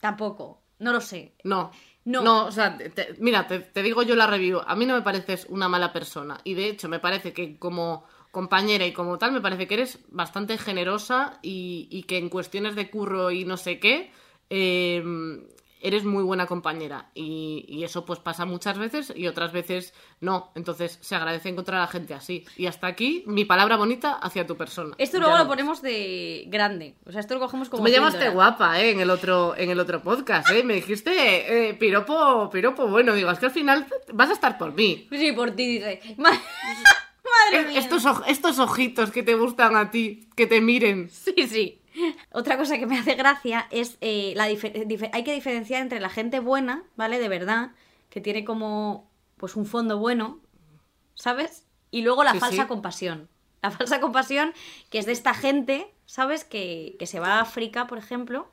tampoco. 0.00 0.62
No 0.78 0.92
lo 0.92 1.00
sé. 1.00 1.34
No. 1.44 1.70
No. 2.04 2.22
No, 2.22 2.46
o 2.46 2.50
sea, 2.52 2.76
te- 2.78 3.14
mira, 3.18 3.46
te, 3.46 3.60
te 3.60 3.82
digo 3.82 4.02
yo 4.02 4.16
la 4.16 4.26
review. 4.26 4.60
A 4.66 4.74
mí 4.74 4.86
no 4.86 4.94
me 4.94 5.02
pareces 5.02 5.46
una 5.50 5.68
mala 5.68 5.92
persona. 5.92 6.40
Y 6.44 6.54
de 6.54 6.68
hecho, 6.68 6.88
me 6.88 6.98
parece 6.98 7.32
que 7.32 7.58
como 7.58 8.04
compañera 8.30 8.86
y 8.86 8.92
como 8.92 9.18
tal, 9.18 9.32
me 9.32 9.40
parece 9.40 9.66
que 9.68 9.74
eres 9.74 9.98
bastante 10.08 10.56
generosa 10.56 11.38
y, 11.42 11.88
y 11.90 12.04
que 12.04 12.16
en 12.16 12.28
cuestiones 12.30 12.74
de 12.76 12.88
curro 12.88 13.30
y 13.30 13.44
no 13.44 13.56
sé 13.56 13.78
qué, 13.80 14.12
eh, 14.48 15.02
eres 15.80 16.04
muy 16.04 16.22
buena 16.22 16.46
compañera. 16.46 17.10
Y, 17.14 17.64
y 17.68 17.84
eso 17.84 18.04
pues 18.04 18.18
pasa 18.18 18.44
muchas 18.44 18.78
veces 18.78 19.12
y 19.14 19.26
otras 19.26 19.52
veces 19.52 19.94
no. 20.20 20.50
Entonces 20.54 20.98
se 21.00 21.14
agradece 21.14 21.48
encontrar 21.48 21.78
a 21.78 21.82
la 21.82 21.86
gente 21.88 22.14
así. 22.14 22.44
Y 22.56 22.66
hasta 22.66 22.86
aquí 22.86 23.24
mi 23.26 23.44
palabra 23.44 23.76
bonita 23.76 24.12
hacia 24.14 24.46
tu 24.46 24.56
persona. 24.56 24.94
Esto 24.98 25.18
Ya 25.18 25.24
luego 25.24 25.38
lo 25.38 25.46
ponemos 25.48 25.82
de 25.82 26.44
grande. 26.48 26.94
O 27.06 27.12
sea, 27.12 27.20
esto 27.20 27.34
lo 27.34 27.40
cogemos 27.40 27.68
como. 27.68 27.78
Tú 27.80 27.84
me 27.84 27.90
llamaste 27.90 28.18
píldora. 28.18 28.34
guapa, 28.34 28.80
¿eh? 28.80 28.90
En 28.90 29.00
el 29.00 29.10
otro, 29.10 29.54
en 29.56 29.70
el 29.70 29.80
otro 29.80 30.02
podcast, 30.02 30.50
¿eh? 30.50 30.62
Me 30.62 30.74
dijiste, 30.74 31.68
eh, 31.70 31.74
piropo, 31.74 32.50
piropo 32.50 32.86
bueno. 32.86 33.14
Digo, 33.14 33.30
es 33.30 33.38
que 33.38 33.46
al 33.46 33.52
final 33.52 33.86
vas 34.12 34.30
a 34.30 34.34
estar 34.34 34.58
por 34.58 34.74
mí. 34.74 35.08
Sí, 35.10 35.32
por 35.32 35.50
ti, 35.52 35.78
dice. 35.78 36.00
Ma- 36.18 36.30
Madre 37.52 37.68
mía. 37.68 37.78
Estos 38.28 38.58
ojitos 38.58 39.10
que 39.10 39.22
te 39.22 39.34
gustan 39.34 39.76
a 39.76 39.90
ti, 39.90 40.28
que 40.36 40.46
te 40.46 40.60
miren. 40.60 41.08
Sí, 41.10 41.34
sí. 41.48 41.79
Otra 42.32 42.56
cosa 42.56 42.78
que 42.78 42.86
me 42.86 42.98
hace 42.98 43.14
gracia 43.14 43.66
es 43.70 43.96
eh, 44.00 44.32
la 44.36 44.44
hay 44.44 45.24
que 45.24 45.34
diferenciar 45.34 45.82
entre 45.82 46.00
la 46.00 46.08
gente 46.08 46.40
buena, 46.40 46.82
¿vale? 46.96 47.18
De 47.18 47.28
verdad, 47.28 47.70
que 48.08 48.20
tiene 48.20 48.44
como 48.44 49.08
pues 49.36 49.56
un 49.56 49.66
fondo 49.66 49.98
bueno, 49.98 50.38
¿sabes? 51.14 51.64
Y 51.90 52.02
luego 52.02 52.24
la 52.24 52.32
Sí, 52.32 52.40
falsa 52.40 52.62
sí. 52.62 52.68
compasión. 52.68 53.28
La 53.62 53.70
falsa 53.70 54.00
compasión, 54.00 54.52
que 54.90 54.98
es 54.98 55.06
de 55.06 55.12
esta 55.12 55.34
gente, 55.34 55.92
¿sabes? 56.06 56.44
Que, 56.44 56.96
que 56.98 57.06
se 57.06 57.20
va 57.20 57.34
a 57.38 57.40
África, 57.40 57.86
por 57.86 57.98
ejemplo. 57.98 58.48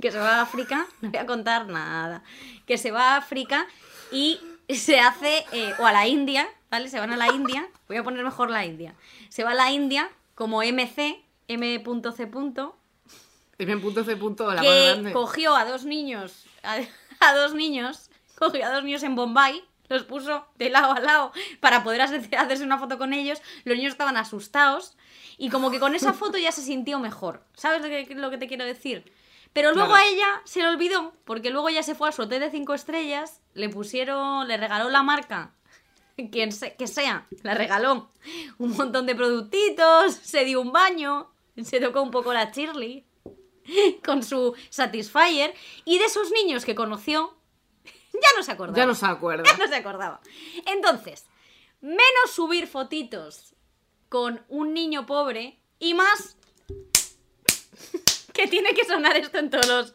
Que 0.00 0.12
se 0.12 0.18
va 0.18 0.36
a 0.36 0.42
África, 0.42 0.86
no 1.00 1.10
voy 1.10 1.18
a 1.18 1.26
contar 1.26 1.66
nada. 1.66 2.22
Que 2.66 2.78
se 2.78 2.90
va 2.92 3.14
a 3.14 3.16
África 3.16 3.66
y 4.12 4.38
se 4.68 5.00
hace, 5.00 5.44
eh, 5.52 5.72
o 5.78 5.86
a 5.86 5.92
la 5.92 6.06
India, 6.06 6.46
¿vale? 6.70 6.88
Se 6.88 7.00
van 7.00 7.12
a 7.12 7.16
la 7.16 7.28
India, 7.32 7.66
voy 7.88 7.96
a 7.96 8.04
poner 8.04 8.22
mejor 8.24 8.50
la 8.50 8.64
India. 8.64 8.94
Se 9.30 9.42
va 9.42 9.52
a 9.52 9.54
la 9.54 9.70
India 9.72 10.08
como 10.34 10.62
MC, 10.62 11.20
M.C. 11.48 11.78
Dime 13.58 13.78
punto 13.78 14.04
C 14.04 14.14
punto, 14.16 14.52
la 14.52 14.60
que 14.62 15.12
cogió 15.12 15.56
a 15.56 15.64
dos 15.64 15.84
niños, 15.84 16.44
a, 16.62 16.76
a 17.20 17.34
dos 17.34 17.54
niños, 17.54 18.10
cogió 18.38 18.64
a 18.66 18.70
dos 18.70 18.84
niños 18.84 19.02
en 19.02 19.16
Bombay, 19.16 19.64
los 19.88 20.04
puso 20.04 20.46
de 20.56 20.70
lado 20.70 20.92
a 20.92 21.00
lado 21.00 21.32
para 21.60 21.82
poder 21.82 22.02
hacer- 22.02 22.28
hacerse 22.36 22.62
una 22.62 22.78
foto 22.78 22.98
con 22.98 23.12
ellos. 23.12 23.40
Los 23.64 23.76
niños 23.76 23.92
estaban 23.92 24.16
asustados 24.16 24.96
y 25.38 25.48
como 25.50 25.70
que 25.70 25.80
con 25.80 25.94
esa 25.94 26.12
foto 26.12 26.38
ya 26.38 26.52
se 26.52 26.62
sintió 26.62 27.00
mejor. 27.00 27.42
¿Sabes 27.54 27.80
lo 27.82 27.88
que, 27.88 28.14
lo 28.14 28.30
que 28.30 28.38
te 28.38 28.46
quiero 28.46 28.64
decir? 28.64 29.10
Pero 29.54 29.72
luego 29.72 29.94
a 29.94 30.04
ella 30.04 30.42
se 30.44 30.60
le 30.60 30.68
olvidó, 30.68 31.14
porque 31.24 31.50
luego 31.50 31.70
ya 31.70 31.82
se 31.82 31.94
fue 31.94 32.10
a 32.10 32.12
su 32.12 32.22
hotel 32.22 32.40
de 32.40 32.50
cinco 32.50 32.74
estrellas, 32.74 33.40
le 33.54 33.70
pusieron, 33.70 34.46
le 34.46 34.56
regaló 34.58 34.90
la 34.90 35.02
marca, 35.02 35.54
quien 36.30 36.52
se- 36.52 36.76
que 36.76 36.86
sea, 36.86 37.26
le 37.42 37.54
regaló 37.54 38.10
un 38.58 38.76
montón 38.76 39.06
de 39.06 39.14
productitos, 39.16 40.12
se 40.14 40.44
dio 40.44 40.60
un 40.60 40.70
baño, 40.70 41.30
se 41.64 41.80
tocó 41.80 42.02
un 42.02 42.10
poco 42.10 42.32
la 42.32 42.50
Shirley 42.50 43.06
con 44.04 44.22
su 44.22 44.54
Satisfyer 44.70 45.54
y 45.84 45.98
de 45.98 46.04
esos 46.04 46.30
niños 46.30 46.64
que 46.64 46.74
conoció 46.74 47.36
ya 48.12 48.28
no 48.36 48.42
se 48.42 48.52
acordaba. 48.52 48.76
Ya 48.76 48.86
no 48.86 48.94
se 48.94 49.06
acuerda. 49.06 49.44
Ya 49.50 49.56
no 49.56 49.68
se 49.68 49.76
acordaba. 49.76 50.20
Entonces, 50.66 51.26
menos 51.80 52.30
subir 52.32 52.66
fotitos 52.66 53.54
con 54.08 54.44
un 54.48 54.72
niño 54.72 55.06
pobre 55.06 55.60
y 55.78 55.94
más 55.94 56.36
que 58.32 58.46
tiene 58.46 58.74
que 58.74 58.84
sonar 58.84 59.16
esto 59.16 59.38
en 59.38 59.50
todos 59.50 59.66
los... 59.66 59.94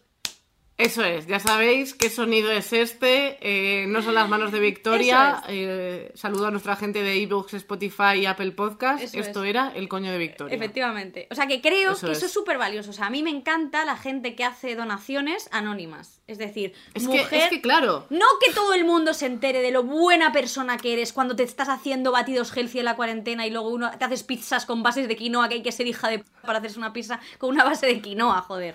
Eso 0.75 1.03
es, 1.03 1.27
ya 1.27 1.39
sabéis 1.39 1.93
qué 1.93 2.09
sonido 2.09 2.51
es 2.51 2.73
este. 2.73 3.37
eh, 3.41 3.85
no 3.87 4.01
son 4.01 4.15
las 4.15 4.27
manos 4.27 4.51
de 4.51 4.59
Victoria. 4.59 5.43
Eh, 5.47 6.11
saludo 6.15 6.47
a 6.47 6.51
nuestra 6.51 6.75
gente 6.75 7.03
de 7.03 7.13
ebooks, 7.21 7.53
Spotify 7.53 8.15
y 8.21 8.25
Apple 8.25 8.51
Podcast. 8.53 9.03
Eso 9.03 9.19
Esto 9.19 9.43
es. 9.43 9.51
era 9.51 9.71
el 9.75 9.87
coño 9.87 10.11
de 10.11 10.17
Victoria. 10.17 10.55
Efectivamente. 10.55 11.27
O 11.29 11.35
sea 11.35 11.45
que 11.45 11.61
creo 11.61 11.91
Eso 11.91 12.07
que 12.07 12.13
eso 12.13 12.25
es. 12.25 12.33
súper 12.33 12.57
valioso. 12.57 12.89
O 12.89 12.93
sea, 12.93 13.05
a 13.05 13.09
mí 13.11 13.21
me 13.21 13.29
encanta 13.29 13.85
la 13.85 13.95
gente 13.97 14.35
que 14.35 14.43
hace 14.45 14.75
donaciones 14.75 15.47
anónimas. 15.51 16.21
Es 16.25 16.39
decir, 16.39 16.73
Es, 16.95 17.03
mujer... 17.03 17.27
que, 17.29 17.37
es 17.37 17.49
que 17.49 17.61
claro. 17.61 18.07
No 18.09 18.25
que 18.43 18.51
todo 18.51 18.73
el 18.73 18.83
mundo 18.83 19.13
se 19.13 19.27
entere 19.27 19.61
de 19.61 19.69
lo 19.69 19.83
buena 19.83 20.31
persona 20.31 20.77
que 20.77 20.93
eres 20.93 21.13
cuando 21.13 21.35
te 21.35 21.43
estás 21.43 21.69
haciendo 21.69 22.11
batidos 22.11 22.51
healthy 22.57 22.79
en 22.79 22.85
la 22.85 22.95
cuarentena 22.95 23.45
y 23.45 23.51
luego 23.51 23.69
uno 23.69 23.91
te 23.97 24.03
haces 24.05 24.23
pizzas 24.23 24.65
con 24.65 24.81
bases 24.81 25.07
de 25.07 25.15
quinoa, 25.15 25.47
que 25.49 25.53
hay 25.55 25.63
que 25.63 25.71
ser 25.71 25.85
hija 25.85 26.09
de 26.09 26.19
p- 26.19 26.25
para 26.41 26.57
hacerse 26.57 26.79
una 26.79 26.93
pizza 26.93 27.19
con 27.37 27.51
una 27.51 27.63
base 27.63 27.85
de 27.85 28.01
quinoa, 28.01 28.41
joder. 28.41 28.73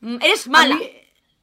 Mm, 0.00 0.16
Eres 0.20 0.46
A 0.48 0.50
mala. 0.50 0.74
mí 0.76 0.90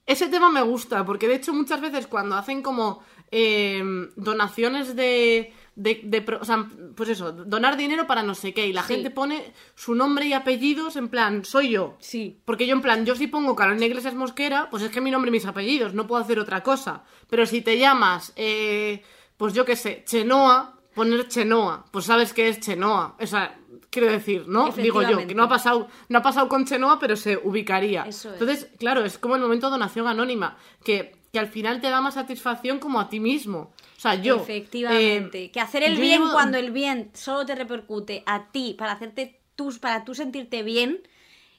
ese 0.05 0.27
tema 0.27 0.49
me 0.49 0.61
gusta, 0.61 1.05
porque 1.05 1.27
de 1.27 1.35
hecho 1.35 1.53
muchas 1.53 1.79
veces 1.81 2.07
cuando 2.07 2.35
hacen 2.35 2.61
como 2.61 3.01
eh, 3.31 3.81
donaciones 4.17 4.95
de, 4.95 5.53
de, 5.75 6.01
de 6.03 6.25
O 6.41 6.43
sea, 6.43 6.67
pues 6.95 7.07
eso, 7.09 7.31
donar 7.31 7.77
dinero 7.77 8.05
para 8.07 8.23
no 8.23 8.35
sé 8.35 8.53
qué, 8.53 8.67
y 8.67 8.73
la 8.73 8.83
Sí. 8.83 8.95
gente 8.95 9.09
pone 9.09 9.53
su 9.75 9.95
nombre 9.95 10.25
y 10.25 10.33
apellidos 10.33 10.95
en 10.97 11.07
plan, 11.07 11.45
soy 11.45 11.69
yo. 11.69 11.95
Sí. 11.99 12.41
Porque 12.43 12.67
yo 12.67 12.73
en 12.75 12.81
plan, 12.81 13.05
yo 13.05 13.15
si 13.15 13.27
pongo 13.27 13.55
Carolina 13.55 13.85
Iglesias 13.85 14.15
Mosquera, 14.15 14.67
pues 14.69 14.83
es 14.83 14.89
que 14.91 14.99
mi 15.01 15.11
nombre 15.11 15.29
y 15.29 15.31
mis 15.31 15.45
apellidos, 15.45 15.93
no 15.93 16.07
puedo 16.07 16.21
hacer 16.21 16.39
otra 16.39 16.61
cosa. 16.61 17.03
Pero 17.29 17.45
si 17.45 17.61
te 17.61 17.77
llamas, 17.77 18.33
eh, 18.35 19.01
pues 19.37 19.53
yo 19.53 19.63
qué 19.63 19.75
sé, 19.77 20.03
Chenoa, 20.05 20.77
poner 20.93 21.29
Chenoa, 21.29 21.85
pues 21.91 22.05
sabes 22.05 22.33
que 22.33 22.49
es 22.49 22.59
Chenoa. 22.59 23.15
O 23.17 23.25
sea, 23.27 23.57
quiero 23.91 24.07
decir, 24.11 24.47
¿no? 24.47 24.69
Digo 24.71 25.01
yo, 25.03 25.27
que 25.27 25.35
no 25.35 25.43
ha 25.43 25.49
pasado, 25.49 25.87
no 26.09 26.17
ha 26.17 26.21
pasado 26.23 26.47
con 26.49 26.65
Chenoa, 26.65 26.97
pero 26.99 27.15
se 27.15 27.37
ubicaría. 27.37 28.03
Eso 28.07 28.29
es. 28.33 28.41
Entonces, 28.41 28.67
claro, 28.79 29.05
es 29.05 29.19
como 29.19 29.35
el 29.35 29.41
momento 29.41 29.67
de 29.67 29.71
donación 29.71 30.07
anónima, 30.07 30.57
que, 30.83 31.15
que 31.31 31.37
al 31.39 31.47
final 31.47 31.79
te 31.81 31.89
da 31.89 32.01
más 32.01 32.15
satisfacción 32.15 32.79
como 32.79 32.99
a 32.99 33.09
ti 33.09 33.19
mismo. 33.19 33.73
O 33.97 33.99
sea, 33.99 34.15
yo... 34.15 34.37
Efectivamente. 34.37 35.43
eh, 35.45 35.51
que 35.51 35.59
hacer 35.59 35.83
el 35.83 35.97
bien 35.99 36.21
llevo- 36.21 36.31
cuando 36.33 36.57
el 36.57 36.71
bien 36.71 37.11
solo 37.13 37.45
te 37.45 37.53
repercute 37.53 38.23
a 38.25 38.51
ti 38.51 38.73
para 38.77 38.93
hacerte 38.93 39.41
tus, 39.55 39.77
para 39.77 40.03
tú 40.05 40.15
sentirte 40.15 40.63
bien, 40.63 41.01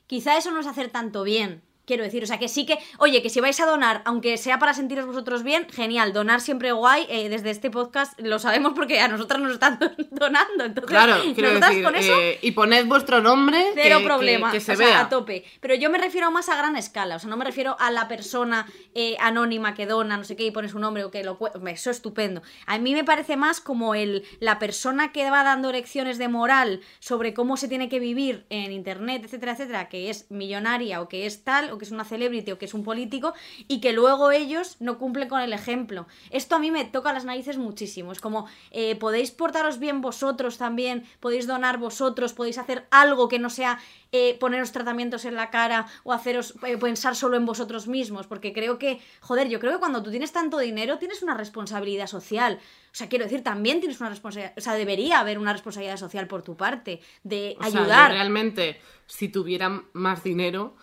quizá 0.09 0.37
eso 0.37 0.51
no 0.51 0.59
es 0.61 0.67
hacer 0.67 0.91
tanto 0.91 1.23
bien. 1.23 1.63
Quiero 1.85 2.05
decir, 2.05 2.23
o 2.23 2.27
sea 2.27 2.39
que 2.39 2.49
sí 2.49 2.65
que, 2.65 2.79
oye, 2.99 3.23
que 3.23 3.29
si 3.31 3.41
vais 3.41 3.59
a 3.61 3.67
donar, 3.67 4.03
aunque 4.05 4.37
sea 4.37 4.59
para 4.59 4.73
sentiros 4.73 5.05
vosotros 5.07 5.43
bien, 5.43 5.67
genial, 5.71 6.13
donar 6.13 6.41
siempre 6.41 6.71
guay. 6.73 7.07
eh, 7.09 7.29
desde 7.29 7.51
este 7.51 7.71
podcast 7.71 8.19
lo 8.21 8.39
sabemos 8.39 8.73
porque 8.75 9.01
a 9.01 9.09
nosotras 9.09 9.41
nos 9.41 9.53
están 9.53 9.79
donando. 10.11 10.65
Entonces, 10.65 10.89
Claro, 10.91 11.17
quiero 11.35 11.59
decir, 11.59 11.83
con 11.83 11.95
eso 11.97 12.13
eh, 12.21 12.39
y 12.43 12.53
poned 12.53 12.87
vuestro 12.87 13.21
nombre. 13.21 13.73
Cero 13.75 13.99
que- 13.99 14.05
problema, 14.05 14.51
Que, 14.53 14.59
que 14.59 14.65
se 14.65 14.73
o 14.73 14.77
sea, 14.77 14.87
vea. 14.87 15.01
a 15.01 15.09
tope. 15.09 15.45
Pero 15.61 15.75
yo 15.75 15.91
me 15.91 15.99
refiero 15.99 16.31
más 16.31 16.49
a 16.49 16.57
gran 16.57 16.77
escala, 16.77 17.17
o 17.17 17.19
sea, 17.19 17.29
no 17.29 17.37
me 17.37 17.45
refiero 17.45 17.77
a 17.81 17.91
la 17.91 18.07
persona 18.09 18.67
eh, 18.95 19.17
anónima 19.21 19.75
que 19.75 19.87
dona, 19.87 20.17
no 20.17 20.25
sé 20.25 20.37
qué, 20.37 20.45
y 20.45 20.51
pone 20.53 20.69
su 20.69 20.79
nombre 20.79 21.05
o 21.05 21.11
que 21.11 21.25
lo 21.25 21.39
Eso 21.67 21.91
es 21.91 21.97
estupendo. 21.97 22.43
A 22.67 22.79
mí 22.79 22.95
me 22.95 23.05
parece 23.05 23.37
más 23.37 23.61
como 23.61 23.95
el 23.95 24.25
la 24.41 24.59
persona 24.59 25.13
que 25.13 25.29
va 25.31 25.43
dando 25.45 25.73
lecciones 25.73 26.19
de 26.19 26.29
moral 26.29 26.81
sobre 27.01 27.35
cómo 27.35 27.57
se 27.57 27.67
tiene 27.69 27.89
que 27.89 27.99
vivir 27.99 28.45
en 28.51 28.71
internet, 28.73 29.23
etcétera, 29.25 29.53
etcétera, 29.53 29.89
que 29.89 30.11
es 30.11 30.31
millonaria 30.31 31.01
o 31.01 31.09
que 31.09 31.27
es 31.27 31.43
tal, 31.45 31.72
o 31.73 31.79
que 31.79 31.85
es 31.85 31.91
una 31.91 32.05
celebrity 32.05 32.53
o 32.53 32.59
que 32.59 32.67
es 32.67 32.75
un 32.75 32.85
político, 32.85 33.35
y 33.69 33.81
que 33.81 33.93
luego 33.93 34.31
ellos 34.31 34.77
no 34.81 34.99
cumplen 34.99 35.29
con 35.29 35.41
el 35.41 35.53
ejemplo. 35.53 36.07
Esto 36.31 36.57
a 36.57 36.59
mí 36.59 36.71
me 36.71 36.85
toca 36.85 37.13
las 37.13 37.25
narices 37.25 37.59
muchísimo. 37.59 38.13
Es 38.13 38.21
como, 38.21 38.47
eh, 38.71 38.97
podéis 38.97 39.31
portaros 39.31 39.79
bien 39.79 40.01
vosotros 40.01 40.59
también, 40.59 41.05
podéis 41.21 41.47
donar 41.47 41.79
vosotros, 41.79 42.33
podéis 42.33 42.59
hacer 42.59 42.87
algo 42.91 43.29
que 43.29 43.39
no 43.39 43.51
sea 43.51 43.79
eh, 44.15 44.37
poneros 44.39 44.73
tratamientos 44.73 45.25
en 45.25 45.35
la 45.35 45.49
cara 45.49 45.87
o 46.05 46.13
haceros 46.13 46.55
eh, 46.67 46.77
pensar 46.77 47.17
solo 47.17 47.37
en 47.37 47.47
vosotros 47.47 47.87
mismos, 47.89 48.27
porque 48.27 48.53
creo 48.53 48.79
que, 48.79 49.01
joder, 49.21 49.49
yo 49.49 49.59
creo 49.59 49.73
que 49.73 49.79
cuando 49.79 50.03
tú 50.03 50.11
tienes 50.11 50.33
tanto 50.33 50.59
dinero 50.59 50.99
tienes 50.99 51.23
una 51.23 51.35
responsabilidad 51.35 52.07
social. 52.07 52.59
O 52.93 52.95
sea, 52.95 53.09
quiero 53.09 53.25
decir, 53.25 53.43
también 53.43 53.81
tienes 53.81 54.01
una 54.01 54.11
responsabilidad, 54.11 54.53
o 54.59 54.61
sea, 54.61 54.75
debería 54.75 55.21
haber 55.21 55.39
una 55.39 55.53
responsabilidad 55.53 55.97
social 55.97 56.27
por 56.27 56.43
tu 56.43 56.57
parte, 56.59 57.01
de 57.23 57.57
O 57.59 57.63
sea, 57.63 57.71
yo 57.71 57.79
ayudar. 57.81 58.11
realmente, 58.11 58.79
si 59.07 59.29
tuviera 59.29 59.83
más 59.95 60.23
dinero, 60.23 60.77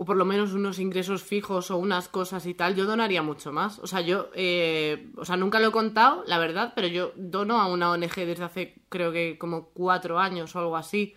o 0.00 0.04
por 0.06 0.16
lo 0.16 0.24
menos 0.24 0.54
unos 0.54 0.78
ingresos 0.78 1.22
fijos 1.22 1.70
o 1.70 1.76
unas 1.76 2.08
cosas 2.08 2.46
y 2.46 2.54
tal, 2.54 2.74
yo 2.74 2.86
donaría 2.86 3.22
mucho 3.22 3.52
más. 3.52 3.78
O 3.80 3.86
sea, 3.86 4.00
yo, 4.00 4.30
eh, 4.32 5.12
o 5.18 5.26
sea, 5.26 5.36
nunca 5.36 5.60
lo 5.60 5.68
he 5.68 5.72
contado, 5.72 6.24
la 6.26 6.38
verdad, 6.38 6.72
pero 6.74 6.86
yo 6.86 7.12
dono 7.16 7.60
a 7.60 7.66
una 7.66 7.90
ONG 7.90 8.14
desde 8.14 8.44
hace, 8.44 8.76
creo 8.88 9.12
que 9.12 9.36
como 9.36 9.66
cuatro 9.74 10.18
años 10.18 10.56
o 10.56 10.58
algo 10.58 10.78
así. 10.78 11.14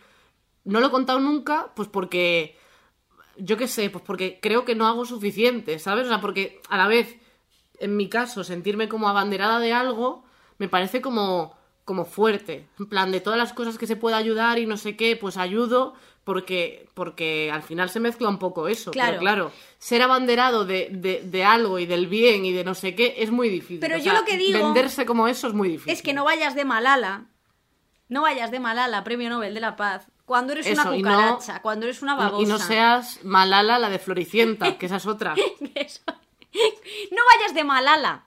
No 0.65 0.81
lo 0.81 0.87
he 0.87 0.91
contado 0.91 1.21
nunca, 1.21 1.71
pues 1.77 1.87
porque, 1.87 2.57
yo 3.37 3.55
qué 3.55 3.69
sé, 3.69 3.89
pues 3.89 4.03
porque 4.05 4.39
creo 4.41 4.65
que 4.65 4.75
no 4.75 4.85
hago 4.85 5.05
suficiente, 5.05 5.79
¿sabes? 5.79 6.07
O 6.07 6.09
sea, 6.09 6.19
porque 6.19 6.59
a 6.67 6.75
la 6.75 6.89
vez, 6.89 7.15
en 7.79 7.95
mi 7.95 8.09
caso, 8.09 8.43
sentirme 8.43 8.89
como 8.89 9.07
abanderada 9.07 9.59
de 9.59 9.71
algo, 9.71 10.25
me 10.57 10.67
parece 10.67 10.99
como 10.99 11.55
como 11.85 12.05
fuerte, 12.05 12.69
en 12.79 12.87
plan 12.87 13.11
de 13.11 13.19
todas 13.19 13.37
las 13.37 13.51
cosas 13.51 13.77
que 13.77 13.87
se 13.87 13.97
puede 13.97 14.15
ayudar 14.15 14.57
y 14.57 14.65
no 14.65 14.77
sé 14.77 14.95
qué, 14.95 15.17
pues 15.17 15.35
ayudo, 15.35 15.95
porque, 16.23 16.87
porque 16.93 17.49
al 17.51 17.63
final 17.63 17.89
se 17.89 17.99
mezcla 17.99 18.29
un 18.29 18.39
poco 18.39 18.67
eso. 18.67 18.91
Claro. 18.91 19.11
Pero 19.11 19.19
claro, 19.19 19.51
ser 19.77 20.01
abanderado 20.01 20.65
de, 20.65 20.87
de, 20.91 21.21
de 21.23 21.43
algo 21.43 21.79
y 21.79 21.85
del 21.85 22.07
bien 22.07 22.45
y 22.45 22.51
de 22.53 22.63
no 22.63 22.75
sé 22.75 22.95
qué 22.95 23.15
es 23.17 23.31
muy 23.31 23.49
difícil. 23.49 23.79
Pero 23.79 23.95
O 23.95 23.97
yo 23.99 24.11
sea, 24.11 24.19
lo 24.19 24.25
que 24.25 24.37
digo 24.37 24.57
Venderse 24.59 25.05
como 25.05 25.27
eso 25.27 25.47
es 25.47 25.53
muy 25.53 25.69
difícil. 25.69 25.91
Es 25.93 26.01
que 26.01 26.13
no 26.13 26.23
vayas 26.23 26.55
de 26.55 26.63
Malala, 26.65 27.25
no 28.09 28.21
vayas 28.21 28.51
de 28.51 28.59
Malala, 28.59 29.03
Premio 29.03 29.29
Nobel 29.29 29.53
de 29.53 29.59
la 29.59 29.75
Paz, 29.75 30.07
cuando 30.25 30.53
eres 30.53 30.67
una 30.71 30.85
no- 30.85 30.95
cucaracha, 30.95 31.61
cuando 31.61 31.85
eres 31.85 32.01
una 32.01 32.15
babosa. 32.15 32.41
Y 32.41 32.45
no 32.45 32.57
seas 32.59 33.19
Malala 33.23 33.77
la 33.79 33.89
de 33.89 33.99
Floricienta, 33.99 34.77
que 34.77 34.85
esa 34.85 34.97
es 34.97 35.05
otra. 35.05 35.35
No 37.11 37.21
vayas 37.35 37.53
de 37.55 37.63
Malala. 37.63 38.25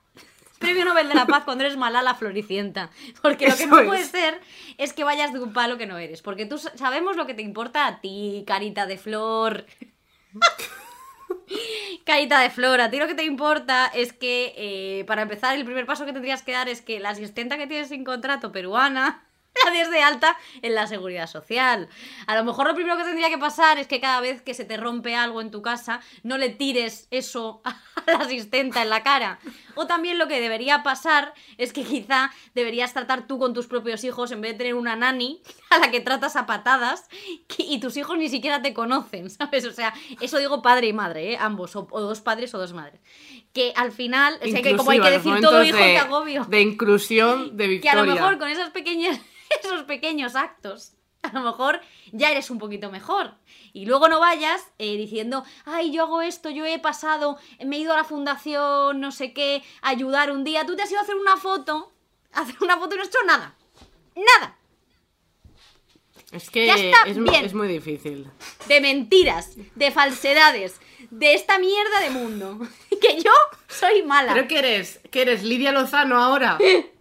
Premio 0.58 0.84
Nobel 0.84 1.08
de 1.08 1.14
la 1.14 1.26
Paz 1.26 1.44
cuando 1.44 1.64
eres 1.64 1.76
Malala 1.76 2.14
floricienta. 2.14 2.90
Porque 3.22 3.48
lo 3.48 3.56
que 3.56 3.66
no 3.66 3.76
puede 3.84 4.04
ser 4.04 4.40
es 4.78 4.92
que 4.92 5.04
vayas 5.04 5.32
de 5.32 5.40
un 5.40 5.52
palo 5.52 5.76
que 5.78 5.86
no 5.86 5.98
eres. 5.98 6.22
Porque 6.22 6.46
tú 6.46 6.58
sa- 6.58 6.76
sabemos 6.76 7.16
lo 7.16 7.26
que 7.26 7.34
te 7.34 7.42
importa 7.42 7.86
a 7.86 8.00
ti, 8.00 8.44
carita 8.46 8.86
de 8.86 8.96
flor. 8.98 9.66
Carita 12.04 12.38
de 12.40 12.50
flor, 12.50 12.80
a 12.80 12.90
ti 12.90 12.98
lo 12.98 13.06
que 13.08 13.14
te 13.14 13.24
importa 13.24 13.86
es 13.92 14.12
que, 14.12 14.54
eh, 14.56 15.04
para 15.06 15.22
empezar, 15.22 15.56
el 15.56 15.64
primer 15.64 15.86
paso 15.86 16.06
que 16.06 16.12
tendrías 16.12 16.42
que 16.42 16.52
dar 16.52 16.68
es 16.68 16.80
que 16.82 17.00
la 17.00 17.10
asistenta 17.10 17.58
que 17.58 17.66
tienes 17.66 17.88
sin 17.88 18.04
contrato 18.04 18.52
peruana 18.52 19.24
la 19.64 19.70
des 19.72 19.90
de 19.90 20.02
alta 20.02 20.36
en 20.62 20.74
la 20.76 20.86
seguridad 20.86 21.26
social. 21.26 21.88
A 22.28 22.36
lo 22.36 22.44
mejor 22.44 22.66
lo 22.68 22.74
primero 22.74 22.96
que 22.96 23.02
tendría 23.04 23.28
que 23.28 23.38
pasar 23.38 23.78
es 23.78 23.88
que 23.88 24.00
cada 24.00 24.20
vez 24.20 24.40
que 24.42 24.54
se 24.54 24.64
te 24.64 24.76
rompe 24.76 25.16
algo 25.16 25.40
en 25.40 25.50
tu 25.50 25.62
casa, 25.62 26.00
no 26.22 26.38
le 26.38 26.48
tires 26.50 27.08
eso 27.10 27.60
a 27.64 27.76
la 28.06 28.18
asistenta 28.18 28.82
en 28.82 28.90
la 28.90 29.02
cara. 29.02 29.38
O 29.76 29.86
también 29.86 30.18
lo 30.18 30.26
que 30.26 30.40
debería 30.40 30.82
pasar 30.82 31.32
es 31.58 31.72
que 31.72 31.84
quizá 31.84 32.32
deberías 32.54 32.92
tratar 32.92 33.26
tú 33.26 33.38
con 33.38 33.54
tus 33.54 33.66
propios 33.66 34.02
hijos 34.04 34.32
en 34.32 34.40
vez 34.40 34.52
de 34.52 34.58
tener 34.58 34.74
una 34.74 34.96
nani 34.96 35.42
a 35.70 35.78
la 35.78 35.90
que 35.90 36.00
tratas 36.00 36.34
a 36.34 36.46
patadas 36.46 37.08
y 37.58 37.78
tus 37.78 37.96
hijos 37.96 38.18
ni 38.18 38.28
siquiera 38.28 38.62
te 38.62 38.74
conocen, 38.74 39.30
¿sabes? 39.30 39.64
O 39.66 39.72
sea, 39.72 39.94
eso 40.20 40.38
digo 40.38 40.62
padre 40.62 40.88
y 40.88 40.92
madre, 40.92 41.34
¿eh? 41.34 41.38
Ambos, 41.38 41.76
o, 41.76 41.86
o 41.90 42.00
dos 42.00 42.20
padres 42.20 42.54
o 42.54 42.58
dos 42.58 42.72
madres. 42.72 43.00
Que 43.52 43.72
al 43.76 43.92
final, 43.92 44.38
o 44.42 44.46
sea, 44.46 44.62
que 44.62 44.76
como 44.76 44.90
hay 44.90 45.00
que 45.00 45.10
decir 45.10 45.40
todo 45.40 45.62
hijo, 45.62 45.76
de, 45.76 45.82
que 45.82 45.98
agobio 45.98 46.44
De 46.44 46.60
inclusión 46.60 47.56
de 47.56 47.80
que 47.80 47.88
a 47.88 47.94
Victoria. 47.94 48.04
lo 48.04 48.14
mejor 48.14 48.38
con 48.38 48.48
esas 48.48 48.70
pequeñas, 48.70 49.20
esos 49.62 49.84
pequeños 49.84 50.34
actos, 50.34 50.95
a 51.32 51.38
lo 51.38 51.40
mejor 51.42 51.80
ya 52.12 52.30
eres 52.30 52.50
un 52.50 52.58
poquito 52.58 52.90
mejor. 52.90 53.34
Y 53.72 53.86
luego 53.86 54.08
no 54.08 54.20
vayas 54.20 54.62
eh, 54.78 54.96
diciendo, 54.96 55.44
ay, 55.64 55.92
yo 55.92 56.04
hago 56.04 56.22
esto, 56.22 56.50
yo 56.50 56.64
he 56.64 56.78
pasado, 56.78 57.38
me 57.64 57.76
he 57.76 57.80
ido 57.80 57.92
a 57.92 57.96
la 57.96 58.04
fundación, 58.04 59.00
no 59.00 59.12
sé 59.12 59.32
qué, 59.32 59.62
a 59.82 59.90
ayudar 59.90 60.30
un 60.30 60.44
día. 60.44 60.64
Tú 60.66 60.76
te 60.76 60.82
has 60.82 60.90
ido 60.90 61.00
a 61.00 61.02
hacer 61.02 61.16
una 61.16 61.36
foto, 61.36 61.92
a 62.32 62.40
hacer 62.40 62.56
una 62.60 62.78
foto 62.78 62.94
y 62.94 62.98
no 62.98 63.02
has 63.02 63.08
hecho 63.08 63.24
nada. 63.26 63.54
Nada. 64.14 64.56
Es 66.32 66.50
que 66.50 66.66
Ya 66.66 66.74
está 66.74 67.02
es, 67.06 67.18
bien. 67.22 67.44
es 67.44 67.54
muy 67.54 67.68
difícil. 67.68 68.26
De 68.66 68.80
mentiras, 68.80 69.52
de 69.74 69.90
falsedades, 69.90 70.80
de 71.10 71.34
esta 71.34 71.58
mierda 71.58 72.00
de 72.00 72.10
mundo. 72.10 72.58
Que 73.00 73.20
yo 73.20 73.30
soy 73.68 74.02
mala. 74.02 74.32
Creo 74.32 74.48
que 74.48 74.58
eres, 74.58 75.00
que 75.10 75.20
eres 75.22 75.42
Lidia 75.42 75.70
Lozano 75.70 76.16
ahora. 76.16 76.58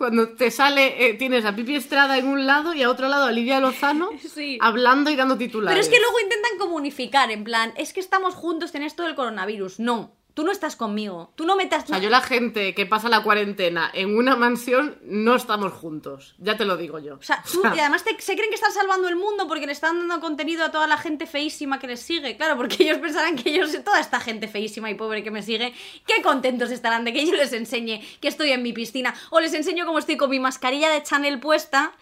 Cuando 0.00 0.30
te 0.30 0.50
sale, 0.50 1.10
eh, 1.10 1.12
tienes 1.12 1.44
a 1.44 1.54
Pipi 1.54 1.74
Estrada 1.76 2.16
en 2.16 2.26
un 2.26 2.46
lado 2.46 2.72
y 2.72 2.82
a 2.82 2.88
otro 2.88 3.06
lado 3.06 3.26
a 3.26 3.32
Lidia 3.32 3.60
Lozano 3.60 4.08
Sí. 4.34 4.56
hablando 4.58 5.10
y 5.10 5.14
dando 5.16 5.36
titulares. 5.36 5.74
Pero 5.76 5.82
es 5.82 5.90
que 5.90 6.00
luego 6.00 6.18
intentan 6.20 6.56
comunicar, 6.58 7.30
en 7.30 7.44
plan, 7.44 7.74
es 7.76 7.92
que 7.92 8.00
estamos 8.00 8.34
juntos 8.34 8.74
en 8.74 8.82
esto 8.82 9.02
del 9.02 9.14
coronavirus. 9.14 9.78
No, 9.78 10.16
tú 10.34 10.44
no 10.44 10.52
estás 10.52 10.76
conmigo. 10.76 11.32
Tú 11.36 11.44
no 11.44 11.56
metas... 11.56 11.84
O 11.84 11.86
sea, 11.88 11.98
yo 11.98 12.08
la 12.10 12.20
gente 12.20 12.74
que 12.74 12.86
pasa 12.86 13.08
la 13.08 13.22
cuarentena 13.22 13.90
en 13.92 14.16
una 14.16 14.36
mansión 14.36 14.98
no 15.02 15.34
estamos 15.36 15.72
juntos. 15.72 16.34
Ya 16.38 16.56
te 16.56 16.64
lo 16.64 16.76
digo 16.76 16.98
yo. 16.98 17.16
O 17.16 17.22
sea, 17.22 17.42
tú, 17.50 17.62
y 17.74 17.78
además 17.78 18.04
te- 18.04 18.20
se 18.20 18.34
creen 18.34 18.48
que 18.50 18.54
están 18.56 18.72
salvando 18.72 19.08
el 19.08 19.16
mundo 19.16 19.46
porque 19.48 19.66
le 19.66 19.72
están 19.72 19.98
dando 19.98 20.20
contenido 20.20 20.64
a 20.64 20.70
toda 20.70 20.86
la 20.86 20.96
gente 20.96 21.26
feísima 21.26 21.78
que 21.78 21.86
les 21.86 22.00
sigue. 22.00 22.36
Claro, 22.36 22.56
porque 22.56 22.82
ellos 22.84 22.98
pensarán 22.98 23.36
que 23.36 23.50
ellos, 23.50 23.72
toda 23.84 24.00
esta 24.00 24.20
gente 24.20 24.48
feísima 24.48 24.90
y 24.90 24.94
pobre 24.94 25.22
que 25.22 25.30
me 25.30 25.42
sigue, 25.42 25.74
qué 26.06 26.22
contentos 26.22 26.70
estarán 26.70 27.04
de 27.04 27.12
que 27.12 27.26
yo 27.26 27.34
les 27.34 27.52
enseñe 27.52 28.00
que 28.20 28.28
estoy 28.28 28.52
en 28.52 28.62
mi 28.62 28.72
piscina 28.72 29.14
o 29.30 29.40
les 29.40 29.54
enseño 29.54 29.86
cómo 29.86 29.98
estoy 29.98 30.16
con 30.16 30.30
mi 30.30 30.40
mascarilla 30.40 30.90
de 30.90 31.02
Chanel 31.02 31.40
puesta. 31.40 31.92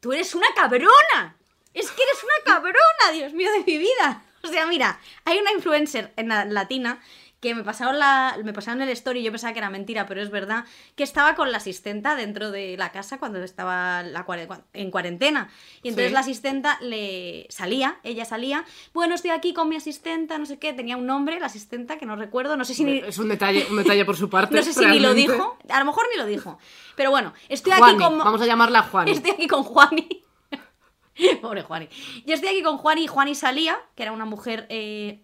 Tú 0.00 0.12
eres 0.12 0.34
una 0.34 0.48
cabrona. 0.54 1.36
Es 1.72 1.90
que 1.90 2.02
eres 2.02 2.22
una 2.22 2.54
cabrona, 2.54 3.12
Dios 3.12 3.32
mío 3.32 3.50
de 3.50 3.64
mi 3.64 3.78
vida. 3.78 4.22
O 4.44 4.46
sea, 4.46 4.66
mira, 4.66 5.00
hay 5.24 5.38
una 5.38 5.52
influencer 5.52 6.12
en 6.16 6.28
la 6.28 6.44
latina 6.44 7.00
que 7.44 7.54
me 7.54 7.62
pasaron, 7.62 7.98
la, 7.98 8.36
me 8.42 8.52
pasaron 8.54 8.80
el 8.80 8.88
story, 8.88 9.22
yo 9.22 9.30
pensaba 9.30 9.52
que 9.52 9.58
era 9.58 9.68
mentira, 9.68 10.06
pero 10.06 10.22
es 10.22 10.30
verdad, 10.30 10.64
que 10.96 11.02
estaba 11.04 11.34
con 11.34 11.52
la 11.52 11.58
asistenta 11.58 12.16
dentro 12.16 12.50
de 12.50 12.76
la 12.78 12.90
casa 12.90 13.18
cuando 13.18 13.42
estaba 13.42 14.02
la 14.02 14.24
en 14.72 14.90
cuarentena. 14.90 15.50
Y 15.82 15.88
entonces 15.90 16.08
Sí. 16.08 16.14
la 16.14 16.20
asistenta 16.20 16.78
le 16.80 17.46
salía, 17.50 17.98
ella 18.02 18.24
salía, 18.24 18.64
bueno, 18.94 19.14
estoy 19.14 19.30
aquí 19.30 19.52
con 19.52 19.68
mi 19.68 19.76
asistenta, 19.76 20.38
no 20.38 20.46
sé 20.46 20.58
qué, 20.58 20.72
tenía 20.72 20.96
un 20.96 21.04
nombre, 21.06 21.38
la 21.38 21.46
asistenta, 21.46 21.98
que 21.98 22.06
no 22.06 22.16
recuerdo, 22.16 22.56
no 22.56 22.64
sé 22.64 22.72
si 22.74 22.82
ni, 22.84 22.98
Es 22.98 23.18
un 23.18 23.28
detalle, 23.28 23.66
un 23.70 23.76
detalle 23.76 24.04
por 24.06 24.16
su 24.16 24.30
parte. 24.30 24.56
no 24.56 24.62
sé 24.62 24.72
si 24.72 24.84
ni 24.86 24.98
lo 24.98 25.12
dijo, 25.12 25.58
a 25.68 25.78
lo 25.78 25.84
mejor 25.84 26.04
ni 26.10 26.16
lo 26.18 26.24
dijo. 26.26 26.58
Pero 26.96 27.10
bueno, 27.10 27.34
estoy 27.50 27.72
aquí 27.72 27.80
Juani, 27.82 27.98
con... 27.98 28.18
Vamos 28.18 28.40
a 28.40 28.46
llamarla 28.46 28.82
Juan. 28.84 29.06
Estoy 29.14 29.32
aquí 29.32 29.46
con 29.46 29.62
Juani. 29.64 30.22
Pobre 31.42 31.62
Juani. 31.62 31.88
Yo 32.26 32.34
estoy 32.34 32.48
aquí 32.48 32.62
con 32.62 32.78
Juani 32.78 33.04
y 33.04 33.06
Juani 33.06 33.34
salía, 33.34 33.78
que 33.94 34.02
era 34.02 34.12
una 34.12 34.24
mujer. 34.24 34.66
eh, 34.70 35.20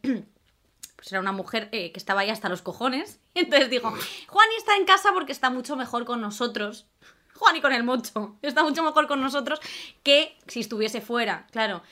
pues 1.01 1.10
era 1.12 1.20
una 1.22 1.32
mujer 1.32 1.70
eh, 1.72 1.93
que 1.93 1.98
estaba 1.98 2.20
ahí 2.20 2.28
hasta 2.28 2.51
los 2.51 2.60
cojones. 2.60 3.20
Y 3.32 3.39
entonces 3.40 3.70
dijo: 3.70 3.90
Juani 4.28 4.55
está 4.59 4.77
en 4.77 4.85
casa 4.85 5.12
porque 5.14 5.32
está 5.32 5.48
mucho 5.48 5.74
mejor 5.74 6.05
con 6.05 6.20
nosotros. 6.20 6.86
Juani 7.35 7.62
con 7.62 7.72
el 7.72 7.85
mocho. 7.85 8.36
Está 8.43 8.62
mucho 8.62 8.82
mejor 8.82 9.06
con 9.06 9.22
nosotros 9.22 9.60
que 10.02 10.36
si 10.47 10.60
estuviese 10.60 11.01
fuera, 11.01 11.47
claro. 11.52 11.82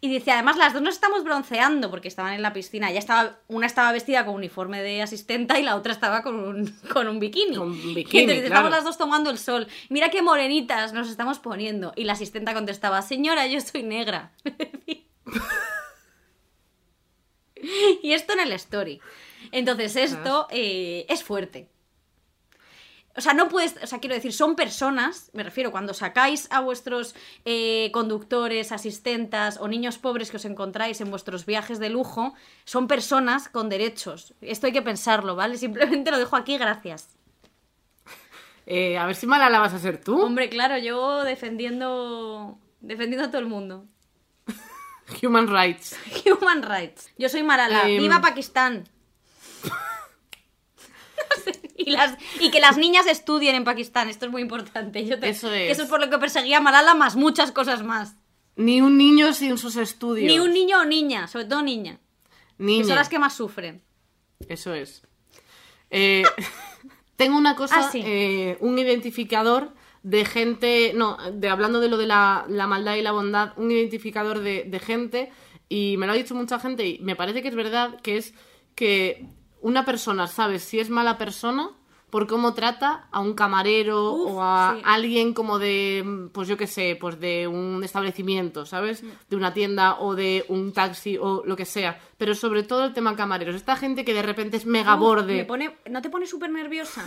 Y 0.00 0.08
dice, 0.08 0.32
además 0.32 0.56
las 0.56 0.72
dos 0.72 0.82
nos 0.82 0.94
estamos 0.94 1.22
bronceando 1.22 1.90
porque 1.90 2.08
estaban 2.08 2.32
en 2.32 2.42
la 2.42 2.52
piscina. 2.52 2.90
Ya 2.90 2.98
estaba, 2.98 3.38
una 3.46 3.66
estaba 3.66 3.92
vestida 3.92 4.26
con 4.26 4.34
uniforme 4.34 4.82
de 4.82 5.02
asistenta 5.02 5.60
y 5.60 5.62
la 5.62 5.76
otra 5.76 5.92
estaba 5.92 6.22
con 6.22 6.34
un, 6.34 6.66
con 6.92 7.06
un 7.06 7.20
bikini. 7.20 7.54
Con 7.54 7.70
un 7.70 7.94
bikini, 7.94 8.22
entonces 8.22 8.44
estamos 8.46 8.68
claro. 8.68 8.70
las 8.70 8.84
dos 8.84 8.98
tomando 8.98 9.30
el 9.30 9.38
sol. 9.38 9.68
Mira 9.88 10.10
qué 10.10 10.22
morenitas 10.22 10.92
nos 10.92 11.08
estamos 11.08 11.38
poniendo. 11.38 11.92
Y 11.94 12.02
la 12.02 12.14
asistenta 12.14 12.52
contestaba, 12.52 13.00
señora, 13.02 13.46
yo 13.46 13.60
soy 13.60 13.84
negra. 13.84 14.32
y 18.02 18.12
esto 18.12 18.32
en 18.32 18.40
el 18.40 18.52
story. 18.52 19.00
Entonces 19.52 19.96
esto 19.96 20.46
eh, 20.50 21.06
es 21.08 21.22
fuerte. 21.22 21.68
O 23.16 23.22
sea, 23.22 23.32
no 23.32 23.48
puedes, 23.48 23.82
o 23.82 23.86
sea, 23.86 23.98
quiero 23.98 24.14
decir, 24.14 24.34
son 24.34 24.56
personas, 24.56 25.30
me 25.32 25.42
refiero, 25.42 25.70
cuando 25.70 25.94
sacáis 25.94 26.48
a 26.50 26.60
vuestros 26.60 27.14
eh, 27.46 27.90
conductores, 27.92 28.72
asistentas 28.72 29.56
o 29.58 29.68
niños 29.68 29.96
pobres 29.96 30.30
que 30.30 30.36
os 30.36 30.44
encontráis 30.44 31.00
en 31.00 31.08
vuestros 31.08 31.46
viajes 31.46 31.78
de 31.78 31.88
lujo, 31.88 32.34
son 32.64 32.88
personas 32.88 33.48
con 33.48 33.70
derechos. 33.70 34.34
Esto 34.42 34.66
hay 34.66 34.74
que 34.74 34.82
pensarlo, 34.82 35.34
¿vale? 35.34 35.56
Simplemente 35.58 36.10
lo 36.10 36.18
dejo 36.18 36.36
aquí, 36.36 36.58
gracias. 36.58 37.16
Eh, 38.66 38.98
a 38.98 39.06
ver 39.06 39.14
si 39.14 39.26
mala 39.26 39.48
la 39.48 39.60
vas 39.60 39.72
a 39.72 39.78
ser 39.78 40.02
tú. 40.02 40.20
Hombre, 40.20 40.50
claro, 40.50 40.76
yo 40.76 41.24
defendiendo 41.24 42.58
defendiendo 42.80 43.26
a 43.26 43.30
todo 43.30 43.40
el 43.40 43.46
mundo. 43.46 43.86
Human 45.22 45.46
Rights. 45.48 45.96
Human 46.26 46.62
rights. 46.62 47.10
Yo 47.18 47.28
soy 47.28 47.42
Marala. 47.42 47.88
Em. 47.88 48.00
¡Viva 48.02 48.20
Pakistán! 48.20 48.84
No 49.64 49.72
sé, 51.44 51.60
y, 51.76 51.90
las, 51.90 52.16
y 52.40 52.50
que 52.50 52.60
las 52.60 52.76
niñas 52.76 53.06
estudien 53.06 53.54
en 53.54 53.64
Pakistán. 53.64 54.08
Esto 54.08 54.26
es 54.26 54.32
muy 54.32 54.42
importante. 54.42 55.04
Yo 55.06 55.18
te- 55.18 55.28
Eso 55.28 55.52
es. 55.52 55.72
Eso 55.72 55.82
es 55.84 55.88
por 55.88 56.00
lo 56.00 56.10
que 56.10 56.18
perseguía 56.18 56.58
a 56.58 56.60
Malala, 56.60 56.94
más 56.94 57.16
muchas 57.16 57.52
cosas 57.52 57.82
más. 57.82 58.14
Ni 58.56 58.80
un 58.80 58.96
niño 58.96 59.32
sin 59.32 59.58
sus 59.58 59.76
estudios. 59.76 60.32
Ni 60.32 60.38
un 60.38 60.52
niño 60.52 60.80
o 60.80 60.84
niña, 60.84 61.28
sobre 61.28 61.44
todo 61.46 61.62
niña. 61.62 61.98
Niña. 62.58 62.82
Que 62.82 62.86
son 62.88 62.96
las 62.96 63.08
que 63.08 63.18
más 63.18 63.34
sufren. 63.34 63.82
Eso 64.48 64.72
es. 64.74 65.02
Eh, 65.90 66.24
tengo 67.16 67.36
una 67.36 67.54
cosa, 67.54 67.80
Ah, 67.80 67.90
sí. 67.90 68.02
eh, 68.04 68.56
un 68.60 68.78
identificador 68.78 69.72
de 70.06 70.24
gente, 70.24 70.92
no, 70.94 71.16
de 71.32 71.48
hablando 71.48 71.80
de 71.80 71.88
lo 71.88 71.96
de 71.96 72.06
la, 72.06 72.44
la 72.48 72.68
maldad 72.68 72.94
y 72.94 73.02
la 73.02 73.10
bondad, 73.10 73.52
un 73.56 73.72
identificador 73.72 74.38
de, 74.38 74.62
de 74.62 74.78
gente, 74.78 75.32
y 75.68 75.96
me 75.98 76.06
lo 76.06 76.12
ha 76.12 76.16
dicho 76.16 76.32
mucha 76.36 76.60
gente, 76.60 76.86
y 76.86 77.00
me 77.00 77.16
parece 77.16 77.42
que 77.42 77.48
es 77.48 77.56
verdad, 77.56 78.00
que 78.02 78.16
es 78.16 78.32
que 78.76 79.26
una 79.60 79.84
persona, 79.84 80.28
¿sabes? 80.28 80.62
Si 80.62 80.78
es 80.78 80.90
mala 80.90 81.18
persona, 81.18 81.70
por 82.08 82.28
cómo 82.28 82.54
trata 82.54 83.08
a 83.10 83.18
un 83.18 83.34
camarero 83.34 84.12
Uf, 84.12 84.34
o 84.36 84.42
a 84.44 84.76
sí. 84.76 84.82
alguien 84.84 85.34
como 85.34 85.58
de, 85.58 86.28
pues 86.32 86.46
yo 86.46 86.56
qué 86.56 86.68
sé, 86.68 86.96
pues 87.00 87.18
de 87.18 87.48
un 87.48 87.82
establecimiento, 87.82 88.64
¿sabes? 88.64 89.02
De 89.28 89.34
una 89.34 89.52
tienda 89.52 89.98
o 89.98 90.14
de 90.14 90.44
un 90.48 90.72
taxi 90.72 91.18
o 91.20 91.42
lo 91.44 91.56
que 91.56 91.64
sea. 91.64 91.98
Pero 92.16 92.36
sobre 92.36 92.62
todo 92.62 92.84
el 92.84 92.92
tema 92.92 93.16
camareros. 93.16 93.56
Esta 93.56 93.74
gente 93.74 94.04
que 94.04 94.14
de 94.14 94.22
repente 94.22 94.56
es 94.56 94.66
mega 94.66 94.94
Uf, 94.94 95.00
borde. 95.00 95.34
me 95.34 95.44
pone, 95.44 95.76
¿No 95.90 96.00
te 96.00 96.08
pone 96.10 96.26
súper 96.26 96.50
nerviosa? 96.52 97.04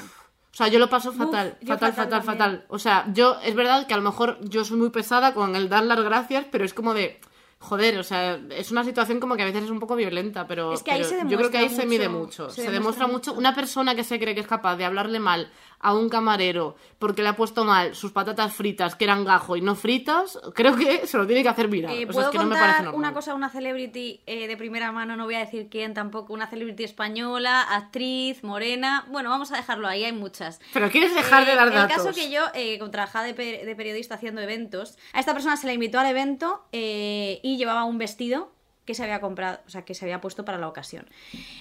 O 0.51 0.55
sea, 0.55 0.67
yo 0.67 0.79
lo 0.79 0.89
paso 0.89 1.11
fatal, 1.11 1.57
fatal, 1.65 1.93
fatal 1.93 2.23
fatal. 2.23 2.65
O 2.69 2.79
sea, 2.79 3.05
yo, 3.13 3.37
es 3.43 3.55
verdad 3.55 3.85
que 3.87 3.93
a 3.93 3.97
lo 3.97 4.03
mejor 4.03 4.39
yo 4.41 4.65
soy 4.65 4.77
muy 4.77 4.89
pesada 4.89 5.33
con 5.33 5.55
el 5.55 5.69
dar 5.69 5.83
las 5.83 6.01
gracias, 6.01 6.45
pero 6.51 6.65
es 6.65 6.73
como 6.73 6.93
de, 6.93 7.19
joder, 7.59 7.99
o 7.99 8.03
sea, 8.03 8.39
es 8.49 8.71
una 8.71 8.83
situación 8.83 9.19
como 9.19 9.35
que 9.35 9.43
a 9.43 9.45
veces 9.45 9.65
es 9.65 9.69
un 9.69 9.79
poco 9.79 9.95
violenta, 9.95 10.47
pero, 10.47 10.73
Es 10.73 10.81
que 10.81 10.91
ahí 10.91 11.03
pero 11.03 11.21
se 11.21 11.29
yo 11.29 11.37
creo 11.37 11.51
que 11.51 11.57
ahí 11.57 11.69
se 11.69 11.85
mide 11.85 12.09
mucho, 12.09 12.49
se 12.49 12.63
Se, 12.63 12.71
demuestra 12.71 13.05
demuestra 13.05 13.07
mucho. 13.07 13.33
Una 13.33 13.53
persona 13.53 13.95
que 13.95 14.03
se 14.03 14.19
cree 14.19 14.33
que 14.33 14.41
es 14.41 14.47
capaz 14.47 14.75
de 14.77 14.85
hablarle 14.85 15.19
mal 15.19 15.51
a 15.81 15.93
un 15.93 16.09
camarero 16.09 16.75
porque 16.97 17.21
le 17.23 17.29
ha 17.29 17.35
puesto 17.35 17.63
mal 17.63 17.95
sus 17.95 18.11
patatas 18.11 18.53
fritas, 18.53 18.95
que 18.95 19.05
eran 19.05 19.23
gajo 19.23 19.55
y 19.55 19.61
no 19.61 19.75
fritas, 19.75 20.37
creo 20.53 20.75
que 20.75 21.07
se 21.07 21.17
lo 21.17 21.25
tiene 21.25 21.41
que 21.43 21.49
hacer 21.49 21.69
mirar. 21.69 21.91
Eh, 21.91 21.95
o 21.95 21.97
sea, 21.99 22.11
¿Puedo 22.11 22.25
es 22.25 22.31
que 22.31 22.37
no 22.37 22.45
me 22.45 22.55
parece 22.55 22.83
normal. 22.83 22.95
una 22.95 23.13
cosa 23.13 23.31
a 23.31 23.35
una 23.35 23.49
celebrity 23.49 24.19
eh, 24.25 24.47
de 24.47 24.57
primera 24.57 24.91
mano? 24.91 25.15
No 25.15 25.23
voy 25.25 25.35
a 25.35 25.39
decir 25.39 25.69
quién 25.71 25.93
tampoco. 25.93 26.33
Una 26.33 26.47
celebrity 26.47 26.83
española, 26.83 27.61
actriz, 27.61 28.43
morena. 28.43 29.05
Bueno, 29.09 29.29
vamos 29.29 29.51
a 29.53 29.55
dejarlo 29.57 29.87
ahí, 29.87 30.03
hay 30.03 30.11
muchas. 30.13 30.59
Pero 30.73 30.89
quieres 30.91 31.15
dejar 31.15 31.45
de 31.45 31.53
Eh, 31.53 31.55
dar 31.55 31.67
el 31.69 31.73
datos. 31.73 31.95
caso 31.97 32.13
que 32.13 32.29
yo, 32.29 32.41
como 32.79 32.91
trabajaba 32.91 33.25
de, 33.25 33.33
de 33.33 33.75
periodista 33.75 34.15
haciendo 34.15 34.41
eventos, 34.41 34.97
a 35.13 35.19
esta 35.21 35.33
persona 35.33 35.55
se 35.55 35.67
la 35.67 35.73
invitó 35.73 35.99
al 35.99 36.07
evento 36.07 36.65
y 36.73 37.55
llevaba 37.57 37.85
un 37.85 37.97
vestido 37.97 38.51
que 38.85 38.95
se 38.95 39.03
había 39.03 39.21
comprado, 39.21 39.59
o 39.67 39.69
sea, 39.69 39.85
que 39.85 39.93
se 39.93 40.03
había 40.05 40.19
puesto 40.19 40.43
para 40.45 40.57
la 40.57 40.67
ocasión. 40.67 41.07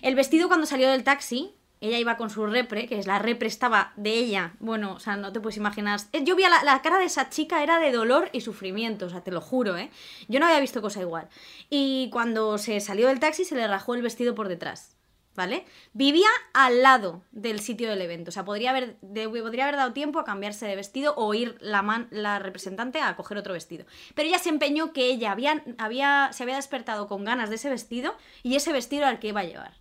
El 0.02 0.14
vestido 0.14 0.48
cuando 0.48 0.66
salió 0.66 0.88
del 0.90 1.04
taxi, 1.04 1.52
ella 1.80 1.98
iba 1.98 2.16
con 2.16 2.30
su 2.30 2.46
repre, 2.46 2.86
que 2.86 2.98
es 2.98 3.06
la 3.06 3.18
repre 3.18 3.48
estaba 3.48 3.92
de 3.96 4.14
ella, 4.14 4.52
bueno, 4.60 4.94
o 4.94 5.00
sea, 5.00 5.16
no 5.16 5.32
te 5.32 5.40
puedes 5.40 5.56
imaginar. 5.56 6.00
Eh, 6.12 6.24
Yo 6.24 6.34
vi 6.36 6.42
la, 6.42 6.62
la 6.64 6.82
cara 6.82 6.98
de 6.98 7.04
esa 7.04 7.30
chica 7.30 7.62
era 7.62 7.78
de 7.78 7.92
dolor 7.92 8.28
y 8.32 8.40
sufrimiento, 8.40 9.06
o 9.06 9.10
sea, 9.10 9.22
te 9.22 9.30
lo 9.30 9.40
juro, 9.40 9.76
¿eh? 9.76 9.90
Yo 10.28 10.40
no 10.40 10.46
había 10.46 10.60
visto 10.60 10.82
cosa 10.82 11.00
igual. 11.00 11.28
Y 11.70 12.08
cuando 12.10 12.58
se 12.58 12.80
salió 12.80 13.08
del 13.08 13.20
taxi 13.20 13.44
se 13.44 13.54
le 13.54 13.66
rajó 13.68 13.94
el 13.94 14.02
vestido 14.02 14.34
por 14.34 14.48
detrás. 14.48 14.94
¿Vale? 15.36 15.64
Vivía 15.92 16.26
al 16.52 16.82
lado 16.82 17.22
del 17.30 17.60
sitio 17.60 17.88
del 17.88 18.02
evento. 18.02 18.30
O 18.30 18.32
sea, 18.32 18.44
podría 18.44 18.70
haber, 18.70 18.96
de- 19.02 19.28
podría 19.28 19.66
haber 19.66 19.76
dado 19.76 19.92
tiempo 19.92 20.18
a 20.18 20.24
cambiarse 20.24 20.66
de 20.66 20.74
vestido 20.74 21.14
o 21.16 21.32
ir 21.32 21.56
la, 21.60 21.80
man- 21.82 22.08
la 22.10 22.40
representante 22.40 23.00
a 23.00 23.14
coger 23.14 23.38
otro 23.38 23.52
vestido. 23.54 23.86
Pero 24.16 24.28
ella 24.28 24.40
se 24.40 24.48
empeñó 24.48 24.92
que 24.92 25.04
ella 25.06 25.30
había, 25.30 25.62
había, 25.78 26.30
se 26.32 26.42
había 26.42 26.56
despertado 26.56 27.06
con 27.06 27.24
ganas 27.24 27.50
de 27.50 27.54
ese 27.54 27.70
vestido 27.70 28.16
y 28.42 28.56
ese 28.56 28.72
vestido 28.72 29.04
era 29.06 29.20
que 29.20 29.28
iba 29.28 29.42
a 29.42 29.44
llevar. 29.44 29.74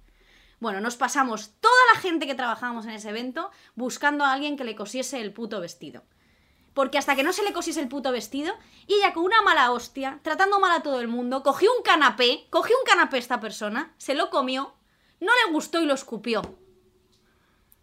Bueno, 0.59 0.81
nos 0.81 0.95
pasamos 0.95 1.51
toda 1.59 1.75
la 1.93 1.99
gente 1.99 2.25
que 2.25 2.35
trabajábamos 2.35 2.85
en 2.85 2.91
ese 2.91 3.09
evento 3.09 3.51
buscando 3.75 4.25
a 4.25 4.33
alguien 4.33 4.57
que 4.57 4.63
le 4.63 4.75
cosiese 4.75 5.21
el 5.21 5.31
puto 5.31 5.59
vestido. 5.59 6.03
Porque 6.73 6.97
hasta 6.97 7.15
que 7.15 7.23
no 7.23 7.33
se 7.33 7.43
le 7.43 7.53
cosiese 7.53 7.79
el 7.79 7.87
puto 7.87 8.11
vestido, 8.11 8.53
y 8.85 8.95
ella 8.95 9.13
con 9.13 9.23
una 9.23 9.41
mala 9.41 9.71
hostia, 9.71 10.19
tratando 10.23 10.59
mal 10.59 10.71
a 10.71 10.83
todo 10.83 10.99
el 10.99 11.07
mundo, 11.07 11.43
cogió 11.43 11.71
un 11.75 11.83
canapé, 11.83 12.45
cogió 12.49 12.75
un 12.77 12.85
canapé 12.85 13.17
esta 13.17 13.39
persona, 13.39 13.93
se 13.97 14.13
lo 14.13 14.29
comió, 14.29 14.73
no 15.19 15.31
le 15.45 15.51
gustó 15.51 15.81
y 15.81 15.85
lo 15.85 15.93
escupió. 15.93 16.41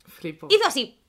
Flipo. 0.07 0.47
Hizo 0.51 0.67
así, 0.67 1.01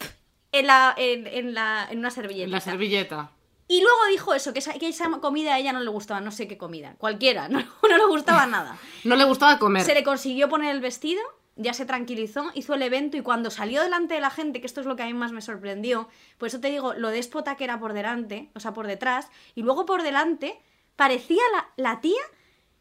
en, 0.51 0.67
la, 0.67 0.95
en, 0.97 1.27
en 1.27 1.53
la, 1.53 1.87
en 1.89 1.99
una 1.99 2.09
servilleta. 2.09 2.45
En 2.45 2.51
la 2.51 2.61
servilleta. 2.61 3.31
Y 3.67 3.81
luego 3.81 4.05
dijo 4.09 4.33
eso, 4.33 4.53
que 4.53 4.59
esa, 4.59 4.73
que 4.73 4.87
esa 4.87 5.09
comida 5.19 5.55
a 5.55 5.59
ella 5.59 5.73
no 5.73 5.79
le 5.79 5.89
gustaba, 5.89 6.21
no 6.21 6.31
sé 6.31 6.47
qué 6.47 6.57
comida, 6.57 6.95
cualquiera, 6.97 7.49
no, 7.49 7.59
no 7.59 7.97
le 7.97 8.05
gustaba 8.05 8.45
nada. 8.45 8.77
No 9.03 9.15
le 9.15 9.23
gustaba 9.23 9.57
comer. 9.57 9.83
Se 9.83 9.93
le 9.93 10.03
consiguió 10.03 10.49
poner 10.49 10.73
el 10.73 10.81
vestido, 10.81 11.21
ya 11.55 11.73
se 11.73 11.85
tranquilizó, 11.85 12.51
hizo 12.53 12.73
el 12.73 12.81
evento 12.81 13.15
y 13.17 13.21
cuando 13.21 13.49
salió 13.49 13.81
delante 13.81 14.13
de 14.15 14.19
la 14.21 14.29
gente, 14.29 14.59
que 14.59 14.67
esto 14.67 14.81
es 14.81 14.85
lo 14.87 14.95
que 14.95 15.03
a 15.03 15.05
mí 15.05 15.13
más 15.13 15.31
me 15.31 15.41
sorprendió, 15.41 16.09
por 16.37 16.47
eso 16.47 16.59
te 16.59 16.69
digo, 16.69 16.93
lo 16.93 17.09
déspota 17.09 17.55
que 17.55 17.63
era 17.63 17.79
por 17.79 17.93
delante, 17.93 18.49
o 18.55 18.59
sea, 18.59 18.73
por 18.73 18.87
detrás, 18.87 19.29
y 19.55 19.61
luego 19.61 19.85
por 19.85 20.03
delante, 20.03 20.59
parecía 20.95 21.41
la, 21.53 21.69
la 21.77 22.01
tía, 22.01 22.21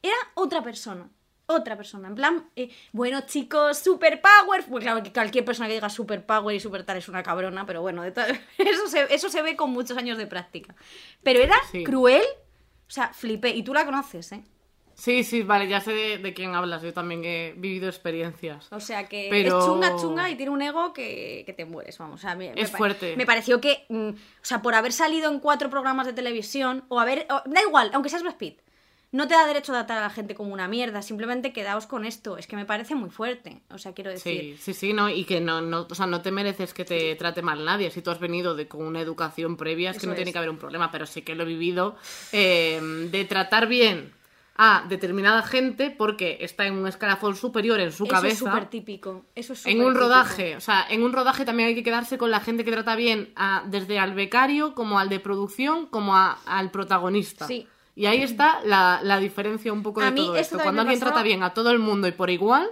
era 0.03 0.17
otra 0.35 0.63
persona. 0.63 1.09
Otra 1.47 1.77
persona, 1.77 2.09
en 2.09 2.15
plan, 2.15 2.49
eh, 2.57 2.71
bueno 2.93 3.21
chicos, 3.27 3.77
superpower. 3.79 4.65
Pues 4.67 4.83
claro 4.83 5.03
que 5.03 5.13
cualquier 5.13 5.45
persona 5.45 5.69
que 5.69 5.75
diga 5.75 5.91
superpower 5.91 6.57
y 6.57 6.59
super 6.61 6.85
tal 6.85 6.97
es 6.97 7.07
una 7.07 7.23
cabrona, 7.23 7.67
pero 7.67 7.83
bueno, 7.83 8.01
de 8.03 8.13
to- 8.13 8.23
eso, 8.59 8.89
se, 8.89 9.13
eso 9.15 9.29
se 9.29 9.43
ve 9.43 9.55
con 9.55 9.71
muchos 9.71 9.99
años 9.99 10.17
de 10.17 10.27
práctica. 10.27 10.75
Pero 11.23 11.41
era 11.41 11.55
Sí. 11.71 11.85
cruel, 11.85 12.25
o 12.89 12.91
sea, 12.91 13.13
flipé. 13.13 13.51
Y 13.51 13.63
tú 13.63 13.75
la 13.75 13.85
conoces, 13.85 14.33
¿eh? 14.33 14.43
Sí, 14.97 15.25
sí, 15.25 15.43
vale, 15.43 15.69
ya 15.69 15.81
sé 15.81 15.93
de, 15.93 16.19
de 16.19 16.35
quién 16.35 16.55
hablas. 16.55 16.83
Yo 16.83 16.93
también 16.93 17.25
he 17.25 17.55
vivido 17.57 17.89
experiencias. 17.89 18.69
O 18.73 18.81
sea 18.81 19.09
que 19.09 19.29
Pero- 19.31 19.59
es 19.59 19.65
chunga, 19.67 19.97
chunga 19.97 20.31
y 20.31 20.37
tiene 20.37 20.51
un 20.53 20.63
ego 20.63 20.93
que, 20.93 21.43
que 21.47 21.53
te 21.53 21.65
mueres, 21.65 21.99
vamos. 21.99 22.21
O 22.21 22.23
sea, 22.23 22.35
me, 22.37 22.53
me 22.55 22.61
Es 22.61 22.71
fuerte. 22.71 23.17
Me 23.17 23.27
pareció 23.27 23.61
que, 23.61 23.85
mm, 23.89 24.09
o 24.11 24.15
sea, 24.43 24.63
por 24.63 24.75
haber 24.75 24.93
salido 24.93 25.31
en 25.31 25.41
cuatro 25.41 25.69
programas 25.71 26.07
de 26.07 26.13
televisión, 26.13 26.85
o 26.89 27.01
haber. 27.01 27.27
o- 27.31 27.43
da 27.49 27.61
igual, 27.63 27.91
aunque 27.93 28.09
seas 28.09 28.23
Brad 28.23 28.37
Pitt, 28.37 28.61
no 29.13 29.29
te 29.29 29.35
da 29.35 29.47
derecho 29.47 29.71
a 29.73 29.77
tratar 29.77 29.99
a 29.99 30.01
la 30.03 30.11
gente 30.11 30.35
como 30.35 30.53
una 30.53 30.67
mierda. 30.67 31.01
Simplemente 31.01 31.53
quedaos 31.53 31.87
con 31.87 32.05
esto. 32.05 32.37
Es 32.37 32.49
que 32.49 32.57
me 32.57 32.65
parece 32.65 32.97
muy 32.97 33.11
fuerte. 33.11 33.63
O 33.71 33.79
sea, 33.79 33.93
quiero 33.95 34.11
decir. 34.11 34.57
Sí, 34.57 34.57
sí, 34.61 34.75
sí, 34.75 34.93
no, 34.93 35.09
y 35.09 35.25
que 35.25 35.41
no, 35.41 35.61
no, 35.61 35.87
o 35.89 35.95
sea, 35.95 36.07
no 36.07 36.21
te 36.21 36.33
mereces 36.33 36.75
que 36.75 36.85
te 36.85 37.15
trate 37.15 37.41
mal 37.41 37.65
nadie. 37.65 37.93
Si 37.93 38.03
tú 38.03 38.11
has 38.11 38.19
venido 38.19 38.57
de, 38.57 38.67
con 38.67 38.83
una 38.85 39.01
educación 39.01 39.57
previa, 39.57 39.93
es 39.93 39.99
que 39.99 40.09
no 40.09 40.15
tiene 40.15 40.33
que 40.33 40.39
haber 40.39 40.51
un 40.51 40.59
problema, 40.59 40.91
pero 40.91 41.07
sí 41.07 41.23
que 41.23 41.37
lo 41.37 41.45
he 41.45 41.47
vivido 41.47 41.95
eh, 42.33 42.81
de 43.11 43.25
tratar 43.25 43.69
bien 43.69 44.13
a 44.57 44.85
determinada 44.89 45.43
gente 45.43 45.91
porque 45.91 46.39
está 46.41 46.67
en 46.67 46.75
un 46.75 46.87
escalafón 46.87 47.35
superior 47.35 47.81
en 47.81 47.91
su 47.91 48.05
Eso 48.05 48.13
cabeza. 48.13 48.33
es 48.35 48.39
súper 48.39 48.67
típico. 48.71 49.25
Eso 49.35 49.53
es 49.55 49.67
En 49.67 49.83
un 49.83 49.95
rodaje, 49.95 50.57
o 50.57 50.61
sea, 50.61 50.87
en 50.89 51.03
un 51.03 51.13
rodaje 51.13 51.45
también 51.45 51.71
hay 51.71 51.75
que 51.75 51.83
quedarse 51.83 52.19
con 52.19 52.31
la 52.31 52.39
gente 52.41 52.65
que 52.65 52.71
trata 52.71 52.95
bien 52.95 53.33
a- 53.35 53.65
desde 53.67 53.99
al 53.99 54.15
becario, 54.15 54.75
como 54.75 54.99
al 55.01 55.09
de 55.09 55.19
producción, 55.19 55.87
como 55.87 56.15
a- 56.17 56.39
al 56.47 56.71
protagonista. 56.71 57.47
Sí. 57.49 57.67
Y 57.97 58.07
ahí 58.07 58.23
está 58.23 58.61
la, 58.65 59.01
la 59.03 59.19
diferencia 59.19 59.73
un 59.73 59.83
poco 59.83 60.01
A 60.01 60.07
de 60.07 60.11
mí 60.13 60.17
todo 60.19 60.37
esto 60.37 60.59
Cuando 60.59 60.83
alguien 60.83 60.99
pasó- 61.01 61.11
trata 61.11 61.23
bien 61.25 61.43
a 61.43 61.53
todo 61.55 61.71
el 61.71 61.79
mundo 61.81 62.07
y 62.09 62.13
por 62.13 62.31
igual, 62.31 62.69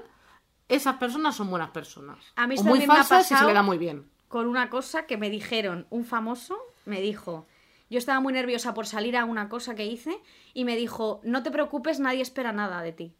esas 0.68 0.96
personas 0.96 1.34
son 1.36 1.50
buenas 1.50 1.70
personas. 1.70 2.18
A 2.36 2.46
mí 2.46 2.54
o 2.58 2.62
muy 2.62 2.78
también 2.80 2.88
me 2.88 2.94
ha 2.94 3.04
falsas 3.04 3.30
y 3.30 3.34
se 3.36 3.44
le 3.44 3.52
da 3.52 3.62
muy 3.62 3.78
bien. 3.78 4.08
con 4.28 4.46
una 4.46 4.70
cosa 4.70 5.04
que 5.06 5.16
me 5.16 5.30
dijeron, 5.30 5.86
un 5.90 6.04
famoso 6.04 6.56
me 6.86 7.00
dijo, 7.00 7.46
yo 7.92 7.98
estaba 7.98 8.18
muy 8.20 8.32
nerviosa 8.32 8.74
por 8.74 8.86
salir 8.86 9.16
a 9.16 9.24
una 9.24 9.48
cosa 9.48 9.76
que 9.76 9.86
hice 9.86 10.18
y 10.54 10.64
me 10.64 10.76
dijo, 10.76 11.20
no 11.22 11.42
te 11.44 11.50
preocupes, 11.52 12.00
nadie 12.00 12.22
espera 12.22 12.52
nada 12.52 12.82
de 12.82 12.92
ti. 12.92 13.14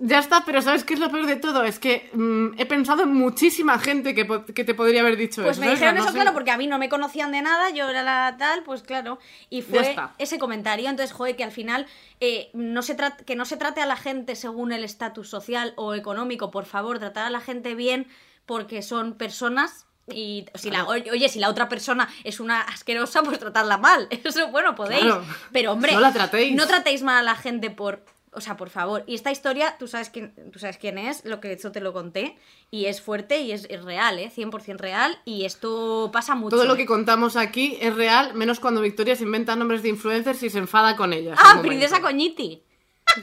Ya 0.00 0.18
está, 0.18 0.44
pero 0.44 0.60
¿sabes 0.60 0.84
qué 0.84 0.92
es 0.92 1.00
lo 1.00 1.10
peor 1.10 1.24
de 1.26 1.36
todo? 1.36 1.62
Es 1.64 1.78
que 1.78 2.10
mm, 2.12 2.58
he 2.58 2.66
pensado 2.66 3.04
en 3.04 3.14
muchísima 3.14 3.78
gente 3.78 4.14
que, 4.14 4.26
que 4.54 4.64
te 4.64 4.74
podría 4.74 5.00
haber 5.00 5.16
dicho 5.16 5.42
Pues 5.42 5.52
eso. 5.56 5.60
me 5.60 5.66
¿sabes? 5.68 5.78
dijeron 5.80 5.94
No 5.96 6.02
eso, 6.02 6.12
sé. 6.12 6.18
claro, 6.18 6.34
porque 6.34 6.50
a 6.50 6.58
mí 6.58 6.66
no 6.66 6.76
me 6.78 6.90
conocían 6.90 7.32
de 7.32 7.40
nada, 7.40 7.70
yo 7.70 7.88
era 7.88 8.02
la 8.02 8.36
tal, 8.38 8.62
pues 8.62 8.82
claro, 8.82 9.18
y 9.48 9.62
fue 9.62 9.96
ese 10.18 10.38
comentario, 10.38 10.90
entonces, 10.90 11.14
joder, 11.16 11.34
que 11.34 11.44
al 11.44 11.52
final 11.52 11.86
eh, 12.20 12.50
no 12.52 12.82
se 12.82 12.94
que 13.24 13.36
no 13.36 13.46
se 13.46 13.56
trate 13.56 13.80
a 13.80 13.86
la 13.86 13.96
gente 13.96 14.36
según 14.36 14.72
el 14.72 14.84
estatus 14.84 15.30
social 15.30 15.72
o 15.76 15.94
económico, 15.94 16.50
por 16.50 16.66
favor, 16.66 16.98
tratar 16.98 17.24
a 17.26 17.30
la 17.30 17.40
gente 17.40 17.74
bien 17.74 18.06
porque 18.44 18.82
son 18.82 19.14
personas 19.14 19.86
y 20.12 20.46
si 20.54 20.70
la, 20.70 20.86
oye, 20.86 21.28
si 21.28 21.38
la 21.38 21.48
otra 21.48 21.68
persona 21.68 22.08
es 22.24 22.40
una 22.40 22.60
asquerosa, 22.62 23.22
pues 23.22 23.38
tratarla 23.38 23.78
mal. 23.78 24.08
Eso, 24.24 24.48
bueno, 24.48 24.74
podéis. 24.74 25.02
Claro. 25.02 25.24
Pero, 25.52 25.72
hombre, 25.72 25.92
No 25.92 26.00
la 26.00 26.12
tratéis. 26.12 26.54
no 26.54 26.66
tratéis 26.66 27.02
mal 27.02 27.16
a 27.18 27.22
la 27.22 27.36
gente 27.36 27.70
por. 27.70 28.04
O 28.32 28.40
sea, 28.40 28.56
por 28.56 28.70
favor. 28.70 29.02
Y 29.08 29.16
esta 29.16 29.32
historia, 29.32 29.74
tú 29.76 29.88
sabes 29.88 30.08
quién, 30.08 30.32
tú 30.52 30.60
sabes 30.60 30.78
quién 30.78 30.98
es, 30.98 31.24
lo 31.24 31.40
que 31.40 31.52
eso 31.52 31.72
te 31.72 31.80
lo 31.80 31.92
conté. 31.92 32.36
Y 32.70 32.84
es 32.86 33.00
fuerte 33.02 33.40
y 33.40 33.50
es, 33.50 33.66
es 33.68 33.82
real, 33.82 34.20
¿eh? 34.20 34.30
100% 34.32 34.76
real. 34.76 35.18
Y 35.24 35.44
esto 35.44 36.10
pasa 36.12 36.36
mucho. 36.36 36.54
Todo 36.54 36.64
lo 36.64 36.74
¿eh? 36.74 36.76
que 36.76 36.86
contamos 36.86 37.34
aquí 37.34 37.76
es 37.80 37.92
real, 37.92 38.34
menos 38.34 38.60
cuando 38.60 38.82
Victoria 38.82 39.16
se 39.16 39.24
inventa 39.24 39.56
nombres 39.56 39.82
de 39.82 39.88
influencers 39.88 40.40
y 40.44 40.48
se 40.50 40.58
enfada 40.58 40.94
con 40.94 41.12
ellas. 41.12 41.36
Ah, 41.42 41.58
Princesa. 41.60 42.00
Coñiti. 42.00 42.62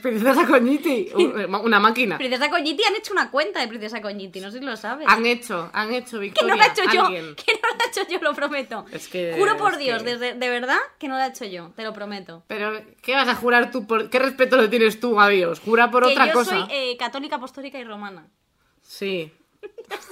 Princesa 0.02 0.46
Coñiti, 0.46 1.10
un- 1.14 1.54
una 1.54 1.80
máquina. 1.80 2.18
Princesa 2.18 2.50
Coñiti 2.50 2.82
han 2.84 2.94
hecho 2.96 3.12
una 3.12 3.30
cuenta 3.30 3.60
de 3.60 3.68
Princesa 3.68 4.00
Coñiti, 4.02 4.40
no 4.40 4.50
sé 4.50 4.58
si 4.58 4.64
lo 4.64 4.76
sabes. 4.76 5.06
Han 5.08 5.24
hecho, 5.26 5.70
han 5.72 5.92
hecho, 5.92 6.18
que 6.18 6.24
Victoria. 6.24 6.54
no 6.54 6.58
la 6.60 6.66
he 6.66 6.68
hecho 6.70 6.82
yo, 6.84 7.08
que 7.08 7.52
no 7.54 7.68
la 7.76 7.84
he 7.84 7.88
hecho 7.88 8.10
yo, 8.10 8.18
lo 8.20 8.34
prometo. 8.34 8.84
Es 8.92 9.08
que- 9.08 9.34
Juro 9.36 9.56
por 9.56 9.72
es 9.74 9.78
Dios, 9.78 10.02
que- 10.02 10.10
desde- 10.16 10.34
de 10.34 10.48
verdad, 10.48 10.78
que 10.98 11.08
no 11.08 11.16
la 11.16 11.26
he 11.26 11.30
hecho 11.30 11.44
yo, 11.46 11.70
te 11.74 11.82
lo 11.84 11.92
prometo. 11.92 12.44
Pero, 12.48 12.80
¿qué 13.02 13.14
vas 13.14 13.28
a 13.28 13.34
jurar 13.34 13.70
tú? 13.70 13.86
Por... 13.86 14.10
¿Qué 14.10 14.18
respeto 14.18 14.56
le 14.56 14.68
tienes 14.68 15.00
tú 15.00 15.20
a 15.20 15.28
Dios? 15.28 15.60
Jura 15.60 15.90
por 15.90 16.04
que 16.06 16.12
otra 16.12 16.26
yo 16.26 16.32
cosa. 16.34 16.50
soy 16.50 16.66
eh, 16.70 16.96
católica, 16.98 17.36
apostólica 17.36 17.78
y 17.78 17.84
romana. 17.84 18.26
Sí. 18.82 19.32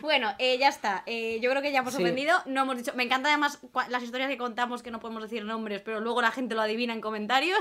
Bueno, 0.00 0.34
eh, 0.40 0.58
ya 0.58 0.68
está. 0.68 1.04
Eh, 1.06 1.38
yo 1.40 1.48
creo 1.50 1.62
que 1.62 1.70
ya 1.70 1.78
hemos 1.80 1.94
Sí. 1.94 2.02
ofendido. 2.02 2.36
No 2.46 2.62
hemos 2.62 2.76
dicho. 2.76 2.92
Me 2.96 3.04
encanta 3.04 3.28
además 3.28 3.60
las 3.88 4.02
historias 4.02 4.28
que 4.28 4.36
contamos 4.36 4.82
que 4.82 4.90
no 4.90 4.98
podemos 4.98 5.22
decir 5.22 5.44
nombres, 5.44 5.80
pero 5.84 6.00
luego 6.00 6.20
la 6.20 6.32
gente 6.32 6.56
lo 6.56 6.62
adivina 6.62 6.92
en 6.92 7.00
comentarios. 7.00 7.60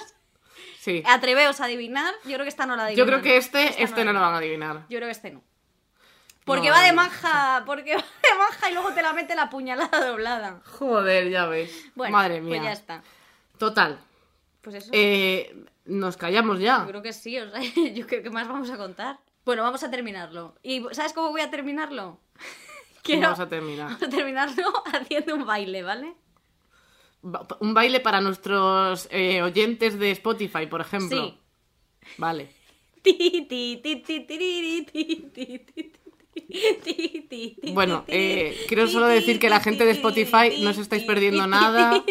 Sí. 0.80 1.04
Atreveos 1.06 1.60
a 1.62 1.66
adivinar. 1.66 2.14
Yo 2.26 2.34
creo 2.36 2.44
que 2.44 2.50
esta 2.50 2.66
no 2.66 2.76
la 2.76 2.86
adivinan. 2.86 3.06
Yo 3.08 3.12
creo 3.12 3.22
que 3.22 3.38
este, 3.38 3.68
Esta 3.70 3.84
este 3.84 4.06
no 4.06 4.14
lo 4.14 4.20
van 4.22 4.34
a 4.34 4.38
adivinar. 4.38 4.86
Yo 4.90 4.98
creo 4.98 5.08
que 5.08 5.12
este 5.12 5.32
no. 5.32 5.42
Porque 6.46 6.70
No, 6.70 6.74
va 6.74 6.82
de 6.82 6.90
no, 6.90 6.96
manja, 6.96 7.64
porque 7.66 7.96
va 7.96 8.02
de 8.02 8.38
manja 8.38 8.70
y 8.70 8.74
luego 8.74 8.92
te 8.94 9.02
la 9.02 9.14
mete 9.14 9.36
la 9.36 9.50
puñalada 9.50 10.06
doblada. 10.08 10.62
Joder, 10.66 11.30
ya 11.30 11.46
ves. 11.46 11.72
Bueno, 11.96 12.14
Madre 12.18 12.42
mía. 12.42 12.50
pues 12.50 12.64
ya 12.64 12.72
está. 12.72 13.04
Total. 13.58 14.00
Pues 14.62 14.76
eso. 14.78 14.90
Eh, 14.94 15.66
nos 15.86 16.18
callamos 16.18 16.60
ya. 16.60 16.80
Yo 16.80 16.88
creo 16.88 17.02
que 17.02 17.14
sí, 17.14 17.38
o 17.38 17.50
sea, 17.52 17.62
yo 17.94 18.08
creo 18.08 18.24
que 18.24 18.30
más 18.30 18.48
vamos 18.48 18.70
a 18.72 18.78
contar. 18.78 19.20
Bueno, 19.46 19.64
vamos 19.64 19.84
a 19.84 19.92
terminarlo. 19.92 20.56
¿Y 20.64 20.84
sabes 20.92 21.14
cómo 21.14 21.30
voy 21.32 21.42
a 21.42 21.50
terminarlo? 21.52 22.20
Quiero- 23.04 23.22
Vamos 23.24 23.40
a 23.40 23.48
terminar. 23.50 23.86
Vamos 23.88 24.04
a 24.04 24.10
terminarlo 24.10 24.84
haciendo 24.94 25.36
un 25.36 25.46
baile, 25.46 25.84
¿vale? 25.84 26.14
Un 27.22 27.74
baile 27.74 28.00
para 28.00 28.22
nuestros 28.22 29.08
eh, 29.12 29.42
oyentes 29.42 30.00
de 30.00 30.12
Spotify, 30.12 30.66
por 30.68 30.82
ejemplo. 30.82 31.26
Sí. 31.26 31.38
Vale. 32.18 32.50
Bueno, 37.74 38.06
eh, 38.08 38.66
quiero 38.68 38.88
solo 38.88 39.08
decir 39.08 39.40
que 39.40 39.50
la 39.50 39.60
gente 39.60 39.86
de 39.86 39.92
ti, 39.94 39.98
Spotify 39.98 40.50
ti, 40.50 40.62
no 40.62 40.70
os 40.70 40.78
estáis 40.78 41.04
perdiendo 41.04 41.46
nada. 41.48 42.04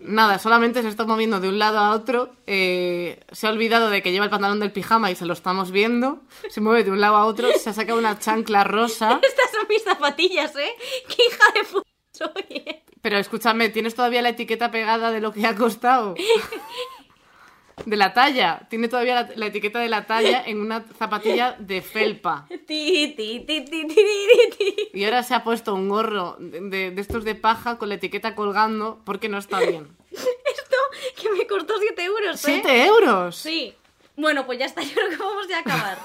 Nada, 0.00 0.38
solamente 0.38 0.82
se 0.82 0.88
está 0.88 1.04
moviendo 1.04 1.40
de 1.40 1.48
un 1.48 1.58
lado 1.58 1.78
a 1.78 1.92
otro. 1.92 2.34
eh, 2.46 3.20
se 3.30 3.46
ha 3.46 3.50
olvidado 3.50 3.90
de 3.90 4.02
que 4.02 4.12
lleva 4.12 4.24
el 4.24 4.30
pantalón 4.30 4.60
del 4.60 4.72
pijama 4.72 5.10
y 5.10 5.14
se 5.14 5.26
lo 5.26 5.32
estamos 5.32 5.70
viendo. 5.70 6.22
Se 6.48 6.60
mueve 6.60 6.84
de 6.84 6.90
un 6.90 7.00
lado 7.00 7.16
a 7.16 7.26
otro. 7.26 7.48
Se 7.58 7.70
ha 7.70 7.72
sacado 7.72 7.98
una 7.98 8.18
chancla 8.18 8.64
rosa. 8.64 9.20
Estas 9.22 9.50
son 9.52 9.66
mis 9.68 9.82
zapatillas, 9.82 10.56
¿eh? 10.56 10.72
¡Qué 11.08 11.22
hija 11.28 11.44
de 11.54 11.64
puta 11.64 11.90
soy! 12.12 12.82
Pero 13.02 13.18
escúchame, 13.18 13.68
¿tienes 13.68 13.96
todavía 13.96 14.22
la 14.22 14.30
etiqueta 14.30 14.70
pegada 14.70 15.10
de 15.10 15.20
lo 15.20 15.32
que 15.32 15.44
ha 15.46 15.56
costado? 15.56 16.14
De 17.86 17.96
la 17.96 18.12
talla. 18.12 18.66
Tiene 18.68 18.86
todavía 18.86 19.14
la, 19.14 19.28
la 19.34 19.46
etiqueta 19.46 19.80
de 19.80 19.88
la 19.88 20.06
talla 20.06 20.44
en 20.46 20.60
una 20.60 20.84
zapatilla 20.98 21.56
de 21.58 21.82
felpa. 21.82 22.46
Ti, 22.66 23.14
ti, 23.16 23.40
ti, 23.46 23.64
ti, 23.64 23.64
tiriri, 23.64 24.50
ti. 24.56 24.76
Y 24.92 25.04
ahora 25.04 25.22
se 25.22 25.34
ha 25.34 25.42
puesto 25.42 25.74
un 25.74 25.88
gorro 25.88 26.36
de, 26.38 26.94
estos 26.96 27.24
de 27.24 27.34
paja 27.34 27.78
con 27.78 27.88
la 27.88 27.96
etiqueta 27.96 28.34
colgando 28.36 29.00
porque 29.04 29.28
no 29.28 29.38
está 29.38 29.58
bien. 29.58 29.96
Esto 30.10 30.76
que 31.20 31.32
me 31.32 31.46
costó 31.46 31.74
7 31.78 32.04
euros, 32.04 32.36
¿eh? 32.36 32.38
¡Siete 32.44 32.84
euros! 32.86 33.36
Sí. 33.36 33.74
Bueno, 34.16 34.46
pues 34.46 34.58
ya 34.58 34.66
está, 34.66 34.82
yo 34.82 34.92
creo 34.94 35.08
que 35.08 35.16
vamos 35.16 35.48
ya 35.48 35.56
a 35.56 35.60
acabar. 35.60 35.98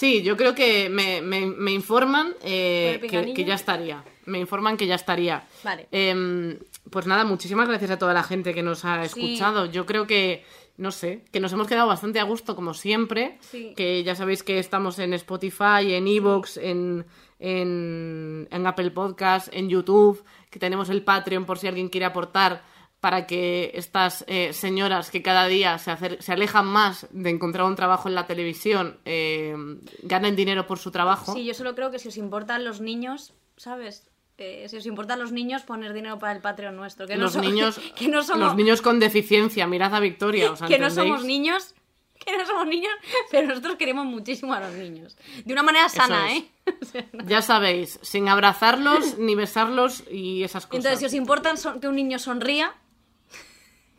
Sí, 0.00 0.22
yo 0.22 0.34
creo 0.38 0.54
que 0.54 0.88
me, 0.88 1.20
me- 1.20 1.44
me 1.46 1.72
informan 1.72 2.32
eh, 2.42 2.96
¿Por 3.02 3.14
el 3.14 3.34
que, 3.34 3.44
ya 3.44 3.54
estaría. 3.54 4.02
Me 4.24 4.38
informan 4.38 4.78
que 4.78 4.86
ya 4.86 4.94
estaría. 4.94 5.46
Vale. 5.62 5.88
Em, 5.92 6.58
pues 6.90 7.06
nada, 7.06 7.24
muchísimas 7.24 7.68
gracias 7.68 7.90
a 7.90 7.98
toda 7.98 8.14
la 8.14 8.22
gente 8.22 8.54
que 8.54 8.62
nos 8.62 8.86
ha 8.86 9.06
Sí. 9.06 9.20
escuchado. 9.34 9.66
Yo 9.66 9.84
creo 9.84 10.06
que, 10.06 10.42
no 10.78 10.90
sé, 10.90 11.22
que 11.32 11.38
nos 11.40 11.52
hemos 11.52 11.66
quedado 11.66 11.86
bastante 11.86 12.18
a 12.18 12.22
gusto 12.24 12.56
como 12.56 12.72
siempre. 12.72 13.36
Sí. 13.40 13.74
Que 13.76 14.02
ya 14.02 14.14
sabéis 14.14 14.42
que 14.42 14.58
estamos 14.58 14.98
en 14.98 15.12
Spotify, 15.12 15.92
en 15.92 16.08
Evox, 16.08 16.56
en, 16.56 17.04
en, 17.38 18.48
en 18.50 18.66
Apple 18.66 18.92
Podcast, 18.92 19.48
en 19.52 19.68
YouTube, 19.68 20.24
que 20.50 20.58
tenemos 20.58 20.88
el 20.88 21.02
Patreon 21.02 21.44
por 21.44 21.58
si 21.58 21.66
alguien 21.66 21.90
quiere 21.90 22.06
aportar 22.06 22.62
para 23.00 23.26
que 23.26 23.70
estas 23.74 24.24
eh, 24.28 24.52
señoras 24.52 25.10
que 25.10 25.22
cada 25.22 25.46
día 25.46 25.78
se, 25.78 25.90
acer- 25.90 26.20
se 26.20 26.32
alejan 26.32 26.66
más 26.66 27.06
de 27.10 27.30
encontrar 27.30 27.66
un 27.66 27.74
trabajo 27.76 28.08
en 28.08 28.14
la 28.14 28.26
televisión 28.26 28.98
eh, 29.06 29.54
ganen 30.02 30.36
dinero 30.36 30.66
por 30.66 30.78
su 30.78 30.90
trabajo. 30.90 31.32
Sí, 31.32 31.44
yo 31.44 31.54
solo 31.54 31.74
creo 31.74 31.90
que 31.90 31.98
si 31.98 32.08
os 32.08 32.16
importan 32.18 32.64
los 32.64 32.80
niños, 32.80 33.32
¿sabes? 33.56 34.06
Eh, 34.36 34.66
si 34.68 34.76
os 34.78 34.86
importan 34.86 35.18
los 35.18 35.32
niños, 35.32 35.62
poner 35.62 35.92
dinero 35.92 36.18
para 36.18 36.32
el 36.32 36.40
Patreon 36.40 36.76
nuestro. 36.76 37.06
Que 37.06 37.16
no 37.16 37.22
los, 37.24 37.32
so- 37.34 37.40
niños, 37.40 37.80
que 37.96 38.08
no 38.08 38.22
somos, 38.22 38.48
los 38.48 38.56
niños 38.56 38.82
con 38.82 38.98
deficiencia, 39.00 39.66
mirad 39.66 39.94
a 39.94 40.00
Victoria. 40.00 40.52
que 40.68 40.78
no 40.78 40.90
somos 40.90 41.24
niños. 41.24 41.74
Que 42.22 42.36
no 42.36 42.44
somos 42.44 42.66
niños, 42.66 42.92
pero 43.30 43.48
nosotros 43.48 43.76
queremos 43.76 44.04
muchísimo 44.04 44.52
a 44.52 44.60
los 44.60 44.74
niños. 44.74 45.16
De 45.46 45.54
una 45.54 45.62
manera 45.62 45.88
sana, 45.88 46.30
es. 46.30 46.42
¿eh? 46.42 46.50
O 46.82 46.84
sea, 46.84 47.06
no. 47.14 47.24
Ya 47.24 47.40
sabéis, 47.40 47.98
sin 48.02 48.28
abrazarlos 48.28 49.16
ni 49.16 49.34
besarlos 49.34 50.04
y 50.10 50.42
esas 50.44 50.66
cosas. 50.66 50.84
Entonces, 50.84 50.98
si 51.00 51.06
os 51.06 51.14
importa 51.14 51.56
son- 51.56 51.80
que 51.80 51.88
un 51.88 51.96
niño 51.96 52.18
sonría. 52.18 52.74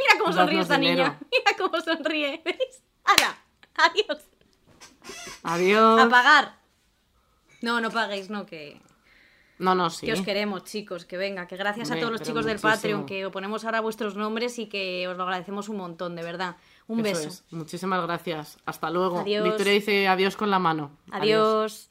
Mira 0.02 0.20
cómo 0.20 0.34
sonríe 0.34 0.62
esta 0.66 0.78
dinero. 0.78 1.04
niña. 1.04 1.20
Mira 1.32 1.58
cómo 1.58 1.82
sonríe. 1.82 2.42
¿Veis? 2.44 2.84
¡Hala! 3.06 3.38
Adiós. 3.76 4.20
Adiós. 5.44 6.00
A 6.02 6.10
pagar. 6.10 6.56
No, 7.62 7.80
no 7.82 7.90
paguéis, 7.92 8.30
no, 8.30 8.46
que, 8.46 8.82
No, 9.60 9.76
no, 9.76 9.90
sí. 9.92 10.06
que 10.08 10.14
os 10.14 10.22
queremos, 10.22 10.64
chicos. 10.64 11.06
Que 11.06 11.18
venga, 11.18 11.46
que 11.48 11.56
gracias 11.58 11.92
a 11.92 11.96
todos 12.00 12.12
los 12.12 12.22
chicos 12.22 12.46
del. 12.46 12.60
Patreon, 12.60 13.06
que 13.06 13.26
os 13.26 13.32
ponemos 13.32 13.64
ahora 13.66 13.82
vuestros 13.82 14.16
nombres 14.16 14.58
y 14.60 14.68
que 14.68 15.08
os 15.08 15.16
lo 15.18 15.24
agradecemos 15.24 15.70
un 15.70 15.78
montón, 15.78 16.16
de 16.16 16.24
verdad. 16.24 16.56
Un 16.88 17.06
Eso 17.06 17.20
beso. 17.20 17.28
es. 17.30 17.44
Muchísimas 17.52 18.02
gracias. 18.04 18.58
Hasta 18.66 18.90
luego. 18.90 19.20
Adiós. 19.20 19.44
Victoria 19.44 19.74
dice 19.74 20.08
adiós 20.08 20.36
con 20.36 20.50
la 20.50 20.58
mano. 20.60 20.98
Adiós. 21.12 21.91